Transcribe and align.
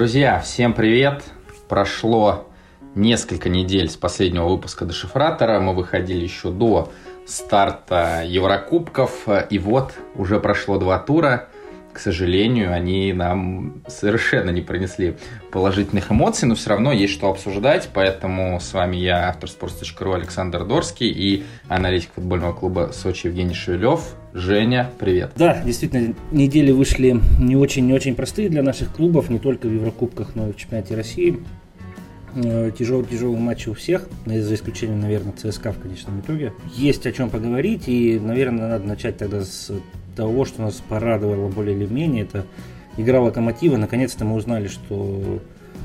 Друзья, 0.00 0.40
всем 0.40 0.72
привет! 0.72 1.22
Прошло 1.68 2.48
несколько 2.94 3.50
недель 3.50 3.90
с 3.90 3.98
последнего 3.98 4.48
выпуска 4.48 4.86
Дешифратора. 4.86 5.60
Мы 5.60 5.74
выходили 5.74 6.22
еще 6.22 6.50
до 6.50 6.90
старта 7.26 8.22
Еврокубков. 8.24 9.28
И 9.50 9.58
вот 9.58 9.92
уже 10.14 10.40
прошло 10.40 10.78
два 10.78 10.98
тура 10.98 11.50
к 11.92 11.98
сожалению, 11.98 12.72
они 12.72 13.12
нам 13.12 13.82
совершенно 13.88 14.50
не 14.50 14.62
принесли 14.62 15.16
положительных 15.50 16.12
эмоций, 16.12 16.48
но 16.48 16.54
все 16.54 16.70
равно 16.70 16.92
есть 16.92 17.12
что 17.12 17.28
обсуждать, 17.28 17.90
поэтому 17.92 18.60
с 18.60 18.72
вами 18.72 18.96
я, 18.96 19.28
автор 19.28 19.50
sports.ru 19.50 20.14
Александр 20.14 20.64
Дорский 20.64 21.08
и 21.10 21.44
аналитик 21.68 22.12
футбольного 22.14 22.52
клуба 22.52 22.90
Сочи 22.92 23.26
Евгений 23.26 23.54
Шевелев. 23.54 24.14
Женя, 24.32 24.90
привет. 24.98 25.32
Да, 25.36 25.60
действительно, 25.64 26.14
недели 26.30 26.70
вышли 26.70 27.20
не 27.40 27.56
очень-не 27.56 27.92
очень 27.92 28.14
простые 28.14 28.48
для 28.48 28.62
наших 28.62 28.92
клубов, 28.92 29.28
не 29.28 29.38
только 29.38 29.66
в 29.66 29.72
Еврокубках, 29.72 30.36
но 30.36 30.48
и 30.48 30.52
в 30.52 30.56
чемпионате 30.56 30.94
России. 30.94 31.40
Э, 32.36 32.70
матчи 33.36 33.68
у 33.68 33.74
всех, 33.74 34.08
за 34.24 34.54
исключением, 34.54 35.00
наверное, 35.00 35.32
ЦСКА 35.32 35.72
в 35.72 35.80
конечном 35.80 36.20
итоге. 36.20 36.52
Есть 36.76 37.06
о 37.06 37.12
чем 37.12 37.28
поговорить, 37.28 37.88
и, 37.88 38.20
наверное, 38.20 38.68
надо 38.68 38.86
начать 38.86 39.16
тогда 39.16 39.42
с 39.42 39.72
того, 40.14 40.44
что 40.44 40.62
нас 40.62 40.80
порадовало 40.88 41.48
более 41.48 41.76
или 41.76 41.86
менее, 41.86 42.22
это 42.22 42.46
игра 42.96 43.20
Локомотива. 43.20 43.76
Наконец-то 43.76 44.24
мы 44.24 44.36
узнали, 44.36 44.68
что 44.68 45.40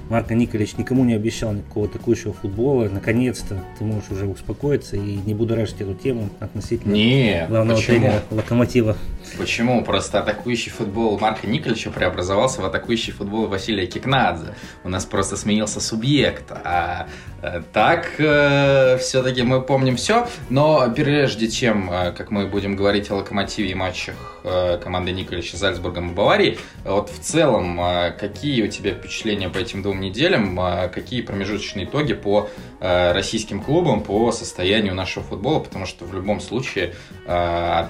Марко 0.10 0.36
Николич 0.36 0.78
никому 0.78 1.04
не 1.04 1.14
обещал 1.14 1.54
никакого 1.54 1.88
атакующего 1.88 2.34
футбола. 2.34 2.88
Наконец-то 2.90 3.64
ты 3.78 3.84
можешь 3.84 4.12
уже 4.12 4.26
успокоиться 4.28 4.96
и 4.98 5.18
не 5.26 5.34
будоражить 5.34 5.82
эту 5.82 5.94
тему 5.96 6.30
относительно 6.40 6.94
не, 6.94 7.46
главного 7.50 7.78
почему? 7.78 7.98
тренера 8.00 8.24
Локомотива. 8.30 8.98
Почему? 9.38 9.84
Просто 9.84 10.20
атакующий 10.20 10.72
футбол 10.72 11.20
Марка 11.20 11.48
Николича 11.48 11.92
преобразовался 11.92 12.62
в 12.62 12.66
атакующий 12.66 13.14
футбол 13.14 13.48
Василия 13.48 13.86
Кикнадзе. 13.86 14.56
У 14.84 14.90
нас 14.90 15.06
просто 15.06 15.36
сменился 15.36 15.82
субъект. 15.82 16.52
А 16.52 17.08
э, 17.42 17.62
так 17.74 18.14
э, 18.20 18.98
все-таки 19.00 19.44
мы 19.44 19.62
помним 19.62 19.98
все. 19.98 20.28
Но 20.50 20.90
прежде 20.96 21.50
чем, 21.50 21.92
э, 21.92 22.12
как 22.12 22.32
мы 22.32 22.48
будем 22.48 22.76
говорить 22.76 23.12
о 23.12 23.16
Локомотиве 23.16 23.72
и 23.72 23.76
матчах 23.76 24.16
э, 24.44 24.78
команды 24.78 25.12
Николича 25.12 25.58
с 25.58 25.60
Зальцбургом 25.60 26.12
и 26.12 26.14
Баварией, 26.14 26.60
вот 26.84 27.10
в 27.10 27.20
целом, 27.20 27.80
какие 28.20 28.64
у 28.64 28.68
тебя 28.68 28.94
впечатления 28.94 29.50
по 29.50 29.58
этим 29.58 29.82
двум 29.82 30.00
неделям? 30.00 30.60
Какие 30.94 31.22
промежуточные 31.22 31.86
итоги 31.86 32.14
по 32.14 32.50
российским 32.80 33.62
клубам, 33.62 34.02
по 34.02 34.32
состоянию 34.32 34.94
нашего 34.94 35.26
футбола? 35.26 35.60
Потому 35.60 35.86
что 35.86 36.06
в 36.06 36.14
любом 36.14 36.40
случае 36.40 36.94
э, 37.26 37.88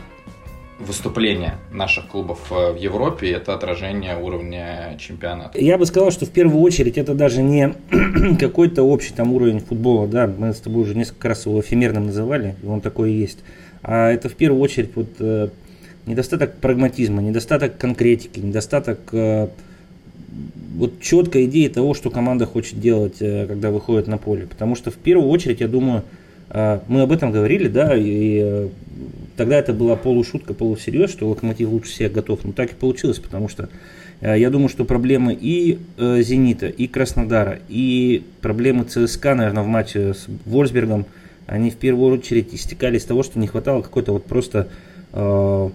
выступления 0.79 1.55
наших 1.71 2.07
клубов 2.07 2.51
э, 2.51 2.73
в 2.73 2.77
Европе, 2.77 3.31
это 3.31 3.53
отражение 3.53 4.17
уровня 4.17 4.97
чемпионата. 4.99 5.59
Я 5.59 5.77
бы 5.77 5.85
сказал, 5.85 6.11
что 6.11 6.25
в 6.25 6.31
первую 6.31 6.61
очередь 6.61 6.97
это 6.97 7.13
даже 7.13 7.41
не 7.41 7.73
какой-то 8.39 8.83
общий 8.83 9.13
там 9.13 9.33
уровень 9.33 9.59
футбола, 9.59 10.07
да, 10.07 10.27
мы 10.27 10.53
с 10.53 10.59
тобой 10.59 10.83
уже 10.83 10.95
несколько 10.95 11.29
раз 11.29 11.45
его 11.45 11.59
эфемерным 11.61 12.07
называли, 12.07 12.55
и 12.61 12.65
он 12.65 12.81
такой 12.81 13.13
и 13.13 13.17
есть. 13.17 13.39
А 13.83 14.09
это 14.09 14.29
в 14.29 14.35
первую 14.35 14.61
очередь 14.61 14.91
вот 14.95 15.07
э, 15.19 15.49
недостаток 16.05 16.55
прагматизма, 16.57 17.21
недостаток 17.21 17.77
конкретики, 17.77 18.39
недостаток 18.39 18.99
э, 19.13 19.47
вот 20.75 20.99
четкой 20.99 21.45
идеи 21.45 21.69
того, 21.69 21.93
что 21.93 22.09
команда 22.09 22.45
хочет 22.45 22.81
делать, 22.81 23.19
когда 23.19 23.71
выходит 23.71 24.07
на 24.07 24.17
поле. 24.17 24.45
Потому 24.45 24.75
что 24.75 24.91
в 24.91 24.95
первую 24.95 25.29
очередь, 25.29 25.61
я 25.61 25.69
думаю, 25.69 26.03
мы 26.49 27.01
об 27.01 27.11
этом 27.11 27.31
говорили, 27.31 27.67
да, 27.67 27.93
и 27.95 28.69
Тогда 29.35 29.57
это 29.57 29.73
была 29.73 29.95
полушутка, 29.95 30.53
полусерьез, 30.53 31.11
что 31.11 31.27
Локомотив 31.27 31.69
лучше 31.69 31.91
всех 31.91 32.13
готов. 32.13 32.43
Но 32.43 32.53
так 32.53 32.71
и 32.71 32.75
получилось, 32.75 33.19
потому 33.19 33.49
что 33.49 33.69
э, 34.21 34.39
я 34.39 34.49
думаю, 34.49 34.69
что 34.69 34.85
проблемы 34.85 35.37
и 35.39 35.79
э, 35.97 36.21
Зенита, 36.21 36.67
и 36.67 36.87
Краснодара, 36.87 37.59
и 37.67 38.23
проблемы 38.41 38.85
ЦСКА, 38.85 39.35
наверное, 39.35 39.63
в 39.63 39.67
матче 39.67 40.13
с 40.13 40.27
Вольсбергом, 40.45 41.05
они 41.47 41.69
в 41.69 41.75
первую 41.75 42.17
очередь 42.17 42.53
истекали 42.53 42.97
из 42.97 43.03
того, 43.03 43.23
что 43.23 43.39
не 43.39 43.47
хватало 43.47 43.81
какой-то 43.81 44.13
вот 44.13 44.25
просто 44.25 44.69
э, 45.11 45.69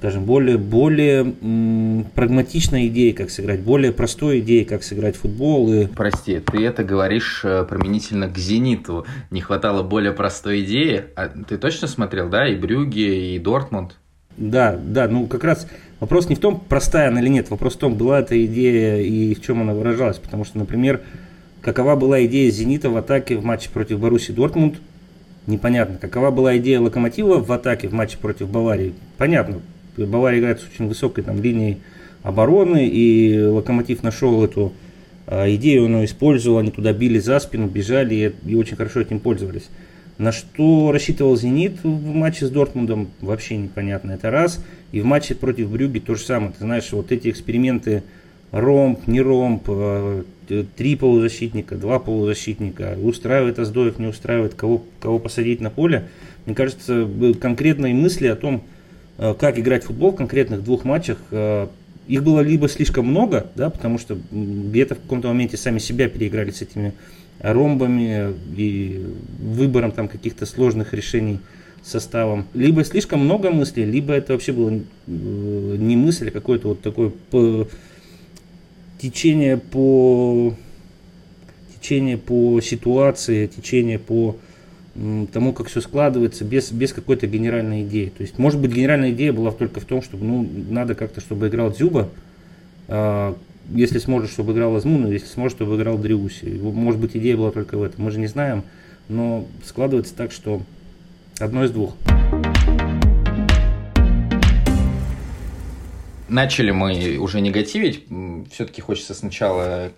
скажем, 0.00 0.24
более, 0.24 0.56
более 0.56 1.34
м, 1.42 2.06
прагматичной 2.14 2.86
идеей, 2.86 3.12
как 3.12 3.28
сыграть, 3.28 3.60
более 3.60 3.92
простой 3.92 4.40
идеей, 4.40 4.64
как 4.64 4.82
сыграть 4.82 5.14
в 5.14 5.20
футбол. 5.20 5.70
И... 5.70 5.86
Прости, 5.88 6.40
ты 6.40 6.64
это 6.64 6.84
говоришь 6.84 7.42
э, 7.44 7.66
применительно 7.68 8.26
к 8.26 8.38
«Зениту». 8.38 9.04
Не 9.30 9.42
хватало 9.42 9.82
более 9.82 10.12
простой 10.12 10.62
идеи. 10.62 11.04
А 11.16 11.28
ты 11.28 11.58
точно 11.58 11.86
смотрел, 11.86 12.30
да, 12.30 12.48
и 12.48 12.56
Брюги, 12.56 13.34
и 13.34 13.38
Дортмунд? 13.38 13.98
Да, 14.38 14.74
да, 14.82 15.06
ну 15.06 15.26
как 15.26 15.44
раз 15.44 15.68
вопрос 15.98 16.30
не 16.30 16.34
в 16.34 16.38
том, 16.38 16.64
простая 16.66 17.08
она 17.08 17.20
или 17.20 17.28
нет, 17.28 17.50
вопрос 17.50 17.74
в 17.74 17.78
том, 17.78 17.94
была 17.94 18.20
эта 18.20 18.42
идея 18.46 19.02
и 19.02 19.34
в 19.34 19.42
чем 19.42 19.60
она 19.60 19.74
выражалась. 19.74 20.16
Потому 20.16 20.46
что, 20.46 20.56
например, 20.56 21.02
какова 21.60 21.94
была 21.94 22.24
идея 22.24 22.50
«Зенита» 22.50 22.88
в 22.88 22.96
атаке 22.96 23.36
в 23.36 23.44
матче 23.44 23.68
против 23.68 24.00
Баруси 24.00 24.32
Дортмунд, 24.32 24.76
непонятно. 25.46 25.98
Какова 25.98 26.30
была 26.30 26.56
идея 26.56 26.80
«Локомотива» 26.80 27.36
в 27.36 27.52
атаке 27.52 27.88
в 27.88 27.92
матче 27.92 28.16
против 28.16 28.48
Баварии, 28.48 28.94
понятно. 29.18 29.60
Бавария 30.06 30.40
играет 30.40 30.60
с 30.60 30.66
очень 30.72 30.88
высокой 30.88 31.24
там, 31.24 31.42
линией 31.42 31.78
обороны, 32.22 32.86
и 32.86 33.40
Локомотив 33.42 34.02
нашел 34.02 34.44
эту 34.44 34.72
э, 35.26 35.54
идею, 35.54 35.86
он 35.86 35.96
ее 35.96 36.04
использовал, 36.04 36.58
они 36.58 36.70
туда 36.70 36.92
били 36.92 37.18
за 37.18 37.38
спину, 37.40 37.66
бежали 37.66 38.34
и, 38.44 38.50
и 38.50 38.54
очень 38.54 38.76
хорошо 38.76 39.00
этим 39.00 39.20
пользовались. 39.20 39.68
На 40.18 40.32
что 40.32 40.92
рассчитывал 40.92 41.34
«Зенит» 41.36 41.82
в 41.82 42.14
матче 42.14 42.46
с 42.46 42.50
Дортмундом, 42.50 43.08
вообще 43.22 43.56
непонятно, 43.56 44.12
это 44.12 44.30
раз. 44.30 44.62
И 44.92 45.00
в 45.00 45.06
матче 45.06 45.34
против 45.34 45.70
Брюги 45.70 45.98
то 45.98 46.14
же 46.14 46.22
самое. 46.22 46.52
Ты 46.52 46.58
знаешь, 46.64 46.92
вот 46.92 47.10
эти 47.10 47.30
эксперименты 47.30 48.02
ромб, 48.50 49.06
не 49.06 49.22
ромб, 49.22 49.62
э, 49.68 50.24
три 50.76 50.96
полузащитника, 50.96 51.76
два 51.76 51.98
полузащитника, 52.00 52.98
устраивает 53.02 53.58
Аздоев, 53.58 53.98
не 53.98 54.08
устраивает, 54.08 54.52
кого, 54.52 54.84
кого 55.00 55.18
посадить 55.18 55.62
на 55.62 55.70
поле. 55.70 56.08
Мне 56.44 56.54
кажется, 56.54 57.08
конкретные 57.40 57.94
мысли 57.94 58.26
о 58.26 58.36
том, 58.36 58.56
Э, 58.58 58.79
как 59.38 59.58
играть 59.58 59.84
в 59.84 59.88
футбол 59.88 60.12
в 60.12 60.16
конкретных 60.16 60.64
двух 60.64 60.84
матчах. 60.84 61.18
Э, 61.30 61.68
их 62.08 62.24
было 62.24 62.40
либо 62.40 62.68
слишком 62.68 63.06
много, 63.06 63.46
да, 63.54 63.70
потому 63.70 63.98
что 63.98 64.18
где-то 64.32 64.94
в 64.94 65.00
каком-то 65.00 65.28
моменте 65.28 65.56
сами 65.56 65.78
себя 65.78 66.08
переиграли 66.08 66.50
с 66.50 66.62
этими 66.62 66.94
ромбами 67.38 68.34
и 68.56 69.06
выбором 69.38 69.92
там 69.92 70.08
каких-то 70.08 70.46
сложных 70.46 70.92
решений 70.94 71.38
составом. 71.82 72.46
Либо 72.54 72.84
слишком 72.84 73.20
много 73.20 73.50
мыслей, 73.50 73.84
либо 73.84 74.12
это 74.14 74.32
вообще 74.32 74.52
было 74.52 74.70
э, 74.70 74.80
не 75.06 75.96
мысль, 75.96 76.28
а 76.28 76.30
какое-то 76.30 76.68
вот 76.68 76.80
такое 76.80 77.10
по, 77.30 77.68
течение 78.98 79.56
по 79.56 80.54
течение 81.80 82.18
по 82.18 82.60
ситуации, 82.60 83.46
течение 83.46 83.98
по 83.98 84.36
тому, 84.94 85.52
как 85.52 85.68
все 85.68 85.80
складывается, 85.80 86.44
без, 86.44 86.72
без 86.72 86.92
какой-то 86.92 87.26
генеральной 87.26 87.82
идеи. 87.82 88.12
То 88.16 88.22
есть, 88.22 88.38
может 88.38 88.60
быть, 88.60 88.72
генеральная 88.72 89.12
идея 89.12 89.32
была 89.32 89.52
только 89.52 89.80
в 89.80 89.84
том, 89.84 90.02
чтобы, 90.02 90.24
ну, 90.24 90.48
надо 90.68 90.94
как-то, 90.94 91.20
чтобы 91.20 91.48
играл 91.48 91.70
Дзюба, 91.70 92.08
э, 92.88 93.34
если 93.72 93.98
сможет, 93.98 94.30
чтобы 94.30 94.52
играл 94.52 94.74
Азмуна, 94.74 95.06
если 95.06 95.28
сможет, 95.28 95.56
чтобы 95.56 95.76
играл 95.76 95.96
Дриуси. 95.96 96.58
Может 96.60 97.00
быть, 97.00 97.16
идея 97.16 97.36
была 97.36 97.52
только 97.52 97.78
в 97.78 97.82
этом. 97.82 98.04
Мы 98.04 98.10
же 98.10 98.18
не 98.18 98.26
знаем, 98.26 98.64
но 99.08 99.46
складывается 99.64 100.14
так, 100.14 100.32
что 100.32 100.62
одно 101.38 101.64
из 101.64 101.70
двух. 101.70 101.94
Начали 106.28 106.70
мы 106.70 107.16
уже 107.18 107.40
негативить. 107.40 108.06
Все-таки 108.52 108.80
хочется 108.80 109.14
сначала 109.14 109.92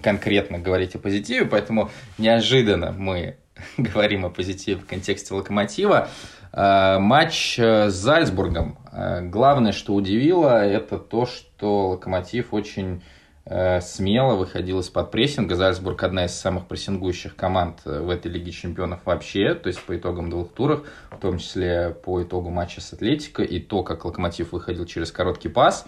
конкретно 0.00 0.58
говорить 0.58 0.94
о 0.96 0.98
позитиве, 0.98 1.44
поэтому 1.46 1.90
неожиданно 2.18 2.92
мы 2.92 3.36
говорим 3.78 4.24
о 4.24 4.30
позитиве 4.30 4.80
в 4.80 4.86
контексте 4.86 5.34
локомотива. 5.34 6.08
Э, 6.52 6.98
матч 6.98 7.58
э, 7.58 7.88
с 7.90 7.94
Зальцбургом. 7.94 8.78
Э, 8.92 9.22
главное, 9.22 9.72
что 9.72 9.94
удивило, 9.94 10.64
это 10.64 10.98
то, 10.98 11.26
что 11.26 11.90
локомотив 11.90 12.52
очень 12.52 13.02
смело 13.80 14.36
выходил 14.36 14.78
из-под 14.78 15.10
прессинга. 15.10 15.56
Зальцбург 15.56 16.00
одна 16.04 16.26
из 16.26 16.30
самых 16.32 16.68
прессингующих 16.68 17.34
команд 17.34 17.80
в 17.84 18.08
этой 18.08 18.30
Лиге 18.30 18.52
Чемпионов 18.52 19.00
вообще, 19.04 19.54
то 19.54 19.66
есть 19.66 19.82
по 19.82 19.96
итогам 19.96 20.30
двух 20.30 20.52
туров, 20.52 20.86
в 21.10 21.18
том 21.18 21.38
числе 21.38 21.90
по 21.90 22.22
итогу 22.22 22.50
матча 22.50 22.80
с 22.80 22.92
Атлетико, 22.92 23.42
и 23.42 23.58
то, 23.58 23.82
как 23.82 24.04
Локомотив 24.04 24.52
выходил 24.52 24.86
через 24.86 25.10
короткий 25.10 25.48
пас, 25.48 25.86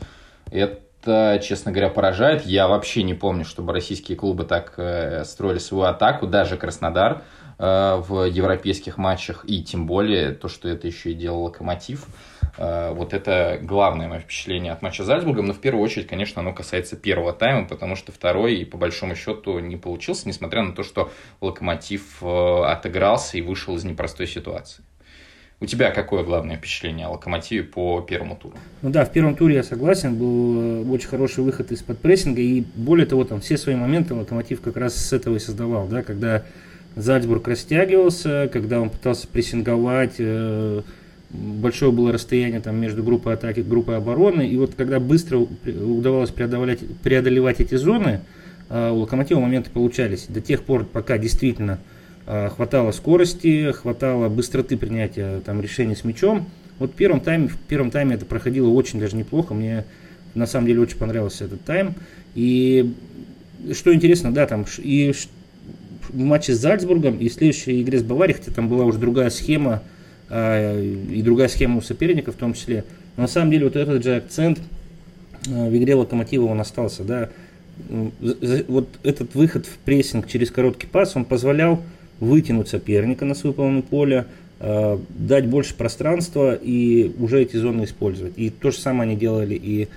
это, 0.51 1.41
честно 1.45 1.71
говоря, 1.71 1.91
поражает. 1.91 2.45
Я 2.45 2.67
вообще 2.67 3.05
не 3.05 3.15
помню, 3.15 3.45
чтобы 3.45 3.73
российские 3.73 4.19
клубы 4.19 4.43
так 4.43 4.73
строили 5.25 5.59
свою 5.59 5.85
атаку, 5.85 6.27
даже 6.27 6.57
Краснодар 6.57 7.23
в 7.59 8.29
европейских 8.29 8.99
матчах, 8.99 9.45
и 9.47 9.63
тем 9.63 9.87
более 9.87 10.33
то, 10.33 10.49
что 10.49 10.69
это 10.69 10.87
еще 10.87 11.13
и 11.13 11.15
делал 11.15 11.45
Локомотив. 11.45 12.07
Э, 12.57 12.93
вот 12.93 13.13
это 13.13 13.59
главное 13.63 14.09
мое 14.09 14.21
впечатление 14.21 14.73
от 14.73 14.83
матча 14.83 15.03
с 15.03 15.07
Зальцбургом, 15.07 15.47
но 15.47 15.53
в 15.53 15.61
первую 15.61 15.83
очередь, 15.85 16.07
конечно, 16.07 16.41
оно 16.41 16.53
касается 16.53 16.97
первого 16.97 17.33
тайма, 17.33 17.67
потому 17.67 17.97
что 17.97 18.13
второй, 18.13 18.65
по 18.65 18.77
большому 18.77 19.15
счету, 19.17 19.59
не 19.59 19.77
получился, 19.77 20.29
несмотря 20.29 20.63
на 20.63 20.73
то, 20.73 20.83
что 20.83 21.11
Локомотив 21.41 22.23
э, 22.23 22.63
отыгрался 22.65 23.39
и 23.39 23.43
вышел 23.43 23.75
из 23.77 23.85
непростой 23.85 24.27
ситуации. 24.27 24.85
У 25.61 25.67
тебя 25.67 25.93
какое 25.93 26.25
главное 26.25 26.57
впечатление 26.57 27.07
о 27.07 27.11
Локомотиве 27.11 27.63
по 27.63 28.01
первому 28.03 28.37
туру? 28.37 28.57
Ну 28.83 28.91
да, 28.91 29.05
в 29.05 29.13
первом 29.13 29.35
туре 29.35 29.57
я 29.57 29.63
согласен, 29.63 30.17
был 30.17 30.85
э, 30.85 30.91
очень 30.91 31.09
хороший 31.09 31.43
выход 31.43 31.73
из-под 31.73 31.99
прессинга, 32.01 32.41
и 32.41 32.61
более 32.75 33.07
того, 33.07 33.25
там 33.25 33.41
все 33.41 33.57
свои 33.57 33.75
моменты 33.75 34.15
Локомотив 34.15 34.61
как 34.61 34.77
раз 34.77 34.95
с 34.95 35.13
этого 35.13 35.37
и 35.37 35.39
создавал, 35.39 35.87
да, 35.89 36.03
когда 36.03 36.45
Зальцбург 36.97 37.49
растягивался, 37.49 38.49
когда 38.53 38.81
он 38.81 38.91
пытался 38.91 39.27
прессинговать, 39.27 40.15
э, 40.19 40.83
большое 41.31 41.91
было 41.91 42.13
расстояние 42.13 42.61
там 42.61 42.77
между 42.77 43.03
группой 43.03 43.35
атаки 43.35 43.61
и 43.61 43.63
группой 43.63 43.97
обороны, 43.97 44.47
и 44.47 44.57
вот 44.57 44.75
когда 44.77 45.01
быстро 45.01 45.39
удавалось 45.39 46.31
преодолевать, 46.31 46.81
преодолевать 47.03 47.61
эти 47.61 47.75
зоны, 47.75 48.21
э, 48.69 48.91
у 48.91 48.99
Локомотива 48.99 49.41
моменты 49.41 49.71
получались 49.71 50.27
до 50.29 50.41
тех 50.41 50.63
пор, 50.63 50.85
пока 50.85 51.19
действительно 51.19 51.81
э, 52.27 52.49
хватало 52.51 52.93
скорости, 52.93 53.73
хватало 53.73 54.29
быстроты 54.29 54.77
принятия 54.77 55.41
там, 55.41 55.61
решений 55.61 55.97
с 55.97 56.05
мячом. 56.05 56.47
Вот 56.79 56.93
в 56.93 56.95
первом 56.95 57.21
тайме, 57.21 57.49
в 57.49 57.59
первом 57.59 57.91
тайме 57.91 58.15
это 58.15 58.25
проходило 58.25 58.69
очень 58.69 59.01
даже 59.01 59.17
неплохо, 59.17 59.55
мне 59.55 59.85
на 60.35 60.47
самом 60.47 60.67
деле 60.67 60.81
очень 60.81 60.99
понравился 60.99 61.45
этот 61.45 61.63
тайм. 61.63 61.95
И 62.35 62.95
что 63.73 63.95
интересно, 63.95 64.33
да, 64.33 64.47
там 64.47 64.65
и 64.79 65.13
в 66.15 66.19
матче 66.19 66.55
с 66.55 66.59
Зальцбургом 66.59 67.19
и 67.19 67.29
в 67.29 67.33
следующей 67.33 67.83
игре 67.83 67.99
с 67.99 68.03
Баварией, 68.03 68.39
хотя 68.39 68.53
там 68.53 68.69
была 68.69 68.85
уже 68.85 68.99
другая 68.99 69.31
схема, 69.31 69.83
а, 70.31 70.81
и 70.81 71.21
другая 71.23 71.49
схема 71.49 71.79
у 71.79 71.81
соперника 71.83 72.33
в 72.33 72.37
том 72.37 72.55
числе. 72.55 72.85
Но 73.17 73.23
на 73.23 73.29
самом 73.29 73.51
деле 73.51 73.65
вот 73.65 73.77
этот 73.77 74.03
же 74.03 74.17
акцент 74.17 74.61
а, 75.49 75.69
в 75.69 75.77
игре 75.77 75.95
Локомотива 75.95 76.47
он 76.47 76.61
остался, 76.61 77.05
да. 77.05 77.29
Вот 78.69 78.89
этот 79.03 79.35
выход 79.35 79.67
в 79.67 79.79
прессинг 79.79 80.29
через 80.29 80.53
короткий 80.53 80.87
пас, 80.87 81.17
он 81.17 81.25
позволял 81.25 81.83
вытянуть 82.21 82.69
соперника 82.69 83.25
на 83.25 83.35
свою 83.35 83.53
половину 83.53 83.83
поля, 83.83 84.27
а, 84.61 85.01
дать 85.11 85.47
больше 85.47 85.75
пространства 85.75 86.55
и 86.55 87.13
уже 87.19 87.43
эти 87.43 87.57
зоны 87.57 87.85
использовать. 87.85 88.35
И 88.37 88.51
то 88.51 88.71
же 88.71 88.79
самое 88.79 89.11
они 89.11 89.19
делали 89.19 89.55
и 89.55 89.89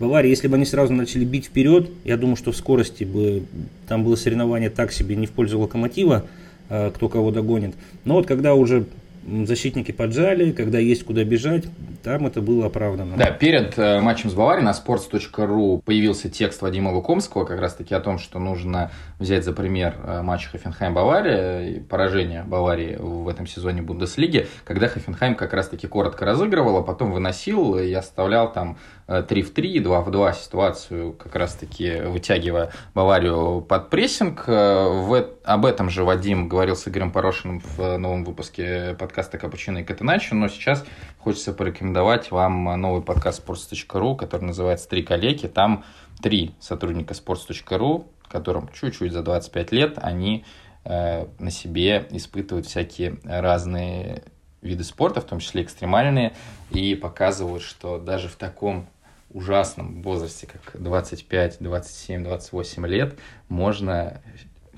с 0.00 0.02
Баварией. 0.02 0.30
Если 0.30 0.48
бы 0.48 0.56
они 0.56 0.64
сразу 0.64 0.94
начали 0.94 1.26
бить 1.26 1.44
вперед, 1.44 1.90
я 2.04 2.16
думаю, 2.16 2.36
что 2.36 2.52
в 2.52 2.56
скорости 2.56 3.04
бы 3.04 3.42
там 3.86 4.02
было 4.02 4.16
соревнование 4.16 4.70
так 4.70 4.92
себе 4.92 5.14
не 5.14 5.26
в 5.26 5.30
пользу 5.30 5.60
локомотива, 5.60 6.24
кто 6.68 7.08
кого 7.10 7.30
догонит. 7.30 7.74
Но 8.06 8.14
вот 8.14 8.26
когда 8.26 8.54
уже 8.54 8.86
защитники 9.26 9.92
поджали, 9.92 10.52
когда 10.52 10.78
есть 10.78 11.04
куда 11.04 11.24
бежать, 11.24 11.64
там 12.02 12.26
это 12.26 12.40
было 12.40 12.66
оправдано. 12.66 13.16
Да, 13.16 13.30
перед 13.30 13.78
э, 13.78 14.00
матчем 14.00 14.30
с 14.30 14.34
Баварией 14.34 14.64
на 14.64 14.70
sports.ru 14.70 15.82
появился 15.82 16.30
текст 16.30 16.62
Вадима 16.62 16.90
Лукомского 16.90 17.44
как 17.44 17.60
раз 17.60 17.74
таки 17.74 17.94
о 17.94 18.00
том, 18.00 18.18
что 18.18 18.38
нужно 18.38 18.90
взять 19.18 19.44
за 19.44 19.52
пример 19.52 19.96
э, 20.02 20.22
матч 20.22 20.48
Хофенхайм-Бавария 20.52 21.82
поражение 21.84 22.42
Баварии 22.44 22.96
в 22.98 23.28
этом 23.28 23.46
сезоне 23.46 23.82
Бундеслиги, 23.82 24.48
когда 24.64 24.88
Хофенхайм 24.88 25.34
как 25.34 25.52
раз 25.52 25.68
таки 25.68 25.86
коротко 25.86 26.24
разыгрывал, 26.24 26.78
а 26.78 26.82
потом 26.82 27.12
выносил 27.12 27.76
и 27.78 27.92
оставлял 27.92 28.52
там 28.52 28.78
3 29.10 29.42
в 29.42 29.52
3, 29.52 29.80
2 29.80 30.00
в 30.02 30.10
2 30.10 30.32
ситуацию, 30.34 31.12
как 31.12 31.34
раз-таки 31.34 32.00
вытягивая 32.06 32.70
Баварию 32.94 33.60
под 33.60 33.90
прессинг. 33.90 34.44
Э, 34.46 34.88
в, 34.88 35.26
об 35.50 35.66
этом 35.66 35.90
же 35.90 36.04
Вадим 36.04 36.48
говорил 36.48 36.76
с 36.76 36.86
Игорем 36.86 37.10
Порошиным 37.10 37.60
в 37.60 37.96
новом 37.96 38.22
выпуске 38.22 38.94
подкаста 38.96 39.36
«Капучино 39.36 39.78
и 39.78 39.82
Катеначо», 39.82 40.36
но 40.36 40.46
сейчас 40.46 40.84
хочется 41.18 41.52
порекомендовать 41.52 42.30
вам 42.30 42.80
новый 42.80 43.02
подкаст 43.02 43.44
sports.ru, 43.44 44.16
который 44.16 44.44
называется 44.44 44.88
«Три 44.88 45.02
коллеги». 45.02 45.48
Там 45.48 45.84
три 46.22 46.54
сотрудника 46.60 47.14
sports.ru, 47.14 48.06
которым 48.28 48.68
чуть-чуть 48.72 49.12
за 49.12 49.24
25 49.24 49.72
лет, 49.72 49.98
они 50.00 50.44
э, 50.84 51.26
на 51.40 51.50
себе 51.50 52.06
испытывают 52.10 52.66
всякие 52.66 53.18
разные 53.24 54.22
виды 54.62 54.84
спорта, 54.84 55.20
в 55.20 55.24
том 55.24 55.40
числе 55.40 55.64
экстремальные, 55.64 56.32
и 56.70 56.94
показывают, 56.94 57.64
что 57.64 57.98
даже 57.98 58.28
в 58.28 58.36
таком 58.36 58.86
ужасном 59.30 60.02
возрасте, 60.02 60.46
как 60.46 60.80
25, 60.80 61.56
27, 61.58 62.22
28 62.22 62.86
лет, 62.86 63.18
можно 63.48 64.22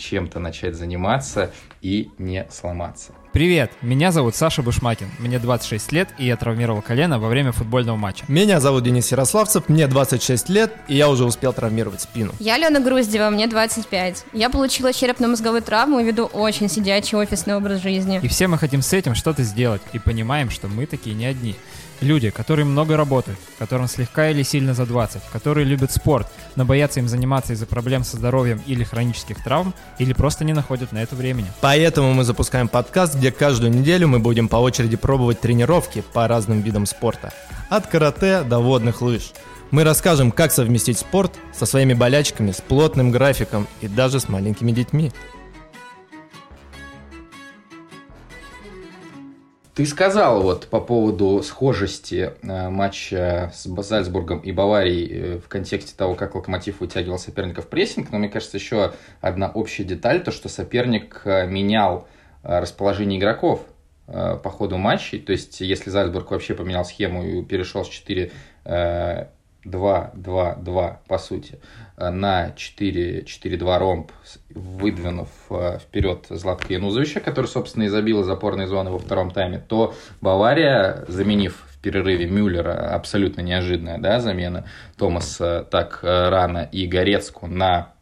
чем-то 0.02 0.40
начать 0.40 0.74
заниматься 0.74 1.52
и 1.80 2.10
не 2.18 2.46
сломаться. 2.50 3.12
Привет, 3.32 3.72
меня 3.80 4.12
зовут 4.12 4.36
Саша 4.36 4.62
Бушмакин, 4.62 5.08
мне 5.18 5.38
26 5.38 5.92
лет, 5.92 6.08
и 6.18 6.26
я 6.26 6.36
травмировал 6.36 6.82
колено 6.82 7.18
во 7.18 7.28
время 7.28 7.52
футбольного 7.52 7.96
матча. 7.96 8.24
Меня 8.28 8.60
зовут 8.60 8.84
Денис 8.84 9.10
Ярославцев, 9.10 9.70
мне 9.70 9.86
26 9.86 10.50
лет, 10.50 10.72
и 10.86 10.96
я 10.96 11.08
уже 11.08 11.24
успел 11.24 11.54
травмировать 11.54 12.02
спину. 12.02 12.32
Я 12.40 12.58
Лена 12.58 12.80
Груздева, 12.80 13.30
мне 13.30 13.46
25. 13.46 14.26
Я 14.34 14.50
получила 14.50 14.92
черепно-мозговую 14.92 15.62
травму 15.62 16.00
и 16.00 16.04
веду 16.04 16.26
очень 16.26 16.68
сидячий 16.68 17.16
офисный 17.16 17.56
образ 17.56 17.80
жизни. 17.80 18.20
И 18.22 18.28
все 18.28 18.48
мы 18.48 18.58
хотим 18.58 18.82
с 18.82 18.92
этим 18.92 19.14
что-то 19.14 19.42
сделать, 19.44 19.80
и 19.94 19.98
понимаем, 19.98 20.50
что 20.50 20.68
мы 20.68 20.84
такие 20.84 21.16
не 21.16 21.24
одни. 21.24 21.56
Люди, 22.00 22.30
которые 22.30 22.64
много 22.64 22.96
работают, 22.96 23.38
которым 23.58 23.86
слегка 23.86 24.30
или 24.30 24.42
сильно 24.42 24.74
за 24.74 24.86
20, 24.86 25.22
которые 25.32 25.64
любят 25.64 25.92
спорт, 25.92 26.26
но 26.56 26.64
боятся 26.64 27.00
им 27.00 27.08
заниматься 27.08 27.52
из-за 27.52 27.66
проблем 27.66 28.02
со 28.04 28.16
здоровьем 28.16 28.60
или 28.66 28.82
хронических 28.82 29.42
травм, 29.44 29.74
или 29.98 30.12
просто 30.12 30.44
не 30.44 30.52
находят 30.52 30.92
на 30.92 31.02
это 31.02 31.14
времени. 31.14 31.52
Поэтому 31.60 32.12
мы 32.12 32.24
запускаем 32.24 32.68
подкаст, 32.68 33.14
где 33.14 33.30
каждую 33.30 33.72
неделю 33.72 34.08
мы 34.08 34.18
будем 34.18 34.48
по 34.48 34.56
очереди 34.56 34.96
пробовать 34.96 35.40
тренировки 35.40 36.02
по 36.12 36.26
разным 36.26 36.60
видам 36.62 36.86
спорта. 36.86 37.32
От 37.70 37.86
карате 37.86 38.42
до 38.42 38.58
водных 38.58 39.00
лыж. 39.00 39.32
Мы 39.70 39.84
расскажем, 39.84 40.32
как 40.32 40.52
совместить 40.52 40.98
спорт 40.98 41.32
со 41.54 41.64
своими 41.64 41.94
болячками, 41.94 42.52
с 42.52 42.60
плотным 42.60 43.10
графиком 43.10 43.66
и 43.80 43.88
даже 43.88 44.20
с 44.20 44.28
маленькими 44.28 44.70
детьми. 44.70 45.12
Ты 49.74 49.86
сказал 49.86 50.42
вот 50.42 50.66
по 50.66 50.80
поводу 50.80 51.42
схожести 51.42 52.34
э, 52.42 52.68
матча 52.68 53.50
с 53.54 53.64
Зальцбургом 53.64 54.40
и 54.40 54.52
Баварией 54.52 55.08
э, 55.10 55.38
в 55.38 55.48
контексте 55.48 55.94
того, 55.96 56.14
как 56.14 56.34
Локомотив 56.34 56.80
вытягивал 56.80 57.18
соперника 57.18 57.62
в 57.62 57.68
прессинг, 57.68 58.10
но 58.12 58.18
мне 58.18 58.28
кажется, 58.28 58.58
еще 58.58 58.92
одна 59.22 59.50
общая 59.50 59.84
деталь, 59.84 60.22
то, 60.22 60.30
что 60.30 60.50
соперник 60.50 61.22
э, 61.24 61.46
менял 61.46 62.06
расположение 62.42 63.20
игроков 63.20 63.60
по 64.06 64.50
ходу 64.50 64.78
матчей, 64.78 65.20
то 65.20 65.30
есть 65.30 65.60
если 65.60 65.88
Зальцбург 65.88 66.32
вообще 66.32 66.54
поменял 66.54 66.84
схему 66.84 67.22
и 67.22 67.44
перешел 67.44 67.84
с 67.84 67.88
4 67.88 68.32
2-2-2 69.64 70.96
по 71.06 71.18
сути 71.18 71.58
на 71.96 72.50
4-4-2 72.50 73.78
ромб, 73.78 74.12
выдвинув 74.50 75.28
э, 75.50 75.78
вперед 75.78 76.26
Златка 76.30 76.72
Янузовича, 76.72 77.20
который, 77.20 77.46
собственно, 77.46 77.84
и 77.84 77.88
забил 77.88 78.22
из 78.22 78.28
опорной 78.28 78.66
зоны 78.66 78.90
во 78.90 78.98
втором 78.98 79.30
тайме, 79.30 79.58
то 79.58 79.94
Бавария, 80.20 81.04
заменив 81.08 81.64
в 81.70 81.80
перерыве 81.80 82.26
Мюллера, 82.26 82.94
абсолютно 82.94 83.40
неожиданная 83.40 83.98
да, 83.98 84.20
замена 84.20 84.66
Томаса 84.96 85.66
так 85.70 86.00
э, 86.02 86.28
рано 86.28 86.68
и 86.72 86.86
Горецку 86.86 87.46
на 87.46 87.92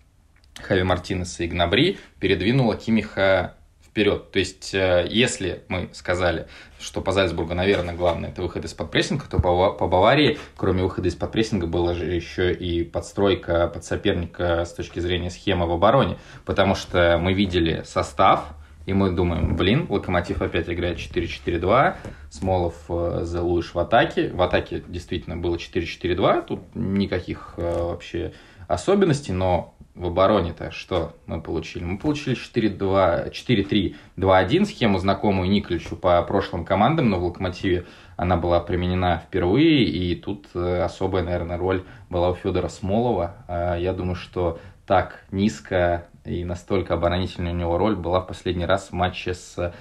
Хави 0.63 0.83
Мартинеса 0.83 1.45
и 1.45 1.49
Гнабри, 1.49 1.99
передвинула 2.21 2.77
Кимиха 2.77 3.55
вперед. 3.91 4.31
То 4.31 4.39
есть, 4.39 4.73
э, 4.73 5.07
если 5.11 5.65
мы 5.69 5.91
сказали, 5.93 6.47
что 6.79 7.01
по 7.01 7.13
Зальцбургу, 7.13 7.55
наверное, 7.55 7.95
главное 7.95 8.31
это 8.31 8.43
выход 8.43 8.65
из-под 8.65 8.91
прессинга, 8.91 9.25
то 9.29 9.41
по, 9.41 9.87
Баварии, 9.89 10.39
кроме 10.57 10.83
выхода 10.83 11.09
из-под 11.09 11.33
прессинга, 11.33 11.67
была 11.67 11.95
же 11.95 12.07
еще 12.07 12.53
и 12.53 12.85
подстройка 12.85 13.67
под 13.67 13.85
соперника 13.85 14.65
с 14.65 14.73
точки 14.73 15.01
зрения 15.01 15.31
схемы 15.31 15.67
в 15.67 15.73
обороне. 15.73 16.19
Потому 16.45 16.75
что 16.75 17.19
мы 17.21 17.33
видели 17.33 17.83
состав, 17.85 18.55
и 18.87 18.93
мы 18.93 19.11
думаем, 19.11 19.57
блин, 19.57 19.87
Локомотив 19.89 20.41
опять 20.41 20.69
играет 20.69 20.99
4-4-2, 20.99 21.97
Смолов, 22.31 22.75
э, 22.89 23.23
Зелуиш 23.25 23.75
в 23.75 23.79
атаке. 23.79 24.31
В 24.31 24.41
атаке 24.41 24.83
действительно 24.87 25.37
было 25.37 25.57
4-4-2, 25.57 26.47
тут 26.47 26.61
никаких 26.75 27.55
э, 27.57 27.83
вообще 27.83 28.33
особенностей, 28.71 29.33
но 29.33 29.75
в 29.95 30.07
обороне-то 30.07 30.71
что 30.71 31.17
мы 31.27 31.43
получили? 31.43 31.85
Мы 31.85 31.99
получили 31.99 32.37
4-3-2-1, 32.37 34.65
схему 34.65 34.99
знакомую 34.99 35.51
Николичу 35.51 35.97
по 35.97 36.23
прошлым 36.23 36.65
командам, 36.65 37.11
но 37.11 37.19
в 37.19 37.25
«Локомотиве» 37.25 37.85
она 38.17 38.37
была 38.37 38.61
применена 38.61 39.19
впервые, 39.19 39.85
и 39.85 40.15
тут 40.15 40.47
э, 40.55 40.83
особая, 40.83 41.25
наверное, 41.25 41.59
роль 41.59 41.83
была 42.09 42.31
у 42.31 42.35
Федора 42.35 42.69
Смолова. 42.69 43.45
А 43.49 43.77
я 43.77 43.93
думаю, 43.93 44.15
что 44.15 44.61
так 44.87 45.25
низко 45.33 46.07
и 46.25 46.45
настолько 46.45 46.95
оборонительная 46.95 47.53
у 47.53 47.57
него 47.57 47.79
роль 47.79 47.97
была 47.97 48.21
в 48.21 48.27
последний 48.27 48.67
раз 48.67 48.89
в 48.89 48.93
матче 48.93 49.35
с 49.35 49.75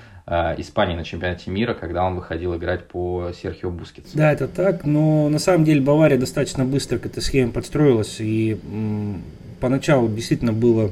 Испании 0.57 0.95
на 0.95 1.03
чемпионате 1.03 1.49
мира, 1.49 1.73
когда 1.73 2.03
он 2.03 2.15
выходил 2.15 2.55
играть 2.55 2.85
по 2.85 3.31
Серхио 3.41 3.71
Бускетсу. 3.71 4.15
Да, 4.15 4.31
это 4.31 4.47
так, 4.47 4.85
но 4.85 5.27
на 5.27 5.39
самом 5.39 5.65
деле 5.65 5.81
Бавария 5.81 6.19
достаточно 6.19 6.65
быстро 6.65 6.99
к 6.99 7.07
этой 7.07 7.23
схеме 7.23 7.51
подстроилась, 7.51 8.17
и 8.19 8.59
поначалу 9.59 10.07
действительно 10.07 10.53
было 10.53 10.91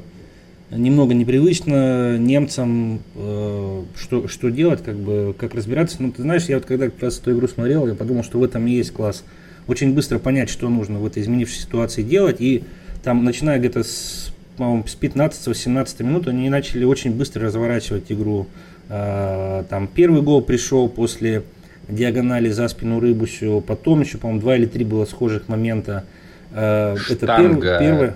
немного 0.71 1.13
непривычно 1.13 2.17
немцам, 2.17 3.01
э, 3.15 3.83
что, 3.95 4.27
что 4.27 4.49
делать, 4.49 4.83
как 4.83 4.95
бы, 4.95 5.35
как 5.37 5.53
разбираться. 5.53 5.97
Ну, 5.99 6.11
ты 6.11 6.23
знаешь, 6.23 6.45
я 6.45 6.57
вот 6.57 6.65
когда 6.65 6.85
как 6.89 7.01
раз 7.01 7.19
эту 7.19 7.31
игру 7.33 7.47
смотрел, 7.47 7.87
я 7.87 7.93
подумал, 7.93 8.23
что 8.23 8.39
в 8.39 8.43
этом 8.43 8.65
и 8.67 8.71
есть 8.71 8.91
класс. 8.91 9.23
Очень 9.67 9.93
быстро 9.93 10.17
понять, 10.19 10.49
что 10.49 10.67
нужно 10.67 10.99
в 10.99 11.05
этой 11.05 11.21
изменившейся 11.21 11.61
ситуации 11.61 12.01
делать. 12.01 12.37
И 12.39 12.63
там, 13.03 13.23
начиная 13.23 13.59
где-то 13.59 13.83
с 13.83 14.33
с 14.57 14.97
15-18 14.99 16.03
минут 16.03 16.27
они 16.27 16.49
начали 16.49 16.83
очень 16.83 17.11
быстро 17.11 17.45
разворачивать 17.45 18.11
игру. 18.11 18.47
А, 18.89 19.63
там 19.69 19.87
первый 19.87 20.21
гол 20.21 20.41
пришел 20.41 20.89
после 20.89 21.43
диагонали 21.87 22.49
за 22.49 22.67
спину 22.67 22.99
Рыбусю, 22.99 23.63
потом 23.65 24.01
еще, 24.01 24.17
по-моему, 24.17 24.41
два 24.41 24.55
или 24.55 24.65
три 24.65 24.85
было 24.85 25.05
схожих 25.05 25.47
момента. 25.47 26.05
А, 26.51 26.95
это 27.09 27.25
первый, 27.25 27.61
первый... 27.61 28.13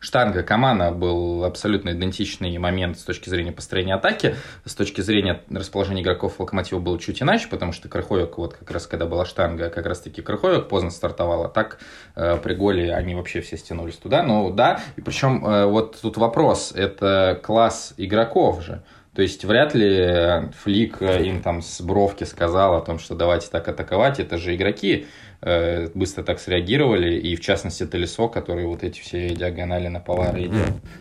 Штанга 0.00 0.42
Камана 0.42 0.92
был 0.92 1.44
абсолютно 1.44 1.90
идентичный 1.90 2.56
момент 2.58 2.98
с 2.98 3.02
точки 3.02 3.28
зрения 3.28 3.52
построения 3.52 3.94
атаки. 3.94 4.36
С 4.64 4.74
точки 4.74 5.00
зрения 5.00 5.40
расположения 5.50 6.02
игроков 6.02 6.38
Локомотива 6.38 6.78
было 6.78 6.98
чуть 6.98 7.20
иначе, 7.22 7.48
потому 7.48 7.72
что 7.72 7.88
Крыховик, 7.88 8.38
вот 8.38 8.54
как 8.54 8.70
раз 8.70 8.86
когда 8.86 9.06
была 9.06 9.24
штанга, 9.24 9.70
как 9.70 9.86
раз 9.86 10.00
таки 10.00 10.22
Крыховик 10.22 10.68
поздно 10.68 10.90
стартовал, 10.90 11.44
а 11.44 11.48
так 11.48 11.78
э, 12.14 12.38
при 12.42 12.54
голе 12.54 12.94
они 12.94 13.14
вообще 13.14 13.40
все 13.40 13.56
стянулись 13.56 13.96
туда. 13.96 14.22
Ну 14.22 14.52
да, 14.52 14.80
и 14.96 15.00
причем 15.00 15.44
э, 15.44 15.66
вот 15.66 15.98
тут 16.00 16.16
вопрос, 16.16 16.72
это 16.74 17.40
класс 17.42 17.94
игроков 17.96 18.62
же. 18.62 18.82
То 19.18 19.22
есть 19.22 19.44
вряд 19.44 19.74
ли 19.74 20.48
Флик 20.62 21.02
им 21.02 21.42
там 21.42 21.60
с 21.60 21.80
бровки 21.80 22.22
сказал 22.22 22.76
о 22.76 22.80
том, 22.80 23.00
что 23.00 23.16
давайте 23.16 23.48
так 23.50 23.66
атаковать, 23.66 24.20
это 24.20 24.38
же 24.38 24.54
игроки. 24.54 25.06
Э, 25.42 25.88
быстро 25.92 26.22
так 26.22 26.38
среагировали, 26.38 27.18
и 27.18 27.34
в 27.34 27.40
частности 27.40 27.84
Телесо, 27.84 28.28
который 28.28 28.66
вот 28.66 28.84
эти 28.84 29.00
все 29.00 29.30
диагонали 29.30 29.88
на 29.88 29.98
Повара. 29.98 30.38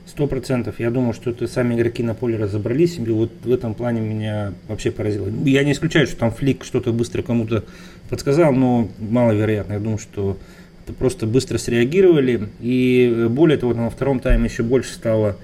Сто 0.07 0.25
процентов. 0.25 0.79
Я 0.79 0.89
думаю, 0.89 1.13
что 1.13 1.29
это 1.29 1.45
сами 1.47 1.75
игроки 1.75 2.01
на 2.01 2.15
поле 2.15 2.37
разобрались, 2.37 2.97
и 2.97 3.01
вот 3.01 3.29
в 3.43 3.53
этом 3.53 3.75
плане 3.75 4.01
меня 4.01 4.51
вообще 4.67 4.89
поразило. 4.89 5.29
Я 5.45 5.63
не 5.63 5.73
исключаю, 5.73 6.07
что 6.07 6.17
там 6.17 6.31
Флик 6.31 6.63
что-то 6.63 6.93
быстро 6.93 7.21
кому-то 7.21 7.65
подсказал, 8.09 8.51
но 8.51 8.89
маловероятно. 8.97 9.73
Я 9.73 9.79
думаю, 9.79 9.99
что 9.99 10.37
это 10.85 10.93
просто 10.93 11.27
быстро 11.27 11.59
среагировали, 11.59 12.49
и 12.61 13.27
более 13.29 13.59
того, 13.59 13.75
на 13.75 13.91
втором 13.91 14.19
тайме 14.21 14.45
еще 14.45 14.63
больше 14.63 14.91
стало 14.91 15.37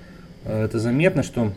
э, 0.44 0.66
это 0.66 0.80
заметно, 0.80 1.22
что 1.22 1.54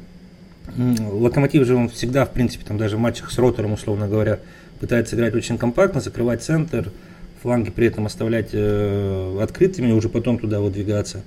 Локомотив 0.76 1.64
же 1.66 1.75
он 1.75 1.88
всегда, 1.88 2.25
в 2.25 2.32
принципе, 2.32 2.64
там 2.66 2.78
даже 2.78 2.96
в 2.96 3.00
матчах 3.00 3.30
с 3.30 3.38
Ротором, 3.38 3.73
условно 3.73 4.08
говоря, 4.08 4.40
пытается 4.80 5.16
играть 5.16 5.35
очень 5.35 5.58
компактно, 5.58 6.00
закрывать 6.00 6.42
центр, 6.42 6.90
фланги 7.42 7.70
при 7.70 7.87
этом 7.87 8.06
оставлять 8.06 8.50
э, 8.52 9.38
открытыми, 9.40 9.92
уже 9.92 10.08
потом 10.08 10.38
туда 10.38 10.61
выдвигаться. 10.61 11.23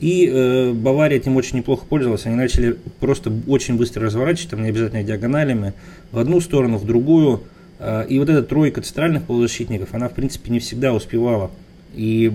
И 0.00 0.28
э, 0.30 0.72
Бавария 0.72 1.18
этим 1.18 1.36
очень 1.36 1.58
неплохо 1.58 1.86
пользовалась. 1.86 2.26
Они 2.26 2.34
начали 2.34 2.76
просто 3.00 3.32
очень 3.46 3.76
быстро 3.76 4.06
разворачивать, 4.06 4.50
там 4.50 4.62
не 4.62 4.68
обязательно 4.68 5.02
диагоналями, 5.02 5.72
в 6.12 6.18
одну 6.18 6.40
сторону, 6.40 6.78
в 6.78 6.86
другую. 6.86 7.42
Э, 7.78 8.04
и 8.08 8.18
вот 8.18 8.28
эта 8.28 8.42
тройка 8.42 8.80
центральных 8.82 9.24
полузащитников, 9.24 9.94
она 9.94 10.08
в 10.08 10.12
принципе 10.12 10.50
не 10.50 10.58
всегда 10.58 10.92
успевала. 10.92 11.50
И 11.94 12.32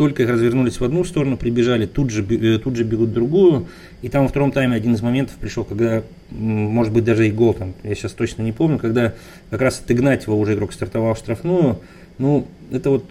только 0.00 0.22
их 0.22 0.30
развернулись 0.30 0.80
в 0.80 0.82
одну 0.82 1.04
сторону, 1.04 1.36
прибежали, 1.36 1.84
тут 1.84 2.08
же, 2.08 2.24
э, 2.24 2.58
тут 2.58 2.74
же 2.74 2.84
бегут 2.84 3.10
в 3.10 3.12
другую. 3.12 3.66
И 4.00 4.08
там 4.08 4.22
во 4.22 4.28
втором 4.30 4.50
тайме 4.50 4.74
один 4.74 4.94
из 4.94 5.02
моментов 5.02 5.36
пришел, 5.36 5.62
когда, 5.62 6.02
может 6.30 6.90
быть, 6.90 7.04
даже 7.04 7.28
и 7.28 7.30
гол, 7.30 7.52
там, 7.52 7.74
я 7.82 7.94
сейчас 7.94 8.12
точно 8.12 8.40
не 8.40 8.52
помню, 8.52 8.78
когда 8.78 9.12
как 9.50 9.60
раз 9.60 9.78
от 9.84 9.90
Игнатьева 9.90 10.32
уже 10.32 10.54
игрок 10.54 10.72
стартовал 10.72 11.12
в 11.12 11.18
штрафную. 11.18 11.80
Ну, 12.16 12.46
это 12.72 12.88
вот 12.88 13.04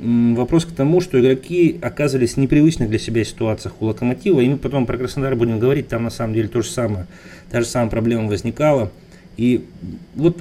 вопрос 0.00 0.64
к 0.64 0.70
тому, 0.70 1.02
что 1.02 1.20
игроки 1.20 1.78
оказывались 1.82 2.32
в 2.32 2.36
непривычных 2.38 2.88
для 2.88 2.98
себя 2.98 3.22
ситуациях 3.22 3.74
у 3.80 3.84
Локомотива, 3.84 4.40
и 4.40 4.48
мы 4.48 4.56
потом 4.56 4.86
про 4.86 4.96
Краснодар 4.96 5.36
будем 5.36 5.58
говорить, 5.58 5.88
там 5.88 6.04
на 6.04 6.10
самом 6.10 6.32
деле 6.32 6.48
то 6.48 6.62
же 6.62 6.70
самое, 6.70 7.06
та 7.50 7.60
же 7.60 7.66
самая 7.66 7.90
проблема 7.90 8.28
возникала. 8.28 8.90
И 9.36 9.66
вот 10.14 10.38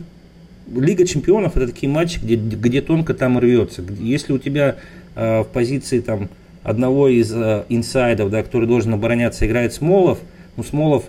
Лига 0.74 1.06
чемпионов 1.06 1.58
это 1.58 1.68
такие 1.68 1.92
матчи, 1.92 2.20
где, 2.20 2.36
где 2.36 2.82
тонко 2.82 3.14
там 3.14 3.40
рвется. 3.40 3.84
Если 4.00 4.34
у 4.34 4.38
тебя 4.38 4.76
в 5.20 5.48
позиции 5.52 6.00
там 6.00 6.30
одного 6.64 7.08
из 7.08 7.34
э, 7.34 7.66
инсайдов, 7.70 8.30
да, 8.30 8.44
который 8.44 8.68
должен 8.68 8.94
обороняться, 8.94 9.46
играет 9.46 9.74
Смолов, 9.74 10.20
ну, 10.58 10.64
Смолов, 10.64 11.06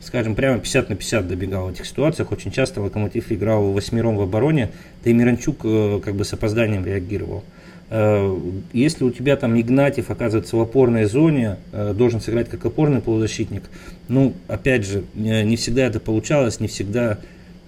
скажем, 0.00 0.34
прямо 0.34 0.58
50 0.58 0.90
на 0.90 0.96
50 0.96 1.28
добегал 1.28 1.66
в 1.66 1.72
этих 1.72 1.86
ситуациях. 1.86 2.32
Очень 2.32 2.50
часто 2.50 2.80
Локомотив 2.80 3.30
играл 3.32 3.72
восьмером 3.72 4.16
в 4.16 4.22
обороне, 4.22 4.70
да 5.04 5.10
и 5.10 5.12
Миранчук 5.12 5.60
э, 5.64 6.00
как 6.04 6.14
бы 6.14 6.24
с 6.24 6.32
опозданием 6.32 6.84
реагировал. 6.84 7.44
Э, 7.90 8.38
если 8.72 9.04
у 9.04 9.10
тебя 9.10 9.36
там 9.36 9.60
Игнатьев 9.60 10.10
оказывается 10.10 10.56
в 10.56 10.60
опорной 10.60 11.04
зоне, 11.04 11.56
э, 11.72 11.92
должен 11.94 12.20
сыграть 12.20 12.48
как 12.48 12.64
опорный 12.64 13.00
полузащитник, 13.00 13.64
ну, 14.08 14.34
опять 14.46 14.86
же, 14.86 15.04
не 15.14 15.56
всегда 15.56 15.86
это 15.86 15.98
получалось, 16.00 16.60
не 16.60 16.68
всегда 16.68 17.18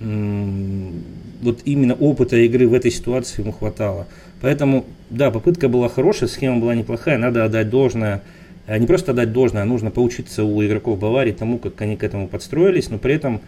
вот 0.01 1.63
именно 1.65 1.95
опыта 1.95 2.37
игры 2.37 2.69
в 2.69 2.75
этой 2.75 2.93
ситуации 2.93 3.43
ему 3.43 3.51
хватало. 3.51 4.07
Поэтому, 4.41 4.85
да, 5.11 5.31
попытка 5.31 5.69
была 5.69 5.89
хорошая, 5.89 6.29
схема 6.29 6.59
была 6.59 6.75
неплохая, 6.75 7.19
надо 7.19 7.45
отдать 7.45 7.71
должное. 7.71 8.23
А 8.67 8.79
не 8.79 8.87
просто 8.87 9.13
отдать 9.13 9.33
должное, 9.33 9.63
а 9.63 9.65
нужно 9.65 9.91
поучиться 9.91 10.45
у 10.45 10.65
игроков 10.65 10.99
Баварии 10.99 11.33
тому, 11.33 11.59
как 11.59 11.81
они 11.81 11.97
к 11.97 12.05
этому 12.05 12.29
подстроились, 12.29 12.91
но 12.91 12.99
при 12.99 13.15
этом 13.15 13.41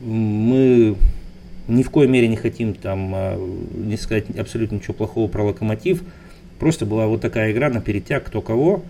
мы 0.00 0.96
ни 1.68 1.82
в 1.82 1.90
коей 1.90 2.08
мере 2.08 2.28
не 2.28 2.36
хотим 2.36 2.72
там 2.72 3.12
а, 3.14 3.36
не 3.74 3.96
сказать 3.96 4.24
абсолютно 4.38 4.76
ничего 4.76 4.94
плохого 4.94 5.28
про 5.28 5.42
локомотив. 5.42 6.02
Просто 6.58 6.86
была 6.86 7.06
вот 7.06 7.20
такая 7.20 7.52
игра 7.52 7.68
на 7.68 7.80
перетяг 7.80 8.24
кто 8.24 8.40
кого 8.40 8.82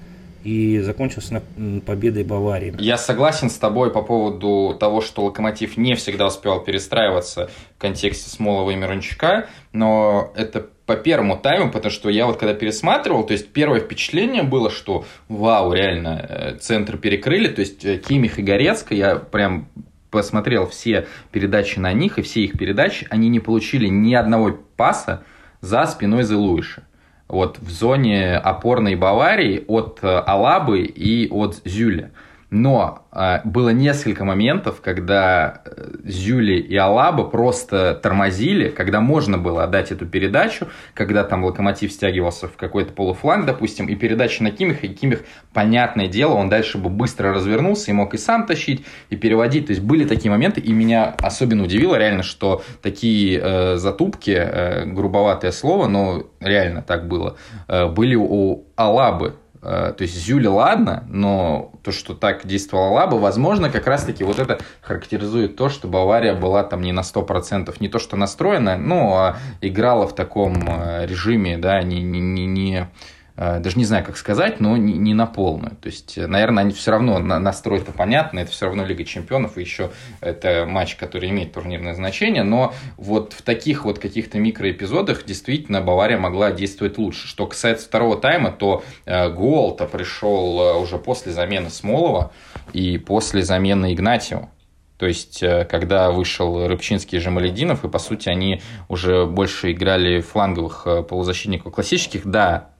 и 0.44 0.78
закончился 0.80 1.42
победой 1.86 2.24
Баварии. 2.24 2.74
Я 2.78 2.96
согласен 2.96 3.50
с 3.50 3.56
тобой 3.56 3.92
по 3.92 4.02
поводу 4.02 4.76
того, 4.78 5.00
что 5.00 5.24
Локомотив 5.24 5.76
не 5.76 5.94
всегда 5.94 6.26
успевал 6.26 6.62
перестраиваться 6.62 7.50
в 7.76 7.80
контексте 7.80 8.30
Смолова 8.30 8.70
и 8.70 8.76
Мирончука, 8.76 9.48
но 9.72 10.32
это 10.36 10.66
по 10.86 10.96
первому 10.96 11.36
тайму, 11.36 11.70
потому 11.70 11.90
что 11.90 12.08
я 12.08 12.26
вот 12.26 12.38
когда 12.38 12.54
пересматривал, 12.54 13.26
то 13.26 13.34
есть 13.34 13.48
первое 13.52 13.80
впечатление 13.80 14.42
было, 14.42 14.70
что 14.70 15.04
вау, 15.28 15.72
реально, 15.72 16.26
э, 16.28 16.56
центр 16.56 16.96
перекрыли, 16.96 17.48
то 17.48 17.60
есть 17.60 17.84
э, 17.84 17.98
Кимих 17.98 18.38
и 18.38 18.42
Горецко, 18.42 18.94
я 18.94 19.16
прям 19.16 19.68
посмотрел 20.10 20.66
все 20.66 21.06
передачи 21.30 21.78
на 21.78 21.92
них, 21.92 22.18
и 22.18 22.22
все 22.22 22.40
их 22.40 22.58
передачи, 22.58 23.06
они 23.10 23.28
не 23.28 23.40
получили 23.40 23.86
ни 23.88 24.14
одного 24.14 24.58
паса 24.76 25.24
за 25.60 25.84
спиной 25.84 26.22
Зелуиша 26.22 26.87
вот 27.28 27.58
в 27.58 27.70
зоне 27.70 28.36
опорной 28.36 28.96
Баварии 28.96 29.64
от 29.68 30.00
э, 30.02 30.06
Алабы 30.06 30.82
и 30.82 31.28
от 31.30 31.60
Зюля. 31.64 32.10
Но 32.50 33.06
э, 33.12 33.40
было 33.44 33.68
несколько 33.70 34.24
моментов, 34.24 34.80
когда 34.80 35.60
э, 35.66 35.90
Зюли 36.04 36.54
и 36.54 36.74
Алаба 36.76 37.24
просто 37.24 37.94
тормозили, 37.94 38.70
когда 38.70 39.00
можно 39.00 39.36
было 39.36 39.64
отдать 39.64 39.92
эту 39.92 40.06
передачу, 40.06 40.68
когда 40.94 41.24
там 41.24 41.44
локомотив 41.44 41.92
стягивался 41.92 42.48
в 42.48 42.56
какой-то 42.56 42.94
полуфланг, 42.94 43.44
допустим, 43.44 43.86
и 43.86 43.94
передача 43.94 44.42
на 44.42 44.50
Кимих, 44.50 44.82
и 44.82 44.88
Кимих, 44.88 45.24
понятное 45.52 46.08
дело, 46.08 46.34
он 46.34 46.48
дальше 46.48 46.78
бы 46.78 46.88
быстро 46.88 47.34
развернулся 47.34 47.90
и 47.90 47.94
мог 47.94 48.14
и 48.14 48.18
сам 48.18 48.46
тащить, 48.46 48.86
и 49.10 49.16
переводить. 49.16 49.66
То 49.66 49.72
есть 49.72 49.82
были 49.82 50.06
такие 50.06 50.30
моменты, 50.30 50.62
и 50.62 50.72
меня 50.72 51.14
особенно 51.20 51.64
удивило 51.64 51.96
реально, 51.96 52.22
что 52.22 52.62
такие 52.80 53.40
э, 53.42 53.76
затупки, 53.76 54.30
э, 54.30 54.86
грубоватое 54.86 55.52
слово, 55.52 55.86
но 55.86 56.24
реально 56.40 56.80
так 56.80 57.08
было, 57.08 57.36
э, 57.68 57.88
были 57.88 58.14
у 58.14 58.64
Алабы 58.74 59.34
то 59.60 59.96
есть 59.98 60.14
Зюля 60.14 60.50
ладно, 60.50 61.04
но 61.08 61.72
то, 61.82 61.92
что 61.92 62.14
так 62.14 62.46
действовала 62.46 62.90
Лаба, 62.90 63.16
возможно, 63.16 63.70
как 63.70 63.86
раз-таки 63.86 64.24
вот 64.24 64.38
это 64.38 64.58
характеризует 64.80 65.56
то, 65.56 65.68
что 65.68 65.88
Бавария 65.88 66.34
была 66.34 66.64
там 66.64 66.82
не 66.82 66.92
на 66.92 67.00
100%, 67.00 67.74
не 67.80 67.88
то, 67.88 67.98
что 67.98 68.16
настроена, 68.16 68.76
но 68.76 69.16
а 69.16 69.36
играла 69.60 70.06
в 70.06 70.14
таком 70.14 70.56
э, 70.68 71.06
режиме, 71.06 71.58
да, 71.58 71.82
не, 71.82 72.02
не, 72.02 72.20
не, 72.20 72.46
не 72.46 72.88
Э, 72.88 73.17
даже 73.38 73.78
не 73.78 73.84
знаю, 73.84 74.04
как 74.04 74.16
сказать, 74.16 74.58
но 74.58 74.76
не, 74.76 74.94
не 74.94 75.14
на 75.14 75.26
полную. 75.26 75.76
То 75.76 75.86
есть, 75.86 76.18
э, 76.18 76.26
наверное, 76.26 76.64
они 76.64 76.72
все 76.72 76.90
равно 76.90 77.20
настрой-то 77.20 77.92
понятно, 77.92 78.40
это 78.40 78.50
все 78.50 78.66
равно 78.66 78.84
Лига 78.84 79.04
Чемпионов, 79.04 79.56
и 79.56 79.60
еще 79.60 79.92
это 80.20 80.66
матч, 80.66 80.96
который 80.96 81.30
имеет 81.30 81.52
турнирное 81.52 81.94
значение, 81.94 82.42
но 82.42 82.74
вот 82.96 83.34
в 83.34 83.42
таких 83.42 83.84
вот 83.84 84.00
каких-то 84.00 84.40
микроэпизодах 84.40 85.24
действительно 85.24 85.80
Бавария 85.80 86.18
могла 86.18 86.50
действовать 86.50 86.98
лучше. 86.98 87.28
Что 87.28 87.46
касается 87.46 87.86
второго 87.86 88.16
тайма, 88.16 88.50
то 88.50 88.82
э, 89.06 89.30
гол-то 89.30 89.86
пришел 89.86 90.80
уже 90.80 90.98
после 90.98 91.30
замены 91.30 91.70
Смолова 91.70 92.32
и 92.72 92.98
после 92.98 93.42
замены 93.42 93.94
Игнатьева. 93.94 94.50
То 94.96 95.06
есть, 95.06 95.44
когда 95.70 96.10
вышел 96.10 96.66
Рыбчинский 96.66 97.18
и 97.18 97.20
Жамалединов, 97.20 97.84
и, 97.84 97.88
по 97.88 98.00
сути, 98.00 98.28
они 98.28 98.60
уже 98.88 99.26
больше 99.26 99.70
играли 99.70 100.20
фланговых 100.20 100.88
полузащитников 101.08 101.72
классических, 101.72 102.26
да, 102.26 102.70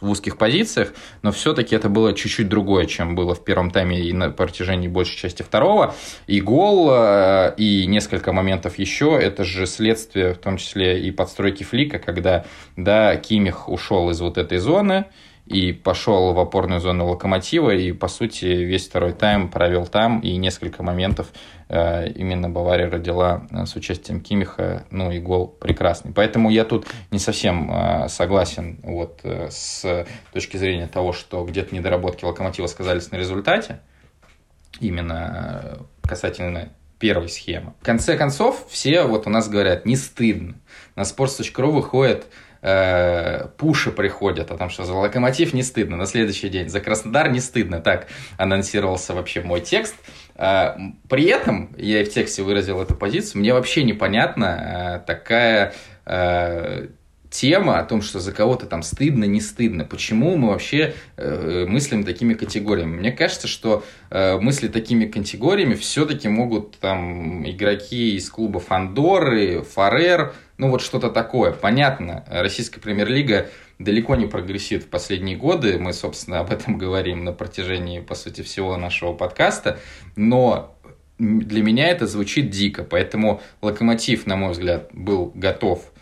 в 0.00 0.10
узких 0.10 0.38
позициях, 0.38 0.92
но 1.22 1.32
все-таки 1.32 1.74
это 1.74 1.88
было 1.88 2.12
чуть-чуть 2.12 2.48
другое, 2.48 2.86
чем 2.86 3.14
было 3.14 3.34
в 3.34 3.44
первом 3.44 3.70
тайме 3.70 4.00
и 4.00 4.12
на 4.12 4.30
протяжении 4.30 4.88
большей 4.88 5.16
части 5.16 5.42
второго. 5.42 5.94
И 6.26 6.40
гол, 6.40 6.90
э, 6.92 7.54
и 7.56 7.86
несколько 7.86 8.32
моментов 8.32 8.78
еще, 8.78 9.18
это 9.20 9.44
же 9.44 9.66
следствие, 9.66 10.34
в 10.34 10.38
том 10.38 10.56
числе 10.56 11.00
и 11.00 11.10
подстройки 11.10 11.64
Флика, 11.64 11.98
когда, 11.98 12.44
да, 12.76 13.16
Кимих 13.16 13.68
ушел 13.68 14.10
из 14.10 14.20
вот 14.20 14.38
этой 14.38 14.58
зоны, 14.58 15.06
и 15.48 15.72
пошел 15.72 16.34
в 16.34 16.38
опорную 16.38 16.78
зону 16.78 17.06
Локомотива, 17.06 17.70
и, 17.70 17.92
по 17.92 18.06
сути, 18.08 18.44
весь 18.44 18.86
второй 18.86 19.12
тайм 19.12 19.48
провел 19.48 19.86
там, 19.86 20.20
и 20.20 20.36
несколько 20.36 20.82
моментов 20.82 21.28
э, 21.70 22.10
именно 22.10 22.50
Бавария 22.50 22.90
родила 22.90 23.46
э, 23.50 23.64
с 23.64 23.74
участием 23.74 24.20
Кимиха, 24.20 24.84
ну 24.90 25.10
и 25.10 25.18
гол 25.18 25.48
прекрасный. 25.48 26.12
Поэтому 26.12 26.50
я 26.50 26.64
тут 26.64 26.86
не 27.10 27.18
совсем 27.18 27.72
э, 27.72 28.08
согласен 28.08 28.78
вот 28.82 29.20
с 29.24 30.06
точки 30.34 30.58
зрения 30.58 30.86
того, 30.86 31.14
что 31.14 31.42
где-то 31.44 31.74
недоработки 31.74 32.26
Локомотива 32.26 32.66
сказались 32.66 33.10
на 33.10 33.16
результате, 33.16 33.80
именно 34.80 35.78
касательно 36.02 36.68
первой 36.98 37.28
схемы. 37.28 37.72
В 37.80 37.84
конце 37.84 38.18
концов, 38.18 38.66
все 38.68 39.04
вот 39.04 39.26
у 39.26 39.30
нас 39.30 39.48
говорят, 39.48 39.86
не 39.86 39.96
стыдно. 39.96 40.56
На 40.94 41.02
sports.ru 41.02 41.70
выходит 41.70 42.26
э, 42.62 43.48
пуши 43.56 43.90
приходят 43.90 44.50
о 44.50 44.56
том, 44.56 44.70
что 44.70 44.84
за 44.84 44.94
Локомотив 44.94 45.52
не 45.54 45.62
стыдно 45.62 45.96
на 45.96 46.06
следующий 46.06 46.48
день, 46.48 46.68
за 46.68 46.80
Краснодар 46.80 47.30
не 47.30 47.40
стыдно. 47.40 47.80
Так 47.80 48.08
анонсировался 48.36 49.14
вообще 49.14 49.40
мой 49.42 49.60
текст. 49.60 49.94
Э, 50.36 50.76
при 51.08 51.24
этом, 51.24 51.74
я 51.76 52.02
и 52.02 52.04
в 52.04 52.10
тексте 52.12 52.42
выразил 52.42 52.80
эту 52.80 52.94
позицию, 52.94 53.40
мне 53.40 53.52
вообще 53.52 53.84
непонятна 53.84 55.00
э, 55.02 55.06
такая 55.06 55.74
э, 56.06 56.88
тема 57.30 57.78
о 57.78 57.84
том, 57.84 58.02
что 58.02 58.20
за 58.20 58.32
кого-то 58.32 58.66
там 58.66 58.82
стыдно, 58.82 59.24
не 59.24 59.40
стыдно. 59.40 59.84
Почему 59.84 60.36
мы 60.36 60.48
вообще 60.48 60.94
э, 61.16 61.66
мыслим 61.68 62.04
такими 62.04 62.34
категориями? 62.34 62.96
Мне 62.96 63.12
кажется, 63.12 63.48
что 63.48 63.84
э, 64.10 64.38
мысли 64.38 64.68
такими 64.68 65.06
категориями 65.06 65.74
все-таки 65.74 66.28
могут 66.28 66.78
там 66.78 67.48
игроки 67.48 68.16
из 68.16 68.30
клубов 68.30 68.70
Андоры, 68.70 69.62
Фарер, 69.62 70.34
ну 70.56 70.70
вот 70.70 70.82
что-то 70.82 71.10
такое. 71.10 71.52
Понятно, 71.52 72.24
российская 72.28 72.80
премьер-лига 72.80 73.48
далеко 73.78 74.16
не 74.16 74.26
прогрессирует 74.26 74.86
в 74.86 74.90
последние 74.90 75.36
годы. 75.36 75.78
Мы, 75.78 75.92
собственно, 75.92 76.40
об 76.40 76.50
этом 76.50 76.78
говорим 76.78 77.24
на 77.24 77.32
протяжении, 77.32 78.00
по 78.00 78.14
сути, 78.14 78.42
всего 78.42 78.76
нашего 78.76 79.12
подкаста. 79.12 79.78
Но 80.16 80.74
для 81.18 81.62
меня 81.62 81.88
это 81.88 82.06
звучит 82.06 82.50
дико. 82.50 82.84
Поэтому 82.84 83.40
Локомотив, 83.60 84.26
на 84.26 84.36
мой 84.36 84.52
взгляд, 84.52 84.88
был 84.92 85.32
готов 85.34 85.92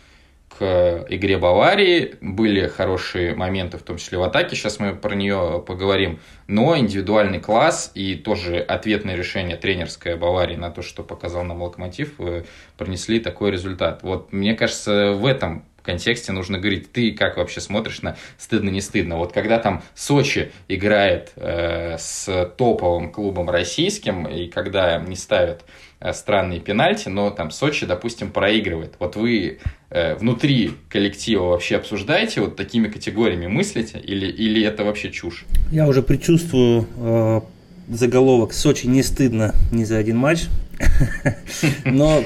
к 0.57 1.05
игре 1.09 1.37
Баварии. 1.37 2.15
Были 2.21 2.67
хорошие 2.67 3.35
моменты, 3.35 3.77
в 3.77 3.83
том 3.83 3.97
числе 3.97 4.17
в 4.17 4.23
атаке, 4.23 4.55
сейчас 4.55 4.79
мы 4.79 4.95
про 4.95 5.15
нее 5.15 5.63
поговорим. 5.65 6.19
Но 6.47 6.77
индивидуальный 6.77 7.39
класс 7.39 7.91
и 7.93 8.15
тоже 8.15 8.59
ответное 8.59 9.15
решение 9.15 9.57
тренерское 9.57 10.15
Баварии 10.15 10.55
на 10.55 10.69
то, 10.69 10.81
что 10.81 11.03
показал 11.03 11.43
нам 11.43 11.61
Локомотив, 11.61 12.13
э, 12.19 12.43
принесли 12.77 13.19
такой 13.19 13.51
результат. 13.51 14.03
Вот 14.03 14.31
мне 14.31 14.53
кажется, 14.55 15.13
в 15.13 15.25
этом 15.25 15.65
контексте 15.87 16.31
нужно 16.31 16.59
говорить, 16.59 16.91
ты 16.91 17.11
как 17.11 17.37
вообще 17.37 17.61
смотришь 17.61 18.03
на 18.03 18.15
стыдно, 18.37 18.69
не 18.69 18.81
стыдно. 18.81 19.17
Вот 19.17 19.33
когда 19.33 19.57
там 19.57 19.81
Сочи 19.95 20.51
играет 20.67 21.31
э, 21.35 21.97
с 21.97 22.53
топовым 22.57 23.11
клубом 23.11 23.49
российским, 23.49 24.27
и 24.27 24.47
когда 24.47 24.97
не 24.99 25.15
ставят 25.15 25.63
Э, 25.99 26.13
странные 26.13 26.59
пенальти, 26.59 27.09
но 27.09 27.31
там 27.31 27.49
Сочи, 27.49 27.87
допустим, 27.87 28.29
проигрывает. 28.29 28.93
Вот 28.99 29.15
вы 29.15 29.57
э, 29.89 30.13
внутри 30.15 30.73
коллектива 30.89 31.45
вообще 31.45 31.75
обсуждаете, 31.77 32.41
вот 32.41 32.55
такими 32.55 32.87
категориями 32.87 33.47
мыслите, 33.47 33.97
или, 33.97 34.27
или 34.27 34.63
это 34.63 34.83
вообще 34.83 35.09
чушь? 35.09 35.45
Я 35.71 35.87
уже 35.87 36.03
предчувствую 36.03 36.87
э, 36.97 37.41
заголовок 37.87 38.53
«Сочи 38.53 38.85
не 38.85 39.01
стыдно 39.01 39.55
ни 39.71 39.85
за 39.85 39.97
один 39.97 40.17
матч». 40.17 40.45
Но... 41.85 42.23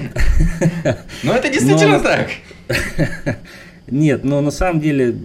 Но 1.24 1.34
это 1.34 1.48
действительно 1.50 2.00
так. 2.04 2.30
Нет, 3.88 4.24
но 4.24 4.42
на 4.42 4.52
самом 4.52 4.80
деле 4.80 5.16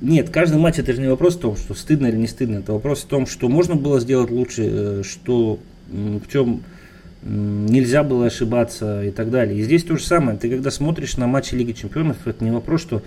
нет, 0.00 0.28
каждый 0.30 0.58
матч 0.58 0.78
это 0.78 0.92
же 0.92 1.00
не 1.00 1.08
вопрос 1.08 1.36
в 1.36 1.40
том, 1.40 1.56
что 1.56 1.74
стыдно 1.74 2.06
или 2.06 2.16
не 2.16 2.26
стыдно. 2.26 2.58
Это 2.58 2.72
вопрос 2.72 3.00
в 3.00 3.06
том, 3.06 3.26
что 3.26 3.48
можно 3.48 3.74
было 3.74 3.98
сделать 3.98 4.30
лучше, 4.30 4.62
э, 4.64 5.02
что 5.02 5.58
в 5.88 6.30
чем 6.30 6.62
нельзя 7.22 8.02
было 8.02 8.26
ошибаться 8.26 9.02
и 9.02 9.10
так 9.10 9.30
далее. 9.30 9.58
И 9.58 9.62
здесь 9.62 9.84
то 9.84 9.96
же 9.96 10.04
самое. 10.04 10.38
Ты 10.38 10.50
когда 10.50 10.70
смотришь 10.70 11.16
на 11.16 11.26
матчи 11.26 11.54
Лиги 11.54 11.72
Чемпионов, 11.72 12.18
это 12.26 12.44
не 12.44 12.50
вопрос, 12.50 12.82
что 12.82 13.02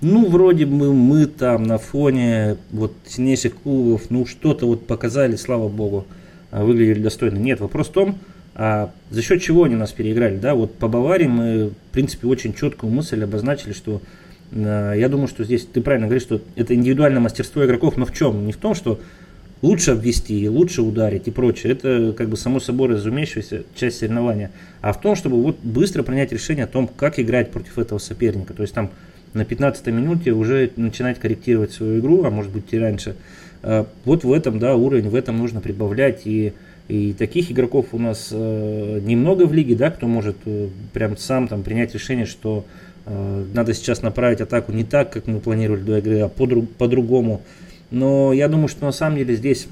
ну, 0.00 0.28
вроде 0.28 0.66
бы 0.66 0.92
мы 0.92 1.26
там 1.26 1.62
на 1.62 1.78
фоне 1.78 2.56
вот 2.70 2.92
сильнейших 3.06 3.54
клубов, 3.54 4.10
ну, 4.10 4.26
что-то 4.26 4.66
вот 4.66 4.86
показали, 4.86 5.36
слава 5.36 5.68
богу, 5.68 6.06
а, 6.50 6.62
выглядели 6.62 7.02
достойно. 7.02 7.38
Нет, 7.38 7.60
вопрос 7.60 7.88
в 7.88 7.92
том, 7.92 8.18
а 8.54 8.92
за 9.10 9.22
счет 9.22 9.42
чего 9.42 9.64
они 9.64 9.74
нас 9.74 9.92
переиграли, 9.92 10.36
да, 10.36 10.54
вот 10.54 10.74
по 10.74 10.88
Баварии 10.88 11.26
мы, 11.26 11.68
в 11.68 11.92
принципе, 11.92 12.28
очень 12.28 12.54
четкую 12.54 12.92
мысль 12.92 13.22
обозначили, 13.24 13.72
что 13.72 14.00
э, 14.52 14.94
я 14.96 15.08
думаю, 15.08 15.28
что 15.28 15.44
здесь 15.44 15.66
ты 15.66 15.80
правильно 15.80 16.06
говоришь, 16.06 16.22
что 16.22 16.40
это 16.54 16.74
индивидуальное 16.74 17.20
мастерство 17.20 17.64
игроков, 17.64 17.96
но 17.96 18.06
в 18.06 18.12
чем? 18.12 18.46
Не 18.46 18.52
в 18.52 18.56
том, 18.56 18.74
что 18.74 19.00
лучше 19.64 19.92
обвести, 19.92 20.48
лучше 20.48 20.82
ударить 20.82 21.26
и 21.26 21.30
прочее. 21.30 21.72
Это 21.72 22.14
как 22.16 22.28
бы 22.28 22.36
само 22.36 22.60
собой 22.60 22.88
разумеющаяся 22.88 23.64
часть 23.74 23.98
соревнования. 23.98 24.50
А 24.82 24.92
в 24.92 25.00
том, 25.00 25.16
чтобы 25.16 25.42
вот 25.42 25.58
быстро 25.62 26.02
принять 26.02 26.32
решение 26.32 26.64
о 26.64 26.68
том, 26.68 26.86
как 26.86 27.18
играть 27.18 27.50
против 27.50 27.78
этого 27.78 27.98
соперника. 27.98 28.52
То 28.52 28.62
есть 28.62 28.74
там 28.74 28.90
на 29.32 29.44
15 29.44 29.86
минуте 29.86 30.32
уже 30.32 30.70
начинать 30.76 31.18
корректировать 31.18 31.72
свою 31.72 31.98
игру, 32.00 32.24
а 32.24 32.30
может 32.30 32.52
быть 32.52 32.66
и 32.72 32.78
раньше. 32.78 33.16
А, 33.62 33.86
вот 34.04 34.22
в 34.22 34.32
этом, 34.32 34.58
да, 34.58 34.76
уровень, 34.76 35.08
в 35.08 35.14
этом 35.14 35.38
нужно 35.38 35.60
прибавлять. 35.60 36.22
И, 36.26 36.52
и 36.88 37.12
таких 37.12 37.50
игроков 37.50 37.86
у 37.92 37.98
нас 37.98 38.28
э, 38.30 39.00
немного 39.02 39.44
в 39.46 39.52
лиге, 39.52 39.74
да, 39.74 39.90
кто 39.90 40.06
может 40.06 40.36
э, 40.44 40.68
прям 40.92 41.16
сам 41.16 41.48
там 41.48 41.62
принять 41.62 41.94
решение, 41.94 42.26
что 42.26 42.64
э, 43.06 43.44
надо 43.54 43.72
сейчас 43.74 44.02
направить 44.02 44.40
атаку 44.40 44.72
не 44.72 44.84
так, 44.84 45.10
как 45.10 45.26
мы 45.26 45.40
планировали 45.40 45.82
до 45.82 45.98
игры, 45.98 46.20
а 46.20 46.28
по-другому. 46.28 47.38
По 47.38 47.44
но 47.94 48.32
я 48.32 48.48
думаю, 48.48 48.66
что 48.66 48.84
на 48.84 48.92
самом 48.92 49.18
деле 49.18 49.36
здесь 49.36 49.68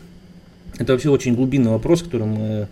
это 0.78 0.92
вообще 0.92 1.10
очень 1.10 1.34
глубинный 1.34 1.70
вопрос, 1.72 2.02
который 2.02 2.26
мы 2.26 2.68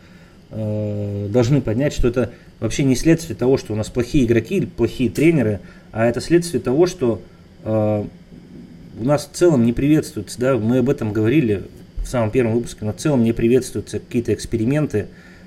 э, 0.51 1.29
должны 1.29 1.61
поднять, 1.61 1.93
что 1.93 2.07
это 2.07 2.31
вообще 2.61 2.85
не 2.85 2.95
следствие 2.95 3.37
того, 3.37 3.57
что 3.57 3.73
у 3.73 3.77
нас 3.77 3.89
плохие 3.89 4.25
игроки 4.25 4.59
или 4.59 4.67
плохие 4.67 5.11
тренеры, 5.11 5.59
а 5.91 6.07
это 6.07 6.21
следствие 6.21 6.61
того, 6.61 6.87
что 6.87 7.21
э, 7.65 8.05
у 9.01 9.05
нас 9.05 9.29
в 9.31 9.37
целом 9.37 9.65
не 9.65 9.73
приветствуется, 9.73 10.39
да, 10.39 10.57
мы 10.57 10.79
об 10.79 10.89
этом 10.89 11.13
говорили 11.13 11.65
в 12.03 12.09
самом 12.09 12.31
первом 12.31 12.55
выпуске, 12.55 12.85
но 12.85 12.93
в 12.93 12.97
целом 12.97 13.25
не 13.25 13.33
приветствуются 13.33 13.99
какие-то 13.99 14.33
эксперименты, 14.35 15.07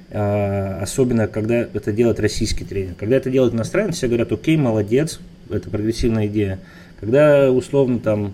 э, 0.10 0.80
особенно 0.82 1.28
когда 1.28 1.56
это 1.74 1.92
делает 1.92 2.20
российский 2.20 2.66
тренер. 2.66 2.96
Когда 2.98 3.18
это 3.18 3.30
делает 3.30 3.54
иностранец, 3.54 3.96
все 3.96 4.08
говорят, 4.08 4.32
окей, 4.32 4.58
молодец, 4.58 5.20
это 5.50 5.70
прогрессивная 5.70 6.28
идея. 6.28 6.60
Когда 7.00 7.52
условно 7.52 8.00
там 8.00 8.34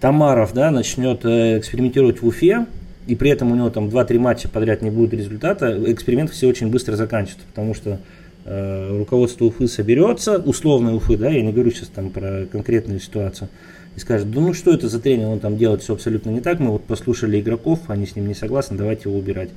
Тамаров 0.00 0.52
да, 0.52 0.70
начнет 0.70 1.24
э, 1.24 1.58
экспериментировать 1.58 2.22
в 2.22 2.26
Уфе, 2.26 2.66
и 3.06 3.14
при 3.14 3.30
этом 3.30 3.52
у 3.52 3.56
него 3.56 3.70
там 3.70 3.88
2-3 3.88 4.18
матча 4.18 4.48
подряд 4.48 4.82
не 4.82 4.90
будет 4.90 5.14
результата, 5.14 5.76
эксперимент 5.92 6.30
все 6.30 6.48
очень 6.48 6.68
быстро 6.68 6.96
заканчивается, 6.96 7.46
потому 7.48 7.74
что 7.74 7.98
э, 8.44 8.98
руководство 8.98 9.46
Уфы 9.46 9.68
соберется, 9.68 10.38
условно 10.38 10.94
Уфы, 10.94 11.16
да, 11.16 11.30
я 11.30 11.42
не 11.42 11.52
говорю 11.52 11.70
сейчас 11.70 11.88
там 11.88 12.10
про 12.10 12.46
конкретную 12.50 13.00
ситуацию, 13.00 13.48
и 13.96 13.98
скажет, 13.98 14.30
да 14.30 14.40
ну 14.40 14.52
что 14.52 14.72
это 14.72 14.88
за 14.88 15.00
тренер, 15.00 15.28
он 15.28 15.40
там 15.40 15.56
делает 15.56 15.82
все 15.82 15.94
абсолютно 15.94 16.30
не 16.30 16.40
так, 16.40 16.60
мы 16.60 16.70
вот 16.70 16.84
послушали 16.84 17.40
игроков, 17.40 17.80
они 17.88 18.06
с 18.06 18.14
ним 18.14 18.28
не 18.28 18.34
согласны, 18.34 18.76
давайте 18.76 19.08
его 19.08 19.18
убирать. 19.18 19.48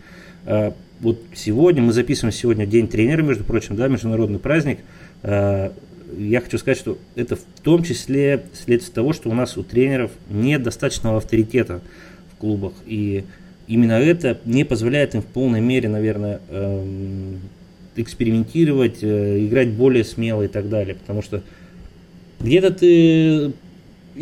Э, 0.46 0.72
вот 1.02 1.20
сегодня, 1.36 1.82
мы 1.82 1.92
записываем 1.92 2.34
сегодня 2.34 2.66
День 2.66 2.88
тренера, 2.88 3.22
между 3.22 3.44
прочим, 3.44 3.76
да, 3.76 3.90
международный 3.90 4.40
праздник, 4.40 4.80
э, 5.24 5.72
я 6.18 6.42
хочу 6.42 6.58
сказать, 6.58 6.78
что 6.78 6.98
это 7.16 7.36
в 7.36 7.44
том 7.62 7.84
числе 7.84 8.46
следствие 8.54 8.96
того, 8.96 9.14
что 9.14 9.30
у 9.30 9.34
нас 9.34 9.58
у 9.58 9.64
тренеров 9.64 10.12
нет 10.30 10.64
достаточного 10.64 11.18
авторитета 11.18 11.82
в 12.34 12.38
клубах. 12.38 12.74
И 12.88 13.26
именно 13.68 13.94
это 13.94 14.40
не 14.46 14.64
позволяет 14.64 15.14
им 15.14 15.22
в 15.22 15.28
полной 15.28 15.62
мере, 15.62 15.88
наверное, 15.88 16.40
эм, 16.50 17.40
экспериментировать, 17.96 19.04
э, 19.04 19.46
играть 19.46 19.70
более 19.70 20.04
смело 20.04 20.42
и 20.42 20.48
так 20.48 20.68
далее. 20.70 20.96
Потому 20.96 21.22
что 21.22 21.44
где-то 22.40 22.72
ты 22.72 23.54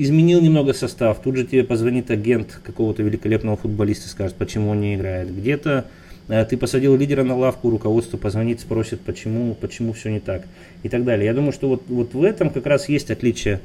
изменил 0.03 0.41
немного 0.41 0.73
состав, 0.73 1.21
тут 1.21 1.35
же 1.35 1.45
тебе 1.45 1.63
позвонит 1.63 2.11
агент 2.11 2.59
какого-то 2.63 3.03
великолепного 3.03 3.57
футболиста, 3.57 4.09
скажет, 4.09 4.35
почему 4.35 4.69
он 4.69 4.81
не 4.81 4.95
играет. 4.95 5.35
Где-то 5.35 5.85
Э, 6.27 6.45
ты 6.45 6.57
посадил 6.57 6.95
лидера 6.95 7.23
на 7.23 7.35
лавку, 7.35 7.69
руководство 7.69 8.17
позвонит, 8.17 8.59
спросит, 8.59 9.01
почему, 9.01 9.55
почему 9.55 9.93
все 9.93 10.09
не 10.09 10.19
так 10.19 10.43
и 10.83 10.89
так 10.89 11.03
далее. 11.03 11.25
Я 11.25 11.33
думаю, 11.33 11.51
что 11.51 11.69
вот, 11.69 11.83
вот 11.87 12.13
в 12.13 12.23
этом 12.23 12.49
как 12.49 12.65
раз 12.65 12.89
есть 12.89 13.11
отличие 13.11 13.59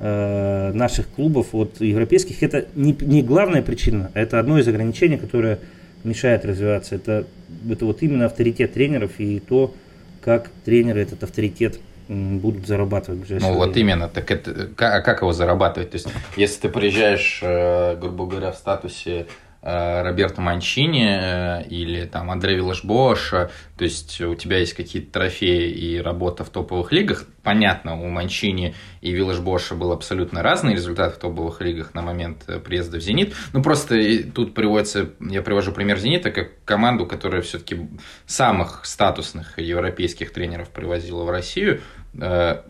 э, 0.00 0.72
наших 0.72 1.08
клубов 1.08 1.54
от 1.54 1.80
европейских. 1.80 2.42
Это 2.42 2.66
не, 2.74 2.96
не 3.00 3.22
главная 3.22 3.62
причина, 3.62 4.10
а 4.14 4.20
это 4.20 4.40
одно 4.40 4.58
из 4.58 4.66
ограничений, 4.68 5.16
которое 5.16 5.58
мешает 6.04 6.44
развиваться. 6.44 6.96
Это, 6.96 7.26
это 7.70 7.84
вот 7.84 8.02
именно 8.02 8.26
авторитет 8.26 8.72
тренеров 8.72 9.12
и 9.18 9.40
то, 9.40 9.74
как 10.20 10.50
тренеры 10.64 11.00
этот 11.00 11.22
авторитет 11.22 11.78
будут 12.08 12.66
зарабатывать 12.66 13.28
Ну 13.28 13.36
время. 13.36 13.52
вот 13.52 13.76
именно, 13.76 14.08
так 14.08 14.30
это, 14.30 14.66
как, 14.74 14.94
а 14.94 15.00
как 15.02 15.20
его 15.20 15.32
зарабатывать? 15.32 15.90
То 15.90 15.96
есть, 15.96 16.08
если 16.36 16.62
ты 16.62 16.68
приезжаешь, 16.68 17.40
э, 17.42 17.96
грубо 17.96 18.26
говоря, 18.26 18.50
в 18.50 18.56
статусе 18.56 19.26
э, 19.60 20.02
Роберто 20.02 20.40
Манчини 20.40 21.06
э, 21.06 21.64
или 21.68 22.06
там 22.06 22.30
Андрей 22.30 22.56
Виллашбош, 22.56 23.30
то 23.30 23.50
есть 23.84 24.20
у 24.22 24.34
тебя 24.34 24.58
есть 24.58 24.72
какие-то 24.72 25.12
трофеи 25.12 25.70
и 25.70 25.98
работа 26.00 26.44
в 26.44 26.50
топовых 26.50 26.92
лигах, 26.92 27.26
понятно, 27.42 28.00
у 28.00 28.08
Манчини 28.08 28.74
и 29.00 29.12
Виллашбоша 29.12 29.74
был 29.74 29.92
абсолютно 29.92 30.42
разный 30.42 30.74
результат 30.74 31.14
в 31.14 31.18
топовых 31.18 31.60
лигах 31.60 31.94
на 31.94 32.02
момент 32.02 32.46
приезда 32.64 32.98
в 32.98 33.02
«Зенит», 33.02 33.34
ну 33.52 33.62
просто 33.62 33.96
тут 34.34 34.54
приводится, 34.54 35.10
я 35.20 35.42
привожу 35.42 35.72
пример 35.72 35.98
«Зенита» 35.98 36.30
как 36.30 36.64
команду, 36.64 37.06
которая 37.06 37.42
все-таки 37.42 37.88
самых 38.26 38.84
статусных 38.84 39.58
европейских 39.58 40.32
тренеров 40.32 40.70
привозила 40.70 41.24
в 41.24 41.30
Россию, 41.30 41.80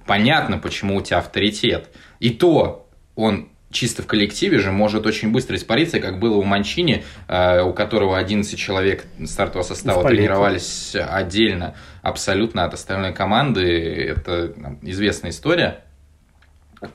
понятно, 0.06 0.58
почему 0.58 0.96
у 0.96 1.00
тебя 1.00 1.18
авторитет. 1.18 1.88
И 2.20 2.30
то 2.30 2.88
он 3.14 3.48
чисто 3.70 4.02
в 4.02 4.06
коллективе 4.06 4.58
же 4.58 4.72
может 4.72 5.06
очень 5.06 5.30
быстро 5.30 5.56
испариться, 5.56 6.00
как 6.00 6.18
было 6.18 6.36
у 6.36 6.44
Манчини, 6.44 7.04
э, 7.28 7.62
у 7.62 7.72
которого 7.72 8.16
11 8.16 8.58
человек 8.58 9.04
стартового 9.24 9.66
состава 9.66 10.00
Спалетти. 10.00 10.16
тренировались 10.16 10.94
отдельно 10.96 11.74
абсолютно 12.02 12.64
от 12.64 12.74
остальной 12.74 13.12
команды. 13.12 14.14
Это 14.16 14.54
известная 14.82 15.30
история. 15.30 15.84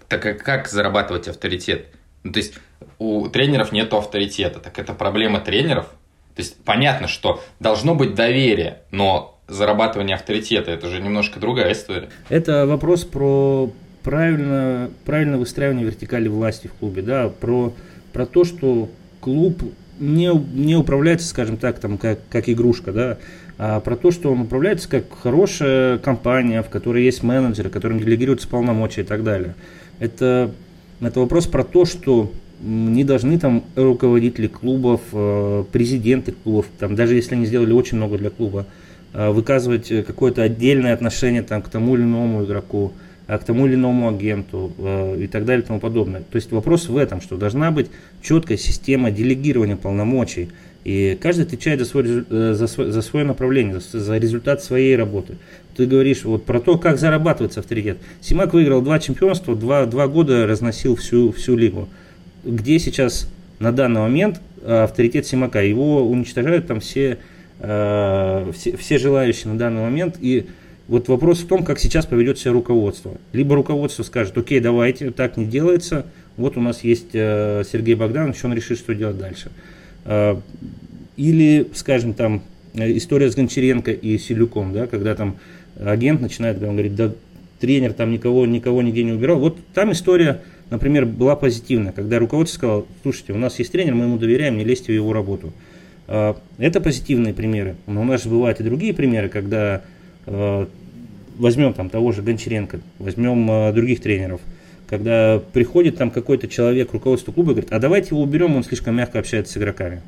Так 0.07 0.25
а 0.25 0.33
как 0.33 0.67
зарабатывать 0.67 1.27
авторитет? 1.27 1.87
Ну, 2.23 2.31
то 2.31 2.39
есть 2.39 2.55
у 2.99 3.27
тренеров 3.27 3.71
нет 3.71 3.93
авторитета. 3.93 4.59
Так 4.59 4.79
это 4.79 4.93
проблема 4.93 5.39
тренеров. 5.39 5.85
То 6.35 6.41
есть 6.41 6.63
понятно, 6.63 7.07
что 7.07 7.43
должно 7.59 7.93
быть 7.93 8.15
доверие, 8.15 8.81
но 8.89 9.32
зарабатывание 9.47 10.15
авторитета 10.15 10.71
это 10.71 10.87
же 10.87 11.01
немножко 11.01 11.39
другая 11.39 11.73
история. 11.73 12.09
Это 12.29 12.65
вопрос 12.65 13.03
про 13.03 13.71
правильно, 14.03 14.89
правильно 15.05 15.37
выстраивание 15.37 15.85
вертикали 15.85 16.27
власти 16.27 16.67
в 16.67 16.73
клубе, 16.73 17.01
да, 17.01 17.29
про, 17.29 17.73
про 18.11 18.25
то, 18.25 18.43
что 18.43 18.89
клуб 19.21 19.61
не, 19.99 20.31
не 20.53 20.75
управляется, 20.75 21.27
скажем 21.27 21.57
так, 21.57 21.79
там, 21.79 21.97
как, 21.97 22.19
как 22.29 22.49
игрушка, 22.49 22.91
да, 22.91 23.17
а 23.57 23.79
про 23.79 23.95
то, 23.95 24.11
что 24.11 24.31
он 24.31 24.41
управляется 24.41 24.89
как 24.89 25.05
хорошая 25.13 25.97
компания, 25.99 26.61
в 26.61 26.69
которой 26.69 27.03
есть 27.03 27.23
менеджеры, 27.23 27.69
которым 27.69 27.99
делегируются 27.99 28.47
полномочия 28.47 29.01
и 29.01 29.05
так 29.05 29.23
далее. 29.23 29.55
Это, 29.99 30.51
это 30.99 31.19
вопрос 31.19 31.47
про 31.47 31.63
то, 31.63 31.85
что 31.85 32.31
не 32.61 33.03
должны 33.03 33.37
там 33.39 33.63
руководители 33.75 34.47
клубов, 34.47 35.01
э, 35.11 35.65
президенты 35.71 36.31
клубов, 36.31 36.65
там, 36.79 36.95
даже 36.95 37.15
если 37.15 37.35
они 37.35 37.45
сделали 37.45 37.73
очень 37.73 37.97
много 37.97 38.17
для 38.17 38.29
клуба, 38.29 38.65
выказывать 39.13 39.87
какое-то 40.05 40.41
отдельное 40.41 40.93
отношение 40.93 41.43
там, 41.43 41.61
к 41.61 41.69
тому 41.69 41.95
или 41.95 42.03
иному 42.03 42.43
игроку. 42.43 42.93
А 43.25 43.37
к 43.37 43.45
тому 43.45 43.67
или 43.67 43.75
иному 43.75 44.09
агенту 44.09 44.73
э, 44.77 45.23
и 45.23 45.27
так 45.27 45.45
далее 45.45 45.63
и 45.63 45.65
тому 45.65 45.79
подобное. 45.79 46.21
То 46.21 46.35
есть 46.35 46.51
вопрос 46.51 46.89
в 46.89 46.97
этом, 46.97 47.21
что 47.21 47.37
должна 47.37 47.71
быть 47.71 47.87
четкая 48.21 48.57
система 48.57 49.11
делегирования 49.11 49.77
полномочий. 49.77 50.49
И 50.83 51.17
каждый 51.21 51.45
отвечает 51.45 51.79
за, 51.79 51.85
свой, 51.85 52.25
э, 52.29 52.53
за, 52.53 52.67
свой, 52.67 52.91
за 52.91 53.01
свое 53.01 53.25
направление, 53.25 53.79
за, 53.79 53.99
за 54.01 54.17
результат 54.17 54.61
своей 54.61 54.97
работы. 54.97 55.35
Ты 55.77 55.85
говоришь 55.85 56.25
вот 56.25 56.43
про 56.43 56.59
то, 56.59 56.77
как 56.77 56.99
зарабатывается 56.99 57.61
авторитет. 57.61 57.97
Симак 58.19 58.53
выиграл 58.53 58.81
два 58.81 58.99
чемпионства, 58.99 59.55
два, 59.55 59.85
два 59.85 60.07
года 60.07 60.45
разносил 60.45 60.97
всю, 60.97 61.31
всю 61.31 61.55
лигу. 61.55 61.87
Где 62.43 62.77
сейчас 62.77 63.29
на 63.59 63.71
данный 63.71 64.01
момент 64.01 64.41
э, 64.61 64.83
авторитет 64.83 65.25
Симака? 65.25 65.63
Его 65.63 66.05
уничтожают 66.05 66.67
там 66.67 66.81
все, 66.81 67.19
э, 67.59 68.51
все, 68.53 68.77
все 68.77 68.97
желающие 68.97 69.51
на 69.51 69.57
данный 69.57 69.81
момент. 69.81 70.17
И 70.19 70.47
вот 70.87 71.07
вопрос 71.07 71.39
в 71.39 71.47
том, 71.47 71.63
как 71.63 71.79
сейчас 71.79 72.05
поведет 72.05 72.37
себя 72.37 72.51
руководство. 72.51 73.17
Либо 73.31 73.55
руководство 73.55 74.03
скажет, 74.03 74.37
окей, 74.37 74.59
давайте, 74.59 75.11
так 75.11 75.37
не 75.37 75.45
делается, 75.45 76.05
вот 76.35 76.57
у 76.57 76.61
нас 76.61 76.83
есть 76.83 77.09
э, 77.13 77.63
Сергей 77.71 77.95
Богданович, 77.95 78.43
он 78.43 78.53
решит, 78.53 78.79
что 78.79 78.93
делать 78.95 79.17
дальше. 79.17 79.51
Э, 80.05 80.35
или, 81.15 81.67
скажем, 81.73 82.13
там, 82.13 82.41
э, 82.73 82.97
история 82.97 83.31
с 83.31 83.35
Гончаренко 83.35 83.91
и 83.91 84.17
Селюком, 84.17 84.73
да, 84.73 84.87
когда 84.87 85.15
там 85.15 85.37
агент 85.79 86.21
начинает, 86.21 86.61
он 86.63 86.71
говорит, 86.73 86.95
да, 86.95 87.13
тренер 87.59 87.93
там 87.93 88.11
никого, 88.11 88.45
никого 88.45 88.81
нигде 88.81 89.03
не 89.03 89.13
убирал. 89.13 89.39
Вот 89.39 89.57
там 89.73 89.91
история, 89.91 90.41
например, 90.69 91.05
была 91.05 91.35
позитивная, 91.35 91.91
когда 91.91 92.19
руководство 92.19 92.57
сказало, 92.57 92.85
слушайте, 93.03 93.33
у 93.33 93.37
нас 93.37 93.57
есть 93.59 93.71
тренер, 93.71 93.93
мы 93.93 94.05
ему 94.05 94.17
доверяем, 94.17 94.57
не 94.57 94.65
лезьте 94.65 94.91
в 94.91 94.95
его 94.95 95.13
работу. 95.13 95.53
Это 96.57 96.81
позитивные 96.81 97.33
примеры. 97.33 97.75
Но 97.87 98.01
у 98.01 98.03
нас 98.03 98.23
же 98.23 98.29
бывают 98.29 98.59
и 98.59 98.63
другие 98.63 98.93
примеры, 98.93 99.29
когда 99.29 99.81
Э, 100.25 100.65
возьмем 101.37 101.73
там 101.73 101.89
того 101.89 102.11
же 102.11 102.21
Гончаренко, 102.21 102.79
возьмем 102.99 103.49
э, 103.49 103.73
других 103.73 104.01
тренеров, 104.01 104.41
когда 104.87 105.41
приходит 105.51 105.97
там 105.97 106.11
какой-то 106.11 106.47
человек, 106.47 106.93
руководство 106.93 107.31
клуба, 107.31 107.51
и 107.51 107.55
говорит, 107.55 107.73
а 107.73 107.79
давайте 107.79 108.09
его 108.09 108.21
уберем, 108.21 108.55
он 108.55 108.63
слишком 108.63 108.95
мягко 108.95 109.19
общается 109.19 109.53
с 109.53 109.57
игроками. 109.57 110.01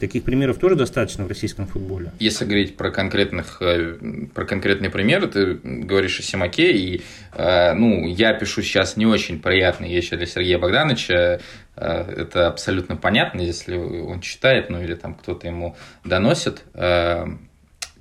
Таких 0.00 0.24
примеров 0.24 0.58
тоже 0.58 0.74
достаточно 0.74 1.24
в 1.24 1.28
российском 1.28 1.68
футболе. 1.68 2.10
Если 2.18 2.44
говорить 2.44 2.76
про 2.76 2.90
конкретных, 2.90 3.58
э, 3.60 3.98
про 4.34 4.44
конкретные 4.44 4.90
примеры, 4.90 5.28
ты 5.28 5.54
говоришь 5.62 6.18
о 6.18 6.22
Симаке, 6.22 6.72
и 6.72 7.02
ну, 7.34 8.06
я 8.08 8.34
пишу 8.34 8.60
сейчас 8.62 8.96
не 8.96 9.06
очень 9.06 9.38
приятные 9.38 9.94
вещи 9.94 10.16
для 10.16 10.26
Сергея 10.26 10.58
Богдановича. 10.58 11.40
Это 11.74 12.48
абсолютно 12.48 12.96
понятно, 12.96 13.40
если 13.40 13.76
он 13.76 14.20
читает, 14.20 14.68
ну 14.68 14.82
или 14.82 14.94
там 14.94 15.14
кто-то 15.14 15.46
ему 15.46 15.76
доносит 16.04 16.64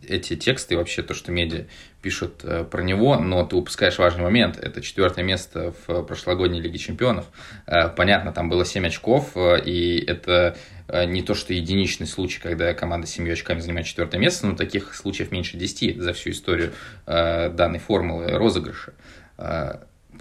эти 0.08 0.36
тексты 0.36 0.74
и 0.74 0.78
вообще 0.78 1.04
то, 1.04 1.14
что 1.14 1.32
медиа 1.32 1.66
пишут 2.02 2.42
э, 2.44 2.64
про 2.64 2.82
него, 2.82 3.18
но 3.18 3.46
ты 3.46 3.56
упускаешь 3.56 3.98
важный 3.98 4.24
момент. 4.24 4.58
Это 4.58 4.82
четвертое 4.82 5.24
место 5.24 5.74
в 5.86 6.04
прошлогодней 6.04 6.60
Лиге 6.60 6.78
Чемпионов. 6.78 7.26
Э, 7.68 7.90
понятно, 7.90 8.32
там 8.32 8.50
было 8.50 8.66
7 8.66 8.86
очков, 8.88 9.32
э, 9.36 9.62
и 9.64 10.04
это 10.06 10.58
не 11.06 11.22
то, 11.22 11.36
что 11.36 11.54
единичный 11.54 12.06
случай, 12.06 12.42
когда 12.42 12.74
команда 12.74 13.08
с 13.08 13.12
7 13.12 13.32
очками 13.32 13.62
занимает 13.62 13.88
четвертое 13.88 14.18
место, 14.18 14.48
но 14.48 14.58
таких 14.58 14.94
случаев 14.94 15.32
меньше 15.32 15.56
10 15.56 16.02
за 16.02 16.12
всю 16.12 16.32
историю 16.32 16.74
данной 17.06 17.80
формулы 17.80 18.28
розыгрыша. 18.32 18.92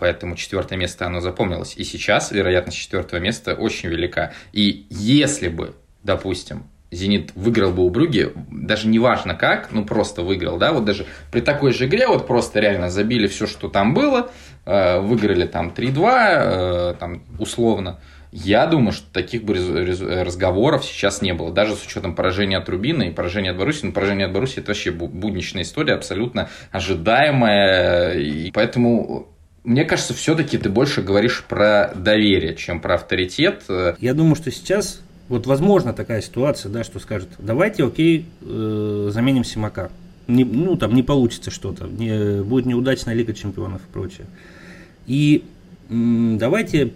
Поэтому 0.00 0.34
четвертое 0.34 0.76
место 0.76 1.06
оно 1.06 1.20
запомнилось. 1.20 1.74
И 1.76 1.84
сейчас 1.84 2.32
вероятность 2.32 2.78
четвертого 2.78 3.20
места 3.20 3.54
очень 3.54 3.90
велика. 3.90 4.32
И 4.52 4.86
если 4.90 5.48
бы, 5.48 5.74
допустим, 6.02 6.64
Зенит 6.90 7.30
выиграл 7.36 7.70
бы 7.70 7.84
у 7.84 7.90
Брюги, 7.90 8.32
даже 8.50 8.88
не 8.88 8.98
важно 8.98 9.34
как, 9.34 9.70
ну 9.70 9.84
просто 9.84 10.22
выиграл, 10.22 10.58
да, 10.58 10.72
вот 10.72 10.84
даже 10.84 11.06
при 11.30 11.40
такой 11.40 11.72
же 11.72 11.86
игре 11.86 12.08
вот 12.08 12.26
просто 12.26 12.58
реально 12.58 12.90
забили 12.90 13.28
все, 13.28 13.46
что 13.46 13.68
там 13.68 13.94
было, 13.94 14.30
э, 14.66 14.98
выиграли 14.98 15.46
там 15.46 15.72
3-2, 15.76 16.92
э, 16.92 16.94
там 16.98 17.22
условно. 17.38 18.00
Я 18.32 18.66
думаю, 18.66 18.92
что 18.92 19.12
таких 19.12 19.42
бы 19.42 19.54
разговоров 19.54 20.84
сейчас 20.84 21.20
не 21.20 21.32
было, 21.32 21.52
даже 21.52 21.74
с 21.74 21.84
учетом 21.84 22.14
поражения 22.14 22.58
от 22.58 22.68
Рубина 22.68 23.02
и 23.04 23.10
поражения 23.10 23.50
от 23.50 23.58
Баруси. 23.58 23.86
Ну, 23.86 23.92
поражение 23.92 24.26
от 24.26 24.32
Баруси 24.32 24.60
это 24.60 24.68
вообще 24.68 24.92
будничная 24.92 25.62
история, 25.62 25.94
абсолютно 25.94 26.48
ожидаемая, 26.70 28.14
и 28.14 28.52
поэтому 28.52 29.29
мне 29.64 29.84
кажется, 29.84 30.14
все-таки 30.14 30.58
ты 30.58 30.70
больше 30.70 31.02
говоришь 31.02 31.44
про 31.46 31.92
доверие, 31.94 32.54
чем 32.54 32.80
про 32.80 32.94
авторитет. 32.94 33.64
Я 34.00 34.14
думаю, 34.14 34.34
что 34.34 34.50
сейчас 34.50 35.02
вот 35.28 35.46
возможно 35.46 35.92
такая 35.92 36.22
ситуация, 36.22 36.70
да, 36.70 36.82
что 36.82 36.98
скажет, 36.98 37.28
давайте, 37.38 37.84
окей, 37.84 38.26
э, 38.42 39.10
заменим 39.12 39.44
Симака. 39.44 39.90
Не, 40.26 40.44
ну, 40.44 40.76
там 40.76 40.94
не 40.94 41.02
получится 41.02 41.50
что-то, 41.50 41.86
не, 41.86 42.42
будет 42.42 42.66
неудачная 42.66 43.14
Лига 43.14 43.32
Чемпионов 43.32 43.80
и 43.82 43.92
прочее. 43.92 44.26
И 45.06 45.44
м, 45.88 46.38
давайте 46.38 46.92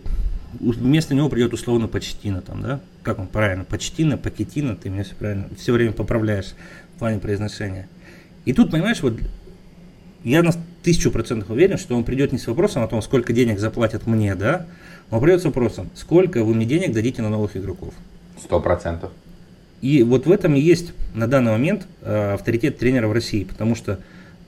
вместо 0.61 1.15
него 1.15 1.29
придет 1.29 1.53
условно 1.53 1.89
Почтина, 1.89 2.41
там, 2.43 2.63
да? 2.63 2.81
Как 3.03 3.19
он 3.19 3.27
правильно? 3.27 3.65
Почтина, 3.65 4.17
Пакетина, 4.17 4.77
ты 4.77 4.89
меня 4.89 5.05
все 5.05 5.15
правильно, 5.15 5.49
все 5.59 5.73
время 5.73 5.93
поправляешь 5.93 6.55
в 6.95 6.99
плане 6.99 7.19
произношения. 7.19 7.89
И 8.45 8.53
тут, 8.53 8.71
понимаешь, 8.71 9.01
вот 9.01 9.15
я 10.23 10.43
на 10.43 10.53
тысячу 10.85 11.11
процентов 11.11 11.51
уверен, 11.51 11.79
что 11.79 11.97
он 11.97 12.05
придет 12.05 12.31
не 12.31 12.39
с 12.39 12.47
вопросом 12.47 12.85
о 12.85 12.89
том, 12.89 13.03
сколько 13.03 13.33
денег 13.33 13.59
заплатят 13.59 14.07
мне, 14.07 14.35
да, 14.35 14.67
он 15.11 15.21
придет 15.21 15.41
с 15.41 15.45
вопросом, 15.45 15.91
сколько 15.95 16.45
вы 16.45 16.55
мне 16.55 16.67
денег 16.67 16.93
дадите 16.93 17.23
на 17.23 17.31
новых 17.31 17.57
игроков. 17.57 17.93
Сто 18.41 18.61
процентов. 18.61 19.11
И 19.81 20.03
вот 20.03 20.27
в 20.27 20.31
этом 20.31 20.55
и 20.55 20.61
есть 20.61 20.93
на 21.15 21.27
данный 21.27 21.53
момент 21.53 21.87
э, 22.03 22.35
авторитет 22.35 22.79
тренера 22.79 23.09
в 23.09 23.13
России, 23.13 23.45
потому 23.45 23.75
что 23.75 23.99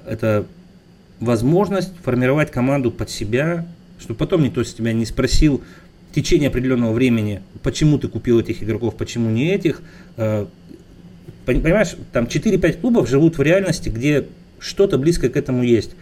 это 0.06 0.46
возможность 1.20 1.92
формировать 2.02 2.50
команду 2.50 2.90
под 2.90 3.10
себя, 3.10 3.66
чтобы 3.98 4.18
потом 4.18 4.42
никто 4.42 4.62
с 4.62 4.74
тебя 4.74 4.92
не 4.92 5.06
спросил 5.06 5.62
в 6.10 6.14
течение 6.14 6.48
определенного 6.48 6.92
времени, 6.92 7.42
почему 7.62 7.98
ты 7.98 8.08
купил 8.08 8.40
этих 8.40 8.62
игроков, 8.62 8.96
почему 8.96 9.30
не 9.30 9.52
этих. 9.52 9.82
Э, 10.16 10.46
понимаешь, 11.46 11.96
там 12.12 12.24
4-5 12.24 12.80
клубов 12.80 13.08
живут 13.08 13.38
в 13.38 13.42
реальности, 13.42 13.88
где 13.88 14.26
что-то 14.58 14.98
близко 14.98 15.28
к 15.28 15.36
этому 15.36 15.62
есть. 15.62 15.92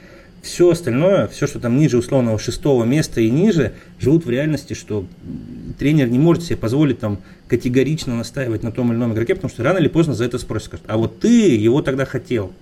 Все 0.45 0.71
остальное, 0.71 1.27
все, 1.27 1.47
что 1.47 1.59
там 1.59 1.79
ниже 1.79 1.97
условного 1.97 2.39
шестого 2.39 2.85
места 2.85 3.23
и 3.23 3.31
ниже, 3.31 3.73
живут 3.99 4.27
в 4.27 4.31
реальности, 4.31 4.75
что 4.75 5.07
тренер 5.79 6.09
не 6.11 6.19
может 6.19 6.45
себе 6.45 6.59
позволить 6.59 7.01
там 7.01 7.23
категорично 7.49 8.15
настаивать 8.15 8.63
на 8.63 8.71
том 8.71 8.91
или 8.93 8.99
ином 8.99 9.15
игроке, 9.15 9.35
потому 9.35 9.51
что 9.51 9.63
рано 9.63 9.79
или 9.79 9.89
поздно 9.89 10.13
за 10.13 10.27
это 10.27 10.39
спросят. 10.39 10.83
А 10.87 10.99
вот 10.99 11.21
ты 11.21 11.57
его 11.57 11.81
тогда 11.81 12.05
хотел. 12.05 12.53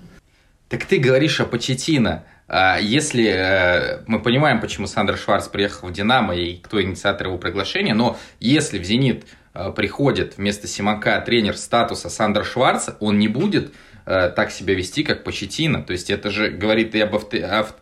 Так 0.69 0.85
ты 0.85 0.99
говоришь 0.99 1.41
о 1.41 1.45
Почетино. 1.45 2.23
А 2.47 2.79
если 2.79 3.27
э, 3.27 4.03
мы 4.07 4.21
понимаем, 4.21 4.61
почему 4.61 4.87
Сандер 4.87 5.17
Шварц 5.17 5.49
приехал 5.49 5.89
в 5.89 5.93
Динамо 5.93 6.37
и 6.37 6.59
кто 6.59 6.81
инициатор 6.81 7.27
его 7.27 7.39
приглашения, 7.39 7.95
но 7.95 8.17
если 8.39 8.79
в 8.79 8.85
Зенит 8.85 9.25
э, 9.55 9.73
приходит 9.73 10.37
вместо 10.37 10.69
Симака 10.69 11.21
тренер 11.21 11.57
статуса 11.57 12.09
Сандра 12.09 12.45
Шварца, 12.45 12.97
он 13.01 13.19
не 13.19 13.27
будет 13.27 13.73
э, 14.07 14.31
так 14.35 14.51
себя 14.51 14.75
вести, 14.75 15.03
как 15.03 15.25
Почетина. 15.25 15.83
То 15.83 15.93
есть 15.93 16.11
это 16.11 16.31
же 16.31 16.51
говорит 16.51 16.95
и 16.95 17.01
об 17.01 17.15
авто... 17.15 17.37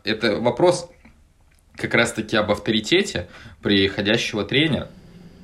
это 0.05 0.37
вопрос 0.41 0.91
как 1.77 1.95
раз-таки 1.95 2.37
об 2.37 2.51
авторитете 2.51 3.29
приходящего 3.63 4.45
тренера. 4.45 4.89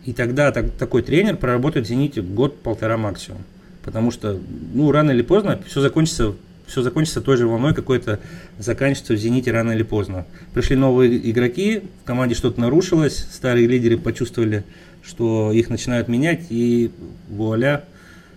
И 0.05 0.13
тогда 0.13 0.53
так, 0.53 0.71
такой 0.73 1.03
тренер 1.03 1.37
проработает 1.37 1.87
в 1.87 1.89
«Зените» 1.89 2.23
год-полтора 2.23 2.97
максимум. 2.97 3.43
Потому 3.85 4.11
что, 4.11 4.39
ну, 4.73 4.91
рано 4.93 5.11
или 5.11 5.23
поздно 5.23 5.61
все 5.67 5.81
закончится 5.81 6.35
все 6.67 6.83
закончится 6.83 7.21
той 7.21 7.37
же 7.37 7.47
волной, 7.47 7.75
какой-то 7.75 8.19
заканчивается 8.59 9.15
в 9.15 9.17
«Зените» 9.17 9.53
рано 9.53 9.73
или 9.73 9.83
поздно. 9.83 10.27
Пришли 10.53 10.77
новые 10.77 11.31
игроки, 11.31 11.83
в 12.03 12.07
команде 12.07 12.35
что-то 12.35 12.61
нарушилось, 12.61 13.17
старые 13.17 13.67
лидеры 13.67 13.99
почувствовали, 13.99 14.65
что 15.03 15.53
их 15.53 15.71
начинают 15.71 16.09
менять, 16.09 16.47
и 16.51 16.91
вуаля, 17.29 17.85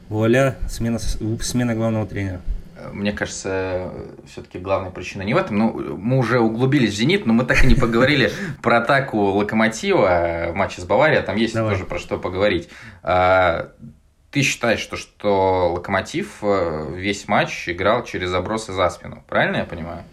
вуаля, 0.10 0.56
смена, 0.67 1.00
смена 1.00 1.76
главного 1.76 2.06
тренера. 2.06 2.41
Мне 2.93 3.12
кажется, 3.12 3.91
все-таки 4.26 4.58
главная 4.58 4.89
причина 4.89 5.24
не 5.24 5.34
в 5.34 5.38
этом. 5.38 5.58
Ну, 5.58 5.98
мы 5.98 6.17
уже 6.17 6.39
углубились 6.39 6.93
в 6.93 6.95
«Зенит», 6.95 7.26
но 7.26 7.34
мы 7.34 7.43
так 7.43 7.63
и 7.63 7.67
не 7.67 7.76
поговорили 7.76 8.32
про 8.62 8.78
атаку 8.78 9.17
«Локомотива» 9.17 10.50
в 10.52 10.56
матче 10.56 10.82
с 10.82 10.86
Баварией. 10.86 11.22
Там 11.22 11.36
есть 11.36 11.54
тоже 11.54 11.86
про 11.86 12.00
что 12.00 12.17
поговорить. 12.17 12.69
А, 13.04 13.72
ты 14.32 14.41
считаешь, 14.43 14.80
что, 14.80 14.95
что 14.95 15.74
Локомотив 15.74 16.38
э, 16.41 16.93
весь 16.95 17.28
матч 17.28 17.67
играл 17.67 18.04
через 18.04 18.30
забросы 18.30 18.74
за 18.74 18.89
спину, 18.89 19.24
правильно 19.28 19.58
я 19.58 19.65
понимаю? 19.65 20.04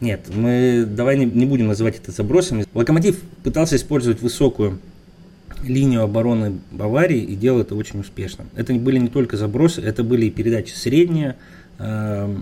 Нет, 0.00 0.28
мы 0.34 0.84
давай 0.86 1.16
не, 1.16 1.24
не 1.24 1.46
будем 1.46 1.68
называть 1.68 1.96
это 1.96 2.12
забросами. 2.12 2.66
Локомотив 2.74 3.20
пытался 3.42 3.76
использовать 3.76 4.20
высокую 4.20 4.78
линию 5.62 6.02
обороны 6.02 6.60
Баварии 6.70 7.20
и 7.20 7.34
делал 7.34 7.60
это 7.60 7.74
очень 7.74 8.00
успешно. 8.00 8.46
Это 8.54 8.74
были 8.74 8.98
не 8.98 9.08
только 9.08 9.36
забросы, 9.36 9.80
это 9.80 10.02
были 10.02 10.26
и 10.26 10.30
передачи 10.30 10.72
средние, 10.72 11.36
э, 11.78 12.36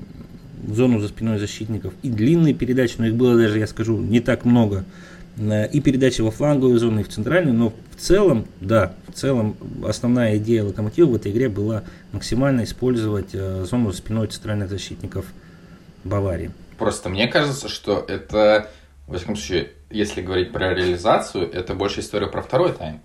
в 0.62 0.74
зону 0.74 1.00
за 1.00 1.09
спиной 1.09 1.38
защитников, 1.38 1.94
и 2.02 2.11
длинные 2.11 2.52
передачи, 2.52 2.96
но 2.98 3.06
их 3.06 3.14
было 3.14 3.37
даже, 3.37 3.59
я 3.59 3.66
скажу, 3.66 3.96
не 3.98 4.20
так 4.20 4.44
много 4.44 4.85
и 5.40 5.80
передачи 5.80 6.20
во 6.20 6.30
фланговую 6.30 6.78
зону, 6.78 7.00
и 7.00 7.02
в 7.02 7.09
центральную, 7.09 7.54
но 7.54 7.72
в 7.92 7.96
целом, 7.96 8.46
да, 8.61 8.94
в 9.09 9.12
целом 9.12 9.56
основная 9.87 10.37
идея 10.37 10.64
Локомотива 10.64 11.06
в 11.06 11.14
этой 11.14 11.33
игре 11.33 11.48
была 11.48 11.83
максимально 12.12 12.64
использовать 12.64 13.30
э, 13.33 13.64
зону 13.64 13.90
за 13.90 13.98
спиной 13.98 14.26
центральных 14.26 14.68
защитников 14.68 15.24
Баварии. 16.04 16.50
Просто 16.78 17.09
мне 17.09 17.26
кажется, 17.26 17.68
что 17.68 18.04
это, 18.06 18.70
в 19.06 19.16
всяком 19.16 19.37
случае, 19.37 19.70
если 19.88 20.20
говорить 20.20 20.52
про 20.52 20.74
реализацию, 20.74 21.50
это 21.50 21.74
больше 21.74 22.00
история 22.00 22.26
про 22.26 22.42
второй 22.42 22.72
тайм. 22.72 23.00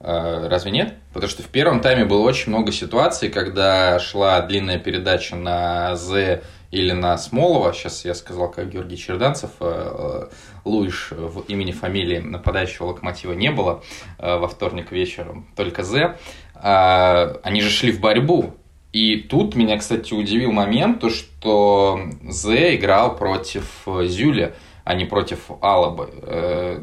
Э, 0.00 0.48
разве 0.48 0.70
нет? 0.70 0.94
Потому 1.12 1.30
что 1.30 1.42
в 1.42 1.46
первом 1.46 1.80
тайме 1.80 2.04
было 2.04 2.22
очень 2.22 2.50
много 2.50 2.72
ситуаций, 2.72 3.30
когда 3.30 3.98
шла 3.98 4.40
длинная 4.42 4.78
передача 4.78 5.36
на 5.36 5.96
З 5.96 6.42
или 6.70 6.92
на 6.92 7.16
Смолова, 7.16 7.72
сейчас 7.72 8.04
я 8.04 8.14
сказал, 8.14 8.50
как 8.50 8.70
Георгий 8.70 8.98
Черданцев, 8.98 9.50
э, 9.60 9.64
э, 9.64 10.28
Луиш 10.64 11.12
в 11.12 11.40
имени, 11.48 11.72
фамилии 11.72 12.18
нападающего 12.18 12.86
локомотива 12.86 13.32
не 13.32 13.50
было 13.50 13.82
э, 14.18 14.36
во 14.36 14.48
вторник 14.48 14.92
вечером, 14.92 15.46
только 15.56 15.84
З. 15.84 16.18
А, 16.54 17.38
они 17.42 17.60
же 17.60 17.70
шли 17.70 17.92
в 17.92 18.00
борьбу. 18.00 18.54
И 18.92 19.18
тут 19.18 19.54
меня, 19.54 19.78
кстати, 19.78 20.14
удивил 20.14 20.52
момент, 20.52 21.00
то, 21.00 21.10
что 21.10 22.00
З 22.28 22.76
играл 22.76 23.16
против 23.16 23.86
Зюля, 23.86 24.54
а 24.86 24.94
не 24.94 25.04
против 25.04 25.50
Алабы. 25.60 26.08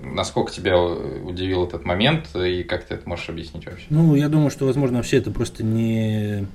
Насколько 0.04 0.52
тебя 0.52 0.78
удивил 0.78 1.66
этот 1.66 1.86
момент 1.86 2.28
и 2.36 2.64
как 2.64 2.84
ты 2.84 2.96
это 2.96 3.08
можешь 3.08 3.30
объяснить 3.30 3.66
вообще? 3.66 3.86
Ну, 3.90 4.14
я 4.16 4.28
думаю, 4.28 4.52
что, 4.52 4.66
возможно, 4.66 4.98
вообще 4.98 5.18
это 5.18 5.32
просто 5.32 5.64
не 5.64 6.46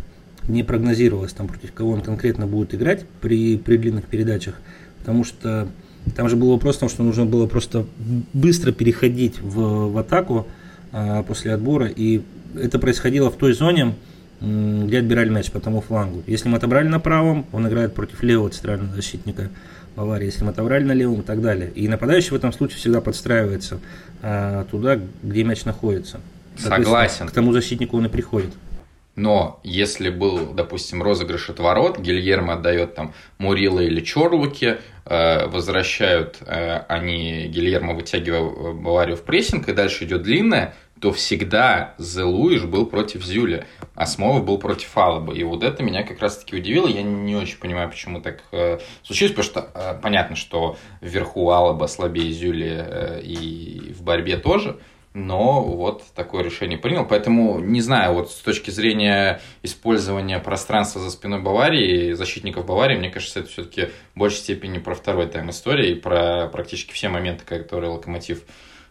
не 0.47 0.63
прогнозировалось, 0.63 1.33
там, 1.33 1.47
против 1.47 1.73
кого 1.73 1.93
он 1.93 2.01
конкретно 2.01 2.47
будет 2.47 2.75
играть 2.75 3.07
при, 3.21 3.57
при 3.57 3.77
длинных 3.77 4.07
передачах, 4.07 4.61
потому 4.99 5.25
что 5.25 5.69
там 6.17 6.29
же 6.29 6.37
был 6.37 6.53
вопрос 6.53 6.77
в 6.77 6.81
том, 6.81 6.89
что 6.89 7.03
нужно 7.03 7.27
было 7.27 7.47
просто 7.47 7.87
быстро 8.33 8.73
переходить 8.73 9.41
в, 9.41 9.93
в 9.93 9.99
атаку 9.99 10.47
а, 10.93 11.23
после 11.23 11.53
отбора, 11.53 11.87
и 11.87 12.23
это 12.59 12.79
происходило 12.79 13.31
в 13.31 13.37
той 13.37 13.53
зоне, 13.53 13.95
где 14.41 14.99
отбирали 14.99 15.29
мяч 15.29 15.51
по 15.51 15.61
тому 15.61 15.81
флангу. 15.81 16.23
Если 16.27 16.49
мы 16.49 16.57
отобрали 16.57 16.89
на 16.89 17.01
правом, 17.01 17.45
он 17.53 17.69
играет 17.69 17.95
против 17.95 18.23
левого 18.23 18.51
центрального 18.51 18.95
защитника 18.95 19.51
Баварии, 19.99 20.27
если 20.27 20.45
мы 20.45 20.51
отобрали 20.51 20.85
на 20.85 20.93
левом 20.93 21.21
и 21.21 21.25
так 21.25 21.43
далее. 21.43 21.71
И 21.75 21.89
нападающий 21.89 22.31
в 22.31 22.35
этом 22.35 22.53
случае 22.53 22.79
всегда 22.79 23.01
подстраивается 23.01 23.81
а, 24.23 24.65
туда, 24.71 24.99
где 25.23 25.43
мяч 25.43 25.65
находится. 25.65 26.21
Согласен. 26.57 27.27
К 27.27 27.33
тому 27.33 27.53
защитнику 27.53 27.97
он 27.97 28.07
и 28.07 28.09
приходит. 28.09 28.51
Но 29.17 29.59
если 29.65 30.11
был, 30.11 30.53
допустим, 30.53 31.03
розыгрыш 31.03 31.51
от 31.51 31.59
ворот, 31.59 31.99
Гильермо 31.99 32.53
отдает 32.53 32.95
там 32.95 33.13
Мурила 33.39 33.81
или 33.81 34.01
Чорлуки, 34.01 34.79
э, 35.07 35.47
возвращают 35.49 36.37
э, 36.47 36.83
они, 36.89 37.49
Гильермо 37.49 37.95
вытягивая 37.95 38.75
Баварию 38.75 39.17
в 39.17 39.23
прессинг, 39.23 39.69
и 39.69 39.73
дальше 39.73 40.05
идет 40.05 40.23
длинная, 40.23 40.75
то 41.01 41.13
всегда 41.13 41.95
Зе 41.99 42.23
Луиш 42.23 42.65
был 42.65 42.87
против 42.87 43.25
Зюля, 43.25 43.67
а 43.95 44.07
Смолов 44.07 44.45
был 44.45 44.59
против 44.59 44.97
Алаба. 44.97 45.35
И 45.35 45.43
вот 45.45 45.63
это 45.63 45.83
меня 45.83 46.03
как 46.03 46.21
раз-таки 46.21 46.57
удивило. 46.57 46.87
Я 46.89 47.03
не 47.03 47.37
очень 47.37 47.59
понимаю, 47.59 47.89
почему 47.89 48.21
так 48.21 48.45
э, 48.53 48.79
случилось, 49.03 49.33
потому 49.33 49.45
что 49.45 49.71
э, 49.75 49.99
понятно, 50.01 50.37
что 50.37 50.77
вверху 51.01 51.51
Алаба 51.51 51.87
слабее 51.87 52.33
Зюли 52.33 52.73
э, 52.79 53.21
и 53.23 53.93
в 53.93 54.03
борьбе 54.03 54.37
тоже– 54.37 54.79
но 55.19 55.63
вот 55.63 56.05
такое 56.15 56.43
решение 56.43 56.79
принял. 56.79 57.05
Поэтому 57.05 57.59
не 57.59 57.81
знаю, 57.81 58.15
вот 58.15 58.31
с 58.31 58.37
точки 58.37 58.71
зрения 58.71 59.41
использования 59.63 60.39
пространства 60.39 61.01
за 61.01 61.11
спиной 61.11 61.41
Баварии, 61.41 62.13
защитников 62.13 62.67
Баварии, 62.67 62.97
мне 62.97 63.11
кажется, 63.11 63.41
это 63.41 63.49
все-таки 63.49 63.87
в 64.15 64.19
большей 64.19 64.39
степени 64.39 64.79
про 64.79 64.95
второй 64.95 65.27
тайм 65.27 65.51
истории 65.51 65.93
и 65.93 65.95
про 65.95 66.49
практически 66.49 66.93
все 66.93 67.09
моменты, 67.09 67.45
которые 67.45 67.91
Локомотив 67.91 68.43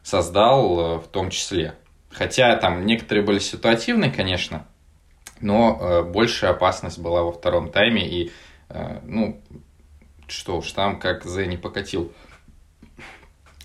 создал 0.04 0.80
э, 0.80 1.00
в 1.00 1.08
том 1.08 1.30
числе. 1.30 1.76
Хотя 2.18 2.56
там 2.56 2.86
некоторые 2.86 3.26
были 3.26 3.40
ситуативные, 3.40 4.12
конечно, 4.12 4.66
но 5.40 5.78
э, 5.80 6.04
большая 6.04 6.52
опасность 6.52 7.00
была 7.00 7.24
во 7.24 7.32
втором 7.32 7.70
тайме. 7.70 8.08
И, 8.08 8.32
э, 8.70 9.00
ну, 9.04 9.42
что 10.28 10.58
уж 10.58 10.72
там, 10.72 11.00
как 11.00 11.26
Зе 11.26 11.46
не 11.46 11.58
покатил 11.58 12.12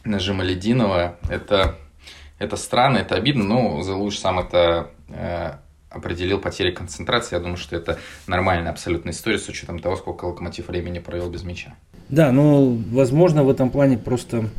нажима 0.04 0.44
Лединова, 0.44 1.16
это 1.28 1.78
это 2.42 2.56
странно, 2.56 2.98
это 2.98 3.14
обидно, 3.14 3.44
но 3.44 3.82
Зелуш 3.82 4.18
сам 4.18 4.40
это 4.40 4.90
э, 5.08 5.52
определил 5.90 6.40
потери 6.40 6.72
концентрации. 6.72 7.36
Я 7.36 7.40
думаю, 7.40 7.56
что 7.56 7.76
это 7.76 7.98
нормальная 8.26 8.72
абсолютная 8.72 9.12
история 9.12 9.38
с 9.38 9.48
учетом 9.48 9.78
того, 9.78 9.96
сколько 9.96 10.24
Локомотив 10.24 10.66
времени 10.66 10.98
провел 10.98 11.30
без 11.30 11.44
мяча. 11.44 11.74
Да, 12.08 12.32
ну, 12.32 12.82
возможно, 12.90 13.44
в 13.44 13.48
этом 13.48 13.70
плане 13.70 13.96
просто, 13.96 14.50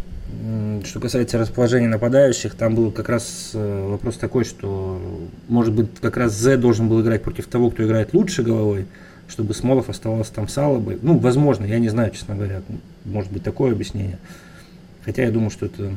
что 0.86 1.00
касается 1.00 1.38
расположения 1.38 1.88
нападающих, 1.88 2.56
там 2.56 2.76
был 2.76 2.92
как 2.92 3.10
раз 3.10 3.52
э, 3.54 3.88
вопрос 3.90 4.18
такой, 4.18 4.44
что, 4.44 5.02
может 5.48 5.74
быть, 5.74 5.88
как 6.02 6.18
раз 6.18 6.34
З 6.34 6.58
должен 6.58 6.90
был 6.90 7.02
играть 7.02 7.24
против 7.24 7.48
того, 7.48 7.70
кто 7.70 7.84
играет 7.86 8.14
лучше 8.14 8.44
головой, 8.44 8.86
чтобы 9.28 9.54
Смолов 9.54 9.90
оставался 9.90 10.34
там 10.34 10.48
с. 10.48 10.56
Ну, 11.02 11.18
возможно, 11.18 11.66
я 11.66 11.80
не 11.80 11.90
знаю, 11.90 12.12
честно 12.12 12.36
говоря, 12.36 12.62
может 13.06 13.32
быть 13.32 13.44
такое 13.44 13.72
объяснение. 13.72 14.20
Хотя 15.06 15.24
я 15.24 15.32
думаю, 15.32 15.50
что 15.50 15.66
это 15.66 15.92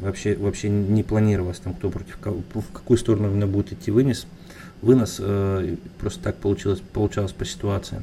вообще, 0.00 0.36
вообще 0.36 0.68
не 0.68 1.02
планировалось, 1.02 1.58
там, 1.58 1.74
кто 1.74 1.90
против 1.90 2.16
кого, 2.18 2.42
в 2.54 2.72
какую 2.72 2.96
сторону 2.98 3.28
именно 3.28 3.46
будет 3.46 3.72
идти 3.72 3.90
вынес, 3.90 4.26
вынос, 4.82 5.16
э, 5.18 5.76
просто 5.98 6.22
так 6.22 6.36
получилось, 6.36 6.80
получалось 6.92 7.32
по 7.32 7.44
ситуации. 7.44 8.02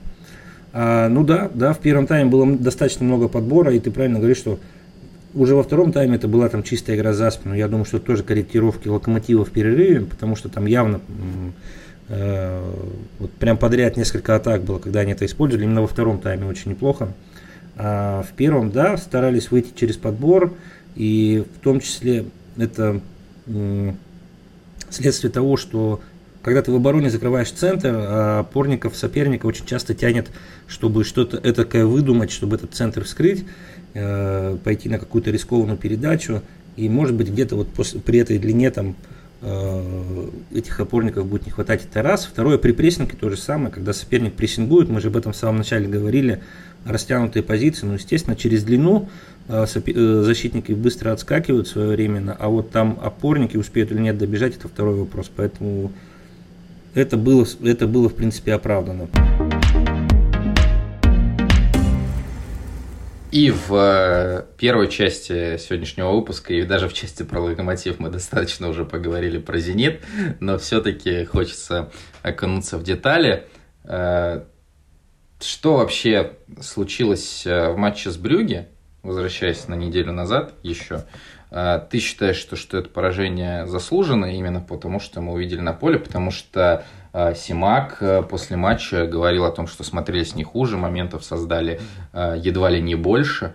А, 0.73 1.07
ну 1.09 1.23
да, 1.23 1.49
да, 1.53 1.73
в 1.73 1.79
первом 1.79 2.07
тайме 2.07 2.29
было 2.29 2.45
достаточно 2.55 3.05
много 3.05 3.27
подбора, 3.27 3.73
и 3.73 3.79
ты 3.79 3.91
правильно 3.91 4.19
говоришь, 4.19 4.37
что 4.37 4.59
уже 5.33 5.55
во 5.55 5.63
втором 5.63 5.91
тайме 5.91 6.15
это 6.15 6.27
была 6.27 6.49
там 6.49 6.63
чистая 6.63 6.95
игра 6.95 7.13
за 7.13 7.29
спину. 7.31 7.55
Я 7.55 7.67
думаю, 7.67 7.85
что 7.85 7.99
тоже 7.99 8.23
корректировки 8.23 8.87
локомотива 8.87 9.45
в 9.45 9.51
перерыве, 9.51 10.01
потому 10.01 10.35
что 10.35 10.49
там 10.49 10.65
явно 10.65 10.99
э, 12.09 12.73
вот 13.19 13.31
прям 13.33 13.57
подряд 13.57 13.97
несколько 13.97 14.35
атак 14.35 14.63
было, 14.63 14.79
когда 14.79 15.01
они 15.01 15.11
это 15.11 15.25
использовали. 15.25 15.65
Именно 15.65 15.81
во 15.81 15.87
втором 15.87 16.19
тайме 16.19 16.45
очень 16.45 16.71
неплохо. 16.71 17.09
А 17.75 18.23
в 18.23 18.33
первом, 18.33 18.71
да, 18.71 18.97
старались 18.97 19.51
выйти 19.51 19.71
через 19.75 19.97
подбор, 19.97 20.53
и 20.95 21.45
в 21.55 21.63
том 21.63 21.79
числе 21.79 22.25
это 22.57 22.99
следствие 24.89 25.31
того, 25.31 25.57
что 25.57 26.01
когда 26.47 26.61
ты 26.61 26.71
в 26.71 26.75
обороне 26.77 27.09
закрываешь 27.09 27.51
центр, 27.51 27.91
а 27.93 28.39
опорников 28.39 28.95
соперника 28.95 29.47
очень 29.47 29.65
часто 29.65 29.93
тянет, 29.93 30.29
чтобы 30.65 31.03
что-то 31.03 31.35
этакое 31.43 31.85
выдумать, 31.85 32.31
чтобы 32.31 32.55
этот 32.55 32.73
центр 32.73 33.03
вскрыть, 33.03 33.43
э, 33.93 34.57
пойти 34.63 34.87
на 34.87 34.97
какую-то 34.97 35.29
рискованную 35.29 35.77
передачу. 35.77 36.41
И 36.77 36.87
может 36.87 37.15
быть 37.15 37.27
где-то 37.27 37.57
вот 37.57 37.67
после, 37.67 37.99
при 37.99 38.19
этой 38.19 38.37
длине 38.37 38.71
там 38.71 38.95
э, 39.41 40.29
этих 40.53 40.79
опорников 40.79 41.27
будет 41.27 41.47
не 41.47 41.51
хватать, 41.51 41.83
это 41.83 42.01
раз. 42.01 42.23
Второе, 42.23 42.57
при 42.57 42.71
прессинге 42.71 43.17
то 43.19 43.29
же 43.29 43.35
самое, 43.35 43.69
когда 43.69 43.91
соперник 43.91 44.35
прессингует, 44.35 44.87
мы 44.87 45.01
же 45.01 45.09
об 45.09 45.17
этом 45.17 45.33
в 45.33 45.35
самом 45.35 45.57
начале 45.57 45.85
говорили, 45.89 46.39
растянутые 46.85 47.43
позиции, 47.43 47.85
ну, 47.85 47.95
естественно, 47.95 48.37
через 48.37 48.63
длину 48.63 49.09
э, 49.49 49.65
защитники 49.65 50.71
быстро 50.71 51.11
отскакивают 51.11 51.67
своевременно, 51.67 52.37
а 52.39 52.47
вот 52.47 52.71
там 52.71 52.97
опорники 53.03 53.57
успеют 53.57 53.91
или 53.91 53.99
нет 53.99 54.17
добежать, 54.17 54.55
это 54.55 54.69
второй 54.69 54.95
вопрос. 54.95 55.29
Поэтому 55.35 55.91
это 56.97 57.15
было, 57.15 57.45
это 57.63 57.87
было 57.87 58.09
в 58.09 58.15
принципе, 58.15 58.53
оправдано. 58.53 59.07
И 63.31 63.51
в 63.51 63.73
э, 63.75 64.45
первой 64.57 64.89
части 64.89 65.57
сегодняшнего 65.57 66.11
выпуска, 66.11 66.53
и 66.53 66.63
даже 66.63 66.87
в 66.87 66.93
части 66.93 67.23
про 67.23 67.39
локомотив 67.39 67.99
мы 67.99 68.09
достаточно 68.09 68.67
уже 68.67 68.83
поговорили 68.83 69.37
про 69.37 69.59
«Зенит», 69.59 70.01
но 70.39 70.57
все-таки 70.57 71.25
хочется 71.25 71.91
окунуться 72.23 72.77
в 72.77 72.83
детали. 72.83 73.45
Что 75.39 75.77
вообще 75.77 76.33
случилось 76.61 77.45
э, 77.45 77.69
в 77.69 77.77
матче 77.77 78.09
с 78.09 78.17
Брюги, 78.17 78.67
возвращаясь 79.03 79.67
на 79.67 79.75
неделю 79.75 80.11
назад 80.13 80.55
еще? 80.63 81.05
Э, 81.51 81.79
ты 81.89 81.99
считаешь, 81.99 82.37
что, 82.37 82.55
что 82.55 82.77
это 82.77 82.89
поражение 82.89 83.65
заслужено 83.65 84.27
именно 84.27 84.61
потому, 84.61 84.99
что 84.99 85.21
мы 85.21 85.33
увидели 85.33 85.61
на 85.61 85.73
поле, 85.73 85.99
потому 85.99 86.31
что 86.31 86.85
э, 87.13 87.35
Симак 87.35 88.01
после 88.29 88.57
матча 88.57 89.07
говорил 89.07 89.45
о 89.45 89.51
том, 89.51 89.67
что 89.67 89.83
смотрелись 89.83 90.35
не 90.35 90.43
хуже, 90.43 90.77
моментов 90.77 91.23
создали 91.23 91.79
едва 92.13 92.69
ли 92.69 92.81
не 92.81 92.95
больше. 92.95 93.53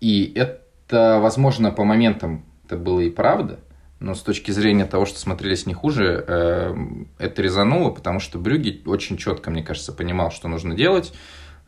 И 0.00 0.32
это, 0.34 1.18
возможно, 1.20 1.70
по 1.70 1.84
моментам 1.84 2.44
это 2.64 2.76
было 2.76 3.00
и 3.00 3.10
правда, 3.10 3.60
но 4.00 4.14
с 4.14 4.20
точки 4.20 4.50
зрения 4.50 4.84
того, 4.84 5.06
что 5.06 5.18
смотрелись 5.18 5.66
не 5.66 5.74
хуже, 5.74 6.24
э, 6.26 6.74
это 7.18 7.42
резануло, 7.42 7.90
потому 7.90 8.20
что 8.20 8.38
Брюги 8.38 8.82
очень 8.86 9.16
четко, 9.16 9.50
мне 9.50 9.62
кажется, 9.62 9.92
понимал, 9.92 10.30
что 10.30 10.48
нужно 10.48 10.74
делать. 10.74 11.12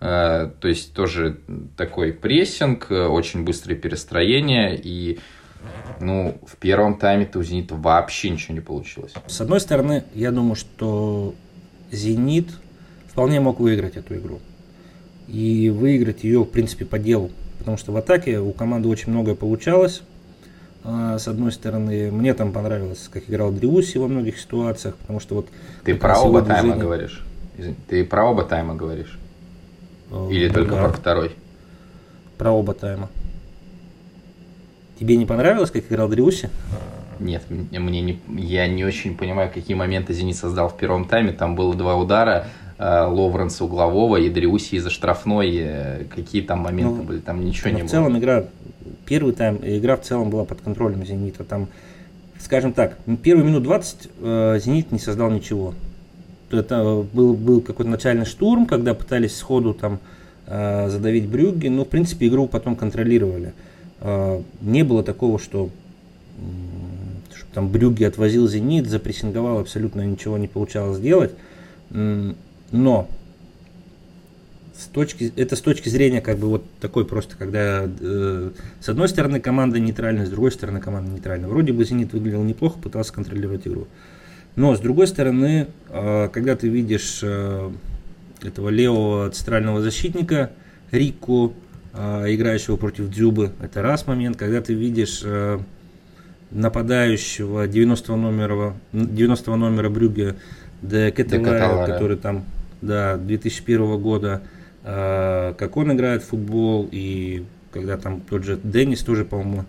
Э, 0.00 0.50
то 0.60 0.68
есть 0.68 0.94
тоже 0.94 1.40
такой 1.76 2.12
прессинг, 2.12 2.90
э, 2.90 3.06
очень 3.06 3.44
быстрые 3.44 3.76
перестроения 3.76 4.74
и 4.80 5.18
ну, 6.00 6.38
в 6.46 6.56
первом 6.56 6.96
тайме-то 6.98 7.38
у 7.38 7.42
«Зенита» 7.42 7.74
вообще 7.74 8.30
ничего 8.30 8.54
не 8.54 8.60
получилось. 8.60 9.12
С 9.26 9.40
одной 9.40 9.60
стороны, 9.60 10.04
я 10.14 10.30
думаю, 10.30 10.54
что 10.54 11.34
«Зенит» 11.90 12.48
вполне 13.06 13.40
мог 13.40 13.60
выиграть 13.60 13.96
эту 13.96 14.16
игру. 14.16 14.40
И 15.28 15.70
выиграть 15.70 16.24
ее, 16.24 16.40
в 16.40 16.50
принципе, 16.50 16.84
по 16.84 16.98
делу. 16.98 17.30
Потому 17.58 17.76
что 17.76 17.92
в 17.92 17.96
атаке 17.96 18.40
у 18.40 18.52
команды 18.52 18.88
очень 18.88 19.10
многое 19.10 19.34
получалось. 19.34 20.02
А, 20.82 21.18
с 21.18 21.28
одной 21.28 21.52
стороны, 21.52 22.10
мне 22.10 22.32
там 22.34 22.52
понравилось, 22.52 23.08
как 23.12 23.28
играл 23.28 23.52
Дриуси 23.52 23.98
во 23.98 24.08
многих 24.08 24.38
ситуациях, 24.38 24.96
потому 24.96 25.20
что 25.20 25.36
вот... 25.36 25.48
Ты 25.84 25.94
про 25.94 26.18
оба 26.18 26.40
движение... 26.40 26.72
тайма 26.72 26.82
говоришь? 26.82 27.26
Ты 27.88 28.04
про 28.04 28.24
оба 28.24 28.44
тайма 28.44 28.74
говоришь? 28.74 29.18
Или 30.30 30.48
да. 30.48 30.54
только 30.54 30.76
про 30.76 30.88
второй? 30.88 31.32
Про 32.38 32.52
оба 32.52 32.72
тайма. 32.72 33.10
Тебе 35.00 35.16
не 35.16 35.24
понравилось, 35.24 35.70
как 35.70 35.90
играл 35.90 36.10
Дриуси? 36.10 36.50
Нет, 37.20 37.42
мне 37.48 38.02
не, 38.02 38.20
я 38.36 38.68
не 38.68 38.84
очень 38.84 39.16
понимаю, 39.16 39.50
какие 39.52 39.74
моменты 39.74 40.12
Зенит 40.12 40.36
создал 40.36 40.68
в 40.68 40.76
первом 40.76 41.06
тайме. 41.06 41.32
Там 41.32 41.56
было 41.56 41.74
два 41.74 41.96
удара, 41.96 42.48
э, 42.76 43.04
Ловренса 43.06 43.64
углового 43.64 44.18
и 44.18 44.28
Дриуси 44.28 44.74
из-за 44.74 44.90
штрафной. 44.90 45.56
Э, 45.58 46.04
какие 46.14 46.42
там 46.42 46.58
моменты 46.58 46.96
ну, 46.96 47.02
были? 47.04 47.20
Там 47.20 47.42
ничего 47.42 47.70
не 47.70 47.76
в 47.76 47.78
было. 47.78 47.86
В 47.86 47.90
целом 47.90 48.18
игра 48.18 48.44
первый 49.06 49.32
тайм, 49.32 49.58
игра 49.62 49.96
в 49.96 50.02
целом 50.02 50.28
была 50.28 50.44
под 50.44 50.60
контролем 50.60 51.06
Зенита. 51.06 51.44
Там, 51.44 51.68
скажем 52.38 52.74
так, 52.74 52.98
первые 53.22 53.46
минут 53.46 53.62
20 53.62 54.10
э, 54.20 54.58
Зенит 54.62 54.92
не 54.92 54.98
создал 54.98 55.30
ничего. 55.30 55.72
Это 56.50 57.06
был, 57.10 57.32
был 57.32 57.62
какой-то 57.62 57.90
начальный 57.90 58.26
штурм, 58.26 58.66
когда 58.66 58.92
пытались 58.92 59.34
сходу 59.34 59.72
там 59.72 59.98
э, 60.46 60.90
задавить 60.90 61.26
Брюгге, 61.26 61.70
но 61.70 61.86
в 61.86 61.88
принципе 61.88 62.26
игру 62.26 62.46
потом 62.48 62.76
контролировали. 62.76 63.48
Э, 63.48 63.69
не 64.02 64.82
было 64.82 65.02
такого, 65.02 65.38
что, 65.38 65.70
там 67.52 67.68
Брюгге 67.68 68.06
отвозил 68.06 68.48
Зенит, 68.48 68.86
запрессинговал, 68.86 69.58
абсолютно 69.58 70.02
ничего 70.02 70.38
не 70.38 70.48
получалось 70.48 70.98
сделать. 70.98 71.32
Но 71.90 73.08
с 74.80 74.86
точки, 74.86 75.32
это 75.36 75.56
с 75.56 75.60
точки 75.60 75.88
зрения 75.88 76.20
как 76.20 76.38
бы 76.38 76.48
вот 76.48 76.64
такой 76.80 77.04
просто, 77.04 77.36
когда 77.36 77.84
э, 77.84 78.50
с 78.80 78.88
одной 78.88 79.08
стороны 79.08 79.40
команда 79.40 79.78
нейтральная, 79.78 80.26
с 80.26 80.30
другой 80.30 80.52
стороны 80.52 80.80
команда 80.80 81.10
нейтральная. 81.10 81.48
Вроде 81.48 81.72
бы 81.72 81.84
Зенит 81.84 82.12
выглядел 82.12 82.42
неплохо, 82.42 82.78
пытался 82.78 83.12
контролировать 83.12 83.66
игру. 83.66 83.88
Но 84.56 84.74
с 84.74 84.80
другой 84.80 85.06
стороны, 85.06 85.68
э, 85.90 86.28
когда 86.32 86.56
ты 86.56 86.68
видишь 86.68 87.20
э, 87.22 87.70
этого 88.42 88.70
левого 88.70 89.30
центрального 89.30 89.82
защитника 89.82 90.50
Рику, 90.90 91.52
играющего 91.94 92.76
против 92.76 93.10
Дзюбы, 93.10 93.52
это 93.60 93.82
раз 93.82 94.06
момент. 94.06 94.36
Когда 94.36 94.60
ты 94.60 94.74
видишь 94.74 95.22
э, 95.24 95.58
нападающего 96.50 97.66
90 97.66 98.16
номера, 98.16 98.74
90 98.92 99.56
номера 99.56 99.88
Брюге 99.88 100.36
Де 100.82 101.10
Кетелара, 101.10 101.86
который 101.86 102.16
там 102.16 102.44
да, 102.80 103.16
2001 103.16 104.00
года 104.00 104.42
Э, 104.82 105.54
как 105.58 105.76
он 105.76 105.92
играет 105.92 106.22
в 106.22 106.28
футбол, 106.28 106.88
и 106.90 107.44
когда 107.70 107.96
там 107.96 108.20
тот 108.20 108.44
же 108.44 108.58
Деннис 108.62 109.00
тоже, 109.00 109.24
по-моему, 109.24 109.64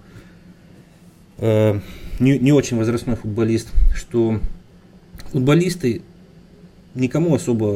э, 1.37 1.79
не, 2.19 2.39
не 2.39 2.53
очень 2.53 2.77
возрастной 2.77 3.17
футболист, 3.17 3.69
что 3.93 4.39
футболисты 5.31 6.01
никому 6.95 7.35
особо 7.35 7.67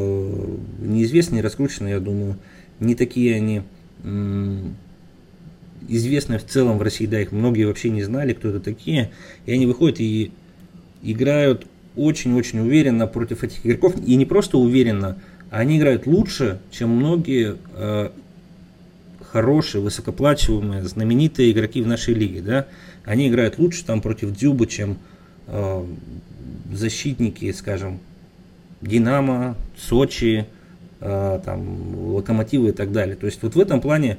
неизвестны, 0.80 1.36
не 1.36 1.42
раскручены, 1.42 1.90
я 1.90 2.00
думаю, 2.00 2.38
не 2.80 2.96
такие 2.96 3.36
они 3.36 3.64
известны 5.88 6.38
в 6.38 6.46
целом 6.46 6.78
в 6.78 6.82
России, 6.82 7.06
да, 7.06 7.20
их 7.22 7.32
многие 7.32 7.66
вообще 7.66 7.90
не 7.90 8.04
знали, 8.04 8.34
кто 8.34 8.50
это 8.50 8.60
такие, 8.60 9.12
и 9.46 9.54
они 9.54 9.66
выходят 9.66 10.00
и 10.00 10.32
играют 11.04 11.68
очень-очень 11.96 12.60
уверенно 12.60 13.08
против 13.08 13.44
этих 13.44 13.66
игроков, 13.66 13.96
и 14.06 14.16
не 14.16 14.26
просто 14.26 14.58
уверенно, 14.58 15.18
они 15.50 15.78
играют 15.78 16.08
лучше, 16.08 16.60
чем 16.72 16.90
многие 16.90 17.58
э, 17.74 18.10
хорошие, 19.22 19.82
высокоплачиваемые, 19.82 20.84
знаменитые 20.84 21.52
игроки 21.52 21.82
в 21.82 21.88
нашей 21.88 22.14
лиге. 22.14 22.42
Да? 22.42 22.68
Они 23.04 23.28
играют 23.28 23.60
лучше 23.60 23.86
там 23.86 24.02
против 24.02 24.36
Дюба, 24.36 24.66
чем 24.66 24.98
э, 25.48 25.86
защитники, 26.74 27.52
скажем, 27.52 28.00
Динамо, 28.82 29.56
Сочи, 29.78 30.46
там, 31.00 32.14
Локомотивы 32.16 32.70
и 32.70 32.72
так 32.72 32.92
далее. 32.92 33.16
То 33.16 33.26
есть 33.26 33.42
вот 33.44 33.56
в 33.56 33.60
этом 33.60 33.82
плане, 33.82 34.18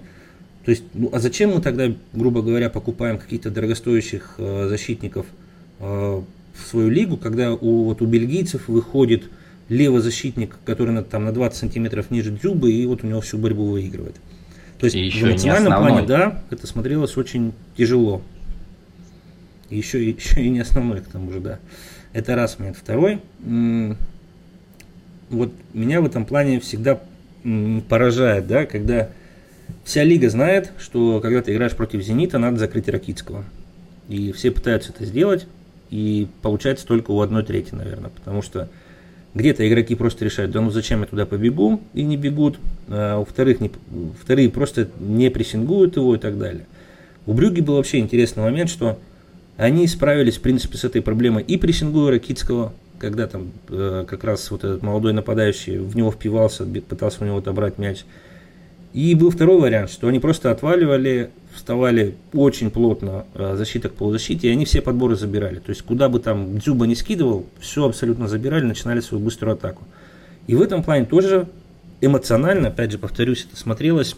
то 0.64 0.70
есть, 0.70 0.84
ну, 0.94 1.10
а 1.12 1.20
зачем 1.20 1.50
мы 1.54 1.60
тогда, 1.60 1.92
грубо 2.12 2.42
говоря, 2.42 2.68
покупаем 2.68 3.18
каких-то 3.18 3.50
дорогостоящих 3.50 4.34
э, 4.38 4.66
защитников 4.68 5.26
э, 5.78 5.84
в 5.84 6.68
свою 6.68 6.90
лигу, 6.90 7.16
когда 7.16 7.52
у, 7.52 7.84
вот 7.84 8.02
у 8.02 8.06
бельгийцев 8.06 8.68
выходит 8.68 9.30
левый 9.68 10.00
защитник, 10.00 10.56
который 10.64 10.92
на, 10.92 11.02
там 11.02 11.24
на 11.24 11.32
20 11.32 11.56
сантиметров 11.56 12.10
ниже 12.10 12.32
Дзюбы, 12.32 12.72
и 12.72 12.84
вот 12.86 13.04
у 13.04 13.06
него 13.06 13.20
всю 13.20 13.38
борьбу 13.38 13.66
выигрывает. 13.66 14.16
То 14.78 14.86
есть 14.86 14.96
и 14.96 15.08
в 15.10 15.22
эмоциональном 15.22 15.72
плане, 15.72 16.06
да, 16.06 16.42
это 16.50 16.66
смотрелось 16.66 17.16
очень 17.16 17.52
тяжело. 17.76 18.22
Еще, 19.70 20.10
еще 20.10 20.42
и 20.42 20.48
не 20.50 20.60
основной, 20.60 21.00
к 21.00 21.06
тому 21.06 21.30
же, 21.30 21.40
да. 21.40 21.58
Это 22.12 22.34
раз 22.34 22.58
момент. 22.58 22.76
Второй, 22.76 23.20
вот 25.30 25.52
меня 25.72 26.00
в 26.00 26.06
этом 26.06 26.24
плане 26.24 26.60
всегда 26.60 27.00
поражает, 27.88 28.46
да, 28.46 28.66
когда 28.66 29.10
вся 29.84 30.04
лига 30.04 30.28
знает, 30.28 30.72
что 30.78 31.20
когда 31.20 31.42
ты 31.42 31.52
играешь 31.52 31.76
против 31.76 32.02
Зенита, 32.02 32.38
надо 32.38 32.58
закрыть 32.58 32.88
Ракитского. 32.88 33.44
И 34.08 34.32
все 34.32 34.50
пытаются 34.50 34.92
это 34.92 35.04
сделать, 35.04 35.46
и 35.90 36.28
получается 36.42 36.86
только 36.86 37.10
у 37.10 37.20
одной 37.20 37.44
трети, 37.44 37.74
наверное, 37.74 38.10
потому 38.10 38.42
что 38.42 38.68
где-то 39.34 39.68
игроки 39.68 39.94
просто 39.94 40.24
решают, 40.24 40.52
да 40.52 40.60
ну 40.60 40.70
зачем 40.70 41.00
я 41.00 41.06
туда 41.06 41.26
побегу, 41.26 41.80
и 41.92 42.02
не 42.02 42.16
бегут. 42.16 42.58
А 42.88 43.18
у 43.18 43.24
вторых 43.24 43.60
не, 43.60 43.70
вторые 44.20 44.48
просто 44.48 44.88
не 44.98 45.30
прессингуют 45.30 45.96
его 45.96 46.14
и 46.14 46.18
так 46.18 46.38
далее. 46.38 46.66
У 47.26 47.34
Брюги 47.34 47.60
был 47.60 47.74
вообще 47.74 47.98
интересный 47.98 48.44
момент, 48.44 48.70
что 48.70 48.98
они 49.56 49.86
справились, 49.88 50.36
в 50.36 50.40
принципе, 50.40 50.78
с 50.78 50.84
этой 50.84 51.02
проблемой 51.02 51.42
и 51.42 51.56
прессингуя 51.56 52.12
Ракитского, 52.12 52.72
когда 52.98 53.26
там 53.26 53.52
э, 53.68 54.04
как 54.08 54.24
раз 54.24 54.50
вот 54.50 54.64
этот 54.64 54.82
молодой 54.82 55.12
нападающий 55.12 55.78
в 55.78 55.96
него 55.96 56.10
впивался, 56.10 56.64
пытался 56.64 57.22
у 57.22 57.26
него 57.26 57.38
отобрать 57.38 57.78
мяч. 57.78 58.04
И 58.92 59.14
был 59.14 59.30
второй 59.30 59.60
вариант, 59.60 59.90
что 59.90 60.08
они 60.08 60.20
просто 60.20 60.50
отваливали, 60.50 61.30
вставали 61.54 62.14
очень 62.32 62.70
плотно 62.70 63.26
э, 63.34 63.54
защита 63.56 63.88
к 63.88 63.94
полузащите, 63.94 64.48
и 64.48 64.50
они 64.50 64.64
все 64.64 64.80
подборы 64.80 65.16
забирали. 65.16 65.58
То 65.58 65.70
есть 65.70 65.82
куда 65.82 66.08
бы 66.08 66.20
там 66.20 66.58
Дзюба 66.58 66.86
не 66.86 66.94
скидывал, 66.94 67.46
все 67.60 67.84
абсолютно 67.84 68.28
забирали, 68.28 68.64
начинали 68.64 69.00
свою 69.00 69.22
быструю 69.22 69.54
атаку. 69.54 69.84
И 70.46 70.54
в 70.54 70.62
этом 70.62 70.82
плане 70.82 71.04
тоже 71.04 71.48
эмоционально, 72.00 72.68
опять 72.68 72.92
же, 72.92 72.98
повторюсь, 72.98 73.46
это 73.48 73.60
смотрелось 73.60 74.16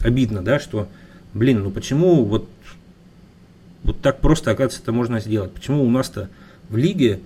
обидно, 0.00 0.42
да, 0.42 0.58
что, 0.58 0.88
блин, 1.32 1.62
ну 1.62 1.70
почему 1.70 2.24
вот, 2.24 2.48
вот 3.82 4.00
так 4.00 4.20
просто, 4.20 4.50
оказывается, 4.50 4.80
это 4.82 4.92
можно 4.92 5.20
сделать? 5.20 5.52
Почему 5.52 5.84
у 5.84 5.90
нас-то 5.90 6.28
в 6.68 6.76
лиге 6.76 7.20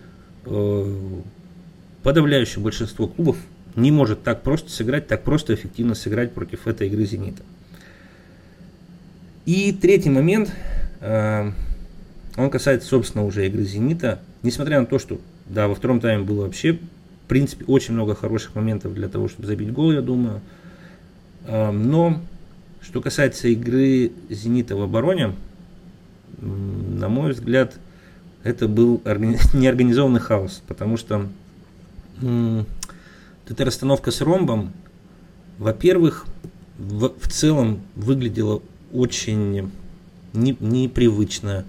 подавляющее 2.03 2.63
большинство 2.63 3.09
клубов 3.09 3.37
не 3.75 3.91
может 3.91 4.23
так 4.23 4.43
просто 4.43 4.71
сыграть, 4.71 5.07
так 5.07 5.23
просто 5.23 5.55
эффективно 5.55 5.95
сыграть 5.95 6.33
против 6.33 6.67
этой 6.67 6.89
игры 6.89 7.05
«Зенита». 7.05 7.43
И 9.45 9.73
третий 9.73 10.11
момент, 10.11 10.51
э, 11.01 11.53
он 12.37 12.51
касается, 12.51 12.89
собственно, 12.89 13.25
уже 13.25 13.47
игры 13.47 13.65
«Зенита». 13.65 14.21
Несмотря 14.43 14.81
на 14.81 14.87
то, 14.87 14.99
что, 14.99 15.21
да, 15.47 15.69
во 15.69 15.75
втором 15.75 16.01
тайме 16.01 16.25
было 16.25 16.45
вообще, 16.45 16.73
в 16.73 17.29
принципе, 17.29 17.65
очень 17.67 17.95
много 17.95 18.15
хороших 18.15 18.55
моментов 18.55 18.95
для 18.95 19.09
того, 19.09 19.29
чтобы 19.29 19.47
забить 19.47 19.73
гол, 19.73 19.93
я 19.93 20.01
думаю. 20.01 20.41
Э, 21.47 21.71
но, 21.71 22.21
что 22.81 23.01
касается 23.01 23.49
игры 23.49 24.13
«Зенита» 24.31 24.75
в 24.75 24.83
обороне, 24.83 25.35
на 26.39 27.09
мой 27.09 27.33
взгляд, 27.33 27.75
это 28.47 28.69
был 28.69 29.03
неорганизованный 29.53 30.21
хаос, 30.21 30.63
потому 30.67 30.97
что 30.97 31.27
эта 32.21 33.65
расстановка 33.65 34.11
с 34.11 34.21
ромбом, 34.21 34.73
во-первых, 35.59 36.27
в, 36.79 37.13
в 37.19 37.29
целом 37.29 37.81
выглядела 37.95 38.63
очень 38.93 39.71
не, 40.33 40.57
непривычно, 40.61 41.65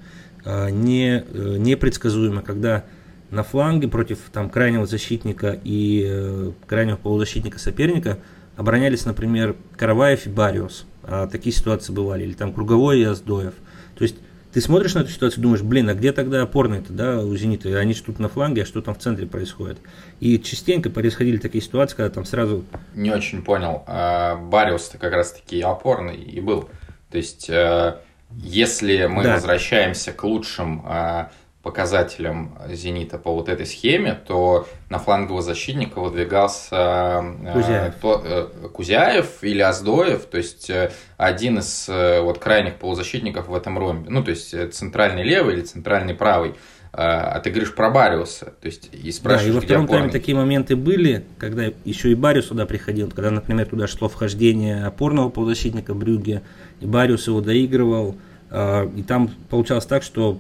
а, 0.46 0.70
не, 0.70 1.24
э, 1.28 1.58
непредсказуемо, 1.58 2.42
когда 2.42 2.86
на 3.32 3.44
фланге 3.44 3.88
против 3.88 4.20
там, 4.32 4.50
крайнего 4.50 4.86
защитника 4.86 5.60
и 5.64 6.06
э, 6.08 6.52
крайнего 6.66 6.96
полузащитника 6.96 7.60
соперника 7.60 8.20
оборонялись, 8.56 9.06
например, 9.06 9.56
Караваев 9.76 10.26
и 10.26 10.30
Бариус. 10.30 10.86
А 11.04 11.28
такие 11.28 11.56
ситуации 11.56 11.94
бывали. 11.94 12.24
Или 12.24 12.34
там 12.34 12.54
Круговой 12.54 13.02
и 13.02 13.04
Аздоев. 13.04 13.54
То 13.96 14.04
есть 14.04 14.16
ты 14.54 14.62
смотришь 14.62 14.96
на 14.96 15.00
эту 15.00 15.10
ситуацию 15.10 15.42
думаешь, 15.44 15.62
блин, 15.62 15.90
а 15.90 15.94
где 15.94 16.12
тогда 16.12 16.42
опорные-то, 16.42 16.94
да, 16.94 17.20
у 17.20 17.36
«Зенита»? 17.36 17.78
Они 17.78 17.94
же 17.94 18.04
тут 18.04 18.20
на 18.20 18.30
фланге, 18.30 18.64
а 18.64 18.66
что 18.66 18.82
там 18.82 18.96
в 18.96 19.00
центре 19.00 19.28
происходит? 19.28 19.78
И 20.20 20.40
частенько 20.40 20.90
происходили 20.90 21.38
такие 21.38 21.64
ситуации, 21.64 21.96
когда 21.96 22.10
там 22.10 22.26
сразу... 22.26 22.64
Не 22.96 23.12
очень 23.12 23.44
понял. 23.44 23.84
А, 23.88 24.36
Бариус-то 24.36 24.98
как 24.98 25.14
раз-таки 25.14 25.62
опорный 25.62 26.16
и 26.16 26.40
был. 26.40 26.70
То 27.12 27.18
есть, 27.18 27.50
э, 27.50 27.98
если 28.32 29.06
мы 29.06 29.24
да. 29.24 29.36
возвращаемся 29.36 30.12
к 30.12 30.24
лучшим 30.24 30.84
а, 30.86 31.32
показателям 31.68 32.58
«Зенита» 32.70 33.18
по 33.18 33.34
вот 33.34 33.50
этой 33.50 33.66
схеме, 33.66 34.18
то 34.26 34.66
на 34.90 35.00
флангового 35.00 35.42
защитника 35.42 36.00
выдвигался 36.00 37.26
э, 37.44 37.52
Кузяев, 37.52 37.96
э, 38.04 38.70
Кузяев 38.74 39.44
или 39.44 39.62
Аздоев, 39.62 40.24
то 40.28 40.38
есть 40.38 40.70
э, 40.70 40.92
один 41.18 41.60
из 41.60 41.90
вот 41.90 42.40
крайних 42.40 42.76
полузащитников 42.76 43.50
в 43.50 43.54
этом 43.54 43.78
ромбе. 43.78 44.10
Ну, 44.10 44.24
то 44.24 44.30
есть 44.30 44.56
центральный 44.74 45.24
левый 45.24 45.56
или 45.56 45.62
центральный 45.62 46.14
правый. 46.14 46.56
А 46.94 47.42
ты 47.42 47.50
говоришь 47.50 47.76
про 47.76 47.90
Бариуса, 47.90 48.46
то 48.46 48.66
есть 48.66 48.90
и 48.94 49.12
спрашиваешь, 49.12 49.44
Да, 49.44 49.52
и 49.52 49.56
во 49.56 49.62
втором 49.62 49.88
тайме 49.88 50.10
такие 50.10 50.36
моменты 50.36 50.78
были, 50.78 51.26
когда 51.38 51.66
еще 51.84 52.12
и 52.12 52.16
Бариус 52.16 52.48
сюда 52.48 52.66
приходил, 52.66 53.12
когда, 53.12 53.30
например, 53.30 53.68
туда 53.68 53.88
шло 53.88 54.08
вхождение 54.08 54.86
опорного 54.86 55.30
полузащитника 55.30 55.94
Брюге, 55.94 56.44
и 56.80 56.86
Бариус 56.86 57.28
его 57.28 57.42
доигрывал, 57.42 58.16
и 58.50 59.04
там 59.06 59.30
получалось 59.50 59.86
так, 59.86 60.04
что, 60.04 60.40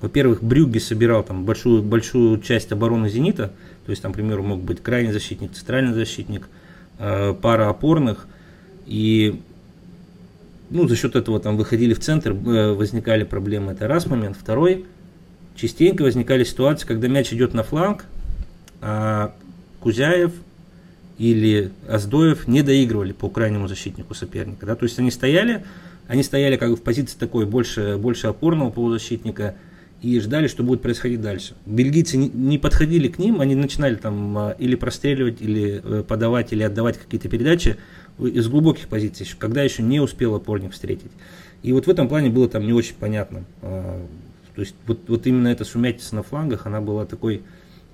во-первых, 0.00 0.42
Брюгге 0.42 0.80
собирал 0.80 1.22
там 1.22 1.44
большую, 1.44 1.82
большую 1.82 2.40
часть 2.40 2.72
обороны 2.72 3.08
«Зенита», 3.08 3.52
то 3.86 3.90
есть 3.90 4.02
там, 4.02 4.12
к 4.12 4.16
примеру, 4.16 4.42
мог 4.42 4.60
быть 4.60 4.82
крайний 4.82 5.12
защитник, 5.12 5.52
центральный 5.52 5.94
защитник, 5.94 6.48
а, 6.98 7.34
пара 7.34 7.68
опорных, 7.70 8.26
и 8.86 9.40
ну, 10.70 10.86
за 10.86 10.96
счет 10.96 11.16
этого 11.16 11.40
там 11.40 11.56
выходили 11.56 11.94
в 11.94 12.00
центр, 12.00 12.30
э, 12.30 12.72
возникали 12.72 13.24
проблемы. 13.24 13.72
Это 13.72 13.88
раз 13.88 14.06
момент. 14.06 14.36
Второй, 14.40 14.84
частенько 15.56 16.02
возникали 16.02 16.44
ситуации, 16.44 16.86
когда 16.86 17.08
мяч 17.08 17.32
идет 17.32 17.54
на 17.54 17.62
фланг, 17.62 18.04
а 18.80 19.34
Кузяев 19.80 20.32
или 21.18 21.72
Аздоев 21.88 22.46
не 22.46 22.62
доигрывали 22.62 23.12
по 23.12 23.28
крайнему 23.28 23.66
защитнику 23.66 24.14
соперника. 24.14 24.64
Да? 24.64 24.76
То 24.76 24.84
есть 24.84 24.98
они 24.98 25.10
стояли, 25.10 25.64
они 26.10 26.24
стояли 26.24 26.56
как 26.56 26.70
бы 26.70 26.76
в 26.76 26.82
позиции 26.82 27.16
такой 27.16 27.46
больше, 27.46 27.96
больше 27.96 28.26
опорного 28.26 28.70
полузащитника 28.70 29.54
и 30.02 30.18
ждали, 30.18 30.48
что 30.48 30.64
будет 30.64 30.82
происходить 30.82 31.20
дальше. 31.20 31.54
Бельгийцы 31.66 32.16
не 32.16 32.58
подходили 32.58 33.06
к 33.06 33.20
ним, 33.20 33.40
они 33.40 33.54
начинали 33.54 33.94
там 33.94 34.36
а, 34.36 34.56
или 34.58 34.74
простреливать, 34.74 35.40
или 35.40 35.80
э, 35.84 36.02
подавать, 36.02 36.52
или 36.52 36.64
отдавать 36.64 36.98
какие-то 36.98 37.28
передачи 37.28 37.76
из 38.18 38.48
глубоких 38.48 38.88
позиций, 38.88 39.24
когда 39.38 39.62
еще 39.62 39.84
не 39.84 40.00
успел 40.00 40.34
опорник 40.34 40.72
встретить. 40.72 41.12
И 41.62 41.72
вот 41.72 41.86
в 41.86 41.88
этом 41.88 42.08
плане 42.08 42.28
было 42.28 42.48
там 42.48 42.66
не 42.66 42.72
очень 42.72 42.96
понятно. 42.98 43.44
А, 43.62 44.04
то 44.56 44.62
есть 44.62 44.74
вот, 44.88 44.98
вот 45.06 45.28
именно 45.28 45.46
эта 45.46 45.64
сумятица 45.64 46.16
на 46.16 46.24
флангах, 46.24 46.66
она 46.66 46.80
была 46.80 47.06
такой 47.06 47.42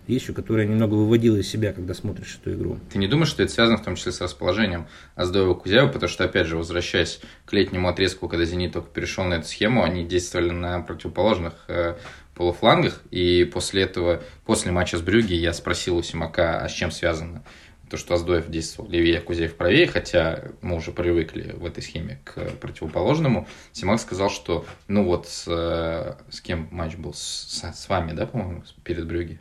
вещью, 0.09 0.35
которая 0.35 0.67
немного 0.67 0.95
выводила 0.95 1.37
из 1.37 1.49
себя, 1.49 1.73
когда 1.73 1.95
смотришь 1.95 2.39
эту 2.41 2.55
игру. 2.55 2.79
Ты 2.91 2.99
не 2.99 3.09
думаешь, 3.09 3.29
что 3.29 3.43
это 3.43 3.53
связано 3.53 3.79
в 3.79 3.85
том 3.85 3.97
числе 3.97 4.13
с 4.13 4.21
расположением 4.21 4.87
Аздоева 5.15 5.55
Кузяева, 5.55 5.89
потому 5.89 6.09
что, 6.09 6.25
опять 6.25 6.47
же, 6.47 6.57
возвращаясь 6.57 7.21
к 7.45 7.53
летнему 7.53 7.89
отрезку, 7.89 8.29
когда 8.29 8.45
«Зенит» 8.45 8.73
только 8.73 8.89
перешел 8.89 9.25
на 9.25 9.35
эту 9.35 9.47
схему, 9.47 9.83
они 9.83 10.05
действовали 10.05 10.51
на 10.51 10.81
противоположных 10.81 11.55
э, 11.69 11.97
полуфлангах, 12.35 13.03
и 13.11 13.45
после 13.45 13.83
этого, 13.83 14.23
после 14.45 14.73
матча 14.73 14.99
с 14.99 15.03
Брюги, 15.03 15.35
я 15.35 15.53
спросил 15.53 15.97
у 15.97 16.03
Симака, 16.03 16.61
а 16.61 16.69
с 16.69 16.73
чем 16.73 16.91
связано 16.91 17.43
то, 17.89 17.97
что 17.97 18.15
Аздоев 18.15 18.49
действовал 18.49 18.91
левее, 18.91 19.21
Кузеев 19.21 19.57
правее, 19.57 19.87
хотя 19.87 20.51
мы 20.61 20.77
уже 20.77 20.93
привыкли 20.93 21.53
в 21.53 21.65
этой 21.65 21.83
схеме 21.83 22.21
к 22.25 22.35
противоположному. 22.61 23.47
Симак 23.73 24.01
сказал, 24.01 24.29
что, 24.29 24.67
ну 24.89 25.05
вот, 25.05 25.29
с, 25.29 25.45
э, 25.47 26.17
с 26.31 26.41
кем 26.41 26.69
матч 26.71 26.97
был? 26.97 27.15
С, 27.15 27.63
с 27.63 27.89
вами, 27.89 28.13
да, 28.13 28.27
по-моему, 28.27 28.65
перед 28.83 29.07
Брюги? 29.07 29.39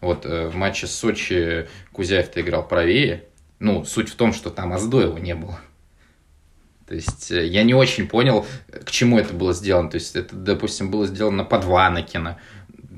Вот 0.00 0.26
э, 0.26 0.48
в 0.48 0.54
матче 0.54 0.86
с 0.86 0.94
Сочи 0.94 1.66
Кузяев-то 1.92 2.40
играл 2.40 2.66
правее. 2.66 3.24
Ну, 3.58 3.84
суть 3.84 4.08
в 4.08 4.14
том, 4.14 4.32
что 4.32 4.50
там 4.50 4.72
Аздоева 4.72 5.18
не 5.18 5.34
было. 5.34 5.58
То 6.86 6.94
есть 6.94 7.30
э, 7.30 7.46
я 7.46 7.64
не 7.64 7.74
очень 7.74 8.08
понял, 8.08 8.46
к 8.84 8.90
чему 8.90 9.18
это 9.18 9.34
было 9.34 9.52
сделано. 9.52 9.90
То 9.90 9.96
есть 9.96 10.16
это, 10.16 10.34
допустим, 10.34 10.90
было 10.90 11.06
сделано 11.06 11.44
под 11.44 11.64
Ванакина, 11.64 12.38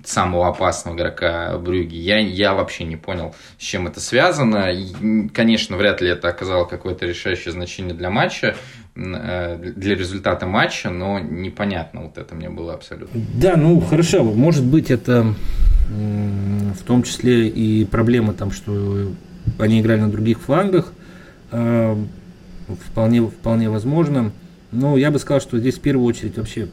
самого 0.04 0.48
опасного 0.48 0.96
игрока 0.96 1.58
Брюги. 1.58 1.96
Я, 1.96 2.18
я 2.18 2.54
вообще 2.54 2.84
не 2.84 2.96
понял, 2.96 3.34
с 3.58 3.62
чем 3.62 3.86
это 3.86 4.00
связано. 4.00 4.68
Конечно, 5.32 5.76
вряд 5.76 6.00
ли 6.00 6.08
это 6.10 6.28
оказало 6.28 6.64
какое-то 6.64 7.06
решающее 7.06 7.52
значение 7.52 7.94
для 7.94 8.10
матча, 8.10 8.56
э, 8.94 9.72
для 9.76 9.94
результата 9.94 10.46
матча, 10.46 10.90
но 10.90 11.18
непонятно 11.18 12.02
вот 12.02 12.18
это 12.18 12.34
мне 12.34 12.50
было 12.50 12.74
абсолютно. 12.74 13.20
Да, 13.34 13.56
ну 13.56 13.80
хорошо, 13.80 14.22
может 14.24 14.64
быть 14.64 14.90
это 14.90 15.34
в 15.90 16.84
том 16.84 17.02
числе 17.02 17.48
и 17.48 17.84
проблема 17.84 18.32
там, 18.32 18.52
что 18.52 19.12
они 19.58 19.80
играли 19.80 20.00
на 20.00 20.10
других 20.10 20.40
флангах, 20.40 20.92
а, 21.50 21.98
вполне, 22.86 23.26
вполне 23.26 23.68
возможно. 23.68 24.32
Но 24.70 24.96
я 24.96 25.10
бы 25.10 25.18
сказал, 25.18 25.40
что 25.40 25.58
здесь 25.58 25.76
в 25.76 25.80
первую 25.80 26.06
очередь 26.06 26.38
вообще 26.38 26.68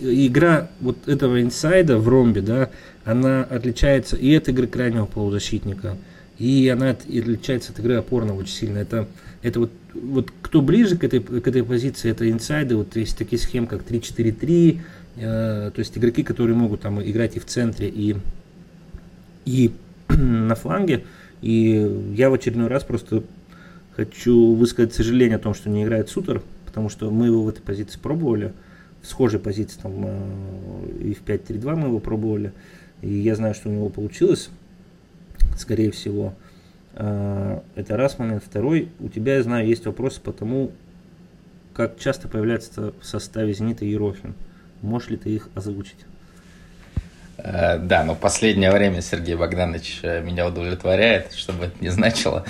игра 0.00 0.70
вот 0.80 1.06
этого 1.06 1.42
инсайда 1.42 1.98
в 1.98 2.08
ромбе, 2.08 2.40
да, 2.40 2.70
она 3.04 3.44
отличается 3.44 4.16
и 4.16 4.34
от 4.34 4.48
игры 4.48 4.66
крайнего 4.66 5.04
полузащитника, 5.04 5.96
и 6.38 6.68
она 6.68 6.90
отличается 6.90 7.72
от 7.72 7.78
игры 7.80 7.96
опорного 7.96 8.38
очень 8.38 8.54
сильно. 8.54 8.78
Это, 8.78 9.06
это 9.42 9.60
вот, 9.60 9.72
вот 9.92 10.32
кто 10.40 10.62
ближе 10.62 10.96
к 10.96 11.04
этой, 11.04 11.20
к 11.20 11.46
этой 11.46 11.62
позиции, 11.62 12.10
это 12.10 12.28
инсайды, 12.30 12.74
вот 12.74 12.96
есть 12.96 13.18
такие 13.18 13.40
схемы, 13.40 13.66
как 13.66 13.82
3-4-3, 13.82 14.80
Э, 14.80 14.97
то 15.18 15.74
есть 15.76 15.96
игроки, 15.98 16.22
которые 16.22 16.56
могут 16.56 16.82
там 16.82 17.02
играть 17.02 17.36
и 17.36 17.40
в 17.40 17.46
центре, 17.46 17.88
и, 17.88 18.16
и 19.44 19.72
на 20.08 20.54
фланге. 20.54 21.04
И 21.40 22.12
я 22.14 22.30
в 22.30 22.34
очередной 22.34 22.68
раз 22.68 22.84
просто 22.84 23.22
хочу 23.94 24.54
высказать 24.54 24.94
сожаление 24.94 25.36
о 25.36 25.40
том, 25.40 25.54
что 25.54 25.70
не 25.70 25.84
играет 25.84 26.08
Сутер, 26.08 26.42
потому 26.66 26.88
что 26.88 27.10
мы 27.10 27.26
его 27.26 27.42
в 27.42 27.48
этой 27.48 27.62
позиции 27.62 27.98
пробовали, 27.98 28.52
в 29.02 29.06
схожей 29.06 29.40
позиции, 29.40 29.80
там, 29.80 29.92
э, 30.04 30.90
и 31.00 31.14
в 31.14 31.22
5-3-2 31.22 31.74
мы 31.76 31.88
его 31.88 31.98
пробовали, 31.98 32.52
и 33.02 33.12
я 33.12 33.34
знаю, 33.34 33.54
что 33.54 33.68
у 33.68 33.72
него 33.72 33.88
получилось, 33.88 34.50
скорее 35.56 35.90
всего. 35.90 36.34
Э, 36.94 37.60
это 37.74 37.96
раз 37.96 38.18
момент. 38.18 38.44
Второй, 38.44 38.88
у 39.00 39.08
тебя, 39.08 39.36
я 39.36 39.42
знаю, 39.42 39.66
есть 39.66 39.86
вопросы 39.86 40.20
по 40.20 40.32
тому, 40.32 40.72
как 41.74 41.98
часто 41.98 42.28
появляется 42.28 42.92
в 43.00 43.04
составе 43.04 43.52
«Зенита» 43.52 43.84
Ерохин. 43.84 44.34
Можешь 44.82 45.10
ли 45.10 45.16
ты 45.16 45.30
их 45.30 45.48
озвучить? 45.54 46.06
Э, 47.38 47.78
да, 47.78 48.02
но 48.02 48.14
последнее 48.16 48.72
время 48.72 49.00
Сергей 49.00 49.36
Богданович 49.36 50.00
э, 50.02 50.20
меня 50.22 50.46
удовлетворяет, 50.46 51.32
чтобы 51.32 51.66
это 51.66 51.76
не 51.80 51.88
значило. 51.88 52.44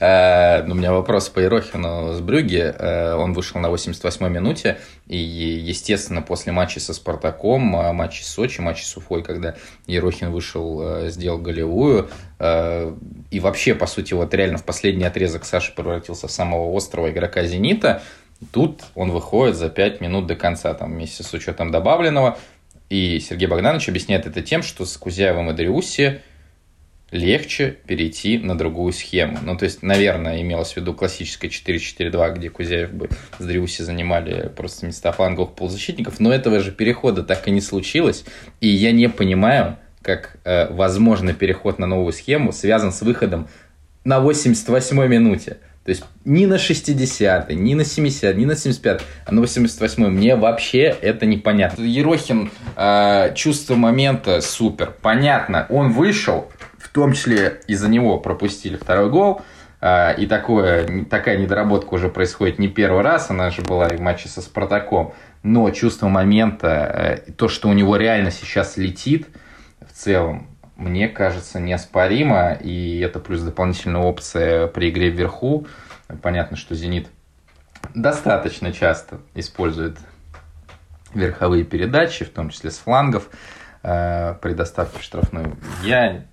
Э, 0.00 0.64
но 0.64 0.74
у 0.74 0.76
меня 0.76 0.92
вопрос 0.92 1.28
по 1.28 1.38
Ерохину 1.38 2.14
с 2.14 2.20
Брюги. 2.20 2.74
Он 3.16 3.32
вышел 3.34 3.60
на 3.60 3.68
88-й 3.68 4.30
минуте, 4.30 4.78
и, 5.06 5.16
естественно, 5.16 6.22
после 6.22 6.52
матча 6.52 6.80
со 6.80 6.92
Спартаком, 6.92 7.60
матча 7.60 8.24
с 8.24 8.28
Сочи, 8.28 8.60
матча 8.60 8.84
с 8.84 8.96
Уфой, 8.96 9.22
когда 9.22 9.54
Ерохин 9.86 10.30
вышел, 10.30 11.08
сделал 11.08 11.38
голевую, 11.38 12.08
и 12.40 13.40
вообще, 13.40 13.74
по 13.74 13.86
сути, 13.86 14.14
вот 14.14 14.34
реально 14.34 14.58
в 14.58 14.64
последний 14.64 15.04
отрезок 15.04 15.44
Саша 15.44 15.72
превратился 15.72 16.26
в 16.26 16.32
самого 16.32 16.76
острого 16.76 17.10
игрока 17.10 17.44
«Зенита», 17.44 18.02
Тут 18.50 18.82
он 18.94 19.10
выходит 19.10 19.56
за 19.56 19.68
5 19.68 20.00
минут 20.00 20.26
до 20.26 20.34
конца, 20.34 20.74
там, 20.74 20.92
вместе 20.92 21.22
с 21.22 21.32
учетом 21.32 21.70
добавленного. 21.70 22.38
И 22.90 23.20
Сергей 23.20 23.46
Богданович 23.46 23.88
объясняет 23.88 24.26
это 24.26 24.42
тем, 24.42 24.62
что 24.62 24.84
с 24.84 24.96
Кузяевым 24.96 25.50
и 25.50 25.54
Дриусси 25.54 26.20
легче 27.12 27.76
перейти 27.86 28.38
на 28.38 28.56
другую 28.56 28.92
схему. 28.92 29.38
Ну, 29.42 29.56
то 29.56 29.64
есть, 29.64 29.82
наверное, 29.82 30.40
имелось 30.40 30.72
в 30.72 30.76
виду 30.78 30.94
классическое 30.94 31.50
4-4-2, 31.50 32.34
где 32.34 32.50
Кузяев 32.50 32.92
бы 32.92 33.10
с 33.38 33.44
Дриуси 33.44 33.82
занимали 33.82 34.48
просто 34.48 34.86
места 34.86 35.12
фланговых 35.12 35.52
полузащитников, 35.54 36.20
но 36.20 36.32
этого 36.32 36.60
же 36.60 36.72
перехода 36.72 37.22
так 37.22 37.46
и 37.46 37.50
не 37.50 37.60
случилось, 37.60 38.24
и 38.60 38.68
я 38.68 38.92
не 38.92 39.08
понимаю, 39.08 39.76
как 40.00 40.36
э, 40.44 40.72
возможный 40.72 41.34
переход 41.34 41.78
на 41.78 41.86
новую 41.86 42.12
схему 42.12 42.52
связан 42.52 42.92
с 42.92 43.02
выходом 43.02 43.46
на 44.04 44.18
88-й 44.18 45.08
минуте. 45.08 45.58
То 45.84 45.90
есть 45.90 46.04
ни 46.24 46.46
на 46.46 46.54
60-й, 46.54 47.54
ни 47.56 47.74
на 47.74 47.84
70 47.84 48.36
ни 48.36 48.44
на 48.44 48.54
75 48.54 49.02
а 49.26 49.34
на 49.34 49.40
88-й 49.40 50.10
мне 50.10 50.36
вообще 50.36 50.82
это 50.82 51.26
непонятно. 51.26 51.82
Ерохин, 51.82 52.52
э, 52.76 53.34
чувство 53.34 53.74
момента 53.74 54.40
супер. 54.40 54.94
Понятно, 55.02 55.66
он 55.70 55.92
вышел, 55.92 56.52
в 56.78 56.88
том 56.88 57.14
числе 57.14 57.60
из-за 57.66 57.88
него 57.88 58.18
пропустили 58.18 58.76
второй 58.76 59.10
гол. 59.10 59.42
А, 59.84 60.12
и 60.12 60.26
такое, 60.26 61.04
такая 61.06 61.36
недоработка 61.38 61.94
уже 61.94 62.08
происходит 62.08 62.60
не 62.60 62.68
первый 62.68 63.02
раз, 63.02 63.30
она 63.30 63.50
же 63.50 63.62
была 63.62 63.88
и 63.88 63.96
в 63.96 64.00
матче 64.00 64.28
со 64.28 64.40
Спартаком. 64.40 65.12
Но 65.42 65.68
чувство 65.72 66.06
момента, 66.06 67.22
э, 67.26 67.32
то, 67.32 67.48
что 67.48 67.68
у 67.68 67.72
него 67.72 67.96
реально 67.96 68.30
сейчас 68.30 68.76
летит 68.76 69.26
в 69.80 69.92
целом, 69.92 70.46
мне 70.76 71.08
кажется, 71.08 71.60
неоспоримо. 71.60 72.52
И 72.54 72.98
это 73.00 73.18
плюс 73.18 73.42
дополнительная 73.42 74.02
опция 74.02 74.66
при 74.66 74.90
игре 74.90 75.10
вверху. 75.10 75.66
Понятно, 76.22 76.56
что 76.56 76.74
«Зенит» 76.74 77.08
достаточно 77.94 78.72
часто 78.72 79.20
использует 79.34 79.98
верховые 81.14 81.64
передачи, 81.64 82.24
в 82.24 82.30
том 82.30 82.50
числе 82.50 82.70
с 82.70 82.78
флангов, 82.78 83.28
э, 83.82 84.34
при 84.40 84.54
доставке 84.54 84.98
в 84.98 85.02
штрафную. 85.02 85.56
Я 85.82 86.24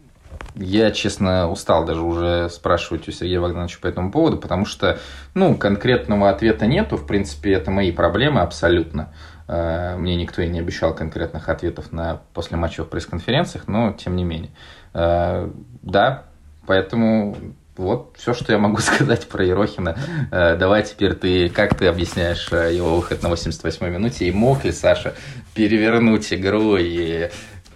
я, 0.55 0.91
честно, 0.91 1.49
устал 1.49 1.85
даже 1.85 2.01
уже 2.01 2.49
спрашивать 2.49 3.07
у 3.07 3.11
Сергея 3.11 3.39
Богдановича 3.39 3.77
по 3.81 3.87
этому 3.87 4.11
поводу, 4.11 4.37
потому 4.37 4.65
что, 4.65 4.99
ну, 5.33 5.55
конкретного 5.55 6.29
ответа 6.29 6.65
нету. 6.65 6.97
В 6.97 7.07
принципе, 7.07 7.53
это 7.53 7.71
мои 7.71 7.91
проблемы 7.91 8.41
абсолютно. 8.41 9.13
Э, 9.13 9.28
мне 9.49 10.15
никто 10.15 10.41
и 10.41 10.47
не 10.47 10.59
обещал 10.59 10.93
конкретных 10.93 11.49
ответов 11.49 11.91
на 11.91 12.21
послематчевых 12.33 12.89
пресс-конференциях, 12.89 13.67
но 13.67 13.93
тем 13.93 14.15
не 14.15 14.23
менее. 14.23 14.51
Э, 14.93 15.49
да, 15.81 16.25
поэтому 16.65 17.35
вот 17.77 18.15
все, 18.17 18.33
что 18.33 18.51
я 18.51 18.59
могу 18.59 18.77
сказать 18.79 19.27
про 19.27 19.43
Ерохина. 19.43 19.97
Э, 20.31 20.55
давай 20.55 20.83
теперь 20.83 21.13
ты, 21.13 21.49
как 21.49 21.75
ты 21.75 21.87
объясняешь 21.87 22.49
его 22.51 22.95
выход 22.95 23.23
на 23.23 23.27
88-й 23.27 23.89
минуте, 23.89 24.27
и 24.27 24.31
мог 24.31 24.63
ли 24.65 24.71
Саша 24.71 25.15
перевернуть 25.53 26.31
игру 26.33 26.77
и 26.77 27.29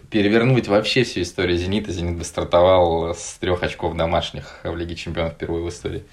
перевернуть 0.09 0.67
вообще 0.67 1.03
всю 1.03 1.21
историю 1.23 1.57
«Зенита». 1.57 1.91
«Зенит» 1.91 2.19
бы 2.19 2.23
стартовал 2.23 3.15
с 3.15 3.37
трех 3.39 3.63
очков 3.63 3.97
домашних 3.97 4.59
в 4.63 4.75
Лиге 4.75 4.95
Чемпионов 4.95 5.33
впервые 5.33 5.63
в 5.63 5.69
истории. 5.69 6.03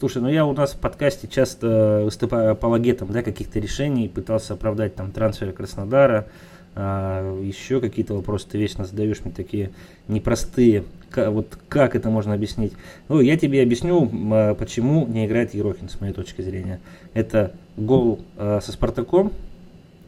Слушай, 0.00 0.22
ну 0.22 0.30
я 0.30 0.46
у 0.46 0.54
нас 0.54 0.72
в 0.72 0.78
подкасте 0.78 1.28
часто 1.28 2.00
выступаю 2.06 2.52
апологетом 2.52 3.12
да, 3.12 3.22
каких-то 3.22 3.58
решений, 3.58 4.08
пытался 4.08 4.54
оправдать 4.54 4.94
там 4.94 5.12
трансфер 5.12 5.52
Краснодара, 5.52 6.26
а, 6.74 7.38
еще 7.42 7.82
какие-то 7.82 8.14
вопросы 8.14 8.46
ты 8.48 8.56
вечно 8.56 8.86
задаешь 8.86 9.20
мне 9.22 9.34
такие 9.34 9.72
непростые. 10.08 10.84
К, 11.10 11.30
вот 11.30 11.58
как 11.68 11.94
это 11.94 12.08
можно 12.08 12.32
объяснить? 12.32 12.72
Ну, 13.10 13.20
я 13.20 13.36
тебе 13.36 13.62
объясню, 13.62 14.10
а, 14.32 14.54
почему 14.54 15.06
не 15.06 15.26
играет 15.26 15.52
Ерохин, 15.52 15.90
с 15.90 16.00
моей 16.00 16.14
точки 16.14 16.40
зрения. 16.40 16.80
Это 17.12 17.52
гол 17.76 18.20
а, 18.38 18.60
со 18.62 18.72
Спартаком, 18.72 19.30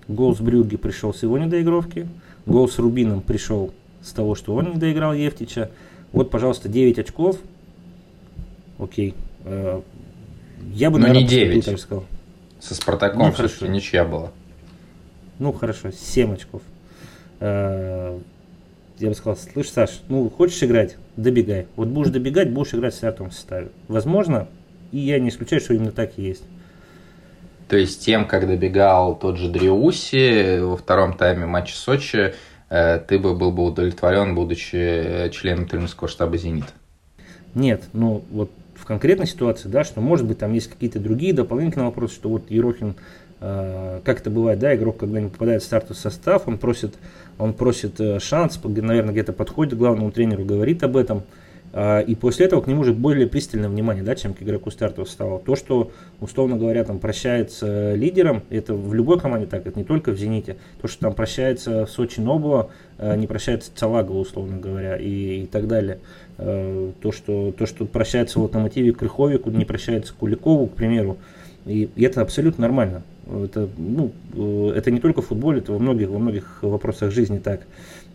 гол 0.08 0.34
с 0.34 0.40
Брюги 0.40 0.78
пришел 0.78 1.12
с 1.12 1.22
его 1.22 1.36
недоигровки, 1.36 2.08
Гол 2.46 2.66
с 2.66 2.78
Рубином 2.78 3.20
пришел 3.20 3.74
с 4.00 4.10
того, 4.12 4.36
что 4.36 4.54
он 4.54 4.70
не 4.70 4.76
доиграл 4.78 5.12
Евтича. 5.12 5.70
Вот, 6.12 6.30
пожалуйста, 6.30 6.70
9 6.70 6.98
очков. 6.98 7.36
Окей. 8.78 9.14
Э, 9.44 9.80
я 10.72 10.90
бы, 10.90 10.98
ну, 10.98 11.06
наверное, 11.06 11.22
не 11.22 11.28
9. 11.28 11.64
так 11.64 11.78
сказал. 11.78 12.04
Со 12.60 12.74
Спартаком 12.74 13.26
ну, 13.26 13.32
хорошо. 13.32 13.66
ничья 13.66 14.04
была. 14.04 14.30
Ну, 15.38 15.52
хорошо, 15.52 15.90
7 15.90 16.34
очков. 16.34 16.62
Э, 17.40 18.18
я 18.98 19.08
бы 19.08 19.14
сказал, 19.14 19.36
слышь, 19.36 19.70
Саш, 19.70 20.02
ну, 20.08 20.30
хочешь 20.30 20.62
играть? 20.62 20.96
Добегай. 21.16 21.66
Вот 21.76 21.88
будешь 21.88 22.10
добегать, 22.10 22.50
будешь 22.50 22.72
играть 22.74 22.94
в 22.94 22.96
стартовом 22.96 23.32
составе. 23.32 23.70
Возможно, 23.88 24.46
и 24.92 24.98
я 24.98 25.18
не 25.18 25.30
исключаю, 25.30 25.60
что 25.60 25.74
именно 25.74 25.90
так 25.90 26.18
и 26.18 26.22
есть. 26.22 26.44
То 27.68 27.76
есть 27.76 28.04
тем, 28.04 28.26
как 28.26 28.46
добегал 28.46 29.18
тот 29.18 29.38
же 29.38 29.48
Дриуси 29.48 30.60
во 30.60 30.76
втором 30.76 31.14
тайме 31.14 31.46
матча 31.46 31.74
Сочи, 31.74 32.34
э, 32.68 32.98
ты 33.00 33.18
бы 33.18 33.34
был 33.34 33.50
бы 33.50 33.64
удовлетворен, 33.64 34.34
будучи 34.34 35.30
членом 35.32 35.66
тренерского 35.66 36.08
штаба 36.08 36.36
«Зенит»? 36.36 36.66
Нет, 37.54 37.82
ну 37.92 38.22
вот 38.30 38.50
в 38.82 38.84
конкретной 38.84 39.28
ситуации, 39.28 39.68
да, 39.68 39.84
что 39.84 40.00
может 40.00 40.26
быть 40.26 40.38
там 40.38 40.52
есть 40.52 40.68
какие-то 40.68 40.98
другие 40.98 41.32
дополнительные 41.32 41.86
вопросы, 41.86 42.16
что 42.16 42.28
вот 42.28 42.50
Ерохин, 42.50 42.96
э, 43.40 44.00
как 44.02 44.20
это 44.20 44.28
бывает, 44.28 44.58
да, 44.58 44.74
игрок, 44.74 44.96
когда 44.96 45.20
не 45.20 45.28
попадает 45.28 45.62
в 45.62 45.64
стартовый 45.64 45.96
состав, 45.96 46.48
он 46.48 46.58
просит, 46.58 46.94
он 47.38 47.54
просит 47.54 48.00
э, 48.00 48.18
шанс, 48.18 48.58
наверное, 48.64 49.12
где-то 49.12 49.32
подходит 49.32 49.74
к 49.74 49.76
главному 49.76 50.10
тренеру, 50.10 50.44
говорит 50.44 50.82
об 50.82 50.96
этом, 50.96 51.22
а, 51.74 52.00
и 52.00 52.14
после 52.14 52.46
этого 52.46 52.60
к 52.60 52.66
нему 52.66 52.82
уже 52.82 52.92
более 52.92 53.26
пристальное 53.26 53.68
внимание, 53.68 54.04
да, 54.04 54.14
чем 54.14 54.34
к 54.34 54.42
игроку 54.42 54.70
стартового 54.70 55.08
стало. 55.08 55.38
То, 55.38 55.56
что, 55.56 55.90
условно 56.20 56.56
говоря, 56.56 56.84
там 56.84 56.98
прощается 56.98 57.94
лидером, 57.94 58.42
это 58.50 58.74
в 58.74 58.92
любой 58.92 59.18
команде 59.18 59.46
так, 59.46 59.66
это 59.66 59.78
не 59.78 59.84
только 59.84 60.12
в 60.12 60.18
«Зените». 60.18 60.56
То, 60.80 60.88
что 60.88 61.00
там 61.00 61.14
прощается 61.14 61.86
в 61.86 61.90
Сочи 61.90 62.20
Нобова, 62.20 62.70
а, 62.98 63.16
не 63.16 63.26
прощается 63.26 63.70
Цагова, 63.74 64.18
условно 64.18 64.58
говоря, 64.58 64.96
и, 64.96 65.44
и 65.44 65.46
так 65.46 65.66
далее. 65.66 65.98
А, 66.44 66.92
то 67.00 67.12
что, 67.12 67.52
то, 67.56 67.66
что 67.66 67.84
прощается 67.84 68.38
в 68.38 68.42
«Локомотиве» 68.42 68.92
Крыховику, 68.92 69.50
не 69.50 69.64
прощается 69.64 70.12
Куликову, 70.18 70.66
к 70.66 70.72
примеру. 70.72 71.18
И, 71.66 71.88
и 71.94 72.04
это 72.04 72.20
абсолютно 72.20 72.62
нормально. 72.62 73.02
Это, 73.26 73.68
ну, 73.78 74.10
э, 74.34 74.72
это 74.76 74.90
не 74.90 74.98
только 74.98 75.22
в 75.22 75.26
футболе, 75.26 75.60
это 75.60 75.72
во 75.72 75.78
многих, 75.78 76.08
во 76.08 76.18
многих 76.18 76.58
вопросах 76.62 77.12
жизни 77.12 77.38
так. 77.38 77.62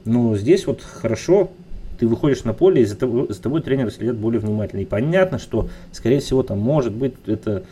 Но 0.03 0.35
здесь 0.35 0.67
вот 0.67 0.81
хорошо, 0.81 1.51
ты 1.97 2.07
выходишь 2.07 2.43
на 2.43 2.53
поле, 2.53 2.81
и 2.81 2.85
за 2.85 2.97
тобой, 2.97 3.27
за 3.29 3.41
тобой 3.41 3.61
тренеры 3.61 3.91
следят 3.91 4.17
более 4.17 4.41
внимательно. 4.41 4.81
И 4.81 4.85
понятно, 4.85 5.39
что, 5.39 5.69
скорее 5.93 6.19
всего, 6.19 6.43
там 6.43 6.59
может 6.59 6.93
быть 6.93 7.13
это 7.25 7.63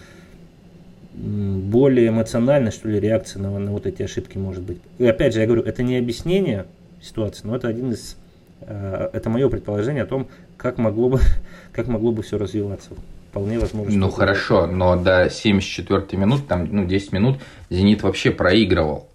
более 1.13 2.09
эмоциональная, 2.09 2.71
что 2.71 2.87
ли, 2.89 2.99
реакция 2.99 3.41
на, 3.41 3.57
на 3.59 3.71
вот 3.71 3.85
эти 3.85 4.03
ошибки 4.03 4.37
может 4.37 4.63
быть. 4.63 4.77
И 4.97 5.05
опять 5.05 5.33
же, 5.33 5.41
я 5.41 5.45
говорю, 5.45 5.63
это 5.63 5.83
не 5.83 5.97
объяснение 5.97 6.65
ситуации, 7.01 7.45
но 7.45 7.55
это 7.55 7.67
один 7.67 7.91
из, 7.91 8.17
э, 8.61 9.09
это 9.13 9.29
мое 9.29 9.49
предположение 9.49 10.03
о 10.03 10.07
том, 10.07 10.27
как 10.57 10.77
могло 10.77 11.09
бы, 11.09 11.19
как 11.71 11.87
могло 11.87 12.11
бы 12.11 12.23
все 12.23 12.37
развиваться. 12.37 12.91
Вполне 13.29 13.59
возможно. 13.59 13.97
Ну 13.97 14.09
хорошо, 14.09 14.65
но 14.65 14.95
до 14.95 15.29
74 15.29 16.05
минуты, 16.13 16.43
там, 16.47 16.67
ну, 16.71 16.85
10 16.85 17.11
минут 17.11 17.39
Зенит 17.69 18.01
вообще 18.01 18.31
проигрывал. 18.31 19.09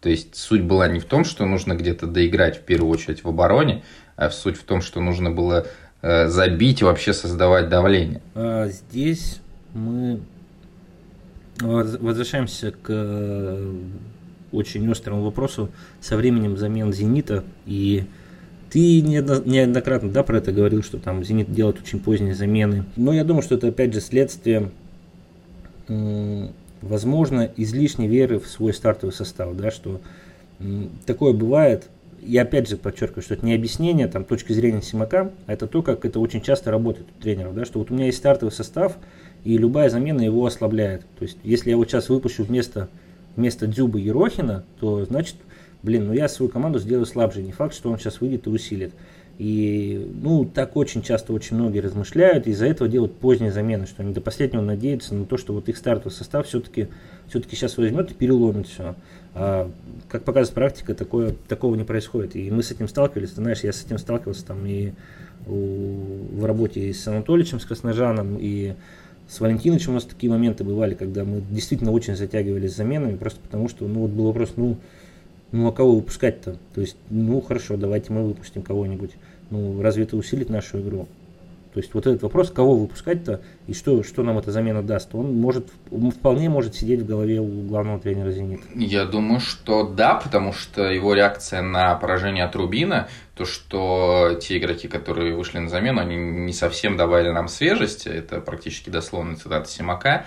То 0.00 0.08
есть 0.08 0.34
суть 0.34 0.62
была 0.62 0.88
не 0.88 0.98
в 0.98 1.04
том, 1.04 1.24
что 1.24 1.46
нужно 1.46 1.74
где-то 1.74 2.06
доиграть 2.06 2.58
в 2.58 2.62
первую 2.62 2.90
очередь 2.90 3.24
в 3.24 3.28
обороне, 3.28 3.82
а 4.16 4.30
суть 4.30 4.56
в 4.56 4.64
том, 4.64 4.80
что 4.80 5.00
нужно 5.00 5.30
было 5.30 5.66
э, 6.02 6.28
забить 6.28 6.80
и 6.80 6.84
вообще 6.84 7.12
создавать 7.12 7.68
давление. 7.68 8.20
А 8.34 8.68
здесь 8.68 9.40
мы 9.72 10.20
возвращаемся 11.60 12.72
к 12.72 12.88
э, 12.88 13.74
очень 14.52 14.90
острому 14.90 15.22
вопросу 15.22 15.70
со 16.00 16.16
временем 16.16 16.56
замен 16.56 16.92
«Зенита». 16.92 17.44
И 17.66 18.04
ты 18.70 19.00
неоднократно 19.00 20.10
да, 20.10 20.22
про 20.22 20.38
это 20.38 20.52
говорил, 20.52 20.82
что 20.82 20.98
там 20.98 21.24
«Зенит» 21.24 21.52
делает 21.52 21.80
очень 21.80 22.00
поздние 22.00 22.34
замены. 22.34 22.84
Но 22.96 23.12
я 23.12 23.24
думаю, 23.24 23.42
что 23.42 23.54
это 23.54 23.68
опять 23.68 23.92
же 23.92 24.00
следствие 24.00 24.70
возможно, 26.82 27.50
излишней 27.56 28.08
веры 28.08 28.38
в 28.38 28.46
свой 28.46 28.72
стартовый 28.72 29.14
состав, 29.14 29.56
да, 29.56 29.70
что 29.70 30.00
такое 31.04 31.32
бывает. 31.32 31.88
И 32.22 32.36
опять 32.38 32.68
же 32.68 32.76
подчеркиваю, 32.76 33.22
что 33.22 33.34
это 33.34 33.46
не 33.46 33.54
объяснение 33.54 34.08
там, 34.08 34.24
точки 34.24 34.52
зрения 34.52 34.82
Симака, 34.82 35.30
а 35.46 35.52
это 35.52 35.68
то, 35.68 35.82
как 35.82 36.04
это 36.04 36.18
очень 36.18 36.40
часто 36.40 36.72
работает 36.72 37.06
у 37.16 37.22
тренеров, 37.22 37.54
да, 37.54 37.64
что 37.64 37.78
вот 37.78 37.90
у 37.90 37.94
меня 37.94 38.06
есть 38.06 38.18
стартовый 38.18 38.50
состав, 38.50 38.96
и 39.44 39.56
любая 39.56 39.90
замена 39.90 40.22
его 40.22 40.44
ослабляет. 40.44 41.02
То 41.18 41.22
есть, 41.22 41.38
если 41.44 41.70
я 41.70 41.76
вот 41.76 41.88
сейчас 41.88 42.08
выпущу 42.08 42.42
вместо, 42.42 42.88
вместо 43.36 43.68
Дзюба 43.68 43.98
Ерохина, 43.98 44.64
то 44.80 45.04
значит, 45.04 45.36
блин, 45.82 46.06
ну 46.06 46.12
я 46.12 46.28
свою 46.28 46.50
команду 46.50 46.78
сделаю 46.78 47.06
слабже. 47.06 47.42
Не 47.42 47.52
факт, 47.52 47.74
что 47.74 47.90
он 47.90 47.98
сейчас 47.98 48.20
выйдет 48.20 48.46
и 48.46 48.50
усилит. 48.50 48.92
И, 49.38 50.10
ну, 50.22 50.46
так 50.46 50.76
очень 50.76 51.02
часто 51.02 51.34
очень 51.34 51.56
многие 51.56 51.80
размышляют, 51.80 52.46
и 52.46 52.50
из-за 52.50 52.66
этого 52.66 52.88
делают 52.88 53.14
поздние 53.16 53.52
замены, 53.52 53.86
что 53.86 54.02
они 54.02 54.14
до 54.14 54.22
последнего 54.22 54.62
надеются 54.62 55.14
на 55.14 55.26
то, 55.26 55.36
что 55.36 55.52
вот 55.52 55.68
их 55.68 55.76
стартовый 55.76 56.12
состав 56.12 56.46
все-таки 56.46 56.88
все-таки 57.28 57.54
сейчас 57.54 57.76
возьмет 57.76 58.10
и 58.10 58.14
переломит 58.14 58.66
все. 58.66 58.94
А, 59.34 59.70
как 60.08 60.24
показывает 60.24 60.54
практика, 60.54 60.94
такое, 60.94 61.34
такого 61.48 61.74
не 61.74 61.84
происходит. 61.84 62.34
И 62.34 62.50
мы 62.50 62.62
с 62.62 62.70
этим 62.70 62.88
сталкивались, 62.88 63.30
ты 63.30 63.36
знаешь, 63.36 63.60
я 63.60 63.72
с 63.72 63.84
этим 63.84 63.98
сталкивался 63.98 64.46
там 64.46 64.64
и 64.64 64.92
у, 65.46 66.24
в 66.32 66.44
работе 66.46 66.80
и 66.88 66.92
с 66.94 67.06
Анатольевичем, 67.06 67.60
с 67.60 67.66
Красножаном, 67.66 68.38
и 68.40 68.74
с 69.28 69.40
Валентиновичем 69.40 69.90
у 69.90 69.94
нас 69.94 70.04
такие 70.04 70.30
моменты 70.30 70.64
бывали, 70.64 70.94
когда 70.94 71.24
мы 71.24 71.42
действительно 71.50 71.90
очень 71.90 72.16
затягивались 72.16 72.72
с 72.72 72.76
заменами, 72.76 73.16
просто 73.16 73.40
потому 73.40 73.68
что, 73.68 73.86
ну, 73.86 74.00
вот 74.00 74.10
был 74.10 74.26
вопрос, 74.26 74.52
ну, 74.56 74.78
ну 75.52 75.68
а 75.68 75.72
кого 75.72 75.96
выпускать-то? 75.96 76.56
То 76.74 76.80
есть, 76.80 76.96
ну 77.10 77.40
хорошо, 77.40 77.76
давайте 77.76 78.12
мы 78.12 78.24
выпустим 78.24 78.62
кого-нибудь. 78.62 79.12
Ну, 79.50 79.80
разве 79.80 80.04
это 80.04 80.16
усилит 80.16 80.50
нашу 80.50 80.80
игру? 80.80 81.06
То 81.76 81.80
есть 81.80 81.92
вот 81.92 82.06
этот 82.06 82.22
вопрос, 82.22 82.50
кого 82.50 82.74
выпускать-то 82.74 83.42
и 83.66 83.74
что, 83.74 84.02
что 84.02 84.22
нам 84.22 84.38
эта 84.38 84.50
замена 84.50 84.82
даст, 84.82 85.14
он 85.14 85.38
может, 85.38 85.68
он 85.90 86.10
вполне 86.10 86.48
может 86.48 86.74
сидеть 86.74 87.02
в 87.02 87.06
голове 87.06 87.38
у 87.38 87.66
главного 87.66 88.00
тренера 88.00 88.30
«Зенит». 88.30 88.62
Я 88.74 89.04
думаю, 89.04 89.40
что 89.40 89.86
да, 89.86 90.14
потому 90.14 90.54
что 90.54 90.84
его 90.84 91.12
реакция 91.12 91.60
на 91.60 91.94
поражение 91.96 92.44
от 92.44 92.56
Рубина, 92.56 93.08
то, 93.34 93.44
что 93.44 94.38
те 94.40 94.56
игроки, 94.56 94.88
которые 94.88 95.36
вышли 95.36 95.58
на 95.58 95.68
замену, 95.68 96.00
они 96.00 96.16
не 96.16 96.54
совсем 96.54 96.96
давали 96.96 97.28
нам 97.28 97.46
свежесть, 97.46 98.06
это 98.06 98.40
практически 98.40 98.88
дословно 98.88 99.36
цитата 99.36 99.68
Симака, 99.68 100.24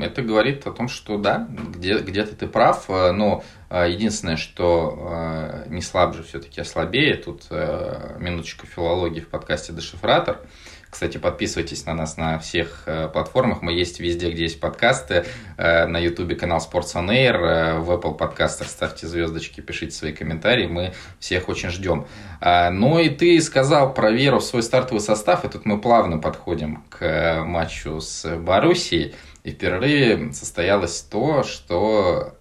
это 0.00 0.22
говорит 0.22 0.66
о 0.66 0.72
том, 0.72 0.88
что 0.88 1.18
да, 1.18 1.48
где, 1.50 1.98
где-то 1.98 2.36
ты 2.36 2.46
прав, 2.46 2.84
э, 2.88 3.12
но 3.12 3.42
э, 3.68 3.86
единственное, 3.90 4.36
что 4.36 5.10
э, 5.10 5.64
не 5.68 5.82
слаб 5.82 6.14
же 6.14 6.22
все-таки, 6.22 6.60
а 6.60 6.64
слабее, 6.64 7.14
тут 7.16 7.50
минуточка 7.50 8.66
филологии 8.66 9.20
в 9.20 9.28
подкасте 9.28 9.72
«Дешифратор», 9.72 10.40
кстати, 10.88 11.18
подписывайтесь 11.18 11.84
на 11.84 11.92
нас 11.92 12.16
на 12.16 12.38
всех 12.38 12.88
платформах. 13.12 13.60
Мы 13.60 13.72
есть 13.72 14.00
везде, 14.00 14.30
где 14.30 14.44
есть 14.44 14.60
подкасты. 14.60 15.26
На 15.58 15.98
Ютубе 15.98 16.36
канал 16.36 16.58
Sports 16.58 16.94
on 16.94 17.08
Air, 17.10 17.80
в 17.80 17.90
Apple 17.90 18.16
подкастах 18.16 18.68
ставьте 18.68 19.06
звездочки, 19.06 19.60
пишите 19.60 19.90
свои 19.90 20.12
комментарии. 20.12 20.66
Мы 20.66 20.94
всех 21.18 21.50
очень 21.50 21.68
ждем. 21.68 22.06
Э, 22.40 22.70
ну 22.70 22.98
и 22.98 23.08
ты 23.10 23.40
сказал 23.40 23.92
про 23.92 24.10
веру 24.10 24.38
в 24.38 24.44
свой 24.44 24.62
стартовый 24.62 25.00
состав, 25.00 25.44
и 25.44 25.48
тут 25.48 25.66
мы 25.66 25.80
плавно 25.80 26.18
подходим 26.18 26.82
к 26.88 27.42
матчу 27.44 28.00
с 28.00 28.36
Боруссией. 28.36 29.14
И 29.46 29.52
в 29.52 29.58
перерыве 29.58 30.32
состоялось 30.32 31.02
то, 31.02 31.44
что 31.44 32.36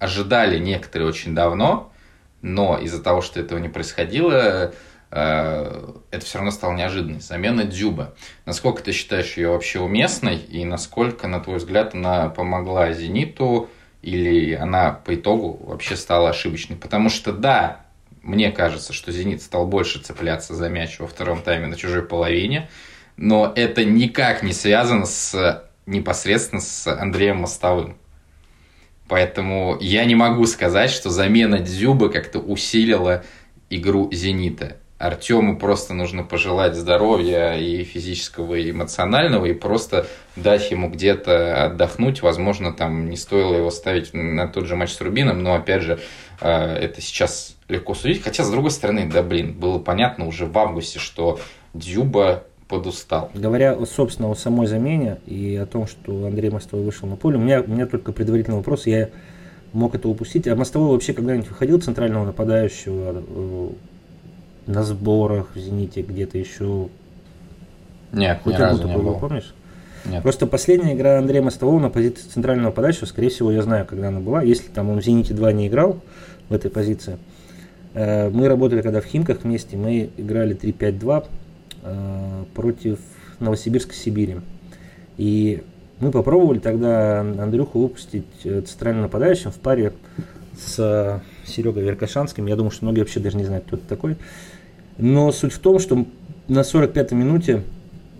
ожидали 0.00 0.58
некоторые 0.58 1.06
очень 1.06 1.32
давно, 1.32 1.92
но 2.42 2.76
из-за 2.76 3.00
того, 3.00 3.20
что 3.20 3.38
этого 3.38 3.60
не 3.60 3.68
происходило, 3.68 4.74
э, 5.12 5.94
это 6.10 6.26
все 6.26 6.38
равно 6.38 6.50
стало 6.50 6.74
неожиданной. 6.74 7.20
Замена 7.20 7.62
Дзюба. 7.62 8.16
Насколько 8.46 8.82
ты 8.82 8.90
считаешь 8.90 9.36
ее 9.36 9.50
вообще 9.50 9.78
уместной, 9.78 10.38
и 10.38 10.64
насколько, 10.64 11.28
на 11.28 11.38
твой 11.38 11.58
взгляд, 11.58 11.94
она 11.94 12.30
помогла 12.30 12.92
«Зениту», 12.92 13.70
или 14.02 14.52
она 14.54 14.90
по 14.90 15.14
итогу 15.14 15.56
вообще 15.62 15.94
стала 15.94 16.30
ошибочной? 16.30 16.74
Потому 16.74 17.10
что, 17.10 17.30
да, 17.30 17.82
мне 18.22 18.50
кажется, 18.50 18.92
что 18.92 19.12
«Зенит» 19.12 19.40
стал 19.40 19.68
больше 19.68 20.00
цепляться 20.00 20.56
за 20.56 20.68
мяч 20.68 20.98
во 20.98 21.06
втором 21.06 21.42
тайме 21.42 21.68
на 21.68 21.76
чужой 21.76 22.02
половине, 22.02 22.68
но 23.16 23.52
это 23.54 23.84
никак 23.84 24.42
не 24.42 24.52
связано 24.52 25.06
с 25.06 25.69
непосредственно 25.90 26.60
с 26.60 26.86
Андреем 26.86 27.38
Мостовым. 27.38 27.96
Поэтому 29.08 29.76
я 29.80 30.04
не 30.04 30.14
могу 30.14 30.46
сказать, 30.46 30.90
что 30.90 31.10
замена 31.10 31.58
Дзюбы 31.58 32.10
как-то 32.10 32.38
усилила 32.38 33.24
игру 33.68 34.08
«Зенита». 34.12 34.76
Артему 35.00 35.58
просто 35.58 35.94
нужно 35.94 36.24
пожелать 36.24 36.76
здоровья 36.76 37.54
и 37.54 37.84
физического, 37.84 38.54
и 38.54 38.70
эмоционального, 38.70 39.46
и 39.46 39.54
просто 39.54 40.06
дать 40.36 40.70
ему 40.70 40.90
где-то 40.90 41.64
отдохнуть. 41.64 42.20
Возможно, 42.20 42.74
там 42.74 43.08
не 43.08 43.16
стоило 43.16 43.56
его 43.56 43.70
ставить 43.70 44.12
на 44.12 44.46
тот 44.46 44.66
же 44.66 44.76
матч 44.76 44.90
с 44.90 45.00
Рубином, 45.00 45.42
но, 45.42 45.54
опять 45.54 45.82
же, 45.82 46.00
э, 46.42 46.50
это 46.50 47.00
сейчас 47.00 47.56
легко 47.66 47.94
судить. 47.94 48.22
Хотя, 48.22 48.44
с 48.44 48.50
другой 48.50 48.70
стороны, 48.72 49.08
да, 49.10 49.22
блин, 49.22 49.54
было 49.54 49.78
понятно 49.78 50.26
уже 50.26 50.44
в 50.44 50.58
августе, 50.58 50.98
что 50.98 51.40
Дюба 51.72 52.44
подустал. 52.70 53.30
Говоря, 53.34 53.76
собственно, 53.84 54.30
о 54.30 54.34
самой 54.34 54.68
замене 54.68 55.18
и 55.26 55.56
о 55.56 55.66
том, 55.66 55.88
что 55.88 56.26
Андрей 56.26 56.50
Мостовой 56.50 56.86
вышел 56.86 57.08
на 57.08 57.16
поле, 57.16 57.36
у 57.36 57.40
меня, 57.40 57.60
у 57.60 57.68
меня 57.68 57.86
только 57.86 58.12
предварительный 58.12 58.58
вопрос, 58.58 58.86
я 58.86 59.10
мог 59.72 59.96
это 59.96 60.08
упустить. 60.08 60.46
А 60.46 60.54
Мостовой 60.54 60.92
вообще 60.92 61.12
когда-нибудь 61.12 61.48
выходил 61.48 61.80
центрального 61.80 62.24
нападающего 62.24 63.24
э, 63.26 63.68
на 64.68 64.84
сборах 64.84 65.48
в 65.54 65.58
«Зените», 65.58 66.02
где-то 66.02 66.38
еще? 66.38 66.88
Нет, 68.12 68.38
Хоть 68.44 68.54
ни 68.54 68.58
разу 68.58 68.86
не 68.86 68.96
был. 68.96 69.18
помнишь? 69.18 69.52
Нет. 70.06 70.22
Просто 70.22 70.46
последняя 70.46 70.94
игра 70.94 71.18
Андрея 71.18 71.42
Мостового 71.42 71.80
на 71.80 71.90
позиции 71.90 72.28
центрального 72.28 72.66
нападающего, 72.66 73.06
скорее 73.06 73.30
всего, 73.30 73.50
я 73.50 73.62
знаю, 73.62 73.84
когда 73.84 74.08
она 74.08 74.20
была. 74.20 74.42
Если 74.42 74.68
там 74.68 74.90
он 74.90 75.00
в 75.00 75.04
«Зените 75.04 75.34
2» 75.34 75.52
не 75.52 75.66
играл 75.66 76.00
в 76.48 76.54
этой 76.54 76.70
позиции. 76.70 77.18
Э, 77.94 78.30
мы 78.30 78.46
работали 78.46 78.80
когда 78.80 79.00
в 79.00 79.06
Химках 79.06 79.42
вместе, 79.42 79.76
мы 79.76 80.10
играли 80.16 80.56
3-5-2, 80.56 81.24
Э, 81.24 81.39
против 82.54 82.98
Новосибирска 83.38 83.94
Сибири. 83.94 84.36
И 85.16 85.62
мы 86.00 86.10
попробовали 86.10 86.58
тогда 86.58 87.20
Андрюху 87.20 87.78
выпустить 87.78 88.24
э, 88.44 88.62
центральным 88.62 89.02
нападающим 89.02 89.50
в 89.50 89.56
паре 89.56 89.92
с 90.58 91.22
Серегой 91.44 91.84
Веркашанским. 91.84 92.46
Я 92.46 92.56
думаю, 92.56 92.70
что 92.70 92.86
многие 92.86 93.00
вообще 93.00 93.20
даже 93.20 93.36
не 93.36 93.44
знают, 93.44 93.66
кто 93.66 93.76
это 93.76 93.86
такой. 93.86 94.16
Но 94.96 95.30
суть 95.32 95.52
в 95.52 95.58
том, 95.58 95.78
что 95.78 96.06
на 96.48 96.60
45-й 96.60 97.14
минуте 97.14 97.62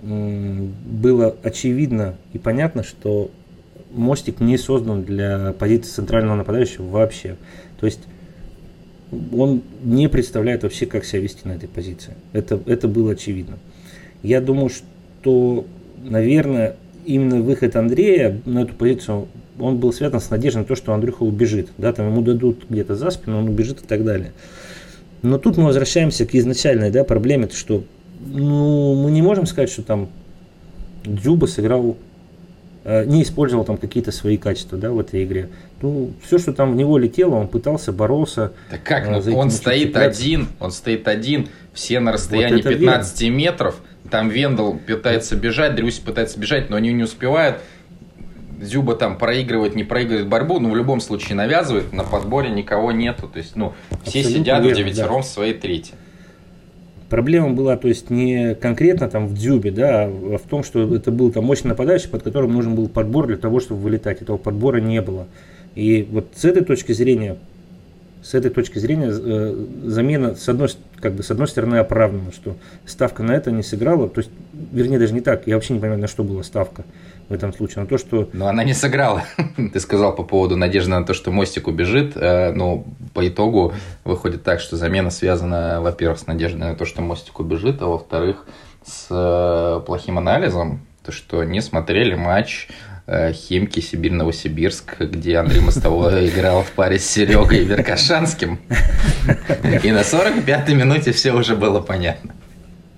было 0.02 1.36
очевидно 1.42 2.16
и 2.32 2.38
понятно, 2.38 2.82
что 2.82 3.30
мостик 3.92 4.40
не 4.40 4.56
создан 4.56 5.04
для 5.04 5.54
позиции 5.58 5.90
центрального 5.90 6.36
нападающего 6.36 6.86
вообще. 6.86 7.36
То 7.78 7.86
есть 7.86 8.00
он 9.32 9.62
не 9.82 10.08
представляет 10.08 10.62
вообще, 10.62 10.86
как 10.86 11.04
себя 11.04 11.22
вести 11.22 11.40
на 11.44 11.52
этой 11.52 11.68
позиции. 11.68 12.14
Это, 12.32 12.60
это 12.66 12.88
было 12.88 13.12
очевидно. 13.12 13.58
Я 14.22 14.40
думаю, 14.40 14.70
что, 14.70 15.66
наверное, 16.02 16.76
именно 17.04 17.40
выход 17.40 17.76
Андрея 17.76 18.40
на 18.44 18.60
эту 18.60 18.74
позицию, 18.74 19.28
он 19.58 19.78
был 19.78 19.92
связан 19.92 20.20
с 20.20 20.30
надеждой 20.30 20.58
на 20.58 20.64
то, 20.64 20.76
что 20.76 20.92
Андрюха 20.92 21.22
убежит. 21.22 21.70
Да, 21.76 21.92
там 21.92 22.06
ему 22.08 22.22
дадут 22.22 22.66
где-то 22.68 22.94
за 22.94 23.10
спину, 23.10 23.38
он 23.38 23.48
убежит 23.48 23.82
и 23.82 23.86
так 23.86 24.04
далее. 24.04 24.32
Но 25.22 25.38
тут 25.38 25.56
мы 25.56 25.64
возвращаемся 25.64 26.24
к 26.24 26.34
изначальной 26.34 26.90
да, 26.90 27.04
проблеме, 27.04 27.48
что 27.52 27.84
ну, 28.26 28.94
мы 29.02 29.10
не 29.10 29.22
можем 29.22 29.46
сказать, 29.46 29.70
что 29.70 29.82
там 29.82 30.08
Дзюба 31.04 31.46
сыграл 31.46 31.96
не 32.84 33.22
использовал 33.22 33.64
там 33.64 33.76
какие-то 33.76 34.10
свои 34.12 34.36
качества 34.36 34.78
да, 34.78 34.90
в 34.90 34.98
этой 34.98 35.24
игре. 35.24 35.48
Ну, 35.82 36.12
все, 36.22 36.38
что 36.38 36.52
там 36.52 36.72
в 36.72 36.76
него 36.76 36.98
летело, 36.98 37.36
он 37.36 37.48
пытался, 37.48 37.92
бороться. 37.92 38.52
Так 38.70 38.82
как? 38.82 39.06
Э, 39.06 39.22
ну, 39.24 39.36
он 39.36 39.50
стоит 39.50 39.88
цепляться. 39.88 40.20
один, 40.20 40.48
он 40.58 40.72
стоит 40.72 41.08
один, 41.08 41.48
все 41.72 42.00
на 42.00 42.12
расстоянии 42.12 42.62
вот 42.62 42.68
15 42.70 43.20
верно. 43.20 43.36
метров. 43.36 43.76
Там 44.10 44.28
Вендел 44.28 44.78
пытается 44.78 45.36
бежать, 45.36 45.74
Дрюсь 45.74 45.98
пытается 45.98 46.38
бежать, 46.38 46.68
но 46.68 46.76
они 46.76 46.92
не 46.92 47.04
успевают. 47.04 47.58
Зюба 48.60 48.94
там 48.94 49.16
проигрывает, 49.16 49.74
не 49.74 49.84
проигрывает 49.84 50.28
борьбу, 50.28 50.58
но 50.58 50.68
в 50.68 50.76
любом 50.76 51.00
случае 51.00 51.34
навязывает, 51.34 51.94
на 51.94 52.04
подборе 52.04 52.50
никого 52.50 52.92
нету. 52.92 53.26
То 53.26 53.38
есть, 53.38 53.56
ну, 53.56 53.72
все 54.04 54.20
Абсолютно 54.20 54.30
сидят 54.30 54.62
верно, 54.62 54.76
девятером 54.76 55.16
да. 55.16 55.22
в 55.22 55.26
своей 55.26 55.54
трети. 55.54 55.92
Проблема 57.10 57.50
была, 57.50 57.76
то 57.76 57.88
есть, 57.88 58.08
не 58.08 58.54
конкретно 58.54 59.08
там 59.08 59.26
в 59.26 59.34
Дзюбе, 59.34 59.72
да, 59.72 60.04
а 60.04 60.38
в 60.38 60.48
том, 60.48 60.62
что 60.62 60.94
это 60.94 61.10
был 61.10 61.32
там 61.32 61.44
мощный 61.44 61.68
нападающий, 61.68 62.08
под 62.08 62.22
которым 62.22 62.52
нужен 62.52 62.76
был 62.76 62.88
подбор 62.88 63.26
для 63.26 63.36
того, 63.36 63.58
чтобы 63.58 63.80
вылетать. 63.80 64.22
Этого 64.22 64.36
подбора 64.36 64.80
не 64.80 65.02
было. 65.02 65.26
И 65.74 66.06
вот 66.08 66.28
с 66.36 66.44
этой 66.44 66.64
точки 66.64 66.92
зрения, 66.92 67.36
с 68.22 68.34
этой 68.34 68.52
точки 68.52 68.78
зрения 68.78 69.10
э, 69.12 69.66
замена 69.86 70.36
с 70.36 70.48
одной, 70.48 70.68
как 71.00 71.14
бы, 71.14 71.24
с 71.24 71.30
одной 71.32 71.48
стороны 71.48 71.76
оправдана, 71.76 72.30
что 72.32 72.56
ставка 72.86 73.24
на 73.24 73.32
это 73.32 73.50
не 73.50 73.64
сыграла, 73.64 74.08
то 74.08 74.20
есть, 74.20 74.30
вернее, 74.70 75.00
даже 75.00 75.12
не 75.12 75.20
так, 75.20 75.48
я 75.48 75.56
вообще 75.56 75.74
не 75.74 75.80
понимаю, 75.80 76.00
на 76.00 76.06
что 76.06 76.22
была 76.22 76.44
ставка 76.44 76.84
в 77.30 77.32
этом 77.32 77.52
случае, 77.52 77.82
на 77.82 77.86
то, 77.86 77.96
что... 77.96 78.28
Но 78.32 78.48
она 78.48 78.64
не 78.64 78.74
сыграла. 78.74 79.22
Ты 79.72 79.78
сказал 79.78 80.14
по 80.14 80.24
поводу 80.24 80.56
надежды 80.56 80.90
на 80.90 81.04
то, 81.04 81.14
что 81.14 81.30
Мостик 81.30 81.68
убежит, 81.68 82.16
э, 82.16 82.50
но 82.50 82.84
по 83.14 83.26
итогу 83.26 83.72
выходит 84.04 84.42
так, 84.42 84.58
что 84.58 84.76
замена 84.76 85.10
связана, 85.10 85.80
во-первых, 85.80 86.18
с 86.18 86.26
надеждой 86.26 86.58
на 86.58 86.74
то, 86.74 86.84
что 86.84 87.02
Мостик 87.02 87.38
убежит, 87.38 87.80
а 87.82 87.86
во-вторых, 87.86 88.46
с 88.84 89.06
э, 89.10 89.80
плохим 89.86 90.18
анализом, 90.18 90.84
то, 91.04 91.12
что 91.12 91.44
не 91.44 91.60
смотрели 91.60 92.16
матч 92.16 92.66
э, 93.06 93.32
Химки 93.32 93.78
Сибирь-Новосибирск, 93.78 94.98
где 94.98 95.36
Андрей 95.36 95.60
Мостовой 95.60 96.28
играл 96.30 96.64
в 96.64 96.72
паре 96.72 96.98
с 96.98 97.08
Серегой 97.08 97.62
Веркашанским. 97.62 98.58
И 99.84 99.92
на 99.92 100.00
45-й 100.00 100.74
минуте 100.74 101.12
все 101.12 101.30
уже 101.30 101.54
было 101.54 101.80
понятно. 101.80 102.34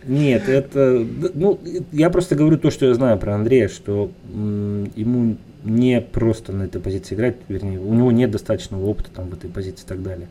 Нет, 0.05 0.49
это, 0.49 1.07
ну, 1.35 1.61
я 1.93 2.11
просто 2.11 2.35
говорю 2.35 2.59
то, 2.59 2.71
что 2.71 2.87
я 2.87 2.95
знаю 2.95 3.19
про 3.19 3.35
Андрея, 3.35 3.69
что 3.69 4.11
ему 4.33 5.37
не 5.65 6.01
просто 6.01 6.53
на 6.53 6.65
этой 6.65 6.81
позиции 6.81 7.15
играть, 7.15 7.37
вернее, 7.49 7.79
у 7.79 7.95
него 7.95 8.11
нет 8.11 8.31
достаточного 8.31 8.85
опыта 8.85 9.11
там 9.15 9.29
в 9.29 9.35
этой 9.35 9.49
позиции 9.49 9.85
и 9.85 9.89
так 9.89 10.03
далее. 10.03 10.29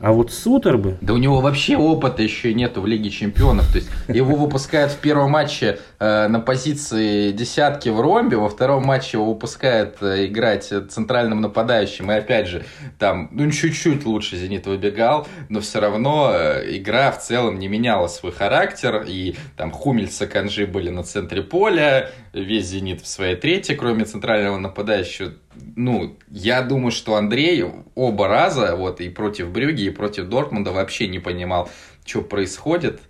А 0.00 0.12
вот 0.12 0.30
Сутербы... 0.30 0.98
Да 1.00 1.14
у 1.14 1.16
него 1.16 1.40
вообще 1.40 1.76
опыта 1.76 2.22
еще 2.22 2.52
нету 2.52 2.82
в 2.82 2.86
Лиге 2.86 3.10
Чемпионов. 3.10 3.70
То 3.72 3.78
есть 3.78 3.90
его 4.08 4.36
выпускают 4.36 4.92
в 4.92 4.98
первом 4.98 5.30
матче 5.30 5.78
э, 5.98 6.28
на 6.28 6.40
позиции 6.40 7.32
десятки 7.32 7.88
в 7.88 8.00
ромбе, 8.00 8.36
во 8.36 8.48
втором 8.48 8.84
матче 8.84 9.16
его 9.16 9.32
выпускают 9.32 9.96
э, 10.02 10.26
играть 10.26 10.64
центральным 10.64 11.40
нападающим. 11.40 12.10
И 12.12 12.14
опять 12.14 12.46
же, 12.48 12.64
там, 12.98 13.28
ну, 13.32 13.50
чуть-чуть 13.50 14.04
лучше 14.04 14.36
Зенит 14.36 14.66
выбегал, 14.66 15.26
но 15.48 15.60
все 15.60 15.80
равно 15.80 16.30
э, 16.32 16.76
игра 16.76 17.10
в 17.10 17.22
целом 17.22 17.58
не 17.58 17.68
меняла 17.68 18.08
свой 18.08 18.32
характер. 18.32 19.04
И 19.06 19.36
там 19.56 19.70
Хумельса, 19.70 20.26
Канжи 20.26 20.66
были 20.66 20.90
на 20.90 21.04
центре 21.04 21.42
поля, 21.42 22.10
весь 22.34 22.66
Зенит 22.66 23.00
в 23.00 23.06
своей 23.06 23.36
третьей, 23.36 23.76
кроме 23.76 24.04
центрального 24.04 24.58
нападающего. 24.58 25.32
Ну, 25.74 26.16
я 26.28 26.60
думаю, 26.62 26.90
что 26.90 27.14
Андрей 27.14 27.64
оба 27.94 28.28
раза, 28.28 28.76
вот 28.76 29.00
и 29.00 29.08
против 29.08 29.48
Брюги, 29.48 29.85
и 29.86 29.90
против 29.90 30.28
Дортмунда 30.28 30.72
вообще 30.72 31.08
не 31.08 31.18
понимал, 31.18 31.70
что 32.04 32.22
происходит. 32.22 33.00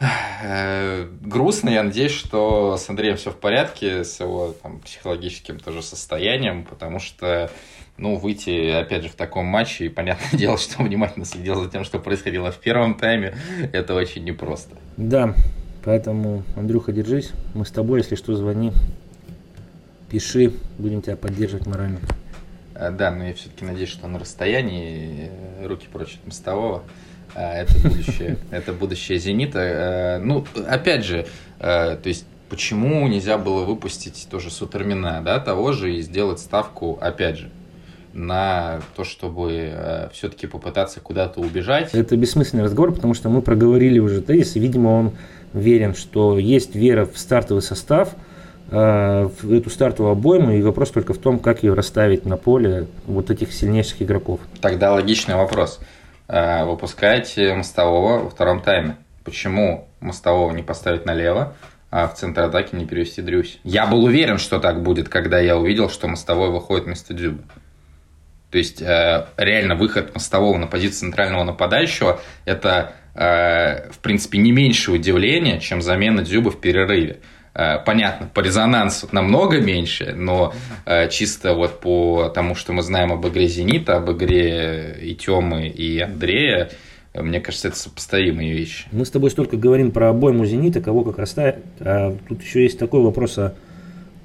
Э, 0.00 1.08
грустно, 1.22 1.70
я 1.70 1.82
надеюсь, 1.82 2.12
что 2.12 2.76
с 2.76 2.88
Андреем 2.88 3.16
все 3.16 3.30
в 3.30 3.36
порядке, 3.36 4.04
с 4.04 4.20
его 4.20 4.54
там, 4.62 4.80
психологическим 4.80 5.58
тоже 5.58 5.82
состоянием, 5.82 6.64
потому 6.64 7.00
что 7.00 7.50
ну, 7.96 8.14
выйти, 8.14 8.70
опять 8.70 9.02
же, 9.02 9.08
в 9.08 9.16
таком 9.16 9.46
матче, 9.46 9.86
и 9.86 9.88
понятное 9.88 10.30
дело, 10.38 10.56
что 10.56 10.82
внимательно 10.82 11.24
следил 11.24 11.62
за 11.62 11.68
тем, 11.68 11.84
что 11.84 11.98
происходило 11.98 12.52
в 12.52 12.58
первом 12.58 12.94
тайме, 12.94 13.34
это 13.72 13.94
очень 13.94 14.24
непросто. 14.24 14.76
Да, 14.96 15.34
поэтому, 15.84 16.44
Андрюха, 16.56 16.92
держись, 16.92 17.32
мы 17.54 17.66
с 17.66 17.70
тобой, 17.70 18.00
если 18.00 18.14
что, 18.14 18.36
звони, 18.36 18.72
пиши, 20.08 20.52
будем 20.78 21.02
тебя 21.02 21.16
поддерживать 21.16 21.66
морально. 21.66 21.98
А, 22.78 22.90
да, 22.90 23.10
но 23.10 23.26
я 23.26 23.34
все-таки 23.34 23.64
надеюсь, 23.64 23.90
что 23.90 24.06
на 24.06 24.18
расстоянии 24.18 25.30
э, 25.60 25.66
руки 25.66 25.88
прочь 25.92 26.18
от 26.22 26.26
мостового. 26.26 26.84
А, 27.34 27.54
это 27.54 27.76
будущее, 27.80 28.38
это 28.52 28.72
будущее 28.72 29.18
Зенита. 29.18 29.58
Э, 29.58 30.18
ну, 30.18 30.46
опять 30.66 31.04
же, 31.04 31.26
э, 31.58 31.96
то 31.96 32.08
есть 32.08 32.24
почему 32.48 33.06
нельзя 33.08 33.36
было 33.36 33.64
выпустить 33.64 34.28
тоже 34.30 34.50
Сутермина, 34.50 35.20
да, 35.24 35.40
того 35.40 35.72
же 35.72 35.92
и 35.92 36.02
сделать 36.02 36.38
ставку, 36.38 36.98
опять 37.00 37.38
же, 37.38 37.50
на 38.14 38.80
то, 38.96 39.04
чтобы 39.04 40.08
все-таки 40.14 40.46
попытаться 40.46 41.00
куда-то 41.00 41.40
убежать. 41.40 41.94
Это 41.94 42.16
бессмысленный 42.16 42.64
разговор, 42.64 42.94
потому 42.94 43.12
что 43.12 43.28
мы 43.28 43.42
проговорили 43.42 43.98
уже 43.98 44.22
тезис, 44.22 44.56
и, 44.56 44.60
видимо, 44.60 44.88
он 44.88 45.12
верен, 45.52 45.94
что 45.94 46.38
есть 46.38 46.74
вера 46.74 47.04
в 47.04 47.18
стартовый 47.18 47.62
состав– 47.62 48.14
Э, 48.70 49.30
в 49.40 49.52
эту 49.52 49.70
стартовую 49.70 50.12
обойму, 50.12 50.52
и 50.52 50.60
вопрос 50.60 50.90
только 50.90 51.14
в 51.14 51.18
том, 51.18 51.38
как 51.38 51.62
ее 51.62 51.72
расставить 51.72 52.26
на 52.26 52.36
поле 52.36 52.86
вот 53.06 53.30
этих 53.30 53.52
сильнейших 53.52 54.02
игроков. 54.02 54.40
Тогда 54.60 54.92
логичный 54.92 55.36
вопрос. 55.36 55.80
Э, 56.28 56.64
выпускаете 56.64 57.54
Мостового 57.54 58.24
во 58.24 58.30
втором 58.30 58.60
тайме. 58.60 58.96
Почему 59.24 59.88
Мостового 60.00 60.52
не 60.52 60.62
поставить 60.62 61.06
налево, 61.06 61.54
а 61.90 62.08
в 62.08 62.14
центр 62.14 62.42
атаки 62.42 62.74
не 62.74 62.84
перевести 62.84 63.22
Дрюсь? 63.22 63.58
Я 63.64 63.86
был 63.86 64.04
уверен, 64.04 64.36
что 64.36 64.58
так 64.58 64.82
будет, 64.82 65.08
когда 65.08 65.38
я 65.38 65.56
увидел, 65.56 65.88
что 65.88 66.06
Мостовой 66.06 66.50
выходит 66.50 66.84
вместо 66.84 67.14
Дзюба. 67.14 67.42
То 68.50 68.58
есть 68.58 68.82
э, 68.82 69.26
реально 69.38 69.76
выход 69.76 70.14
Мостового 70.14 70.58
на 70.58 70.66
позицию 70.66 71.08
центрального 71.08 71.44
нападающего– 71.44 72.20
это, 72.44 72.92
в 73.14 73.98
принципе, 74.00 74.38
не 74.38 74.52
меньше 74.52 74.92
удивления, 74.92 75.58
чем 75.58 75.82
замена 75.82 76.22
Дзюба 76.22 76.52
в 76.52 76.60
перерыве. 76.60 77.18
Э, 77.58 77.80
понятно, 77.84 78.30
по 78.32 78.38
резонансу 78.38 79.08
намного 79.10 79.60
меньше, 79.60 80.14
но 80.16 80.54
э, 80.86 81.08
чисто 81.08 81.54
вот 81.54 81.80
по 81.80 82.30
тому, 82.32 82.54
что 82.54 82.72
мы 82.72 82.82
знаем 82.82 83.10
об 83.12 83.26
игре 83.26 83.48
«Зенита», 83.48 83.96
об 83.96 84.12
игре 84.12 84.96
и 85.02 85.16
Тёмы, 85.16 85.66
и 85.66 85.98
Андрея, 85.98 86.70
мне 87.14 87.40
кажется, 87.40 87.66
это 87.66 87.76
сопоставимые 87.76 88.52
вещи. 88.52 88.86
Мы 88.92 89.04
с 89.04 89.10
тобой 89.10 89.32
столько 89.32 89.56
говорим 89.56 89.90
про 89.90 90.10
обойму 90.10 90.46
«Зенита», 90.46 90.80
кого 90.80 91.02
как 91.02 91.18
расставить, 91.18 91.56
а 91.80 92.16
тут 92.28 92.42
еще 92.42 92.62
есть 92.62 92.78
такой 92.78 93.02
вопрос, 93.02 93.36
а 93.38 93.54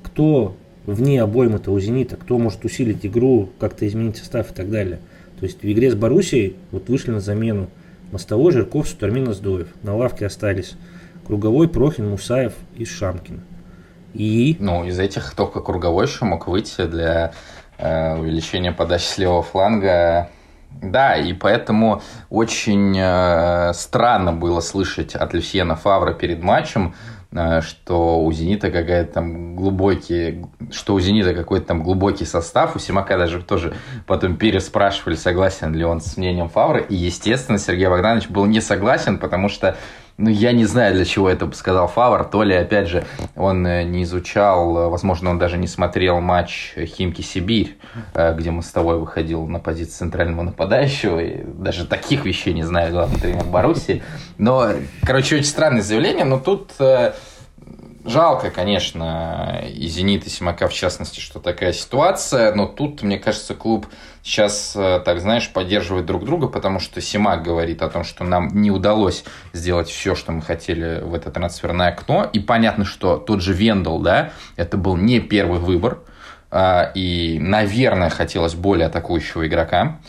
кто 0.03 0.55
вне 0.85 1.19
обоймы-то 1.19 1.71
у 1.71 1.79
«Зенита», 1.79 2.17
кто 2.17 2.37
может 2.37 2.63
усилить 2.65 3.03
игру, 3.03 3.49
как-то 3.59 3.87
изменить 3.87 4.17
состав 4.17 4.51
и 4.51 4.53
так 4.53 4.69
далее. 4.69 4.99
То 5.39 5.47
есть 5.47 5.63
в 5.63 5.71
игре 5.71 5.89
с 5.89 5.95
Боруссией 5.95 6.55
вот 6.69 6.87
вышли 6.87 7.09
на 7.09 7.19
замену 7.19 7.67
Мостовой, 8.11 8.51
Жирков, 8.51 8.87
Сутармин, 8.87 9.27
Аздоев. 9.27 9.69
На 9.81 9.95
лавке 9.95 10.27
остались 10.27 10.75
Круговой, 11.25 11.67
Прохин, 11.67 12.09
Мусаев 12.09 12.53
и 12.75 12.85
Шамкин. 12.85 13.41
И... 14.13 14.57
Ну, 14.59 14.83
из 14.85 14.99
этих 14.99 15.33
только 15.35 15.59
Круговой 15.59 16.05
еще 16.05 16.25
мог 16.25 16.47
выйти 16.47 16.85
для 16.85 17.33
э, 17.77 18.15
увеличения 18.17 18.71
подачи 18.71 19.05
с 19.05 19.17
левого 19.17 19.41
фланга. 19.41 20.29
Да, 20.81 21.15
и 21.15 21.33
поэтому 21.33 22.01
очень 22.29 22.97
э, 22.97 23.73
странно 23.73 24.33
было 24.33 24.59
слышать 24.59 25.15
от 25.15 25.33
Люсьена 25.33 25.75
Фавра 25.75 26.13
перед 26.13 26.41
матчем, 26.41 26.95
э, 27.31 27.61
что 27.61 28.19
у 28.23 28.31
«Зенита» 28.31 28.71
какая-то 28.71 29.13
там 29.13 29.55
глубокий, 29.55 30.45
что 30.71 30.95
у 30.95 30.99
«Зенита» 30.99 31.33
какой-то 31.33 31.67
там 31.67 31.83
глубокий 31.83 32.25
состав. 32.25 32.75
У 32.75 32.79
Симака 32.79 33.17
даже 33.17 33.41
тоже 33.41 33.75
потом 34.07 34.35
переспрашивали, 34.35 35.15
согласен 35.15 35.73
ли 35.73 35.85
он 35.85 36.01
с 36.01 36.17
мнением 36.17 36.49
Фавра. 36.49 36.79
И, 36.79 36.95
естественно, 36.95 37.59
Сергей 37.59 37.87
Богданович 37.87 38.29
был 38.29 38.45
не 38.45 38.59
согласен, 38.59 39.19
потому 39.19 39.49
что 39.49 39.77
ну, 40.17 40.29
я 40.29 40.51
не 40.51 40.65
знаю, 40.65 40.93
для 40.93 41.05
чего 41.05 41.29
это 41.29 41.51
сказал 41.53 41.87
Фавор. 41.87 42.23
То 42.25 42.43
ли, 42.43 42.53
опять 42.55 42.87
же, 42.87 43.03
он 43.35 43.65
э, 43.65 43.83
не 43.83 44.03
изучал, 44.03 44.77
э, 44.77 44.87
возможно, 44.87 45.31
он 45.31 45.39
даже 45.39 45.57
не 45.57 45.67
смотрел 45.67 46.19
матч 46.21 46.73
Химки-Сибирь, 46.77 47.77
э, 48.13 48.35
где 48.35 48.51
Мостовой 48.51 48.99
выходил 48.99 49.47
на 49.47 49.59
позицию 49.59 49.97
центрального 49.97 50.43
нападающего. 50.43 51.19
И 51.19 51.43
даже 51.43 51.85
таких 51.87 52.25
вещей 52.25 52.53
не 52.53 52.63
знаю, 52.63 52.91
главный 52.91 53.19
тренер 53.19 53.45
Баруси. 53.45 54.03
Но, 54.37 54.69
короче, 55.03 55.37
очень 55.37 55.45
странное 55.45 55.81
заявление, 55.81 56.25
но 56.25 56.39
тут 56.39 56.73
Жалко, 58.05 58.51
конечно, 58.51 59.63
и 59.65 59.87
«Зенит», 59.87 60.27
и 60.27 60.29
«Симака» 60.29 60.67
в 60.67 60.73
частности, 60.73 61.21
что 61.21 61.39
такая 61.39 61.71
ситуация, 61.71 62.53
но 62.53 62.65
тут, 62.65 63.01
мне 63.01 63.17
кажется, 63.17 63.55
клуб 63.55 63.87
сейчас, 64.21 64.73
э, 64.75 65.01
так 65.05 65.21
знаешь, 65.21 65.49
поддерживает 65.49 66.05
друг 66.05 66.25
друга, 66.25 66.47
потому 66.47 66.79
что 66.79 66.99
«Симак» 66.99 67.43
говорит 67.43 67.81
о 67.81 67.89
том, 67.89 68.03
что 68.03 68.25
нам 68.25 68.49
не 68.61 68.71
удалось 68.71 69.23
сделать 69.53 69.87
все, 69.87 70.15
что 70.15 70.33
мы 70.33 70.41
хотели 70.41 71.01
в 71.01 71.13
это 71.13 71.31
трансферное 71.31 71.89
окно, 71.89 72.29
и 72.31 72.39
понятно, 72.39 72.83
что 72.83 73.15
тот 73.15 73.41
же 73.41 73.53
Вендел, 73.53 73.99
да, 73.99 74.31
это 74.57 74.75
был 74.75 74.97
не 74.97 75.21
первый 75.21 75.59
выбор, 75.59 75.99
а, 76.51 76.91
и, 76.93 77.39
наверное, 77.39 78.09
хотелось 78.09 78.53
более 78.53 78.87
атакующего 78.87 79.47
игрока, 79.47 79.99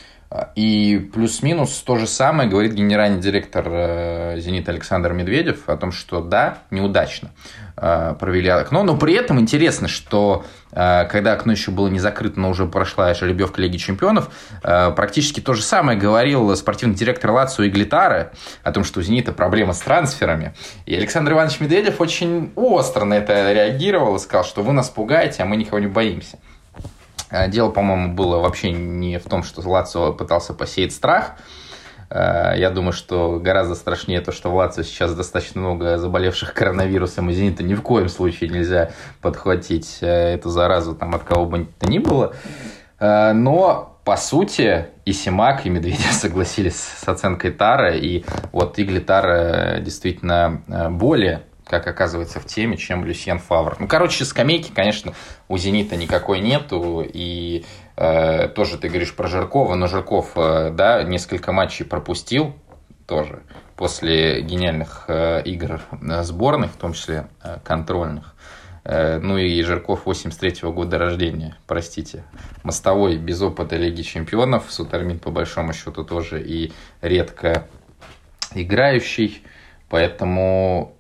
и 0.56 1.10
плюс-минус 1.12 1.82
то 1.86 1.96
же 1.96 2.06
самое 2.06 2.48
говорит 2.48 2.72
генеральный 2.72 3.20
директор 3.20 3.64
э, 3.68 4.40
«Зенита» 4.40 4.72
Александр 4.72 5.12
Медведев 5.12 5.68
о 5.68 5.76
том, 5.76 5.92
что 5.92 6.20
да, 6.20 6.58
неудачно 6.70 7.30
э, 7.76 8.16
провели 8.18 8.48
окно, 8.48 8.82
но 8.82 8.96
при 8.96 9.14
этом 9.14 9.38
интересно, 9.38 9.86
что 9.86 10.44
э, 10.72 11.06
когда 11.08 11.34
окно 11.34 11.52
еще 11.52 11.70
было 11.70 11.86
не 11.86 12.00
закрыто, 12.00 12.40
но 12.40 12.50
уже 12.50 12.66
прошла 12.66 13.14
жеребьевка 13.14 13.60
Лиги 13.60 13.76
Чемпионов, 13.76 14.30
практически 14.62 15.38
то 15.38 15.54
же 15.54 15.62
самое 15.62 15.96
говорил 15.96 16.54
спортивный 16.56 16.96
директор 16.96 17.30
Лацио 17.30 17.64
и 17.64 17.70
Глитара 17.70 18.32
о 18.64 18.72
том, 18.72 18.82
что 18.82 19.00
у 19.00 19.02
«Зенита» 19.02 19.32
проблема 19.32 19.72
с 19.72 19.80
трансферами. 19.80 20.54
И 20.86 20.96
Александр 20.96 21.32
Иванович 21.32 21.60
Медведев 21.60 22.00
очень 22.00 22.52
остро 22.56 23.04
на 23.04 23.14
это 23.14 23.52
реагировал 23.52 24.16
и 24.16 24.18
сказал, 24.18 24.44
что 24.44 24.62
вы 24.62 24.72
нас 24.72 24.90
пугаете, 24.90 25.44
а 25.44 25.46
мы 25.46 25.56
никого 25.56 25.78
не 25.78 25.86
боимся. 25.86 26.38
Э, 27.34 27.48
дело, 27.48 27.70
по-моему, 27.70 28.14
было 28.14 28.38
вообще 28.38 28.70
не 28.70 29.18
в 29.18 29.24
том, 29.24 29.42
что 29.42 29.68
Лацио 29.68 30.12
пытался 30.12 30.54
посеять 30.54 30.92
страх. 30.92 31.32
Э, 32.08 32.54
я 32.56 32.70
думаю, 32.70 32.92
что 32.92 33.40
гораздо 33.40 33.74
страшнее 33.74 34.20
то, 34.20 34.30
что 34.30 34.50
в 34.50 34.54
Лацио 34.54 34.84
сейчас 34.84 35.14
достаточно 35.14 35.60
много 35.60 35.98
заболевших 35.98 36.54
коронавирусом, 36.54 37.30
и 37.30 37.32
«Зенита» 37.32 37.64
ни 37.64 37.74
в 37.74 37.82
коем 37.82 38.08
случае 38.08 38.50
нельзя 38.50 38.92
подхватить 39.20 39.98
э, 40.00 40.34
эту 40.34 40.48
заразу 40.50 40.94
там, 40.94 41.14
от 41.14 41.24
кого 41.24 41.46
бы 41.46 41.66
то 41.78 41.90
ни 41.90 41.98
было. 41.98 42.34
Но, 43.00 43.98
по 44.04 44.16
сути, 44.16 44.86
и 45.04 45.12
Симак, 45.12 45.66
и 45.66 45.70
Медведев 45.70 46.12
согласились 46.12 46.76
с 46.76 47.06
оценкой 47.08 47.50
Тара, 47.50 47.94
и 47.94 48.24
вот 48.52 48.78
Игли 48.78 49.00
Тара 49.00 49.80
действительно 49.80 50.62
более 50.90 51.42
как 51.80 51.94
оказывается, 51.94 52.40
в 52.40 52.46
теме, 52.46 52.76
чем 52.76 53.04
Люсьен 53.04 53.38
Фавр. 53.38 53.76
Ну, 53.78 53.88
короче, 53.88 54.24
скамейки, 54.24 54.72
конечно, 54.72 55.14
у 55.48 55.58
«Зенита» 55.58 55.96
никакой 55.96 56.40
нету, 56.40 57.04
и 57.06 57.64
э, 57.96 58.48
тоже 58.48 58.78
ты 58.78 58.88
говоришь 58.88 59.14
про 59.14 59.28
Жиркова, 59.28 59.74
но 59.74 59.86
Жирков, 59.86 60.32
э, 60.36 60.70
да, 60.70 61.02
несколько 61.02 61.52
матчей 61.52 61.84
пропустил 61.84 62.54
тоже 63.06 63.42
после 63.76 64.42
гениальных 64.42 65.04
э, 65.08 65.42
игр 65.44 65.80
сборных, 66.22 66.72
в 66.72 66.76
том 66.76 66.92
числе 66.92 67.28
э, 67.42 67.58
контрольных. 67.64 68.34
Э, 68.84 69.18
ну 69.18 69.38
и 69.38 69.60
Жирков 69.62 70.06
83-го 70.06 70.72
года 70.72 70.98
рождения, 70.98 71.56
простите. 71.66 72.24
Мостовой 72.62 73.16
без 73.16 73.40
опыта 73.42 73.76
Лиги 73.76 74.02
Чемпионов, 74.02 74.66
Сутармин 74.68 75.18
по 75.18 75.30
большому 75.30 75.72
счету 75.72 76.04
тоже 76.04 76.42
и 76.42 76.72
редко 77.00 77.66
играющий, 78.54 79.42
поэтому 79.88 80.96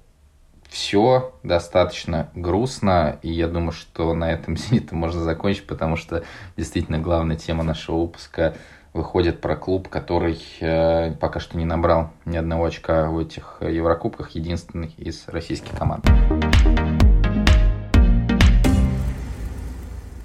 все 0.74 1.32
достаточно 1.44 2.30
грустно, 2.34 3.20
и 3.22 3.30
я 3.30 3.46
думаю, 3.46 3.70
что 3.70 4.12
на 4.12 4.32
этом 4.32 4.56
«Зенитом» 4.56 4.98
можно 4.98 5.22
закончить, 5.22 5.68
потому 5.68 5.96
что 5.96 6.24
действительно 6.56 6.98
главная 6.98 7.36
тема 7.36 7.62
нашего 7.62 8.00
выпуска 8.00 8.56
выходит 8.92 9.40
про 9.40 9.54
клуб, 9.54 9.88
который 9.88 10.40
э, 10.60 11.12
пока 11.12 11.38
что 11.38 11.56
не 11.56 11.64
набрал 11.64 12.10
ни 12.24 12.36
одного 12.36 12.64
очка 12.64 13.08
в 13.08 13.20
этих 13.20 13.58
Еврокубках, 13.60 14.30
единственный 14.30 14.92
из 14.98 15.28
российских 15.28 15.78
команд. 15.78 16.04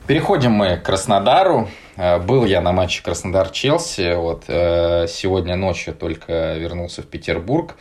Переходим 0.08 0.54
мы 0.54 0.78
к 0.78 0.84
Краснодару. 0.84 1.68
Э, 1.96 2.18
был 2.18 2.44
я 2.46 2.62
на 2.62 2.72
матче 2.72 3.04
Краснодар-Челси. 3.04 4.16
Вот 4.16 4.46
э, 4.48 5.06
сегодня 5.08 5.56
ночью 5.56 5.94
только 5.94 6.56
вернулся 6.58 7.04
в 7.04 7.06
Петербург. 7.06 7.76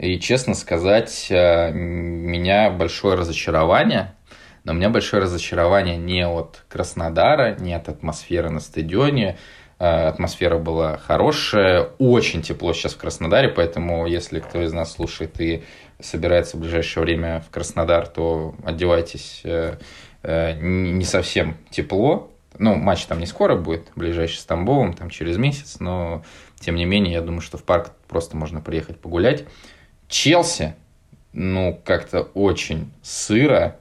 И, 0.00 0.18
честно 0.18 0.54
сказать, 0.54 1.28
э, 1.30 1.70
меня 1.72 2.70
большое 2.70 3.16
разочарование. 3.16 4.14
Но 4.64 4.72
у 4.72 4.74
меня 4.74 4.90
большое 4.90 5.22
разочарование 5.22 5.96
не 5.96 6.26
от 6.26 6.64
Краснодара, 6.68 7.54
не 7.58 7.74
от 7.74 7.88
атмосферы 7.88 8.50
на 8.50 8.60
стадионе, 8.60 9.38
Э, 9.80 10.08
атмосфера 10.08 10.58
была 10.58 10.98
хорошая, 10.98 11.88
очень 11.98 12.42
тепло 12.42 12.74
сейчас 12.74 12.92
в 12.92 12.98
Краснодаре, 12.98 13.48
поэтому 13.48 14.06
если 14.06 14.38
кто 14.38 14.62
из 14.62 14.74
нас 14.74 14.92
слушает 14.92 15.40
и 15.40 15.62
собирается 15.98 16.58
в 16.58 16.60
ближайшее 16.60 17.02
время 17.02 17.40
в 17.40 17.50
Краснодар, 17.50 18.06
то 18.06 18.54
одевайтесь 18.62 19.40
э, 19.42 19.78
не 20.22 21.04
совсем 21.04 21.56
тепло. 21.70 22.30
Ну, 22.58 22.74
матч 22.74 23.06
там 23.06 23.20
не 23.20 23.26
скоро 23.26 23.56
будет, 23.56 23.88
ближайший 23.96 24.36
с 24.36 24.44
Тамбовым, 24.44 24.92
там 24.92 25.08
через 25.08 25.38
месяц, 25.38 25.80
но 25.80 26.22
тем 26.58 26.74
не 26.74 26.84
менее, 26.84 27.14
я 27.14 27.22
думаю, 27.22 27.40
что 27.40 27.56
в 27.56 27.64
парк 27.64 27.92
просто 28.06 28.36
можно 28.36 28.60
приехать 28.60 29.00
погулять. 29.00 29.46
Челси, 30.10 30.74
ну, 31.32 31.80
как-то 31.84 32.22
очень 32.34 32.92
сыро, 33.02 33.76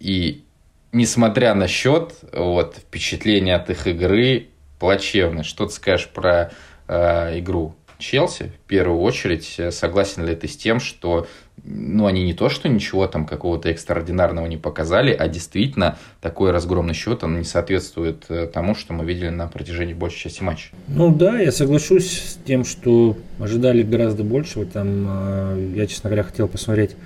и 0.00 0.44
несмотря 0.92 1.54
на 1.54 1.68
счет, 1.68 2.14
вот, 2.32 2.76
впечатление 2.76 3.54
от 3.54 3.70
их 3.70 3.86
игры 3.86 4.48
плачевный. 4.78 5.44
Что 5.44 5.66
ты 5.66 5.72
скажешь 5.72 6.08
про 6.08 6.50
э, 6.88 7.38
игру 7.38 7.76
Челси? 8.00 8.52
В 8.64 8.68
первую 8.68 9.00
очередь, 9.00 9.54
э, 9.58 9.70
согласен 9.70 10.26
ли 10.26 10.34
ты 10.34 10.48
с 10.48 10.56
тем, 10.56 10.80
что 10.80 11.26
ну, 11.62 12.06
они 12.06 12.24
не 12.24 12.32
то, 12.32 12.48
что 12.48 12.68
ничего 12.68 13.06
там 13.06 13.26
какого-то 13.26 13.68
экстраординарного 13.68 14.46
не 14.46 14.56
показали, 14.56 15.12
а 15.12 15.28
действительно 15.28 15.98
такой 16.20 16.50
разгромный 16.50 16.94
счет, 16.94 17.22
он 17.22 17.38
не 17.38 17.44
соответствует 17.44 18.24
э, 18.28 18.46
тому, 18.52 18.74
что 18.74 18.92
мы 18.94 19.04
видели 19.04 19.28
на 19.28 19.46
протяжении 19.46 19.94
большей 19.94 20.20
части 20.20 20.42
матча. 20.42 20.70
Ну 20.88 21.14
да, 21.14 21.38
я 21.38 21.52
соглашусь 21.52 22.10
с 22.10 22.38
тем, 22.44 22.64
что 22.64 23.16
ожидали 23.38 23.82
гораздо 23.82 24.24
большего. 24.24 24.64
Там, 24.64 25.06
э, 25.08 25.72
я, 25.76 25.86
честно 25.86 26.10
говоря, 26.10 26.24
хотел 26.24 26.48
посмотреть 26.48 26.96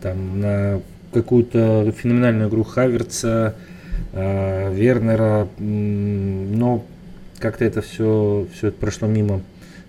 там, 0.00 0.40
на 0.40 0.80
какую-то 1.12 1.92
феноменальную 1.92 2.48
игру 2.48 2.64
Хаверца, 2.64 3.54
Вернера, 4.12 5.46
но 5.58 6.84
как-то 7.38 7.64
это 7.64 7.80
все, 7.80 8.46
все 8.52 8.68
это 8.68 8.78
прошло 8.78 9.06
мимо 9.06 9.42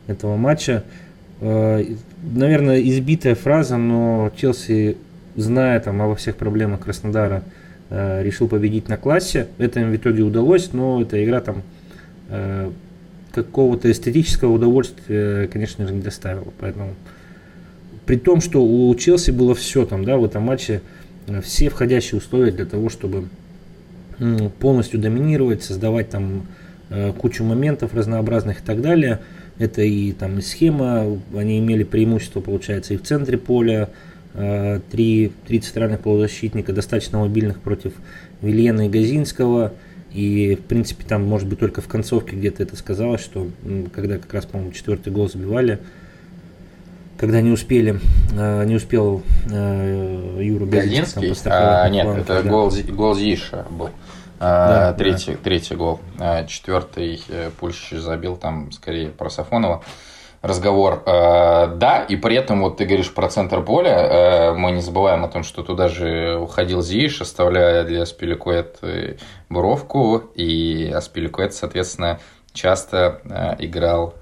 этого 0.08 0.36
матча. 0.38 0.84
Э, 1.42 1.84
наверное, 2.22 2.80
избитая 2.82 3.34
фраза, 3.36 3.78
но 3.78 4.32
Челси, 4.36 4.96
зная 5.36 5.80
там 5.80 6.02
обо 6.02 6.16
всех 6.16 6.36
проблемах 6.36 6.82
Краснодара, 6.82 7.44
э, 7.90 8.24
решил 8.24 8.48
победить 8.48 8.88
на 8.88 8.98
классе. 8.98 9.48
Это 9.58 9.80
им 9.80 9.92
в 9.92 9.96
итоге 9.96 10.22
удалось, 10.22 10.72
но 10.72 11.02
эта 11.02 11.24
игра 11.24 11.42
там 11.42 11.64
э, 12.30 12.70
какого-то 13.34 13.92
эстетического 13.92 14.54
удовольствия, 14.54 15.48
конечно 15.48 15.88
же, 15.88 15.94
не 15.94 16.02
доставила. 16.02 16.54
Поэтому 16.60 16.94
при 18.06 18.18
том, 18.18 18.40
что 18.40 18.64
у 18.64 18.94
Челси 18.94 19.32
было 19.32 19.56
все 19.56 19.86
там, 19.86 20.06
да, 20.06 20.18
в 20.18 20.26
этом 20.26 20.44
матче 20.44 20.82
все 21.42 21.70
входящие 21.70 22.20
условия 22.20 22.52
для 22.52 22.66
того, 22.66 22.90
чтобы 22.90 23.30
полностью 24.60 25.00
доминировать, 25.00 25.64
создавать 25.64 26.10
там 26.10 26.46
кучу 27.20 27.44
моментов 27.44 27.94
разнообразных 27.94 28.60
и 28.60 28.64
так 28.64 28.82
далее. 28.82 29.20
Это 29.58 29.82
и 29.82 30.12
там 30.12 30.40
и 30.40 30.42
схема, 30.42 31.20
они 31.36 31.60
имели 31.60 31.84
преимущество, 31.84 32.42
получается, 32.42 32.94
и 32.94 32.98
в 32.98 33.04
центре 33.04 33.38
поля, 33.38 33.90
э, 34.34 34.80
три, 34.90 35.32
три 35.48 35.60
центральных 35.60 36.00
полузащитника, 36.02 36.74
достаточно 36.74 37.20
мобильных 37.20 37.60
против 37.60 37.94
Вильена 38.42 38.88
и 38.88 38.90
Газинского. 38.90 39.74
И, 40.14 40.56
в 40.62 40.66
принципе, 40.66 41.06
там, 41.08 41.24
может 41.24 41.48
быть, 41.48 41.60
только 41.60 41.82
в 41.82 41.88
концовке 41.88 42.36
где-то 42.36 42.64
это 42.64 42.76
сказалось, 42.76 43.22
что 43.22 43.50
когда 43.94 44.18
как 44.18 44.34
раз, 44.34 44.46
по-моему, 44.46 44.74
четвертый 44.74 45.14
гол 45.14 45.30
забивали, 45.30 45.80
когда 47.18 47.40
не 47.40 47.52
успели, 47.52 48.00
э, 48.34 48.66
не 48.66 48.76
успел 48.76 49.22
Юру 49.48 50.66
Газинский, 50.66 51.34
а, 51.46 51.88
нет, 51.88 52.08
это 52.08 52.44
да. 52.44 52.50
гол, 52.50 52.72
гол 52.90 53.16
Зиша 53.16 53.68
был. 53.70 53.90
Да, 54.42 54.94
третий, 54.94 55.34
да. 55.34 55.38
третий 55.44 55.76
гол. 55.76 56.00
А, 56.20 56.46
четвертый 56.46 57.24
э, 57.30 57.52
Пульщич 57.60 58.00
забил 58.00 58.38
там 58.38 58.72
скорее 58.72 59.10
про 59.10 59.30
Сафонова 59.30 59.84
разговор. 60.42 61.04
А, 61.06 61.68
да, 61.68 62.02
и 62.02 62.16
при 62.16 62.38
этом 62.38 62.62
вот 62.62 62.78
ты 62.78 62.86
говоришь 62.86 63.14
про 63.14 63.30
центр 63.30 63.62
поля. 63.62 63.96
А, 63.96 64.54
мы 64.56 64.72
не 64.72 64.82
забываем 64.82 65.24
о 65.24 65.28
том, 65.28 65.44
что 65.44 65.62
туда 65.62 65.90
же 65.90 66.38
уходил 66.38 66.82
Зиш, 66.82 67.22
оставляя 67.22 67.84
для 67.84 68.02
Аспиликуэт 68.02 68.80
буровку. 69.48 70.18
И 70.34 70.92
Аспиликуэт, 70.92 71.54
соответственно, 71.54 72.20
часто 72.52 73.22
играл 73.60 74.16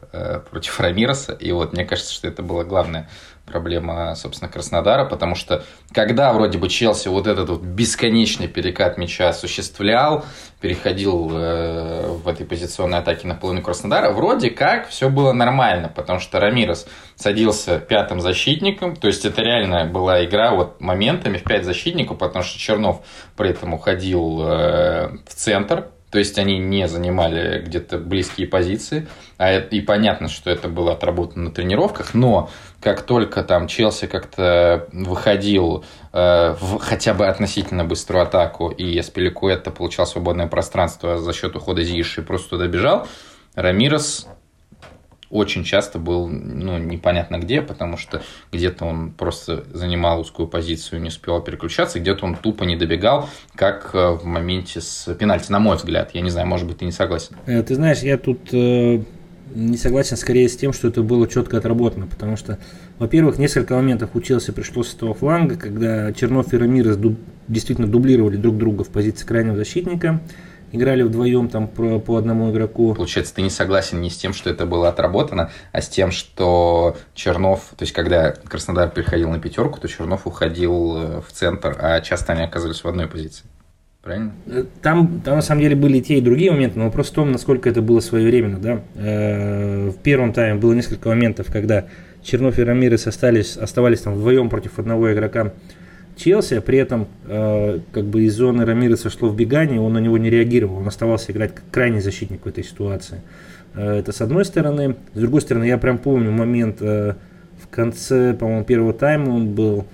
против 0.51 0.79
Рамироса. 0.81 1.31
И 1.31 1.51
вот 1.53 1.71
мне 1.71 1.85
кажется, 1.85 2.13
что 2.13 2.27
это 2.27 2.43
было 2.43 2.65
главное 2.65 3.07
проблема, 3.49 4.15
собственно, 4.15 4.51
Краснодара, 4.51 5.05
потому 5.05 5.35
что 5.35 5.63
когда 5.91 6.31
вроде 6.33 6.57
бы 6.57 6.69
Челси 6.69 7.07
вот 7.09 7.27
этот 7.27 7.49
вот 7.49 7.61
бесконечный 7.61 8.47
перекат 8.47 8.97
мяча 8.97 9.29
осуществлял, 9.29 10.25
переходил 10.61 11.29
э, 11.31 12.07
в 12.07 12.27
этой 12.27 12.45
позиционной 12.45 12.99
атаке 12.99 13.27
на 13.27 13.35
половину 13.35 13.63
Краснодара, 13.63 14.11
вроде 14.11 14.49
как 14.49 14.89
все 14.89 15.09
было 15.09 15.33
нормально, 15.33 15.91
потому 15.93 16.19
что 16.19 16.39
Рамирос 16.39 16.87
садился 17.15 17.79
пятым 17.79 18.21
защитником, 18.21 18.95
то 18.95 19.07
есть 19.07 19.25
это 19.25 19.41
реально 19.41 19.85
была 19.85 20.23
игра 20.23 20.53
вот 20.53 20.79
моментами 20.79 21.37
в 21.37 21.43
пять 21.43 21.65
защитников, 21.65 22.17
потому 22.17 22.43
что 22.43 22.59
Чернов 22.59 23.01
при 23.35 23.49
этом 23.49 23.73
уходил 23.73 24.41
э, 24.43 25.09
в 25.27 25.33
центр, 25.33 25.87
то 26.11 26.17
есть 26.17 26.37
они 26.39 26.57
не 26.57 26.87
занимали 26.87 27.61
где-то 27.61 27.99
близкие 27.99 28.47
позиции. 28.47 29.07
А 29.37 29.49
это, 29.49 29.75
и 29.75 29.81
понятно, 29.81 30.27
что 30.27 30.49
это 30.49 30.67
было 30.67 30.93
отработано 30.93 31.45
на 31.45 31.51
тренировках. 31.51 32.13
Но 32.13 32.49
как 32.81 33.03
только 33.03 33.43
там 33.43 33.67
Челси 33.67 34.07
как-то 34.07 34.87
выходил 34.91 35.85
э, 36.11 36.55
в 36.59 36.79
хотя 36.79 37.13
бы 37.13 37.27
относительно 37.27 37.85
быструю 37.85 38.23
атаку, 38.23 38.69
и 38.69 38.85
это 39.49 39.69
получал 39.69 40.07
свободное 40.07 40.47
пространство 40.47 41.17
за 41.17 41.33
счет 41.33 41.55
ухода 41.55 41.83
Зиши 41.83 42.21
и 42.21 42.23
просто 42.23 42.51
туда 42.51 42.67
бежал, 42.67 43.07
Рамирес 43.55 44.27
очень 45.29 45.63
часто 45.63 45.99
был 45.99 46.27
ну, 46.27 46.77
непонятно 46.77 47.37
где, 47.37 47.61
потому 47.61 47.97
что 47.97 48.21
где-то 48.51 48.85
он 48.85 49.11
просто 49.11 49.65
занимал 49.73 50.21
узкую 50.21 50.47
позицию, 50.47 51.01
не 51.01 51.09
успевал 51.09 51.41
переключаться, 51.41 51.99
где-то 51.99 52.25
он 52.25 52.35
тупо 52.35 52.63
не 52.63 52.75
добегал, 52.75 53.29
как 53.55 53.91
э, 53.93 54.09
в 54.11 54.25
моменте 54.25 54.81
с 54.81 55.13
пенальти, 55.13 55.51
на 55.51 55.59
мой 55.59 55.77
взгляд. 55.77 56.11
Я 56.13 56.21
не 56.21 56.29
знаю, 56.29 56.47
может 56.47 56.67
быть, 56.67 56.77
ты 56.79 56.85
не 56.85 56.91
согласен. 56.91 57.35
Э, 57.45 57.61
ты 57.61 57.75
знаешь, 57.75 57.99
я 57.99 58.17
тут 58.17 58.39
э, 58.53 59.03
не 59.53 59.77
согласен 59.77 60.17
скорее 60.17 60.49
с 60.49 60.57
тем, 60.57 60.73
что 60.73 60.87
это 60.87 61.03
было 61.03 61.27
четко 61.27 61.57
отработано, 61.57 62.07
потому 62.07 62.35
что, 62.37 62.59
во-первых, 62.97 63.37
несколько 63.37 63.75
моментов 63.75 64.11
учился 64.13 64.53
пришлось 64.53 64.89
с 64.89 64.95
этого 64.95 65.13
фланга, 65.13 65.57
когда 65.57 66.11
Чернов 66.13 66.53
и 66.53 66.57
Рамирес 66.57 66.97
дуб, 66.97 67.19
действительно 67.47 67.87
дублировали 67.87 68.37
друг 68.37 68.57
друга 68.57 68.83
в 68.83 68.89
позиции 68.89 69.25
крайнего 69.25 69.55
защитника, 69.55 70.21
играли 70.71 71.03
вдвоем 71.03 71.49
там 71.49 71.67
по, 71.67 71.99
по 71.99 72.17
одному 72.17 72.51
игроку. 72.51 72.93
Получается, 72.95 73.35
ты 73.35 73.41
не 73.41 73.49
согласен 73.49 74.01
не 74.01 74.09
с 74.09 74.17
тем, 74.17 74.33
что 74.33 74.49
это 74.49 74.65
было 74.65 74.89
отработано, 74.89 75.51
а 75.71 75.81
с 75.81 75.89
тем, 75.89 76.11
что 76.11 76.97
Чернов, 77.13 77.69
то 77.77 77.83
есть 77.83 77.93
когда 77.93 78.31
Краснодар 78.31 78.89
переходил 78.89 79.29
на 79.29 79.39
пятерку, 79.39 79.79
то 79.79 79.87
Чернов 79.87 80.27
уходил 80.27 80.97
э, 80.97 81.21
в 81.21 81.31
центр, 81.31 81.75
а 81.79 82.01
часто 82.01 82.33
они 82.33 82.43
оказывались 82.43 82.83
в 82.83 82.87
одной 82.87 83.07
позиции. 83.07 83.45
Правильно? 84.01 84.31
Э, 84.47 84.63
там, 84.81 85.21
там 85.21 85.35
на 85.35 85.41
самом 85.41 85.61
деле 85.61 85.75
были 85.75 85.97
и 85.97 86.01
те, 86.01 86.17
и 86.17 86.21
другие 86.21 86.51
моменты, 86.51 86.79
но 86.79 86.85
вопрос 86.85 87.09
в 87.09 87.13
том, 87.13 87.31
насколько 87.31 87.69
это 87.69 87.81
было 87.81 87.99
своевременно. 87.99 88.59
Да? 88.59 88.81
Э, 88.95 89.89
в 89.89 89.97
первом 89.97 90.33
тайме 90.33 90.59
было 90.59 90.73
несколько 90.73 91.09
моментов, 91.09 91.47
когда 91.51 91.85
Чернов 92.23 92.59
и 92.59 92.63
Рамирес 92.63 93.07
остались, 93.07 93.57
оставались 93.57 94.01
там 94.01 94.15
вдвоем 94.15 94.49
против 94.49 94.79
одного 94.79 95.11
игрока 95.11 95.53
Челси, 96.19 96.55
а 96.55 96.61
при 96.61 96.77
этом 96.77 97.07
э, 97.27 97.79
как 97.93 98.05
бы 98.05 98.23
из 98.25 98.35
зоны 98.35 98.65
Рамиреса 98.65 99.09
шло 99.09 99.29
в 99.29 99.35
бегание, 99.35 99.79
он 99.79 99.93
на 99.93 99.99
него 99.99 100.17
не 100.17 100.29
реагировал, 100.29 100.77
он 100.77 100.87
оставался 100.87 101.31
играть 101.31 101.55
как 101.55 101.63
крайний 101.71 102.01
защитник 102.01 102.43
в 102.43 102.47
этой 102.47 102.63
ситуации. 102.63 103.21
Э, 103.73 103.99
это 103.99 104.11
с 104.11 104.19
одной 104.19 104.43
стороны. 104.43 104.97
С 105.13 105.19
другой 105.19 105.41
стороны, 105.41 105.63
я 105.63 105.77
прям 105.77 105.97
помню 105.97 106.31
момент 106.31 106.81
э, 106.81 107.15
в 107.61 107.67
конце, 107.69 108.33
по-моему, 108.33 108.65
первого 108.65 108.93
тайма 108.93 109.29
он 109.29 109.53
был, 109.53 109.85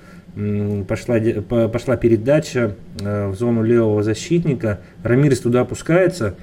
пошла, 0.87 1.19
по, 1.47 1.67
пошла 1.67 1.95
передача 1.95 2.75
э, 2.99 3.27
в 3.27 3.35
зону 3.35 3.63
левого 3.63 4.01
защитника, 4.01 4.79
Рамирес 5.03 5.41
туда 5.41 5.61
опускается, 5.61 6.35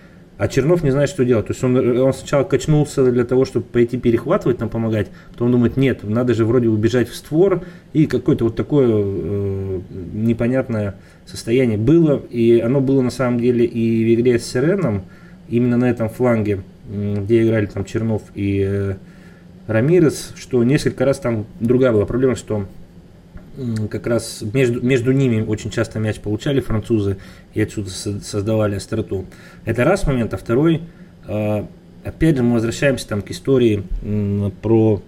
а 0.42 0.48
Чернов 0.48 0.82
не 0.82 0.90
знает, 0.90 1.08
что 1.08 1.24
делать. 1.24 1.46
То 1.46 1.52
есть 1.52 1.62
он, 1.62 2.00
он 2.00 2.12
сначала 2.12 2.42
качнулся 2.42 3.08
для 3.12 3.24
того, 3.24 3.44
чтобы 3.44 3.64
пойти 3.64 3.96
перехватывать, 3.96 4.58
нам 4.58 4.70
помогать. 4.70 5.06
То 5.36 5.44
он 5.44 5.52
думает, 5.52 5.76
нет, 5.76 6.02
надо 6.02 6.34
же 6.34 6.44
вроде 6.44 6.66
убежать 6.66 7.08
в 7.08 7.14
створ. 7.14 7.62
И 7.92 8.06
какое-то 8.06 8.46
вот 8.46 8.56
такое 8.56 8.88
э, 8.90 9.80
непонятное 10.14 10.96
состояние 11.26 11.78
было. 11.78 12.20
И 12.28 12.58
оно 12.58 12.80
было 12.80 13.02
на 13.02 13.12
самом 13.12 13.38
деле 13.38 13.64
и 13.64 14.04
в 14.04 14.20
игре 14.20 14.40
с 14.40 14.50
Сиреном, 14.50 15.04
именно 15.48 15.76
на 15.76 15.88
этом 15.88 16.08
фланге. 16.08 16.64
где 16.88 17.44
играли 17.44 17.66
там 17.66 17.84
Чернов 17.84 18.22
и 18.34 18.66
э, 18.68 18.94
Рамирес, 19.68 20.32
что 20.34 20.64
несколько 20.64 21.04
раз 21.04 21.20
там 21.20 21.46
другая 21.60 21.92
была 21.92 22.04
проблема, 22.04 22.34
что 22.34 22.66
как 23.90 24.06
раз 24.06 24.42
между, 24.52 24.80
между 24.80 25.12
ними 25.12 25.42
очень 25.42 25.70
часто 25.70 25.98
мяч 25.98 26.18
получали 26.20 26.60
французы 26.60 27.18
и 27.54 27.60
отсюда 27.60 27.90
создавали 27.90 28.76
остроту. 28.76 29.26
Это 29.64 29.84
раз 29.84 30.06
момент, 30.06 30.32
а 30.34 30.36
второй, 30.36 30.82
э, 31.26 31.64
опять 32.04 32.36
же 32.36 32.42
мы 32.42 32.54
возвращаемся 32.54 33.08
там 33.08 33.22
к 33.22 33.30
истории 33.30 33.84
про 34.62 35.02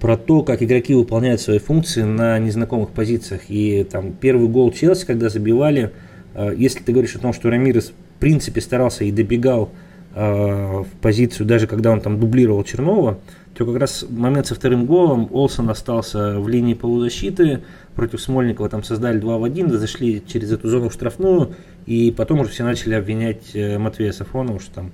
про 0.00 0.16
то, 0.16 0.42
как 0.42 0.62
игроки 0.62 0.94
выполняют 0.94 1.40
свои 1.40 1.58
функции 1.58 2.02
на 2.02 2.38
незнакомых 2.38 2.90
позициях. 2.90 3.42
И 3.48 3.84
там 3.84 4.12
первый 4.12 4.48
гол 4.48 4.72
Челси, 4.72 5.04
когда 5.04 5.28
забивали, 5.28 5.92
э, 6.34 6.54
если 6.56 6.80
ты 6.80 6.92
говоришь 6.92 7.14
о 7.16 7.18
том, 7.18 7.32
что 7.32 7.50
Рамирес 7.50 7.90
в 7.90 8.20
принципе 8.20 8.60
старался 8.62 9.04
и 9.04 9.12
добегал 9.12 9.70
э, 10.14 10.22
в 10.22 10.88
позицию, 11.02 11.46
даже 11.46 11.66
когда 11.66 11.90
он 11.90 12.00
там 12.00 12.18
дублировал 12.18 12.64
Чернова, 12.64 13.18
то 13.60 13.66
как 13.66 13.76
раз 13.76 14.06
момент 14.08 14.46
со 14.46 14.54
вторым 14.54 14.86
голом 14.86 15.28
Олсон 15.30 15.68
остался 15.68 16.40
в 16.40 16.48
линии 16.48 16.72
полузащиты, 16.72 17.62
против 17.94 18.22
Смольникова 18.22 18.70
там 18.70 18.82
создали 18.82 19.18
2 19.18 19.36
в 19.36 19.44
1, 19.44 19.68
зашли 19.78 20.24
через 20.26 20.50
эту 20.50 20.70
зону 20.70 20.88
в 20.88 20.94
штрафную, 20.94 21.52
и 21.84 22.10
потом 22.10 22.40
уже 22.40 22.48
все 22.48 22.64
начали 22.64 22.94
обвинять 22.94 23.54
э, 23.54 23.76
Матвея 23.76 24.12
Сафронова, 24.12 24.60
что 24.60 24.76
там 24.76 24.92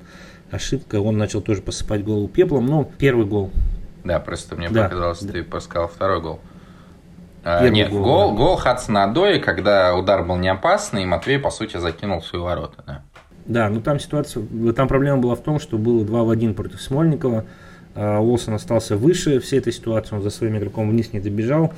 ошибка, 0.51 1.01
он 1.01 1.17
начал 1.17 1.43
тоже 1.43 1.63
посыпать 1.63 2.03
голову 2.03 2.27
пеплом, 2.27 2.67
но 2.67 2.91
первый 2.99 3.25
гол 3.25 3.53
да, 4.03 4.19
просто 4.19 4.57
мне 4.57 4.69
да. 4.69 4.83
показалось, 4.83 5.23
да. 5.23 5.33
ты 5.33 5.45
подсказал 5.45 5.87
второй 5.87 6.21
гол. 6.21 6.41
А, 7.45 7.69
нет, 7.69 7.93
гол, 7.93 8.03
гол, 8.03 8.31
да. 8.33 8.37
гол 8.37 8.57
Хадсона 8.57 9.05
Адои, 9.05 9.39
когда 9.39 9.95
удар 9.95 10.25
был 10.25 10.39
не 10.39 10.49
опасный, 10.49 11.05
и 11.05 11.07
Матвей, 11.07 11.39
по 11.39 11.51
сути, 11.51 11.77
закинул 11.77 12.19
в 12.19 12.27
свои 12.27 12.43
ворота. 12.43 12.83
Да. 12.85 13.03
да, 13.47 13.69
ну 13.69 13.81
там 13.81 14.01
ситуация, 14.01 14.45
там 14.73 14.89
проблема 14.89 15.19
была 15.19 15.37
в 15.37 15.41
том, 15.41 15.61
что 15.61 15.79
было 15.79 16.05
2 16.05 16.25
в 16.25 16.31
1 16.31 16.55
против 16.55 16.83
Смольникова. 16.83 17.45
А 17.97 18.21
Уолсон 18.21 18.55
остался 18.55 18.97
выше 18.97 19.41
всей 19.41 19.59
этой 19.59 19.73
ситуации, 19.73 20.15
он 20.15 20.23
за 20.23 20.31
своим 20.31 20.59
игроком 20.59 20.91
вниз 20.91 21.13
не 21.13 21.21
добежал. 21.21 21.73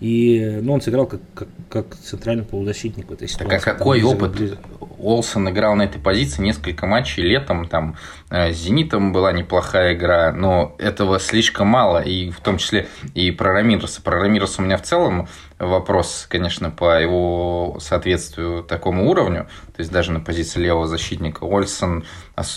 И 0.00 0.60
ну, 0.62 0.74
он 0.74 0.80
сыграл 0.80 1.06
как, 1.06 1.20
как, 1.34 1.48
как 1.68 1.96
центральный 1.96 2.44
полузащитник 2.44 3.08
в 3.08 3.12
этой 3.12 3.26
ситуации. 3.26 3.58
Так 3.58 3.66
а 3.66 3.72
какой 3.74 4.00
там, 4.00 4.10
опыт? 4.10 4.58
Олсон 5.00 5.48
играл 5.48 5.74
на 5.74 5.82
этой 5.82 6.00
позиции 6.00 6.42
несколько 6.42 6.86
матчей 6.86 7.22
летом, 7.22 7.66
там 7.66 7.96
э, 8.30 8.52
с 8.52 8.56
Зенитом 8.56 9.12
была 9.12 9.32
неплохая 9.32 9.94
игра, 9.94 10.32
но 10.32 10.74
этого 10.78 11.18
слишком 11.18 11.68
мало, 11.68 12.00
и 12.00 12.30
в 12.30 12.40
том 12.40 12.58
числе 12.58 12.88
и 13.14 13.30
про 13.30 13.52
Рамироса. 13.52 14.02
Про 14.02 14.20
Рамироса 14.20 14.62
у 14.62 14.64
меня 14.64 14.76
в 14.76 14.82
целом 14.82 15.28
вопрос, 15.58 16.26
конечно, 16.28 16.70
по 16.70 17.00
его 17.00 17.78
соответствию 17.80 18.62
такому 18.62 19.08
уровню, 19.08 19.48
то 19.74 19.80
есть 19.80 19.90
даже 19.90 20.12
на 20.12 20.20
позиции 20.20 20.60
левого 20.60 20.86
защитника. 20.86 21.44
Ольсон, 21.44 22.04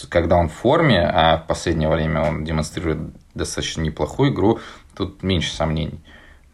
когда 0.10 0.38
он 0.38 0.50
в 0.50 0.54
форме, 0.54 1.02
а 1.08 1.38
в 1.38 1.48
последнее 1.48 1.90
время 1.90 2.22
он 2.22 2.44
демонстрирует 2.44 3.00
достаточно 3.34 3.82
неплохую 3.82 4.32
игру, 4.32 4.60
тут 4.96 5.24
меньше 5.24 5.54
сомнений. 5.54 6.00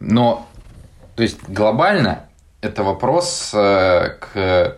Но 0.00 0.46
то 1.18 1.22
есть 1.22 1.48
глобально 1.48 2.26
это 2.60 2.84
вопрос 2.84 3.50
э, 3.52 4.10
к 4.20 4.76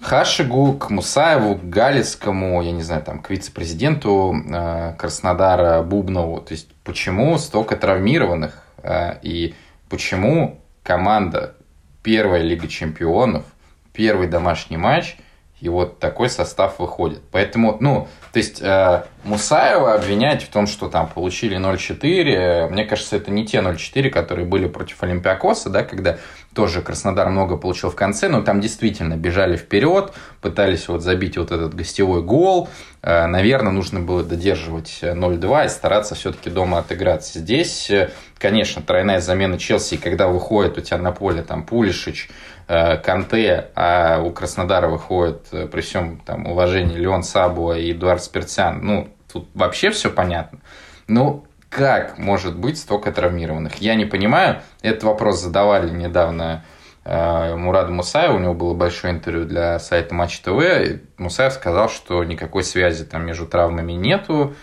Хашигу, 0.00 0.72
к 0.78 0.88
Мусаеву, 0.88 1.56
к 1.56 1.68
Галицкому, 1.68 2.62
я 2.62 2.72
не 2.72 2.80
знаю, 2.82 3.02
там, 3.02 3.20
к 3.20 3.28
вице-президенту 3.28 4.34
э, 4.34 4.94
Краснодара 4.96 5.82
Бубнову. 5.82 6.40
То 6.40 6.54
есть 6.54 6.70
почему 6.82 7.36
столько 7.36 7.76
травмированных 7.76 8.62
э, 8.82 9.18
и 9.20 9.54
почему 9.90 10.62
команда 10.82 11.56
первая 12.02 12.40
Лига 12.40 12.66
Чемпионов, 12.66 13.44
первый 13.92 14.28
домашний 14.28 14.78
матч, 14.78 15.18
и 15.60 15.68
вот 15.68 15.98
такой 15.98 16.30
состав 16.30 16.78
выходит. 16.78 17.20
Поэтому, 17.32 17.76
ну, 17.80 18.06
то 18.32 18.38
есть 18.38 18.62
э, 18.62 19.02
Мусаева 19.24 19.94
обвинять 19.94 20.44
в 20.44 20.48
том, 20.48 20.66
что 20.66 20.88
там 20.88 21.08
получили 21.08 21.58
0-4, 21.58 22.68
мне 22.70 22.84
кажется, 22.84 23.16
это 23.16 23.30
не 23.30 23.44
те 23.44 23.58
0-4, 23.58 24.10
которые 24.10 24.46
были 24.46 24.68
против 24.68 25.02
Олимпиакоса, 25.02 25.68
да, 25.70 25.82
когда 25.82 26.18
тоже 26.54 26.80
Краснодар 26.80 27.28
много 27.28 27.56
получил 27.56 27.90
в 27.90 27.96
конце, 27.96 28.28
но 28.28 28.42
там 28.42 28.60
действительно 28.60 29.16
бежали 29.16 29.56
вперед, 29.56 30.12
пытались 30.40 30.88
вот 30.88 31.02
забить 31.02 31.36
вот 31.36 31.50
этот 31.50 31.74
гостевой 31.74 32.22
гол. 32.22 32.68
Э, 33.02 33.26
наверное, 33.26 33.72
нужно 33.72 34.00
было 34.00 34.22
додерживать 34.22 35.00
0-2 35.02 35.66
и 35.66 35.68
стараться 35.68 36.14
все-таки 36.14 36.50
дома 36.50 36.78
отыграться. 36.78 37.40
Здесь, 37.40 37.90
э, 37.90 38.10
конечно, 38.38 38.80
тройная 38.80 39.20
замена 39.20 39.58
Челси, 39.58 39.96
когда 39.96 40.28
выходит 40.28 40.78
у 40.78 40.80
тебя 40.80 40.98
на 40.98 41.12
поле 41.12 41.42
там 41.42 41.64
Пулишич, 41.64 42.30
Канте, 42.68 43.70
а 43.74 44.20
у 44.20 44.30
Краснодара 44.30 44.88
выходит 44.88 45.46
э, 45.52 45.66
при 45.66 45.80
всем 45.80 46.18
там, 46.18 46.46
уважении 46.46 46.96
Леон 46.96 47.22
Сабуа 47.22 47.78
и 47.78 47.92
Эдуард 47.92 48.22
Спиртян. 48.22 48.80
Ну, 48.84 49.08
тут 49.32 49.48
вообще 49.54 49.90
все 49.90 50.10
понятно. 50.10 50.60
Ну, 51.06 51.46
как 51.70 52.18
может 52.18 52.58
быть 52.58 52.78
столько 52.78 53.10
травмированных? 53.10 53.76
Я 53.76 53.94
не 53.94 54.04
понимаю. 54.04 54.60
Этот 54.82 55.04
вопрос 55.04 55.40
задавали 55.40 55.88
недавно 55.90 56.64
э, 57.04 57.54
Мураду 57.56 57.92
Мусаеву, 57.92 58.36
у 58.36 58.40
него 58.40 58.54
было 58.54 58.74
большое 58.74 59.14
интервью 59.14 59.46
для 59.46 59.78
сайта 59.78 60.14
Матч 60.14 60.40
ТВ. 60.40 61.00
Мусаев 61.16 61.54
сказал, 61.54 61.88
что 61.88 62.22
никакой 62.22 62.64
связи 62.64 63.04
там 63.04 63.24
между 63.24 63.46
травмами 63.46 63.92
нету. 63.92 64.54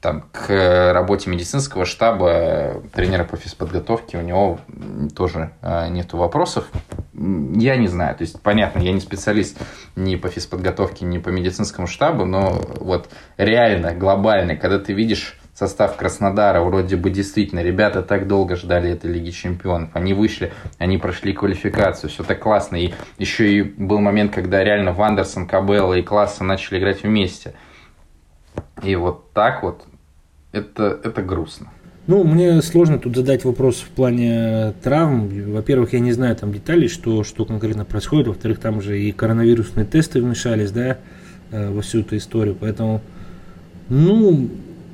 Э, 0.00 0.10
там, 0.10 0.24
к 0.32 0.92
работе 0.92 1.30
медицинского 1.30 1.84
штаба 1.84 2.82
тренера 2.92 3.24
по 3.24 3.36
физподготовке 3.36 4.18
у 4.18 4.22
него 4.22 4.58
тоже 5.14 5.52
э, 5.62 5.88
нету 5.88 6.16
вопросов. 6.16 6.70
Я 7.12 7.76
не 7.76 7.86
знаю, 7.86 8.16
то 8.16 8.22
есть 8.22 8.40
понятно, 8.42 8.80
я 8.80 8.92
не 8.92 9.00
специалист 9.00 9.58
ни 9.96 10.16
по 10.16 10.28
физподготовке, 10.28 11.04
ни 11.04 11.18
по 11.18 11.28
медицинскому 11.28 11.86
штабу, 11.86 12.24
но 12.24 12.60
вот 12.80 13.10
реально, 13.36 13.94
глобально, 13.94 14.56
когда 14.56 14.78
ты 14.78 14.94
видишь 14.94 15.36
состав 15.52 15.96
Краснодара, 15.96 16.62
вроде 16.62 16.96
бы 16.96 17.10
действительно, 17.10 17.60
ребята 17.60 18.02
так 18.02 18.26
долго 18.26 18.56
ждали 18.56 18.90
этой 18.90 19.12
Лиги 19.12 19.30
Чемпионов, 19.30 19.90
они 19.92 20.14
вышли, 20.14 20.54
они 20.78 20.96
прошли 20.96 21.34
квалификацию, 21.34 22.08
все 22.08 22.22
так 22.22 22.40
классно, 22.40 22.76
и 22.76 22.94
еще 23.18 23.52
и 23.52 23.62
был 23.62 24.00
момент, 24.00 24.32
когда 24.32 24.64
реально 24.64 24.92
Вандерсон, 24.92 25.46
Кабелла 25.46 25.94
и 25.94 26.02
Класса 26.02 26.44
начали 26.44 26.78
играть 26.78 27.02
вместе. 27.02 27.52
И 28.82 28.96
вот 28.96 29.32
так 29.34 29.62
вот 29.62 29.84
это, 30.52 30.98
это 31.02 31.22
грустно. 31.22 31.68
Ну, 32.06 32.24
мне 32.24 32.60
сложно 32.62 32.98
тут 32.98 33.14
задать 33.14 33.44
вопрос 33.44 33.76
в 33.76 33.88
плане 33.88 34.72
травм. 34.82 35.52
Во-первых, 35.52 35.92
я 35.92 36.00
не 36.00 36.12
знаю 36.12 36.34
там 36.34 36.52
деталей, 36.52 36.88
что, 36.88 37.22
что 37.24 37.44
конкретно 37.44 37.84
происходит. 37.84 38.26
Во-вторых, 38.26 38.58
там 38.58 38.80
же 38.80 39.00
и 39.00 39.12
коронавирусные 39.12 39.86
тесты 39.86 40.20
вмешались, 40.20 40.72
да, 40.72 40.98
э, 41.52 41.70
во 41.70 41.82
всю 41.82 42.00
эту 42.00 42.16
историю. 42.16 42.56
Поэтому, 42.58 43.00
ну, 43.88 44.48